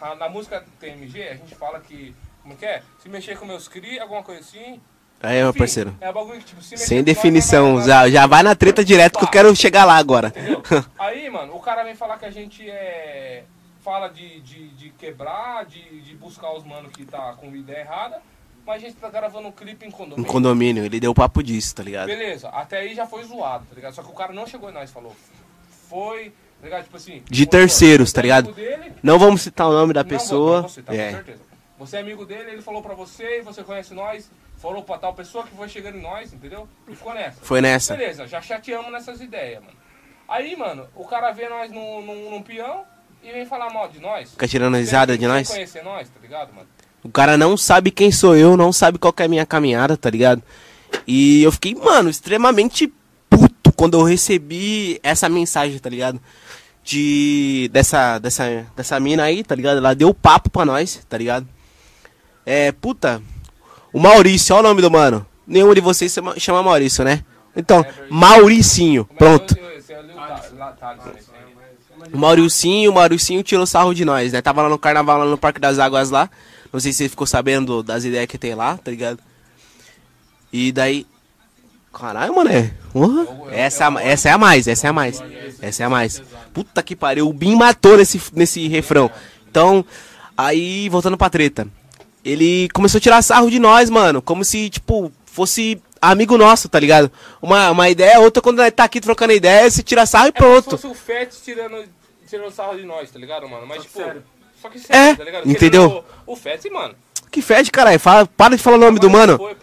a- 0.00 0.14
na 0.16 0.28
música 0.28 0.62
TMG, 0.80 1.22
a 1.28 1.34
gente 1.36 1.54
fala 1.54 1.80
que. 1.80 2.14
Como 2.42 2.54
que 2.56 2.66
é? 2.66 2.82
Se 2.98 3.08
mexer 3.08 3.38
com 3.38 3.46
meus 3.46 3.68
cri, 3.68 3.98
alguma 3.98 4.22
coisa 4.22 4.40
assim. 4.40 4.80
Aí, 5.20 5.42
meu 5.42 5.52
parceiro. 5.54 5.94
É 6.00 6.12
bagulho 6.12 6.38
que, 6.38 6.44
tipo, 6.46 6.62
se 6.62 6.76
Sem 6.76 6.98
com 6.98 7.04
definição. 7.04 7.82
Já, 7.82 8.08
já 8.08 8.26
vai 8.26 8.42
na 8.42 8.54
treta 8.54 8.84
direto 8.84 9.18
que 9.18 9.24
eu 9.24 9.28
quero 9.30 9.54
chegar 9.56 9.84
lá 9.84 9.96
agora. 9.96 10.28
Entendeu? 10.28 10.62
Aí, 10.98 11.28
mano, 11.30 11.54
o 11.56 11.60
cara 11.60 11.82
vem 11.84 11.94
falar 11.94 12.18
que 12.18 12.24
a 12.26 12.30
gente 12.30 12.68
é. 12.68 13.44
Fala 13.82 14.08
de, 14.08 14.40
de, 14.40 14.68
de 14.70 14.90
quebrar, 14.90 15.64
de, 15.64 16.00
de 16.02 16.14
buscar 16.14 16.52
os 16.52 16.64
manos 16.64 16.92
que 16.92 17.04
tá 17.06 17.32
com 17.40 17.54
ideia 17.56 17.80
errada, 17.80 18.20
mas 18.66 18.82
a 18.82 18.86
gente 18.86 18.96
tá 18.96 19.08
gravando 19.08 19.48
um 19.48 19.52
clipe 19.52 19.86
em 19.86 19.90
condomínio. 19.90 20.30
condomínio, 20.30 20.84
ele 20.84 21.00
deu 21.00 21.14
papo 21.14 21.42
disso, 21.42 21.74
tá 21.74 21.82
ligado? 21.82 22.06
Beleza, 22.06 22.48
até 22.50 22.80
aí 22.80 22.94
já 22.94 23.06
foi 23.06 23.24
zoado, 23.24 23.64
tá 23.66 23.74
ligado? 23.74 23.94
Só 23.94 24.02
que 24.02 24.10
o 24.10 24.14
cara 24.14 24.32
não 24.32 24.46
chegou 24.46 24.68
em 24.68 24.74
nós 24.74 24.90
e 24.90 24.92
falou. 24.92 25.16
Foi, 25.88 26.30
tá 26.60 26.64
ligado? 26.66 26.84
Tipo 26.84 26.96
assim. 26.96 27.22
De 27.30 27.46
terceiros, 27.46 28.12
tá 28.12 28.20
é 28.20 28.22
ligado? 28.22 28.52
Dele, 28.52 28.92
Não 29.02 29.18
vamos 29.18 29.40
citar 29.42 29.68
o 29.68 29.72
nome 29.72 29.94
da 29.94 30.02
não 30.02 30.10
vou- 30.10 30.18
pessoa. 30.18 30.54
não 30.56 30.60
vou 30.62 30.70
citar, 30.70 30.94
com 30.94 31.00
É. 31.00 31.10
certeza. 31.12 31.40
Você 31.78 31.96
é 31.96 32.00
amigo 32.00 32.26
dele, 32.26 32.50
ele 32.50 32.62
falou 32.62 32.82
pra 32.82 32.94
você, 32.94 33.38
e 33.38 33.42
você 33.42 33.62
conhece 33.62 33.94
nós, 33.94 34.28
falou 34.58 34.82
pra 34.82 34.98
tal 34.98 35.14
pessoa 35.14 35.44
que 35.44 35.56
foi 35.56 35.68
chegando 35.68 35.96
em 35.96 36.02
nós, 36.02 36.32
entendeu? 36.32 36.68
E 36.86 36.94
ficou 36.94 37.14
nessa. 37.14 37.40
Foi 37.40 37.60
nessa. 37.60 37.96
Beleza, 37.96 38.26
já 38.26 38.42
chateamos 38.42 38.92
nessas 38.92 39.20
ideias, 39.20 39.62
mano. 39.62 39.76
Aí, 40.28 40.54
mano, 40.56 40.86
o 40.94 41.04
cara 41.04 41.30
vê 41.32 41.48
nós 41.48 41.70
num, 41.70 42.02
num, 42.04 42.30
num 42.30 42.42
peão 42.42 42.84
e 43.22 43.32
vem 43.32 43.46
falar 43.46 43.72
mal 43.72 43.88
de 43.88 43.98
nós. 44.00 44.32
Fica 44.32 44.46
tirando 44.46 44.76
risada 44.76 45.16
de 45.16 45.26
nós. 45.26 45.48
conhecer 45.48 45.82
nós, 45.82 46.08
tá 46.08 46.20
ligado, 46.20 46.52
mano? 46.52 46.68
O 47.02 47.08
cara 47.08 47.38
não 47.38 47.56
sabe 47.56 47.90
quem 47.90 48.10
sou 48.10 48.36
eu, 48.36 48.56
não 48.56 48.72
sabe 48.72 48.98
qual 48.98 49.14
é 49.16 49.24
a 49.24 49.28
minha 49.28 49.46
caminhada, 49.46 49.96
tá 49.96 50.10
ligado? 50.10 50.42
E 51.06 51.42
eu 51.42 51.52
fiquei, 51.52 51.74
mano, 51.74 52.10
extremamente 52.10 52.92
puto 53.30 53.72
quando 53.72 53.96
eu 53.98 54.02
recebi 54.02 54.98
essa 55.02 55.28
mensagem, 55.28 55.78
tá 55.78 55.88
ligado? 55.88 56.20
De. 56.82 57.70
dessa. 57.72 58.18
dessa. 58.18 58.66
dessa 58.76 58.98
mina 58.98 59.22
aí, 59.22 59.44
tá 59.44 59.54
ligado? 59.54 59.78
Ela 59.78 59.94
deu 59.94 60.12
papo 60.12 60.50
pra 60.50 60.64
nós, 60.64 61.04
tá 61.08 61.16
ligado? 61.16 61.48
É, 62.44 62.72
puta. 62.72 63.22
O 63.92 63.98
Maurício, 63.98 64.54
olha 64.54 64.66
o 64.66 64.68
nome 64.68 64.82
do 64.82 64.90
mano. 64.90 65.26
Nenhum 65.46 65.72
de 65.72 65.80
vocês 65.80 66.14
chama, 66.36 66.62
Maurício, 66.62 67.04
né? 67.04 67.24
Então, 67.56 67.84
Mauricinho, 68.10 69.04
pronto. 69.18 69.56
O 72.12 72.18
Mauricinho, 72.18 72.90
o 72.90 72.94
Mauricinho 72.94 73.42
tirou 73.42 73.66
sarro 73.66 73.94
de 73.94 74.04
nós, 74.04 74.32
né? 74.32 74.40
Tava 74.40 74.62
lá 74.62 74.68
no 74.68 74.78
carnaval, 74.78 75.18
lá 75.18 75.24
no 75.24 75.38
Parque 75.38 75.58
das 75.58 75.78
Águas 75.78 76.10
lá. 76.10 76.30
Não 76.72 76.78
sei 76.78 76.92
se 76.92 76.98
você 76.98 77.08
ficou 77.08 77.26
sabendo 77.26 77.82
das 77.82 78.04
ideias 78.04 78.26
que 78.26 78.38
tem 78.38 78.54
lá, 78.54 78.76
tá 78.76 78.90
ligado? 78.90 79.18
E 80.52 80.70
daí. 80.70 81.06
Caralho, 81.92 82.36
mané. 82.36 82.74
Porra. 82.92 83.26
Essa, 83.50 83.88
é 84.00 84.12
essa 84.12 84.28
é 84.28 84.32
a 84.32 84.38
mais, 84.38 84.68
essa 84.68 84.86
é 84.86 84.90
a 84.90 84.92
mais. 84.92 85.22
Essa 85.60 85.82
é 85.82 85.86
a 85.86 85.90
mais. 85.90 86.22
Puta 86.52 86.82
que 86.82 86.94
pariu, 86.94 87.28
o 87.28 87.32
Bim 87.32 87.56
matou 87.56 87.96
nesse, 87.96 88.20
nesse 88.34 88.68
refrão. 88.68 89.10
Então, 89.50 89.84
aí, 90.36 90.88
voltando 90.88 91.16
pra 91.16 91.30
treta. 91.30 91.66
Ele 92.28 92.68
começou 92.70 92.98
a 92.98 93.00
tirar 93.00 93.22
sarro 93.22 93.50
de 93.50 93.58
nós, 93.58 93.88
mano. 93.90 94.20
Como 94.20 94.44
se, 94.44 94.68
tipo, 94.70 95.10
fosse 95.24 95.80
amigo 96.00 96.36
nosso, 96.38 96.68
tá 96.68 96.78
ligado? 96.78 97.10
Uma, 97.40 97.70
uma 97.70 97.88
ideia, 97.88 98.20
outra 98.20 98.42
quando 98.42 98.58
nós 98.58 98.72
tá 98.72 98.84
aqui 98.84 99.00
trocando 99.00 99.32
ideia, 99.32 99.70
você 99.70 99.82
tira 99.82 100.04
sarro 100.06 100.26
e 100.26 100.28
É 100.28 100.32
como 100.32 100.50
pronto. 100.50 100.64
se 100.76 100.82
fosse 100.82 100.86
o 100.86 100.94
Fett 100.94 101.36
tirando, 101.44 101.84
tirando 102.28 102.50
sarro 102.52 102.76
de 102.76 102.84
nós, 102.84 103.10
tá 103.10 103.18
ligado, 103.18 103.48
mano? 103.48 103.66
Mas, 103.66 103.82
tipo. 103.82 104.00
Só 104.60 104.68
que 104.68 104.78
É, 104.78 104.80
sério, 104.80 105.16
tá 105.16 105.24
ligado? 105.24 105.48
entendeu? 105.50 106.04
O, 106.26 106.32
o 106.32 106.36
Fett, 106.36 106.68
mano. 106.70 106.94
Que 107.30 107.42
fede, 107.42 107.70
caralho. 107.70 108.00
Fala, 108.00 108.26
para 108.26 108.56
de 108.56 108.62
falar 108.62 108.76
o 108.76 108.80
nome 108.80 108.98
do 108.98 109.08
mano. 109.10 109.36
Foi. 109.36 109.54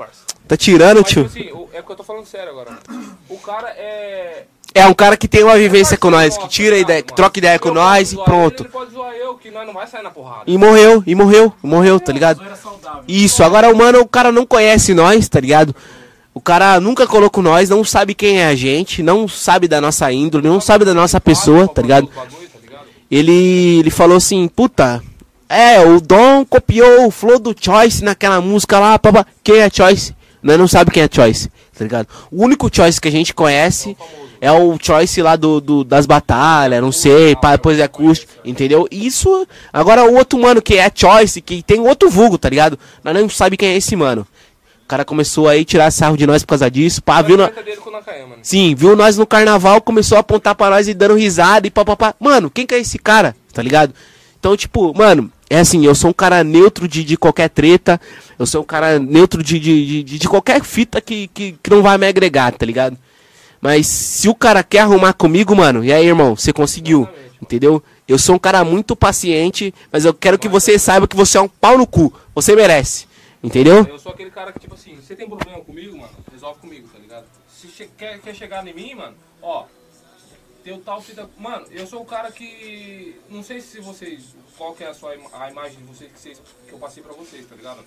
Tá 0.48 0.56
tirando, 0.56 0.98
Mas, 1.02 1.08
tio. 1.08 1.28
tipo 1.28 1.40
assim, 1.40 1.52
o- 1.52 1.68
é 1.74 1.78
porque 1.82 1.94
eu 1.94 1.96
tô 1.98 2.04
falando 2.04 2.26
sério 2.28 2.50
agora. 2.52 2.72
mano. 2.72 3.18
O 3.28 3.38
cara 3.40 3.70
é. 3.72 4.46
É 4.76 4.86
um 4.86 4.94
cara 4.94 5.16
que 5.16 5.26
tem 5.26 5.42
uma 5.42 5.58
vivência 5.58 5.96
com 5.96 6.10
nós, 6.10 6.38
que 6.38 6.50
tira 6.50 6.78
ideia, 6.78 7.02
que 7.02 7.16
troca 7.16 7.40
ideia 7.40 7.58
com 7.58 7.74
nós 7.74 8.12
e 8.12 8.18
pronto. 8.18 8.68
E 10.46 10.58
morreu, 10.58 11.02
e 11.08 11.16
morreu, 11.16 11.54
morreu, 11.64 11.98
tá 11.98 12.12
ligado? 12.12 12.42
Isso, 13.08 13.42
agora 13.42 13.72
o 13.72 13.78
mano, 13.78 14.02
o 14.02 14.08
cara 14.08 14.34
não 14.34 14.46
conhece 14.46 14.94
nós, 14.94 15.30
tá 15.30 15.40
ligado? 15.40 15.74
O 16.34 16.42
cara 16.42 16.78
nunca 16.82 17.08
colocou 17.08 17.42
nós, 17.42 17.70
não 17.70 17.86
sabe 17.86 18.14
quem 18.14 18.42
é 18.42 18.48
a 18.48 18.56
gente, 18.56 19.02
não 19.02 19.30
sabe 19.30 19.70
da 19.70 19.80
nossa 19.80 20.12
índole, 20.12 20.46
não 20.46 20.60
sabe 20.60 20.84
da 20.84 20.94
nossa 20.94 21.22
pessoa, 21.22 21.70
tá 21.70 21.82
ligado? 21.82 22.08
Tá 22.08 22.26
ligado? 22.26 22.46
Ele, 23.10 23.80
ele 23.80 23.90
falou 23.90 24.18
assim, 24.18 24.46
puta, 24.50 25.02
é, 25.48 25.80
o 25.80 26.02
Dom 26.02 26.44
copiou 26.44 27.08
o 27.08 27.12
flow 27.12 27.40
do 27.40 27.56
Choice 27.58 28.04
naquela 28.04 28.42
música 28.42 28.78
lá, 28.78 29.00
papá. 29.00 29.26
Quem 29.42 29.60
é 29.60 29.70
Choice? 29.70 30.14
Nós 30.44 30.60
não 30.60 30.68
sabe 30.68 30.92
quem 30.92 31.04
é 31.04 31.10
Choice, 31.10 31.50
tá 31.78 31.86
ligado? 31.86 32.10
O 32.30 32.44
único 32.44 32.70
Choice 32.70 33.00
que 33.00 33.08
a 33.08 33.12
gente 33.12 33.34
conhece 33.34 33.96
é 34.02 34.25
o 34.52 34.78
Choice 34.82 35.22
lá 35.22 35.36
do, 35.36 35.60
do- 35.62 35.84
das 35.84 36.06
batalhas, 36.06 36.82
não 36.82 36.92
sei, 36.92 37.36
pá, 37.36 37.52
depois 37.54 37.80
é 37.80 37.84
acústico, 37.84 38.32
entendeu? 38.44 38.88
Isso, 38.92 39.48
agora 39.72 40.04
o 40.04 40.16
outro 40.16 40.40
mano 40.40 40.62
que 40.62 40.76
é 40.78 40.92
Choice, 40.94 41.42
que 41.42 41.62
tem 41.64 41.80
outro 41.80 42.10
vulgo, 42.10 42.38
tá 42.38 42.50
ligado? 42.50 42.78
Nós 43.04 43.14
não 43.16 43.30
sabe 43.30 43.58
quem 43.58 43.70
é 43.70 43.78
esse 43.78 43.96
mano. 43.96 44.28
O 44.84 44.88
cara 44.88 45.04
começou 45.04 45.48
aí 45.50 45.62
a 45.62 45.66
tirar 45.66 45.90
sarro 45.92 46.16
de 46.16 46.28
nós 46.28 46.44
por 46.44 46.50
causa 46.50 46.70
disso, 46.70 47.02
pá, 47.02 47.22
viu? 47.22 47.38
na- 47.38 47.48
né? 47.48 47.54
Sim, 48.44 48.76
viu 48.76 48.96
nós 48.96 49.18
no 49.18 49.26
carnaval, 49.26 49.82
começou 49.82 50.16
a 50.18 50.20
apontar 50.22 50.54
pra 50.54 50.70
nós 50.70 50.88
e 50.88 50.94
dando 50.94 51.16
risada 51.16 51.66
e 51.66 51.72
papapá. 51.72 52.14
Mano, 52.20 52.52
quem 52.52 52.68
que 52.68 52.76
é 52.76 52.80
esse 52.80 53.00
cara? 53.00 53.36
Tá 53.52 53.64
ligado? 53.64 53.94
Então, 54.40 54.56
tipo, 54.56 54.96
mano, 54.96 55.32
é 55.50 55.58
assim, 55.60 55.84
eu 55.84 55.96
sou 55.96 56.12
um 56.12 56.14
cara 56.14 56.44
neutro 56.44 56.88
de, 56.88 57.04
de 57.04 57.18
qualquer 57.18 57.50
treta, 57.50 58.00
eu 58.38 58.46
sou 58.46 58.62
um 58.62 58.66
cara 58.66 59.00
neutro 59.00 59.42
de, 59.42 59.58
de, 59.60 59.86
de, 59.88 60.04
de- 60.04 60.20
de 60.20 60.30
qualquer 60.30 60.64
fita 60.64 61.02
que, 61.02 61.28
que, 61.34 61.56
que 61.64 61.70
não 61.72 61.82
vai 61.82 61.98
me 61.98 62.06
agregar, 62.06 62.52
tá 62.52 62.64
ligado? 62.64 62.96
Mas 63.66 63.88
se 63.88 64.30
o 64.30 64.36
cara 64.36 64.64
quer 64.64 64.82
arrumar 64.82 65.14
comigo, 65.14 65.56
mano, 65.56 65.84
e 65.84 65.92
aí, 65.92 66.06
irmão, 66.06 66.36
você 66.36 66.54
conseguiu, 66.54 67.10
entendeu? 67.42 67.82
Eu 68.08 68.20
sou 68.20 68.36
um 68.36 68.40
cara 68.40 68.64
muito 68.64 68.96
paciente, 68.96 69.74
mas 69.92 70.06
eu 70.06 70.14
quero 70.14 70.38
que 70.38 70.48
você 70.48 70.78
saiba 70.78 71.08
que 71.08 71.16
você 71.16 71.40
é 71.40 71.42
um 71.42 71.48
pau 71.48 71.76
no 71.76 71.88
cu. 71.88 72.14
Você 72.36 72.56
merece. 72.56 73.08
Entendeu? 73.44 73.84
Eu 73.90 73.98
sou 73.98 74.12
aquele 74.12 74.30
cara 74.30 74.52
que, 74.54 74.60
tipo 74.60 74.76
assim, 74.76 74.96
você 75.02 75.16
tem 75.16 75.28
problema 75.28 75.60
comigo, 75.62 75.98
mano, 75.98 76.14
resolve 76.32 76.60
comigo, 76.60 76.88
tá 76.94 77.00
ligado? 77.00 77.26
Se 77.48 77.68
che- 77.70 77.90
quer, 77.98 78.20
quer 78.20 78.36
chegar 78.36 78.66
em 78.68 78.74
mim, 78.74 78.94
mano, 78.94 79.16
ó, 79.42 79.66
teu 80.64 80.78
tal 80.80 81.02
fita. 81.02 81.28
Mano, 81.38 81.66
eu 81.72 81.88
sou 81.88 82.02
o 82.04 82.06
cara 82.06 82.32
que. 82.32 83.16
Não 83.32 83.42
sei 83.42 83.62
se 83.62 83.80
vocês. 83.82 84.22
Qual 84.58 84.74
que 84.76 84.84
é 84.84 84.88
a 84.90 84.94
sua 84.94 85.16
a 85.34 85.50
imagem 85.50 85.78
de 85.80 85.84
vocês 85.86 86.12
que, 86.12 86.20
vocês 86.20 86.42
que 86.68 86.72
eu 86.74 86.78
passei 86.78 87.02
pra 87.02 87.14
vocês, 87.14 87.46
tá 87.48 87.56
ligado? 87.56 87.80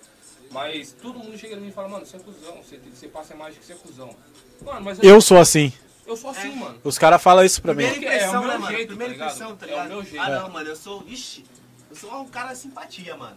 Mas 0.50 0.92
todo 0.92 1.18
mundo 1.18 1.36
chega 1.36 1.56
em 1.56 1.60
mim 1.60 1.68
e 1.68 1.72
fala, 1.72 1.88
mano, 1.88 2.06
você 2.06 2.16
é 2.16 2.20
cuzão, 2.20 2.56
você, 2.62 2.78
você 2.94 3.08
passa 3.08 3.34
a 3.34 3.36
imagem 3.36 3.58
que 3.60 3.66
você 3.66 3.72
é 3.74 3.76
cuzão. 3.76 4.14
Mano, 4.62 4.80
mas 4.82 4.98
Eu 5.02 5.20
sou 5.20 5.38
assim. 5.38 5.72
eu 6.06 6.16
sou 6.16 6.30
assim, 6.30 6.54
mano. 6.56 6.80
Os 6.82 6.96
caras 6.98 7.22
falam 7.22 7.44
isso 7.44 7.60
pra 7.60 7.74
mim. 7.74 7.86
Primeira 7.86 7.94
Porque 8.00 8.06
é 8.06 8.10
o 8.10 8.14
impressão, 8.16 8.40
meu 8.40 8.50
né, 8.50 8.58
mano? 8.58 8.76
jeito, 8.76 8.88
Primeira 8.88 9.12
tá 9.12 9.18
ligado? 9.18 9.34
impressão, 9.36 9.56
tá 9.56 9.66
É 9.66 9.68
o 9.68 9.70
ligado? 9.72 9.88
meu 9.88 10.02
jeito. 10.04 10.20
Ah, 10.24 10.30
não, 10.40 10.50
mano, 10.50 10.68
eu 10.70 10.76
sou. 10.76 11.04
Ixi, 11.06 11.44
eu 11.90 11.96
sou 11.96 12.14
um 12.22 12.28
cara 12.28 12.52
de 12.54 12.58
simpatia, 12.60 13.16
mano. 13.16 13.36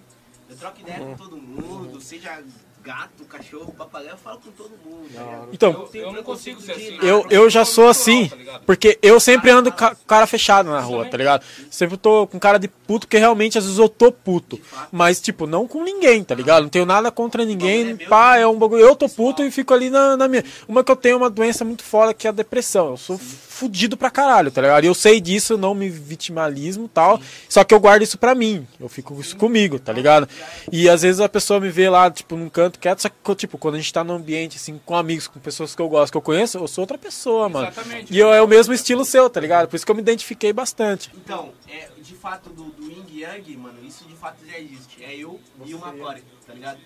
Eu 0.50 0.56
troco 0.58 0.80
ideia 0.82 1.00
com 1.00 1.16
todo 1.16 1.38
mundo, 1.38 2.00
seja 2.02 2.42
gato, 2.84 3.24
cachorro, 3.30 3.74
papagaio, 3.78 4.12
eu 4.14 4.18
falo 4.18 4.40
com 4.40 4.52
todo 4.52 4.72
mundo. 4.84 5.08
tá 5.14 5.22
ligado? 5.24 5.48
Então, 5.54 5.90
Eu, 5.94 6.02
eu 6.02 6.14
não 6.14 6.24
consigo 6.24 6.60
ser 6.62 6.72
assim. 6.72 6.98
Eu, 7.02 7.26
eu 7.30 7.50
já 7.50 7.64
sou 7.64 7.88
assim, 7.88 8.32
porque 8.66 8.98
eu 9.02 9.20
sempre 9.20 9.52
ando 9.52 9.72
com 9.72 9.86
a 9.86 9.96
cara 10.08 10.26
fechada 10.26 10.70
na 10.70 10.80
rua, 10.80 11.06
tá 11.06 11.16
ligado? 11.18 11.44
Sempre 11.70 11.98
tô 11.98 12.26
com 12.28 12.40
cara 12.40 12.58
de 12.58 12.68
puto, 12.68 13.08
que 13.08 13.18
realmente 13.18 13.58
às 13.58 13.64
vezes 13.66 13.80
eu 13.80 13.88
tô 13.88 14.12
puto. 14.12 14.60
Mas, 14.92 15.22
tipo, 15.22 15.46
não 15.46 15.68
com 15.68 15.84
ninguém, 15.84 16.24
tá 16.24 16.34
ligado? 16.36 16.64
Não 16.64 16.70
tenho 16.70 16.86
nada 16.86 17.12
contra 17.12 17.46
ninguém, 17.46 17.96
pá, 17.98 18.38
é 18.38 18.48
um 18.48 18.58
bagulho. 18.58 18.82
Eu 18.82 18.96
tô 18.96 19.08
puto 19.08 19.44
e 19.44 19.52
fico 19.52 19.74
ali 19.74 19.90
na, 19.90 20.18
na 20.18 20.28
minha. 20.28 20.44
Uma 20.68 20.84
que 20.84 20.92
eu 20.92 20.96
tenho 20.96 21.18
uma 21.18 21.30
doença 21.30 21.64
muito 21.64 21.84
foda 21.84 22.14
que 22.14 22.26
é 22.28 22.30
a 22.30 22.34
depressão. 22.34 22.90
Eu 22.92 22.98
sou 22.98 23.20
fudido 23.62 23.96
pra 23.96 24.10
caralho, 24.10 24.50
tá 24.50 24.60
ligado? 24.60 24.84
E 24.84 24.88
eu 24.88 24.96
sei 24.96 25.22
disso, 25.22 25.54
eu 25.54 25.58
não 25.58 25.76
me 25.76 25.88
vitimalismo 25.88 26.86
e 26.86 26.90
tal. 26.90 27.22
Só 27.48 27.64
que 27.64 27.76
eu 27.76 27.80
guardo 27.80 28.02
isso 28.02 28.18
pra 28.18 28.34
mim. 28.34 28.68
Eu 28.80 28.90
fico 28.90 29.22
isso 29.22 29.38
comigo, 29.38 29.78
tá 29.78 29.94
ligado? 29.94 30.28
E 30.72 30.90
às 30.90 31.04
vezes 31.04 31.22
a 31.22 31.30
pessoa 31.30 31.60
me 31.60 31.70
vê 31.70 31.88
lá, 31.88 32.10
tipo, 32.10 32.36
num 32.36 32.50
canto 32.50 32.80
quieto, 32.80 33.04
só 33.04 33.10
que, 33.10 33.36
tipo, 33.36 33.60
quando 33.60 33.76
a 33.76 33.78
gente 33.78 33.94
tá 33.94 34.04
num 34.04 34.16
ambiente, 34.16 34.58
assim, 34.58 34.82
com 34.84 34.96
amigos, 34.96 35.28
com 35.28 35.40
pessoas 35.40 35.76
que 35.76 35.82
eu 35.82 35.88
gosto, 35.88 36.12
que 36.12 36.18
eu 36.18 36.24
conheço, 36.24 36.58
eu 36.58 36.68
sou 36.68 36.82
outra 36.82 36.98
pessoa, 36.98 37.48
mano. 37.48 37.68
Exatamente. 37.68 38.12
E 38.12 38.18
eu, 38.18 38.34
é 38.34 38.42
o 38.42 38.48
mesmo 38.48 38.74
estilo 38.74 39.06
seu, 39.06 39.30
tá 39.30 39.40
ligado? 39.40 39.68
Por 39.68 39.76
isso 39.76 39.86
que 39.86 39.92
eu 39.92 39.96
me 39.96 40.02
identifiquei 40.02 40.52
bastante. 40.52 41.12
Então, 41.16 41.52
é, 41.70 41.88
de 42.02 42.16
fato, 42.16 42.50
do, 42.50 42.64
do 42.64 42.92
Yin 42.92 43.06
Yang, 43.20 43.58
mano, 43.58 43.78
isso 43.86 44.06
de 44.06 44.16
fato 44.16 44.44
já 44.44 44.58
existe. 44.58 45.04
É 45.04 45.16
eu 45.16 45.40
e 45.64 45.76
o 45.76 45.80
Macore, 45.80 46.24
tá 46.48 46.54
ligado? 46.56 46.80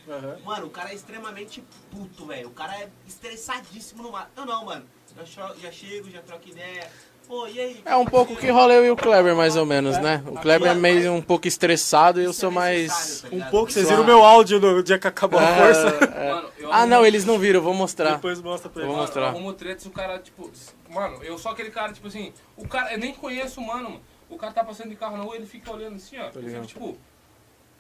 Mano, 0.44 0.68
o 0.68 0.70
cara 0.70 0.92
é 0.92 0.96
extremamente 0.96 1.64
puto, 1.90 2.26
velho. 2.26 2.50
O 2.50 2.52
cara 2.52 2.76
é 2.76 2.90
estressadíssimo 3.08 4.04
no 4.04 4.12
mar. 4.12 4.30
Eu 4.36 4.46
não, 4.46 4.66
mano. 4.66 4.86
Já, 5.62 5.72
chego, 5.72 6.10
já 6.10 6.22
troco 6.22 6.50
ideia. 6.50 6.88
Pô, 7.28 7.48
e 7.48 7.60
aí? 7.60 7.82
É 7.86 7.96
um 7.96 8.06
pouco 8.06 8.36
que 8.36 8.50
rola 8.52 8.74
eu 8.74 8.86
e 8.86 8.92
o 8.92 8.96
Kleber, 8.96 9.36
mais 9.36 9.56
ou 9.56 9.66
menos, 9.66 9.98
né? 9.98 10.24
O 10.28 10.34
Kleber 10.34 10.72
é 10.72 10.76
meio 10.76 11.12
um 11.12 11.22
pouco 11.22 11.48
estressado 11.48 12.22
e 12.22 12.24
eu 12.24 12.34
sou 12.34 12.52
mais. 12.52 13.22
Tá 13.22 13.30
Um 13.32 13.42
pouco, 13.50 13.72
vocês 13.72 13.90
viram 13.90 14.04
o 14.04 14.06
meu 14.06 14.24
áudio 14.24 14.60
no 14.60 14.84
dia 14.84 15.00
que 15.00 15.08
acabou 15.08 15.40
a 15.40 15.48
força. 15.56 15.86
Mano, 16.16 16.50
eu 16.60 16.72
Ah, 16.72 16.86
não, 16.86 17.04
eles 17.04 17.26
não 17.26 17.40
viram, 17.40 17.60
eu 17.60 17.64
vou 17.64 17.74
mostrar. 17.74 18.16
Depois 18.16 18.40
mostra 18.42 18.70
pra 18.70 18.84
Eu 18.84 18.88
vou 18.88 18.96
ele. 18.96 18.98
Mano, 18.98 19.08
mostrar. 19.08 19.22
eu 19.24 19.28
arrumo 19.30 19.54
treta 19.54 19.82
se 19.82 19.88
o 19.88 19.92
cara, 19.92 20.20
tipo. 20.20 20.52
Mano, 20.88 21.24
eu 21.24 21.38
sou 21.40 21.52
aquele 21.52 21.72
cara, 21.72 21.92
tipo 21.94 22.08
assim. 22.08 22.32
O 22.56 22.68
cara, 22.68 22.94
eu 22.94 23.00
nem 23.00 23.14
conheço 23.14 23.60
o 23.60 23.66
mano, 23.66 23.90
mano. 23.90 24.02
O 24.30 24.38
cara 24.38 24.54
tá 24.54 24.64
passando 24.64 24.90
de 24.90 24.96
carro 24.96 25.18
na 25.18 25.24
rua, 25.24 25.36
ele 25.36 25.46
fica 25.48 25.72
olhando 25.72 25.96
assim, 25.96 26.18
ó. 26.20 26.26
Eu 26.26 26.44
fico, 26.44 26.66
tipo, 26.68 26.98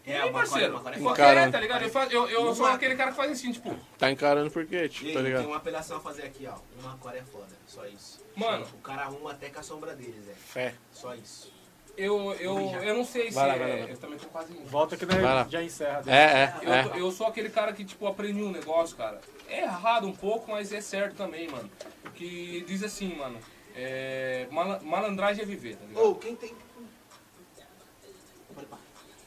É, 0.07 0.21
aí, 0.21 0.29
o 0.29 0.33
Macore, 0.33 0.49
parceiro? 0.49 0.73
Macore 0.73 0.95
é 0.95 1.11
é, 1.11 1.15
Cara, 1.15 1.51
tá 1.51 1.59
ligado? 1.59 1.81
Eu, 1.83 1.89
faço- 1.89 2.11
eu, 2.11 2.29
eu 2.29 2.55
sou 2.55 2.65
Uma- 2.65 2.75
aquele 2.75 2.95
cara 2.95 3.11
que 3.11 3.17
faz 3.17 3.31
assim, 3.31 3.51
tipo, 3.51 3.75
Tá 3.97 4.11
encarando 4.11 4.51
por 4.51 4.65
quê, 4.65 4.83
E 4.85 4.89
tio? 4.89 5.07
aí, 5.07 5.13
Tá 5.13 5.19
tem 5.19 5.27
ligado? 5.29 5.47
uma 5.47 5.57
apelação 5.57 5.97
a 5.97 5.99
fazer 5.99 6.23
aqui, 6.23 6.47
ó. 6.47 6.55
O 6.79 6.83
Macore 6.83 7.17
é 7.17 7.23
foda, 7.23 7.55
só 7.65 7.85
isso. 7.87 8.23
Mano. 8.35 8.65
O 8.73 8.77
cara 8.79 9.03
arruma 9.03 9.31
até 9.31 9.49
com 9.49 9.59
a 9.59 9.63
sombra 9.63 9.95
deles, 9.95 10.27
é. 10.29 10.33
Fé. 10.33 10.75
Só 10.91 11.15
isso. 11.15 11.53
eu, 11.97 12.33
eu, 12.41 12.59
eu 12.83 12.93
não 12.93 13.05
sei 13.05 13.29
se. 13.29 13.35
Vai 13.35 13.47
lá, 13.47 13.55
é- 13.55 13.57
vai 13.57 13.67
lá, 13.69 13.75
vai 13.75 13.83
lá. 13.85 13.89
Eu 13.91 13.97
também 13.97 14.19
tô 14.19 14.27
quase 14.27 14.51
indo. 14.51 14.65
Volta 14.65 14.97
que 14.97 15.05
nós 15.05 15.49
já 15.49 15.63
encerra. 15.63 16.03
É, 16.05 16.13
é, 16.13 16.53
Eu, 16.61 16.73
é. 16.73 16.99
eu 16.99 17.11
sou 17.11 17.25
aquele 17.27 17.49
cara 17.49 17.71
que, 17.71 17.85
tipo, 17.85 18.05
aprendi 18.05 18.43
um 18.43 18.51
negócio, 18.51 18.95
cara. 18.97 19.21
É 19.47 19.61
errado 19.61 20.05
um 20.05 20.11
pouco, 20.11 20.51
mas 20.51 20.73
é 20.73 20.81
certo 20.81 21.15
também, 21.15 21.47
mano. 21.47 21.69
Que 22.13 22.63
diz 22.67 22.83
assim, 22.83 23.15
mano. 23.15 23.37
É, 23.77 24.47
mala- 24.51 24.79
malandragem 24.83 25.43
é 25.43 25.45
viver, 25.45 25.75
tá 25.77 25.85
ligado? 25.85 26.05
Ô, 26.09 26.15
quem 26.15 26.35
tem. 26.35 26.53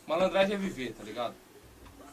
Malandragem 0.09 0.55
é 0.55 0.59
viver, 0.59 0.95
tá 0.95 1.05
ligado? 1.05 1.35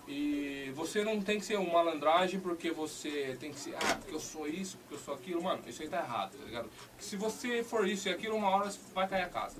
E 0.08 0.72
você 0.76 1.04
não 1.04 1.22
tem 1.22 1.40
que 1.40 1.46
ser 1.46 1.58
um 1.58 1.72
malandragem 1.72 2.40
porque 2.40 2.70
você 2.70 3.36
tem 3.40 3.52
que 3.52 3.60
ser, 3.60 3.74
ah, 3.76 3.96
porque 3.96 4.14
eu 4.14 4.20
sou 4.20 4.48
isso, 4.48 4.78
porque 4.78 4.96
eu 4.96 5.00
sou 5.00 5.14
aquilo, 5.16 5.42
mano, 5.42 5.64
isso 5.66 5.82
aí 5.82 5.88
tá 5.88 5.98
errado, 5.98 6.38
tá 6.38 6.46
ligado? 6.46 6.70
Porque 6.92 7.04
se 7.04 7.16
você 7.16 7.64
for 7.64 7.88
isso 7.88 8.08
e 8.08 8.12
aquilo, 8.12 8.36
uma 8.36 8.50
hora 8.50 8.70
vai 8.94 9.08
cair 9.08 9.24
a 9.24 9.30
casa, 9.30 9.58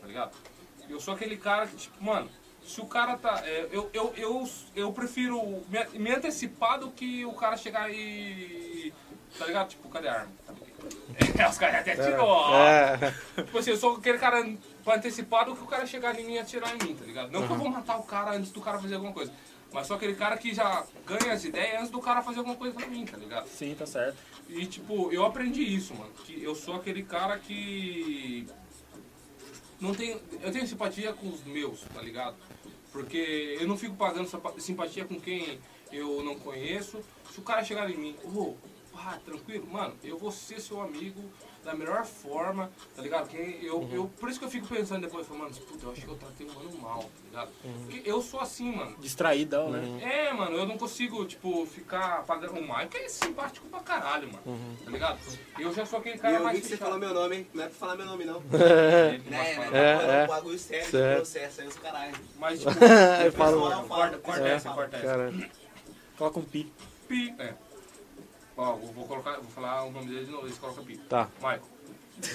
tá 0.00 0.06
ligado? 0.06 0.36
Eu 0.88 1.00
sou 1.00 1.14
aquele 1.14 1.36
cara 1.36 1.66
que, 1.66 1.76
tipo, 1.76 2.04
mano, 2.04 2.30
se 2.62 2.80
o 2.80 2.86
cara 2.86 3.16
tá. 3.16 3.42
é, 3.44 3.68
eu, 3.72 3.90
eu, 3.92 4.12
eu, 4.16 4.50
eu 4.76 4.92
prefiro 4.92 5.64
me, 5.68 5.98
me 5.98 6.10
antecipar 6.14 6.78
do 6.78 6.90
que 6.90 7.24
o 7.24 7.32
cara 7.32 7.56
chegar 7.56 7.90
e. 7.90 8.92
Tá 9.38 9.46
ligado? 9.46 9.68
Tipo, 9.68 9.88
cadê 9.88 10.08
a 10.08 10.20
arma? 10.20 10.32
É, 11.38 11.48
os 11.48 11.58
caras 11.58 11.80
até 11.80 11.94
tirou. 11.94 12.54
É. 12.54 13.14
Tipo 13.36 13.58
assim, 13.58 13.70
eu 13.70 13.76
sou 13.76 13.96
aquele 13.96 14.18
cara 14.18 14.44
pra 14.84 14.96
antecipar 14.96 15.44
do 15.44 15.54
que 15.54 15.62
o 15.62 15.66
cara 15.66 15.86
chegar 15.86 16.18
em 16.18 16.24
mim 16.24 16.34
e 16.34 16.38
atirar 16.38 16.74
em 16.74 16.86
mim, 16.86 16.94
tá 16.94 17.04
ligado? 17.04 17.30
Não 17.30 17.46
que 17.46 17.52
eu 17.52 17.56
vou 17.56 17.68
matar 17.68 17.98
o 17.98 18.02
cara 18.02 18.32
antes 18.32 18.50
do 18.50 18.60
cara 18.60 18.78
fazer 18.78 18.94
alguma 18.94 19.12
coisa. 19.12 19.32
Mas 19.72 19.86
sou 19.86 19.96
aquele 19.96 20.14
cara 20.14 20.36
que 20.36 20.52
já 20.52 20.84
ganha 21.06 21.32
as 21.32 21.44
ideias 21.44 21.78
antes 21.80 21.90
do 21.90 22.00
cara 22.00 22.22
fazer 22.22 22.38
alguma 22.38 22.56
coisa 22.56 22.74
pra 22.74 22.86
mim, 22.88 23.06
tá 23.06 23.16
ligado? 23.16 23.46
Sim, 23.48 23.74
tá 23.78 23.86
certo. 23.86 24.16
E 24.48 24.66
tipo, 24.66 25.12
eu 25.12 25.24
aprendi 25.24 25.62
isso, 25.62 25.94
mano. 25.94 26.10
Que 26.24 26.42
eu 26.42 26.54
sou 26.54 26.74
aquele 26.74 27.04
cara 27.04 27.38
que. 27.38 28.48
Não 29.80 29.94
tenho. 29.94 30.20
Eu 30.42 30.50
tenho 30.50 30.66
simpatia 30.66 31.12
com 31.12 31.28
os 31.28 31.44
meus, 31.44 31.82
tá 31.82 32.02
ligado? 32.02 32.36
Porque 32.90 33.56
eu 33.60 33.68
não 33.68 33.78
fico 33.78 33.94
pagando 33.94 34.28
simpatia 34.58 35.04
com 35.04 35.20
quem 35.20 35.60
eu 35.92 36.22
não 36.24 36.34
conheço. 36.36 37.00
Se 37.32 37.38
o 37.38 37.42
cara 37.42 37.62
chegar 37.62 37.88
em 37.88 37.96
mim, 37.96 38.16
ô, 38.24 38.54
ah, 38.94 39.18
tranquilo, 39.24 39.68
mano, 39.70 39.94
eu 40.02 40.18
vou 40.18 40.32
ser 40.32 40.60
seu 40.60 40.80
amigo 40.80 41.22
da 41.64 41.74
melhor 41.74 42.04
forma, 42.04 42.70
tá 42.96 43.02
ligado? 43.02 43.28
Que 43.28 43.60
eu, 43.62 43.88
eu, 43.92 44.10
por 44.18 44.28
isso 44.30 44.38
que 44.38 44.44
eu 44.44 44.50
fico 44.50 44.66
pensando 44.66 45.02
depois, 45.02 45.26
falando, 45.26 45.42
mano, 45.44 45.54
puta, 45.54 45.84
eu 45.86 45.92
acho 45.92 46.00
que 46.00 46.08
eu 46.08 46.14
tratei 46.16 46.46
o 46.46 46.52
mano 46.54 46.78
mal, 46.78 47.00
tá 47.02 47.08
ligado? 47.28 47.50
Porque 47.86 48.02
eu 48.08 48.22
sou 48.22 48.40
assim, 48.40 48.74
mano. 48.74 48.96
Distraídão, 48.98 49.70
né? 49.70 50.00
É, 50.02 50.32
mano, 50.32 50.56
eu 50.56 50.66
não 50.66 50.78
consigo, 50.78 51.24
tipo, 51.26 51.66
ficar 51.66 52.22
pagando 52.24 52.58
o 52.58 52.66
Maio, 52.66 52.88
que 52.88 52.96
é 52.96 53.08
simpático 53.08 53.66
pra 53.68 53.80
caralho, 53.80 54.28
mano. 54.32 54.76
Tá 54.84 54.90
ligado? 54.90 55.18
Eu 55.58 55.72
já 55.74 55.84
sou 55.84 55.98
aquele 55.98 56.16
E 56.16 56.18
cara 56.18 56.36
eu 56.36 56.44
mais 56.44 56.56
vi 56.56 56.62
que 56.62 56.68
você 56.68 56.76
falou 56.78 56.98
meu 56.98 57.12
nome, 57.12 57.36
hein? 57.36 57.46
Não 57.52 57.64
é 57.64 57.66
pra 57.68 57.74
falar 57.76 57.96
meu 57.96 58.06
nome, 58.06 58.24
não. 58.24 58.40
Não 58.50 58.58
Né, 58.58 59.54
vai 59.54 59.70
né? 59.70 59.78
É, 59.78 59.94
Tá 59.94 60.00
falando 60.00 60.14
é. 60.16 60.24
um 60.24 60.28
bagulho 60.28 60.58
sério 60.58 60.84
de 60.86 60.90
Certo. 60.90 61.16
processo 61.16 61.60
aí, 61.60 61.66
os 61.68 61.76
caralho. 61.76 62.14
Mas, 62.38 62.58
tipo, 62.64 62.70
Eu 63.24 63.32
falo, 63.32 63.86
corta, 63.86 64.18
corta 64.18 64.48
essa, 64.48 64.70
corta 64.70 64.96
essa. 64.96 65.50
Coloca 66.16 66.38
um 66.38 66.44
pi. 66.44 66.72
Pi. 67.08 67.34
É. 67.38 67.54
Ó, 68.60 68.74
vou, 68.76 68.92
vou 68.92 69.06
colocar, 69.06 69.36
vou 69.36 69.50
falar 69.50 69.84
o 69.84 69.90
nome 69.90 70.06
dele 70.06 70.26
de 70.26 70.30
novo, 70.30 70.46
eles 70.46 70.58
colocam 70.58 70.84
Pi. 70.84 70.98
Tá. 70.98 71.28
Michael. 71.36 71.62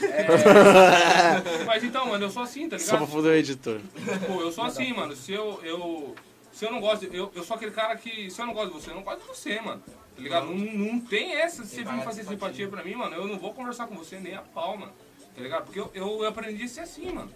É, 0.01 1.63
mas 1.65 1.83
então, 1.83 2.07
mano, 2.07 2.25
eu 2.25 2.29
sou 2.31 2.41
assim, 2.41 2.67
tá 2.67 2.79
Só 2.79 2.85
pra 2.87 2.95
ligado? 3.01 3.11
foder 3.11 3.31
o 3.31 3.35
editor. 3.35 3.79
Pô, 4.25 4.41
eu 4.41 4.51
sou 4.51 4.63
assim, 4.63 4.91
mano. 4.91 5.15
Se 5.15 5.31
eu, 5.33 5.59
eu, 5.63 6.15
se 6.51 6.65
eu 6.65 6.71
não 6.71 6.81
gosto, 6.81 7.07
de- 7.07 7.15
eu, 7.15 7.31
eu 7.35 7.43
sou 7.43 7.55
aquele 7.55 7.69
cara 7.71 7.95
que, 7.95 8.31
se 8.31 8.41
eu 8.41 8.47
não 8.47 8.53
gosto 8.55 8.73
de 8.73 8.81
você, 8.81 8.89
eu 8.89 8.95
não 8.95 9.03
gosto 9.03 9.21
de 9.21 9.27
você, 9.27 9.61
mano. 9.61 9.83
Tá 10.15 10.21
ligado? 10.21 10.47
Não, 10.47 10.55
não 10.55 10.99
tem 10.99 11.33
essa, 11.35 11.63
se 11.63 11.75
você 11.75 11.83
vir 11.83 12.01
fazer 12.03 12.23
simpatia 12.23 12.67
pra 12.67 12.83
mim, 12.83 12.95
mano, 12.95 13.15
eu 13.15 13.27
não 13.27 13.37
vou 13.37 13.53
conversar 13.53 13.85
com 13.85 13.95
você 13.95 14.19
nem 14.19 14.33
a 14.33 14.41
pau, 14.41 14.75
mano. 14.75 14.93
Tá 15.35 15.41
ligado? 15.41 15.65
Porque 15.65 15.79
eu, 15.79 15.91
eu 15.93 16.27
aprendi 16.27 16.63
a 16.63 16.67
ser 16.67 16.79
assim, 16.81 17.11
mano. 17.11 17.31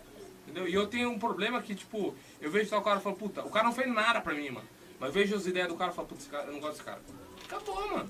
Entendeu? 0.47 0.67
E 0.67 0.73
eu 0.73 0.87
tenho 0.87 1.11
um 1.11 1.19
problema 1.19 1.61
que, 1.61 1.75
tipo, 1.75 2.15
eu 2.41 2.49
vejo 2.49 2.71
tal 2.71 2.81
cara 2.81 2.99
e 2.99 3.03
falo, 3.03 3.15
puta, 3.15 3.43
o 3.43 3.51
cara 3.51 3.65
não 3.65 3.73
fez 3.73 3.87
nada 3.93 4.19
pra 4.21 4.33
mim, 4.33 4.49
mano. 4.49 4.67
Mas 4.99 5.09
eu 5.09 5.13
vejo 5.13 5.35
as 5.35 5.45
ideias 5.45 5.67
do 5.67 5.75
cara 5.75 5.91
e 5.91 5.95
falo, 5.95 6.07
esse 6.17 6.27
cara, 6.29 6.45
eu 6.45 6.53
não 6.53 6.59
gosto 6.59 6.71
desse 6.73 6.83
cara. 6.83 6.99
Acabou, 7.45 7.87
mano. 7.91 8.09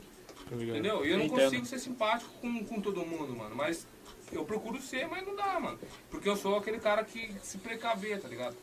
Entendeu? 0.52 1.06
E 1.06 1.12
eu 1.12 1.18
não 1.18 1.26
Entendo. 1.26 1.44
consigo 1.44 1.66
ser 1.66 1.80
simpático 1.80 2.30
com, 2.42 2.64
com 2.66 2.82
todo 2.82 3.06
mundo, 3.06 3.36
mano. 3.36 3.56
Mas 3.56 3.86
eu 4.32 4.44
procuro 4.46 4.82
ser, 4.82 5.08
mas 5.08 5.26
não 5.26 5.36
dá, 5.36 5.60
mano. 5.60 5.78
Porque 6.10 6.28
eu 6.30 6.36
sou 6.36 6.58
aquele 6.58 6.80
cara 6.80 7.04
que 7.04 7.32
se 7.44 7.58
precaver, 7.58 8.20
tá 8.20 8.28
ligado? 8.28 8.56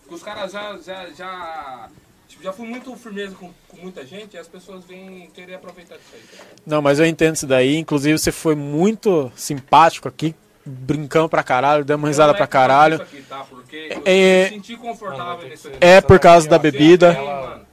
Porque 0.00 0.14
os 0.14 0.22
caras 0.22 0.52
já, 0.52 0.76
já, 0.78 1.08
já, 1.10 1.88
tipo, 2.28 2.42
já 2.42 2.52
fui 2.52 2.66
muito 2.66 2.94
firmeza 2.96 3.34
com, 3.36 3.50
com 3.68 3.76
muita 3.78 4.04
gente 4.04 4.34
e 4.34 4.38
as 4.38 4.48
pessoas 4.48 4.84
vêm 4.84 5.30
querer 5.34 5.54
aproveitar 5.54 5.96
disso 5.96 6.10
aí. 6.14 6.38
tá? 6.38 6.44
Não, 6.66 6.82
mas 6.82 6.98
eu 6.98 7.06
entendo 7.06 7.34
isso 7.36 7.46
daí. 7.46 7.76
Inclusive, 7.76 8.18
você 8.18 8.32
foi 8.32 8.54
muito 8.54 9.30
simpático 9.36 10.08
aqui. 10.08 10.34
Brincamos 10.64 11.30
pra 11.30 11.42
caralho, 11.42 11.84
demos 11.86 12.06
risada 12.08 12.28
Não 12.28 12.34
é 12.34 12.36
pra 12.38 12.46
caralho. 12.46 13.00
Aqui, 13.00 13.22
tá? 13.22 13.44
Porque 13.48 13.88
eu 13.90 14.02
É- 14.04 14.44
me 14.50 14.56
senti 14.56 14.76
confortável 14.76 15.48
nesse 15.48 15.68
aqui. 15.68 15.78
É 15.80 16.00
por 16.02 16.18
causa 16.18 16.46
da 16.48 16.58
bebida. 16.58 17.14
mano. 17.14 17.66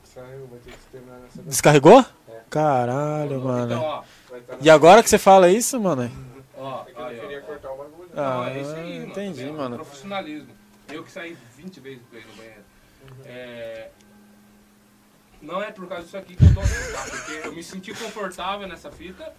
Descarregou? 1.44 2.04
Caralho, 2.50 3.36
Então, 3.36 3.40
mano. 3.44 3.80
ó, 3.80 4.02
E 4.60 4.70
agora 4.70 5.02
que 5.02 5.10
você 5.10 5.18
fala 5.18 5.50
isso, 5.50 5.78
mano? 5.80 6.10
ó, 6.56 6.84
aí, 6.96 7.18
ó. 7.20 7.58
Ah, 8.16 8.34
Não, 8.34 8.44
é 8.46 8.60
isso 8.60 8.70
aí, 8.74 8.98
mano. 9.00 9.06
entendi, 9.10 9.48
É, 9.48 9.52
mano. 9.52 9.76
Profissionalismo. 9.76 10.48
Eu 10.88 11.04
que 11.04 11.12
saí 11.12 11.36
20 11.56 11.80
vezes 11.80 12.00
pra 12.10 12.18
ir 12.18 12.26
no 12.26 12.32
banheiro. 12.34 12.62
É, 13.26 13.88
Não 15.40 15.62
é 15.62 15.70
por 15.70 15.86
causa 15.86 16.02
disso 16.04 16.16
aqui 16.16 16.34
que 16.34 16.44
eu 16.44 16.52
tô 16.54 16.60
assim, 16.60 16.92
tá? 16.92 17.02
Porque 17.10 17.46
eu 17.46 17.52
me 17.52 17.62
senti 17.62 17.92
confortável 17.94 18.66
nessa 18.66 18.90
fita 18.90 19.32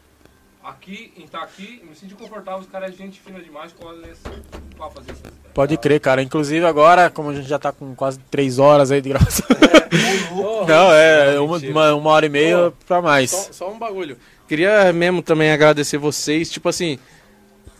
aqui, 0.63 1.13
em 1.17 1.23
estar 1.23 1.41
aqui, 1.41 1.81
me 1.87 1.95
senti 1.95 2.13
confortável, 2.15 2.59
os 2.59 2.67
caras 2.67 2.93
é 2.93 2.93
gente 2.93 3.19
fina 3.19 3.39
demais. 3.39 3.71
Pra 3.71 4.89
fazer 4.89 5.11
isso. 5.11 5.21
Pode 5.53 5.77
crer, 5.77 5.99
cara. 5.99 6.21
Inclusive 6.21 6.65
agora, 6.65 7.09
como 7.09 7.29
a 7.29 7.35
gente 7.35 7.47
já 7.47 7.59
tá 7.59 7.71
com 7.71 7.93
quase 7.95 8.19
três 8.31 8.59
horas 8.59 8.91
aí 8.91 9.01
de 9.01 9.09
gravação. 9.09 9.45
Não, 10.67 10.93
é 10.93 11.39
uma, 11.39 11.57
uma, 11.57 11.93
uma 11.95 12.09
hora 12.11 12.25
e 12.25 12.29
meia 12.29 12.71
pra 12.87 13.01
mais. 13.01 13.31
Só, 13.31 13.51
só 13.51 13.71
um 13.71 13.77
bagulho. 13.77 14.17
Queria 14.47 14.91
mesmo 14.93 15.21
também 15.21 15.51
agradecer 15.51 15.97
vocês, 15.97 16.49
tipo 16.49 16.69
assim, 16.69 16.97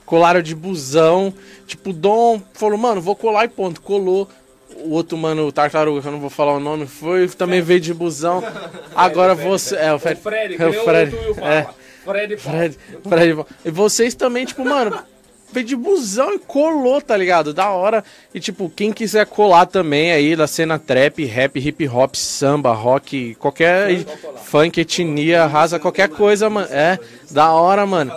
colaram 0.06 0.42
de 0.42 0.56
busão. 0.56 1.34
Tipo, 1.66 1.92
o 1.92 1.94
Dom 1.94 2.42
falou, 2.54 2.78
mano, 2.78 3.02
vou 3.02 3.16
colar 3.16 3.46
e 3.46 3.50
ponto. 3.50 3.82
Colou. 3.82 4.28
O 4.76 4.92
outro 4.92 5.18
mano, 5.18 5.48
o 5.48 5.52
Tartaruga, 5.52 6.02
que 6.02 6.08
eu 6.08 6.12
não 6.12 6.20
vou 6.20 6.30
falar 6.30 6.54
o 6.54 6.60
nome, 6.60 6.86
foi, 6.86 7.28
também 7.28 7.62
veio 7.62 7.80
de 7.80 7.94
busão. 7.94 8.44
Agora 8.96 9.36
você. 9.36 9.76
É, 9.76 9.94
o 9.94 10.00
Fred. 10.00 10.22
Fred, 10.22 10.56
é, 10.62 10.66
o 10.66 10.70
nem 10.70 10.80
o 10.80 10.84
Fred. 10.84 11.16
outro 11.16 11.28
Will 11.28 11.36
fala. 11.36 11.54
É, 11.54 11.68
Fred, 12.10 12.38
Fred, 12.38 12.78
Fred. 13.08 13.46
E 13.64 13.70
vocês 13.70 14.16
também, 14.16 14.46
tipo, 14.46 14.66
mano, 14.66 14.98
veio 15.52 15.66
de 15.66 15.76
busão 15.76 16.34
e 16.34 16.40
colou, 16.40 17.02
tá 17.02 17.16
ligado? 17.16 17.54
Da 17.54 17.70
hora. 17.70 18.04
E, 18.34 18.40
tipo, 18.40 18.70
quem 18.70 18.92
quiser 18.92 19.26
colar 19.26 19.66
também 19.66 20.12
aí 20.12 20.36
da 20.36 20.48
cena 20.48 20.80
trap, 20.80 21.24
rap, 21.26 21.60
hip 21.60 21.88
hop, 21.88 22.16
samba, 22.16 22.74
rock, 22.74 23.36
qualquer 23.36 24.06
funk, 24.44 24.80
etnia, 24.80 25.46
raça, 25.46 25.80
qualquer 25.80 26.10
coisa, 26.10 26.50
mano. 26.50 26.68
É, 26.72 27.00
da 27.32 27.52
hora, 27.52 27.86
mano. 27.86 28.12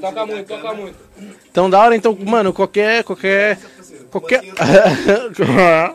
Toca, 0.00 0.26
muito, 0.26 0.46
toca 0.46 0.74
muito. 0.74 0.96
Então, 1.50 1.68
da 1.68 1.80
hora, 1.80 1.96
então, 1.96 2.16
mano, 2.20 2.52
qualquer. 2.52 3.04
qualquer. 3.04 3.58
qualquer. 4.10 4.42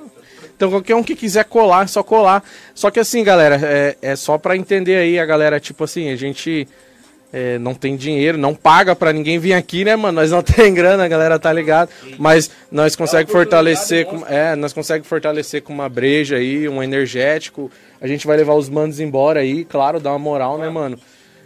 então, 0.56 0.70
qualquer 0.70 0.96
um 0.96 1.04
que 1.04 1.16
quiser 1.16 1.46
colar, 1.46 1.86
é 1.86 1.88
só 1.88 2.04
colar. 2.04 2.44
Só 2.74 2.92
que 2.92 3.00
assim, 3.00 3.24
galera, 3.24 3.60
é, 3.62 3.98
é 4.02 4.16
só 4.16 4.38
pra 4.38 4.56
entender 4.56 4.98
aí, 4.98 5.20
a 5.20 5.26
galera, 5.26 5.60
tipo 5.60 5.84
assim, 5.84 6.10
a 6.10 6.16
gente. 6.16 6.68
É, 7.32 7.60
não 7.60 7.74
tem 7.74 7.96
dinheiro, 7.96 8.38
não 8.38 8.56
paga 8.56 8.96
pra 8.96 9.14
ninguém 9.14 9.38
vir 9.38 9.54
aqui, 9.54 9.86
né, 9.86 9.96
mano? 9.96 10.20
Nós 10.20 10.32
não 10.32 10.42
tem 10.44 10.74
grana, 10.74 11.06
a 11.06 11.08
galera 11.08 11.38
tá 11.38 11.52
ligado. 11.54 11.90
Mas 12.18 12.50
nós 12.72 12.96
consegue 12.96 13.32
fortalecer 13.32 14.06
com, 14.06 14.26
é, 14.28 14.56
nós 14.56 14.74
consegue 14.74 15.06
fortalecer 15.06 15.62
com 15.62 15.74
uma 15.74 15.88
breja 15.88 16.38
aí, 16.38 16.68
um 16.68 16.82
energético. 16.82 17.72
A 18.02 18.08
gente 18.08 18.26
vai 18.26 18.38
levar 18.38 18.54
os 18.54 18.70
manos 18.70 19.00
embora 19.00 19.42
aí, 19.42 19.64
claro, 19.64 20.00
dar 20.00 20.12
uma 20.12 20.20
moral, 20.20 20.58
né, 20.58 20.70
mano? 20.70 20.98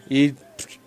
E 0.09 0.33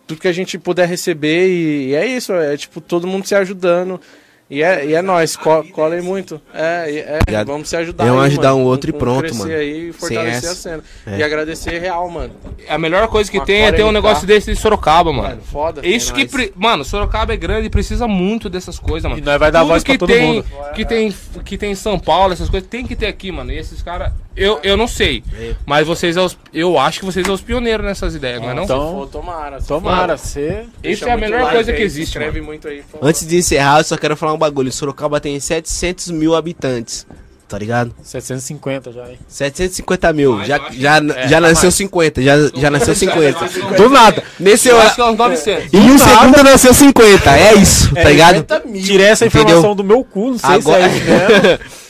tudo 0.06 0.20
que 0.20 0.28
a 0.28 0.32
gente 0.32 0.59
puder 0.59 0.89
receber 0.89 1.48
e, 1.48 1.89
e 1.89 1.94
é 1.94 2.06
isso, 2.06 2.32
é 2.32 2.56
tipo 2.56 2.81
todo 2.81 3.06
mundo 3.06 3.27
se 3.27 3.35
ajudando. 3.35 4.01
E 4.48 4.62
é, 4.62 4.86
e 4.86 4.94
é 4.94 5.02
nós, 5.02 5.35
co 5.35 5.64
colhem 5.73 6.01
muito. 6.01 6.40
É, 6.55 7.18
é, 7.27 7.44
vamos 7.44 7.68
se 7.68 7.77
ajudar. 7.77 8.06
É 8.06 8.12
um 8.12 8.20
aí, 8.20 8.27
ajudar 8.28 8.51
mano. 8.51 8.60
um 8.60 8.64
outro 8.66 8.89
e 8.89 8.93
Vamos 8.93 9.05
pronto, 9.23 9.35
mano. 9.35 9.52
aí 9.52 9.89
e 9.89 9.93
fortalecer 9.93 10.36
essa. 10.36 10.52
a 10.52 10.55
cena. 10.55 10.85
É. 11.05 11.18
E 11.18 11.23
agradecer 11.24 11.81
real, 11.81 12.09
mano. 12.09 12.32
A 12.68 12.78
melhor 12.78 13.09
coisa 13.09 13.28
que 13.28 13.39
Uma 13.39 13.44
tem 13.47 13.62
é 13.64 13.73
ter 13.73 13.82
um 13.82 13.90
negócio 13.90 14.24
desse 14.24 14.52
de 14.55 14.60
Sorocaba, 14.60 15.12
mano. 15.12 15.31
Mano, 15.31 15.43
foda. 15.43 15.85
Isso 15.85 16.12
É 16.12 16.14
que. 16.14 16.20
nóis. 16.20 16.31
pre- 16.31 16.52
Mano, 16.55 16.85
Sorocaba 16.85 17.35
é 17.35 17.36
grande 17.36 17.66
e 17.66 17.70
precisa 17.70 18.06
muito 18.06 18.48
dessas 18.48 18.78
coisas, 18.78 19.10
mano. 19.10 19.20
E 19.20 19.24
nós 19.24 19.36
vai 19.36 19.51
dar 19.51 19.60
Tudo 19.62 19.68
voz 19.70 19.82
pra 19.82 19.93
que 19.94 19.98
todo 19.98 20.09
tem, 20.12 20.35
mundo. 20.35 20.44
Que 20.77 20.85
tem, 20.85 21.14
que 21.44 21.59
tem 21.59 21.73
em 21.73 21.74
São 21.74 21.98
Paulo, 21.98 22.32
essas 22.32 22.48
coisas, 22.48 22.68
tem 22.68 22.86
que 22.86 22.94
ter 22.94 23.06
aqui, 23.06 23.32
mano. 23.32 23.51
E 23.51 23.59
esses 23.59 23.82
caras. 23.82 24.12
Eu, 24.36 24.60
eu 24.62 24.76
não 24.76 24.86
sei. 24.86 25.22
Mas 25.64 25.86
vocês 25.86 26.16
é 26.16 26.20
os, 26.20 26.36
Eu 26.52 26.78
acho 26.78 26.98
que 27.00 27.04
vocês 27.06 27.24
são 27.24 27.34
os 27.34 27.40
pioneiros 27.40 27.84
nessas 27.86 28.14
ideias, 28.14 28.40
não 28.42 28.50
é 28.50 28.54
não? 28.54 28.64
Então, 28.64 28.94
Pô, 28.94 29.06
tomara. 29.06 29.60
se 29.60 29.66
tomara, 29.68 30.18
for. 30.18 30.26
você. 30.26 30.64
Isso 30.84 31.08
é 31.08 31.12
a 31.12 31.16
melhor 31.16 31.50
coisa 31.50 31.70
aí, 31.70 31.76
que 31.76 31.82
existe, 31.82 32.10
inscreve 32.10 32.40
mano. 32.40 32.46
muito 32.46 32.68
aí. 32.68 32.82
Antes 33.00 33.26
de 33.26 33.36
encerrar, 33.38 33.78
eu 33.80 33.84
só 33.84 33.96
quero 33.96 34.16
falar 34.16 34.34
um 34.34 34.38
bagulho. 34.38 34.70
Sorocaba 34.70 35.18
tem 35.20 35.40
700 35.40 36.10
mil 36.10 36.34
habitantes, 36.34 37.06
tá 37.48 37.58
ligado? 37.58 37.94
750 38.02 38.92
já, 38.92 39.08
hein? 39.08 39.18
750 39.26 40.12
mil. 40.12 40.32
Mas 40.34 40.48
Já, 40.48 40.56
eu 40.58 40.62
acho 40.64 40.80
já, 40.80 40.96
é, 40.98 41.28
já 41.28 41.36
tá 41.36 41.40
nasceu 41.40 41.66
mais. 41.68 41.74
50. 41.74 42.22
Já, 42.22 42.34
já 42.54 42.70
nasceu 42.70 42.94
50. 42.96 43.48
Do 43.78 43.88
nada. 43.88 44.22
Nesse 44.38 44.68
Eu 44.68 44.76
hora. 44.76 44.86
acho 44.86 44.96
que 44.96 45.00
é 45.00 45.04
uns 45.06 45.16
900. 45.16 45.72
Em 45.72 45.90
um 45.90 45.98
segundo 45.98 46.42
nasceu 46.44 46.74
50. 46.74 47.36
É 47.38 47.54
isso, 47.54 47.94
tá 47.94 48.04
ligado? 48.04 48.44
Tirei 48.84 49.06
essa 49.06 49.24
informação 49.24 49.58
Entendeu? 49.58 49.74
do 49.76 49.84
meu 49.84 50.04
cu, 50.04 50.32
não 50.32 50.38
sei 50.38 50.50
Agora- 50.50 50.90
se 50.90 50.98
é 50.98 51.54
isso. 51.64 51.76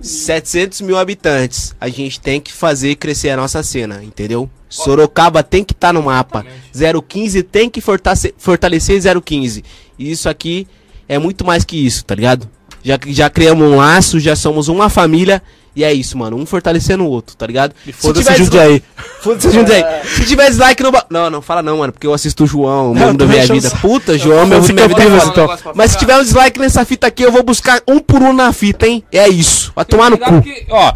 700 0.00 0.80
mil 0.80 0.96
habitantes. 0.96 1.74
A 1.80 1.88
gente 1.88 2.20
tem 2.20 2.40
que 2.40 2.52
fazer 2.52 2.96
crescer 2.96 3.30
a 3.30 3.36
nossa 3.36 3.62
cena, 3.62 4.02
entendeu? 4.02 4.48
Sorocaba 4.68 5.42
tem 5.42 5.64
que 5.64 5.72
estar 5.72 5.92
no 5.92 6.02
mapa. 6.02 6.44
015 6.72 7.42
tem 7.42 7.70
que 7.70 7.80
fortalecer, 7.80 8.34
fortalecer 8.36 9.00
015. 9.22 9.64
E 9.98 10.10
isso 10.10 10.28
aqui 10.28 10.66
é 11.08 11.18
muito 11.18 11.44
mais 11.44 11.64
que 11.64 11.76
isso, 11.76 12.04
tá 12.04 12.14
ligado? 12.14 12.48
Já, 12.82 12.98
já 13.08 13.30
criamos 13.30 13.66
um 13.66 13.76
laço, 13.76 14.20
já 14.20 14.36
somos 14.36 14.68
uma 14.68 14.88
família. 14.88 15.42
E 15.76 15.84
é 15.84 15.92
isso, 15.92 16.16
mano. 16.16 16.38
Um 16.38 16.46
fortalecendo 16.46 17.04
o 17.04 17.06
outro, 17.06 17.36
tá 17.36 17.46
ligado? 17.46 17.74
E 17.86 17.92
foda-se 17.92 18.34
Jundiaí. 18.36 18.82
Foda-se 19.20 19.50
Jundiaí. 19.50 19.84
Se 20.06 20.24
tiver 20.24 20.48
dislike 20.48 20.82
no. 20.82 20.90
ba- 20.90 21.04
Não, 21.10 21.28
não 21.28 21.42
fala 21.42 21.62
não, 21.62 21.76
mano. 21.76 21.92
Porque 21.92 22.06
eu 22.06 22.14
assisto 22.14 22.44
o 22.44 22.46
João, 22.46 22.92
o 22.92 22.94
mundo 22.98 23.18
da 23.18 23.26
minha 23.26 23.46
vida. 23.46 23.70
Puta, 23.82 24.16
João, 24.16 24.46
meu 24.46 24.58
mundo 24.62 24.68
da 24.68 24.72
minha 24.72 24.88
vida. 24.88 25.00
Campinas, 25.02 25.28
então. 25.28 25.72
Mas 25.74 25.90
se 25.90 25.98
tiver 25.98 26.16
um 26.16 26.22
dislike 26.22 26.58
nessa 26.58 26.82
fita 26.86 27.06
aqui, 27.06 27.22
eu 27.22 27.30
vou 27.30 27.42
buscar 27.42 27.82
um 27.86 27.98
por 27.98 28.22
um 28.22 28.32
na 28.32 28.52
fita, 28.54 28.86
hein? 28.86 29.04
É 29.12 29.28
isso. 29.28 29.70
Vai 29.76 29.84
tomar 29.84 30.08
no 30.10 30.16
cu. 30.16 30.40
Que, 30.40 30.66
ó, 30.70 30.94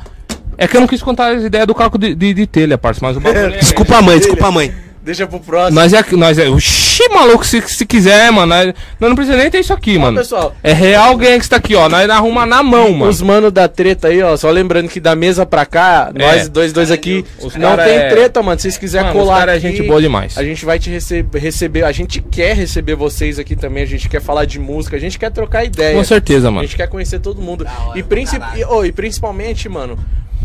é 0.56 0.66
que 0.66 0.76
eu 0.76 0.80
não 0.80 0.88
quis 0.88 1.02
contar 1.02 1.34
as 1.36 1.42
ideias 1.44 1.66
do 1.66 1.74
caco 1.74 1.98
de, 1.98 2.14
de, 2.14 2.32
de 2.32 2.46
telha, 2.46 2.78
parça, 2.78 3.00
mas 3.02 3.16
o 3.18 3.20
bagulho 3.20 3.52
é... 3.54 3.58
Desculpa 3.58 3.96
a 3.98 4.02
mãe, 4.02 4.18
desculpa 4.18 4.46
a 4.46 4.50
mãe. 4.50 4.72
Deixa 5.02 5.26
pro 5.26 5.40
próximo. 5.40 5.80
Nós 5.80 5.92
é, 5.94 6.04
nós 6.12 6.38
é, 6.38 6.48
oxi, 6.48 7.08
maluco, 7.08 7.44
se, 7.44 7.62
se 7.62 7.86
quiser, 7.86 8.30
mano, 8.30 8.46
nós, 8.54 8.66
nós 9.00 9.08
não 9.08 9.14
precisa 9.14 9.36
nem 9.36 9.50
ter 9.50 9.60
isso 9.60 9.72
aqui, 9.72 9.96
Ó, 9.96 10.00
mano. 10.00 10.18
pessoal, 10.18 10.54
É 10.62 10.74
real 10.74 11.16
gangsta 11.16 11.56
aqui, 11.56 11.74
ó, 11.74 11.88
nós 11.88 12.08
arruma 12.10 12.44
na 12.44 12.62
mão, 12.62 12.92
mano. 12.92 13.10
Os 13.10 13.22
mano 13.22 13.50
da 13.50 13.66
treta 13.66 14.08
aí, 14.08 14.22
ó. 14.22 14.36
Só 14.36 14.50
lembrando 14.50 14.88
que 14.88 15.00
da 15.00 15.16
mesa 15.16 15.46
pra 15.46 15.64
cá, 15.64 16.10
nós 16.14 16.48
dois, 16.48 16.72
dois 16.72 16.90
aqui, 16.90 17.24
Os 17.38 17.56
não 17.56 17.76
tem 17.76 17.94
é- 17.96 18.08
treta, 18.10 18.42
mano. 18.42 18.58
Se 18.58 18.64
vocês 18.64 18.76
quiserem 18.76 19.10
colar 19.12 19.38
cara 19.40 19.56
é 19.56 19.60
gente 19.60 19.82
boa 19.84 20.00
demais. 20.02 20.36
A 20.36 20.44
gente 20.44 20.64
vai 20.66 20.78
te 20.78 20.90
receber, 20.90 21.38
receber. 21.38 21.84
A 21.84 21.92
gente 21.92 22.20
quer 22.20 22.54
receber 22.54 22.94
vocês 22.94 23.38
aqui 23.38 23.56
também. 23.56 23.82
A 23.82 23.86
gente 23.86 24.06
quer 24.08 24.20
falar 24.20 24.44
de 24.44 24.58
música. 24.58 24.96
A 24.96 25.00
gente 25.00 25.18
quer 25.18 25.30
trocar 25.30 25.64
ideia. 25.64 25.96
Com 25.96 26.04
certeza, 26.04 26.48
A 26.48 26.50
mano. 26.50 26.66
gente 26.66 26.76
quer 26.76 26.88
conhecer 26.88 27.20
todo 27.20 27.40
mundo. 27.40 27.66
hora, 27.66 27.98
e, 27.98 28.02
caralho. 28.02 28.60
e, 28.60 28.64
oh, 28.64 28.84
e 28.84 28.92
principalmente, 28.92 29.68
mano, 29.68 29.98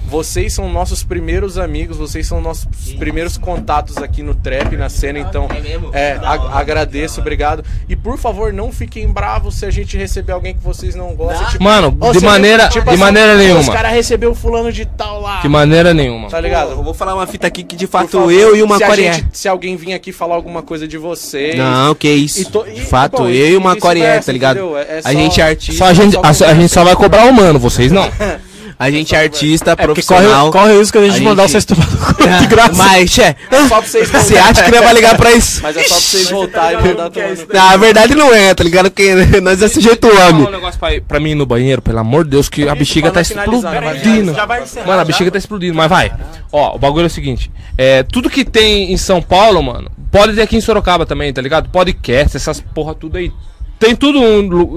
vocês 0.08 0.54
são 0.54 0.70
nossos 0.70 1.04
primeiros 1.04 1.58
amigos, 1.58 1.98
vocês 1.98 2.28
são 2.28 2.40
nossos 2.42 2.66
primeiros 2.98 3.38
contatos 3.38 3.98
aqui 3.98 4.22
no 4.22 4.34
trap, 4.36 4.76
na 4.78 4.90
cena, 4.90 5.20
então. 5.20 5.48
É 5.50 5.60
mesmo? 5.60 5.90
É, 5.94 6.16
Da 6.18 6.30
a- 6.30 6.42
hora, 6.42 6.56
agradeço, 6.56 7.16
hora. 7.16 7.22
obrigado. 7.22 7.64
E 7.90 7.96
por 7.96 8.18
favor, 8.18 8.54
não 8.54 8.72
fiquem 8.72 9.08
bravos 9.08 9.56
se 9.56 9.66
a 9.66 9.72
gente 9.72 9.98
receber 9.98 10.32
alguém 10.34 10.54
que 10.54 10.62
vocês 10.64 10.96
não 10.96 11.14
gostam. 11.16 11.48
Tipo, 11.50 11.64
Mano, 11.64 11.92
de 12.12 12.20
maneira, 12.20 12.68
tipo 12.70 12.84
de 12.86 12.90
assim, 12.92 13.00
maneira 13.00 13.34
Os 13.34 13.40
nenhuma. 13.40 13.74
caras 13.74 13.92
recebeu 13.94 14.34
fulano 14.36 14.72
de 14.72 14.86
tal 14.86 15.22
lá. 15.22 15.42
De 15.42 15.50
maneira 15.50 15.94
nenhuma. 15.94 16.30
Tá 16.30 16.38
Pô, 16.38 16.44
ligado? 16.44 16.72
eu 16.72 16.84
vou 16.84 16.94
falar 16.94 17.16
uma 17.16 17.28
fita 17.28 17.48
aqui 17.48 17.64
que 17.64 17.76
de 17.76 17.88
fato 17.88 18.12
favor, 18.12 18.32
eu 18.32 18.56
e 18.56 18.62
uma 18.64 18.78
se 18.78 18.84
a 18.84 18.88
Core 18.88 19.04
gente- 19.04 19.26
Se 19.34 19.48
alguém 19.48 19.76
vir 19.76 19.94
aqui 19.94 20.12
falar 20.12 20.36
alguma 20.36 20.62
coisa 20.62 20.88
de 20.88 20.98
vocês. 20.98 21.56
Não, 21.56 21.94
que 21.96 22.10
isso. 22.10 22.42
E 22.42 22.46
to- 22.46 22.66
e- 22.68 22.74
de 22.76 22.82
fato, 22.82 23.18
bom, 23.24 23.30
eu 23.30 23.50
e 23.52 23.58
uma 23.58 23.76
Core 23.76 24.00
vice-versa, 24.00 24.26
tá 24.28 24.32
ligado? 24.32 24.78
É- 24.78 24.82
é 24.82 24.98
a 25.00 25.02
só- 25.02 25.10
gente 25.12 25.42
é 25.42 25.44
artista. 25.44 25.78
Só 25.84 25.86
a 25.90 25.94
gente, 25.94 26.18
a, 26.18 26.30
a 26.30 26.54
gente 26.54 26.70
só 26.70 26.84
vai 26.84 26.96
cobrar 26.96 27.26
o 27.26 27.34
mano, 27.34 27.60
vocês 27.60 27.92
não. 27.92 28.04
A 28.78 28.92
gente 28.92 29.16
é 29.16 29.20
artista, 29.20 29.72
É 29.72 29.76
porque 29.76 30.02
profissional. 30.02 30.52
corre, 30.52 30.64
corre 30.66 30.76
o 30.76 30.80
risco 30.80 31.00
de 31.00 31.06
a 31.06 31.10
gente 31.10 31.22
A 31.22 31.24
mandar 31.24 31.44
gente- 31.44 31.52
vocês 31.52 31.66
tomar 31.66 31.90
no 31.90 31.98
cu 31.98 32.14
de 32.42 32.48
graça. 32.54 32.74
Mas, 32.74 33.10
che, 33.10 33.22
É 33.22 33.36
só 33.70 33.80
pra 33.80 33.88
vocês 33.88 34.10
você 34.12 34.38
acha 34.38 34.64
que 34.64 34.72
não 34.72 34.84
vai 34.84 34.94
ligar 34.94 35.16
pra 35.18 35.32
isso? 35.32 35.62
Mas 35.64 35.78
é 35.78 35.84
só 35.84 35.88
pra 35.90 35.98
vocês 36.00 36.30
voltarem 36.30 36.80
e 36.80 36.84
mandar 36.90 37.10
tomar 37.10 37.30
no 37.30 37.38
cu. 37.38 37.54
Na 37.54 37.78
verdade 37.78 38.16
não 38.16 38.34
é, 38.34 38.54
tá 38.54 38.64
ligado? 38.64 38.92
Porque 38.92 39.14
nós 39.42 39.60
desse 39.60 39.80
jeito 39.80 40.08
Fala 40.10 40.32
um 40.34 40.40
homem. 40.42 40.52
negócio 40.52 40.80
pra, 40.80 40.90
pra 41.08 41.20
mim 41.20 41.36
no 41.36 41.46
banheiro, 41.46 41.82
pelo 41.82 42.00
amor 42.00 42.24
de 42.26 42.32
Deus, 42.32 42.50
que 42.50 42.68
a 42.68 42.76
bexiga 42.76 43.10
tá 43.12 43.20
né? 43.20 43.22
explodindo. 43.22 44.34
Já 44.34 44.46
vai 44.46 44.64
encerrar, 44.64 44.88
Mano, 44.88 45.02
a 45.02 45.06
bexiga 45.06 45.32
tá 45.32 45.38
explodindo, 45.38 45.74
mas 45.76 45.90
vai. 45.90 46.12
Ó, 46.52 46.76
o 46.76 46.80
bagulho 46.80 47.04
é 47.04 47.08
o 47.08 47.10
seguinte: 47.10 47.50
é, 47.78 48.04
tudo 48.04 48.30
que 48.30 48.44
tem 48.44 48.92
em 48.92 48.98
São 48.98 49.22
Paulo, 49.22 49.62
mano, 49.64 49.90
pode 50.12 50.34
ter 50.36 50.42
aqui 50.42 50.58
em 50.58 50.62
Sorocaba 50.62 51.06
também, 51.06 51.32
tá 51.32 51.42
ligado? 51.42 51.70
Podcast, 51.70 52.36
essas 52.36 52.60
porra 52.60 52.94
tudo 52.94 53.18
aí. 53.18 53.32
Tem 53.80 53.96
tudo 53.96 54.20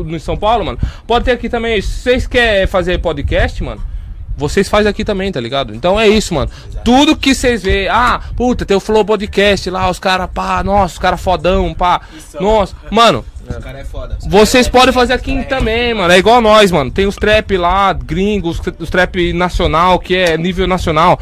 em 0.08 0.18
São 0.18 0.36
Paulo, 0.36 0.64
mano. 0.64 0.78
Pode 1.06 1.24
ter 1.24 1.32
aqui 1.32 1.48
também. 1.48 1.80
Se 1.80 1.88
vocês 2.02 2.26
querem 2.26 2.66
fazer 2.66 2.98
podcast, 2.98 3.62
mano. 3.62 3.82
Vocês 4.36 4.68
fazem 4.68 4.88
aqui 4.88 5.04
também, 5.04 5.32
tá 5.32 5.40
ligado? 5.40 5.74
Então 5.74 5.98
é 5.98 6.06
isso, 6.06 6.32
mano. 6.32 6.48
Tudo 6.84 7.16
que 7.16 7.34
vocês 7.34 7.60
vê, 7.60 7.88
ah, 7.88 8.20
puta, 8.36 8.64
tem 8.64 8.76
o 8.76 8.80
Flow 8.80 9.04
Podcast 9.04 9.68
lá, 9.68 9.90
os 9.90 9.98
caras, 9.98 10.28
pá, 10.32 10.62
nossa, 10.62 10.92
os 10.94 10.98
caras 10.98 11.20
fodão, 11.20 11.74
pá. 11.74 12.00
Nossa, 12.38 12.72
mano, 12.88 13.24
O 13.48 13.60
cara 13.60 13.80
é 13.80 13.84
foda. 13.84 14.16
vocês 14.28 14.68
podem 14.68 14.94
fazer 14.94 15.14
aqui 15.14 15.44
também, 15.46 15.92
mano. 15.92 16.12
É 16.12 16.18
igual 16.18 16.40
nós, 16.40 16.70
mano. 16.70 16.88
Tem 16.88 17.04
os 17.04 17.16
trap 17.16 17.56
lá, 17.56 17.92
gringos, 17.92 18.60
os 18.78 18.88
trap 18.90 19.32
nacional, 19.32 19.98
que 19.98 20.14
é 20.14 20.38
nível 20.38 20.68
nacional. 20.68 21.18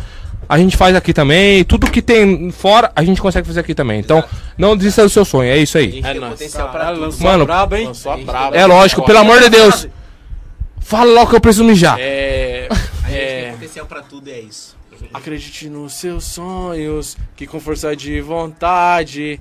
A 0.48 0.58
gente 0.58 0.76
faz 0.76 0.94
aqui 0.94 1.12
também. 1.12 1.64
Tudo 1.64 1.90
que 1.90 2.00
tem 2.00 2.50
fora, 2.50 2.90
a 2.94 3.02
gente 3.02 3.20
consegue 3.20 3.46
fazer 3.46 3.60
aqui 3.60 3.74
também. 3.74 4.00
Então, 4.00 4.22
não 4.56 4.76
desista 4.76 5.02
do 5.02 5.08
seu 5.08 5.24
sonho. 5.24 5.50
É 5.50 5.58
isso 5.58 5.76
aí. 5.76 6.00
É 6.04 6.12
tem 6.12 6.20
potencial 6.20 6.70
pra 6.70 6.92
tudo. 6.92 7.16
Mano, 7.20 7.44
brabo, 7.44 7.76
hein? 7.76 7.90
É 8.52 8.66
lógico, 8.66 9.04
pelo 9.04 9.18
amor 9.18 9.40
de 9.40 9.48
Deus. 9.50 9.88
Fala 10.80 11.12
logo 11.12 11.30
que 11.30 11.36
eu 11.36 11.40
preciso 11.40 11.64
mijar. 11.64 11.96
É. 11.98 12.68
A 12.70 13.08
gente 13.08 13.18
é 13.18 13.42
tem 13.42 13.52
potencial 13.52 13.86
pra 13.86 14.02
tudo 14.02 14.28
e 14.28 14.32
é 14.32 14.40
isso. 14.40 14.76
acredite 15.12 15.68
nos 15.68 15.94
seus 15.94 16.24
sonhos, 16.24 17.16
que 17.34 17.46
com 17.46 17.58
força 17.58 17.96
de 17.96 18.20
vontade. 18.20 19.40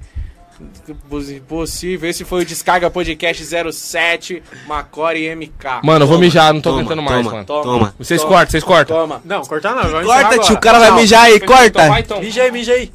Impossível. 1.30 2.10
Esse 2.10 2.24
foi 2.24 2.44
o 2.44 2.46
Descarga 2.46 2.90
Podcast 2.90 3.44
07, 3.74 4.42
Macore 4.68 5.36
MK. 5.36 5.82
Mano, 5.84 6.04
eu 6.06 6.08
vou 6.08 6.18
mijar, 6.18 6.54
não 6.54 6.62
tô 6.62 6.70
Toma, 6.70 6.82
aguentando 6.82 7.02
mais, 7.02 7.18
toma, 7.18 7.32
mano. 7.32 7.46
Toma. 7.46 7.96
Vocês 7.98 8.22
Toma. 8.22 8.34
cortam, 8.34 8.52
vocês 8.52 8.64
cortam. 8.64 8.98
Toma. 8.98 9.22
Não, 9.26 9.42
cortar 9.42 9.76
não. 9.76 9.82
Corta, 9.84 9.98
agora. 9.98 10.40
tio, 10.40 10.56
o 10.56 10.60
cara 10.60 10.80
vai 10.80 10.92
mijar 10.92 11.24
aí, 11.24 11.40
vai, 11.40 11.48
corta. 11.48 12.00
então. 12.00 12.20
Mija 12.22 12.44
aí, 12.44 12.52
mija 12.52 12.74
aí. 12.74 12.92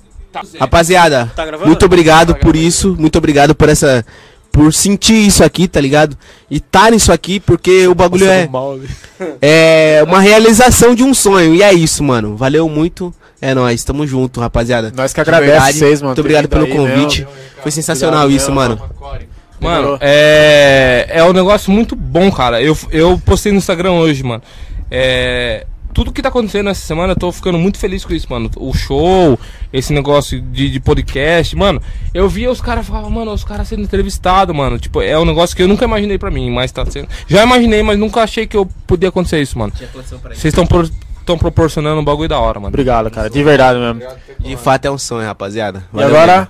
Rapaziada, 0.61 1.33
Tá 1.35 1.45
muito 1.67 1.85
obrigado 1.85 2.35
Tá 2.35 2.39
por 2.39 2.55
isso, 2.55 2.95
muito 2.99 3.19
obrigado 3.19 3.55
por 3.55 3.69
essa. 3.69 4.05
Por 4.53 4.73
sentir 4.73 5.27
isso 5.27 5.45
aqui, 5.45 5.69
tá 5.69 5.81
ligado? 5.81 6.17
E 6.51 6.59
tá 6.59 6.91
nisso 6.91 7.13
aqui, 7.13 7.39
porque 7.39 7.87
o 7.87 7.95
bagulho 7.95 8.27
é, 8.29 8.49
é 9.41 10.03
uma 10.05 10.21
realização 10.21 10.93
de 10.93 11.05
um 11.05 11.15
sonho. 11.15 11.55
E 11.55 11.63
é 11.63 11.73
isso, 11.73 12.03
mano. 12.03 12.37
Valeu 12.37 12.69
muito. 12.69 13.15
É 13.43 13.55
nóis, 13.55 13.83
tamo 13.85 14.07
junto, 14.07 14.41
rapaziada. 14.41 14.93
Nós 14.95 15.13
que 15.13 15.17
De 15.23 15.29
agradece 15.31 15.51
verdade, 15.53 15.79
vocês, 15.79 16.01
mano. 16.03 16.09
Muito 16.11 16.21
obrigado 16.21 16.49
pelo 16.49 16.65
aí 16.67 16.73
convite. 16.73 17.21
mesmo. 17.21 17.33
Foi 17.63 17.71
sensacional 17.71 18.25
Obrigado 18.25 18.37
isso, 18.37 18.53
mesmo. 18.53 18.77
mano. 18.77 18.91
Mano, 19.61 19.99
é, 20.01 21.07
é 21.11 21.25
um 21.25 21.33
negócio 21.33 21.71
muito 21.71 21.95
bom, 21.95 22.31
cara. 22.33 22.63
Eu, 22.63 22.77
eu 22.91 23.21
postei 23.25 23.53
no 23.53 23.59
Instagram 23.59 23.93
hoje, 23.93 24.23
mano. 24.23 24.43
É, 24.91 25.67
tudo 25.93 26.13
que 26.13 26.23
tá 26.23 26.29
acontecendo 26.31 26.71
essa 26.71 26.81
semana, 26.87 27.13
eu 27.13 27.17
tô 27.17 27.31
ficando 27.33 27.59
muito 27.59 27.79
feliz 27.79 28.05
com 28.05 28.15
isso, 28.15 28.27
mano. 28.31 28.51
O 28.57 28.73
show, 28.73 29.39
esse 29.73 29.93
negócio 29.93 30.41
de, 30.41 30.71
de 30.71 30.81
podcast, 30.81 31.55
mano. 31.57 31.81
Eu 32.15 32.29
via 32.29 32.51
os 32.51 32.61
caras 32.61 32.87
falavam, 32.87 33.11
mano, 33.11 33.33
os 33.33 33.45
caras 33.45 33.69
sendo 33.69 33.83
entrevistados, 33.83 34.55
mano. 34.57 34.79
Tipo, 34.79 35.03
é 35.03 35.19
um 35.19 35.25
negócio 35.27 35.55
que 35.55 35.63
eu 35.63 35.69
nunca 35.69 35.85
imaginei 35.85 36.17
pra 36.17 36.31
mim, 36.31 36.51
mas 36.51 36.73
tá 36.73 36.87
sendo. 36.87 37.09
Já 37.27 37.43
imaginei, 37.43 37.83
mas 37.83 37.99
nunca 37.99 38.23
achei 38.23 38.47
que 38.47 38.57
eu 38.57 38.67
podia 38.87 39.09
acontecer 39.11 39.41
isso, 39.43 39.59
mano. 39.59 39.73
Vocês 40.29 40.45
estão 40.45 40.67
pro, 40.67 40.89
tão 41.25 41.39
proporcionando 41.39 42.01
um 42.01 42.05
bagulho 42.05 42.29
da 42.29 42.39
hora, 42.39 42.59
mano. 42.59 42.69
Obrigado, 42.69 43.11
cara. 43.11 43.29
De 43.31 43.43
verdade 43.43 43.79
mesmo. 43.79 44.03
De 44.39 44.57
fato 44.57 44.85
é 44.87 44.91
um 44.91 44.99
sonho, 44.99 45.27
rapaziada. 45.27 45.85
E 45.93 45.97
Valeu 45.97 46.09
agora, 46.09 46.37
mesmo. 46.39 46.49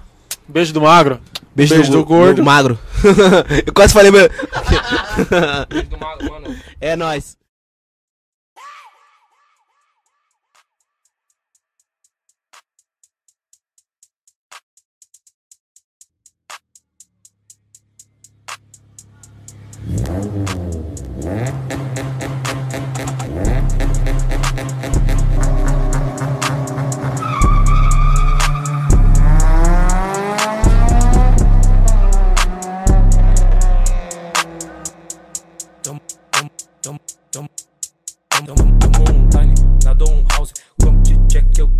beijo 0.48 0.72
do 0.72 0.80
magro. 0.80 1.20
beijo, 1.54 1.74
beijo 1.74 1.90
do, 1.90 1.98
do 1.98 2.04
gordo. 2.04 2.36
do 2.36 2.44
magro. 2.44 2.78
Eu 3.66 3.72
quase 3.72 3.92
falei, 3.92 4.10
meu. 4.10 4.28
Mano, 6.28 6.56
É 6.80 6.96
nóis. 6.96 7.36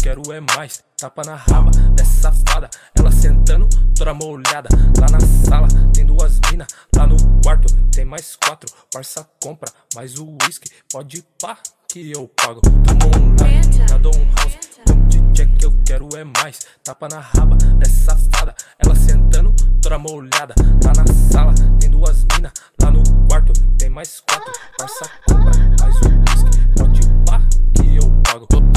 Quero 0.02 0.32
é 0.32 0.40
mais. 0.40 0.82
Tapa 0.96 1.22
na 1.24 1.36
raba 1.36 1.70
dessa 1.94 2.32
safada. 2.32 2.70
Ela 2.96 3.10
sentando, 3.10 3.68
toda 3.96 4.14
molhada. 4.14 4.68
Lá 4.98 5.06
na 5.10 5.20
sala 5.20 5.68
tem 5.92 6.06
duas 6.06 6.40
minas. 6.50 6.68
Lá 6.96 7.06
no 7.06 7.16
quarto 7.42 7.72
tem 7.92 8.04
mais 8.04 8.36
quatro. 8.36 8.68
Parça 8.92 9.26
compra 9.42 9.70
mais 9.94 10.18
o 10.18 10.36
whisky. 10.42 10.70
Pode 10.90 11.24
pá 11.40 11.58
que 11.88 12.12
eu 12.12 12.28
pago. 12.28 12.60
Tamo 12.60 13.06
online 13.16 13.78
na 13.88 13.98
Dom 13.98 14.10
House. 14.36 14.58
Como 14.86 15.06
de 15.08 15.18
check 15.34 15.62
eu 15.62 15.72
quero 15.84 16.08
é 16.16 16.24
mais. 16.24 16.60
Tapa 16.82 17.08
na 17.08 17.20
raba 17.20 17.56
dessa 17.78 18.16
safada. 18.16 18.54
Ela 18.78 18.94
sentando, 18.94 19.54
toda 19.82 19.98
molhada. 19.98 20.54
Lá 20.84 20.92
na 20.96 21.06
sala 21.30 21.54
tem 21.78 21.90
duas 21.90 22.24
minas. 22.34 22.52
Lá 22.82 22.90
no 22.90 23.02
quarto 23.28 23.52
tem 23.78 23.90
mais 23.90 24.20
quatro. 24.20 24.52
Parça 24.78 25.10
compra 25.26 25.52
mais 25.80 25.96
o 25.96 26.08
whisky. 26.08 26.74
Pode 26.76 27.00
pá 27.26 27.40
que 27.74 27.96
eu 27.96 28.10
pago. 28.22 28.69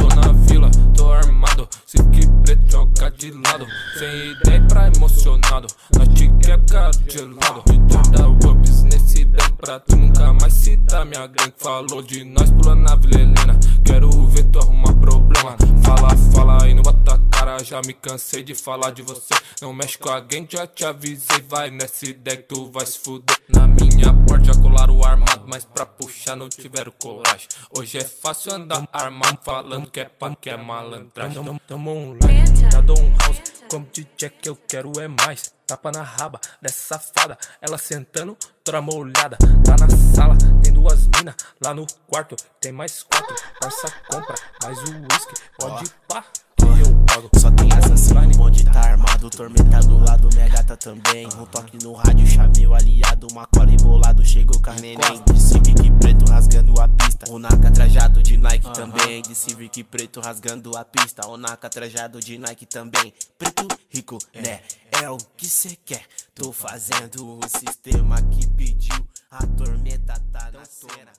Se 1.85 1.97
que 2.09 2.25
preto 2.43 2.71
joga 2.71 3.11
de 3.11 3.31
lado. 3.31 3.67
Sem 3.97 4.31
ideia 4.31 4.61
pra 4.67 4.87
emocionado. 4.87 5.67
Nós 5.97 6.07
te 6.09 6.29
quebra 6.41 6.91
de 6.91 7.21
lado. 7.21 7.63
De 7.65 7.79
toda 7.87 8.29
o 8.29 8.55
business 8.55 9.13
dá 9.25 9.49
pra 9.57 9.79
tu 9.79 9.95
nunca 9.95 10.33
mais 10.33 10.53
citar 10.53 11.05
minha 11.05 11.27
gangue. 11.27 11.53
Falou 11.57 12.01
de 12.01 12.23
nós 12.23 12.49
pulando 12.51 12.81
na 12.81 12.95
Vila 12.95 13.21
Helena. 13.21 13.59
Quero 13.85 14.09
ver 14.27 14.43
tu 14.45 14.59
arrumar 14.59 14.93
problema. 14.95 15.57
Fala, 15.83 16.15
fala 16.33 16.69
e 16.69 16.73
não 16.73 16.81
bota 16.83 17.15
a 17.15 17.19
cara. 17.29 17.63
Já 17.63 17.81
me 17.85 17.93
cansei 17.93 18.43
de 18.43 18.55
falar 18.55 18.91
de 18.91 19.01
você. 19.01 19.33
Não 19.61 19.73
mexe 19.73 19.97
com 19.97 20.09
alguém, 20.09 20.47
já 20.49 20.65
te 20.65 20.85
avisei. 20.85 21.41
Vai 21.47 21.69
nessa 21.69 22.05
ideia 22.05 22.37
que 22.37 22.43
tu 22.43 22.71
vai 22.71 22.85
se 22.85 22.99
fuder. 22.99 23.37
Na 23.49 23.67
minha 23.67 24.13
porta 24.27 24.45
já 24.45 24.61
colaram 24.61 25.03
armado. 25.03 25.43
Mas 25.47 25.65
pra 25.65 25.85
puxar 25.85 26.35
não 26.35 26.49
tiveram 26.49 26.91
coragem. 27.01 27.47
Hoje 27.77 27.97
é 27.97 28.03
fácil 28.03 28.53
andar 28.53 28.87
armado. 28.91 29.39
Falando 29.43 29.89
que 29.89 29.99
é 29.99 30.05
pano, 30.05 30.37
que 30.39 30.49
é 30.49 30.57
malandragem. 30.57 31.43
Tamo, 31.43 31.61
tamo 31.67 31.91
online, 31.91 32.69
da 32.71 32.81
Dom 32.81 33.13
House. 33.21 33.41
Como 33.69 33.87
de 33.91 34.03
check 34.17 34.45
eu 34.45 34.55
quero 34.55 34.91
é 34.99 35.07
mais. 35.07 35.53
Tapa 35.65 35.91
na 35.91 36.03
raba 36.03 36.39
dessa 36.61 36.99
safada. 36.99 37.37
Ela 37.61 37.77
sentando, 37.77 38.37
toda 38.63 38.81
molhada. 38.81 39.37
Lá 39.67 39.75
na 39.79 39.87
sala 40.13 40.37
tem 40.61 40.71
duas 40.71 41.07
minas. 41.07 41.35
Lá 41.63 41.73
no 41.73 41.85
quarto 42.07 42.35
tem 42.61 42.71
mais 42.71 43.03
quatro. 43.03 43.35
Parça 43.59 43.91
compra 44.09 44.35
mais 44.61 44.77
o 44.79 44.91
whisky. 44.91 45.33
Pode 45.57 45.89
pá 46.07 46.23
que 46.55 46.65
eu 46.65 46.95
pago. 47.05 47.29
Só 47.37 47.51
tem 47.51 47.69
assassino, 47.73 48.37
bonde 48.37 48.63
tá 48.65 48.79
armado, 48.79 49.29
tormenta 49.29 49.79
do 49.79 49.97
lado, 49.99 50.29
minha 50.33 50.47
gata 50.49 50.77
também. 50.77 51.27
Um 51.27 51.45
toque 51.45 51.77
no 51.83 51.93
rádio, 51.93 52.27
chamei 52.27 52.67
o 52.67 52.73
aliado, 52.73 53.27
uma 53.31 53.45
cola 53.47 53.71
embolado, 53.71 54.23
chegou 54.25 54.59
com 54.61 54.69
a 54.69 54.73
neném. 54.75 55.23
De 55.31 55.41
Civic 55.41 55.91
preto 55.99 56.29
rasgando 56.29 56.79
a 56.79 56.87
pista, 56.87 57.31
o 57.31 57.39
Naka 57.39 57.71
trajado 57.71 58.21
de 58.21 58.37
Nike 58.37 58.71
também. 58.73 59.21
De 59.21 59.35
Civic 59.35 59.83
preto 59.83 60.21
rasgando 60.21 60.77
a 60.77 60.85
pista, 60.85 61.27
o 61.27 61.37
Naka 61.37 61.69
trajado 61.69 62.19
de 62.19 62.37
Nike 62.37 62.65
também. 62.65 63.13
Preto 63.37 63.67
rico, 63.89 64.17
né? 64.33 64.61
É 65.01 65.09
o 65.09 65.17
que 65.17 65.47
cê 65.47 65.77
quer. 65.83 66.05
Tô 66.35 66.51
fazendo 66.51 67.39
o 67.39 67.39
sistema 67.47 68.21
que 68.21 68.47
pediu. 68.47 69.12
A 69.33 69.47
tormenta 69.57 70.13
tá 70.31 70.51
na 70.51 70.63
cena. 70.63 71.11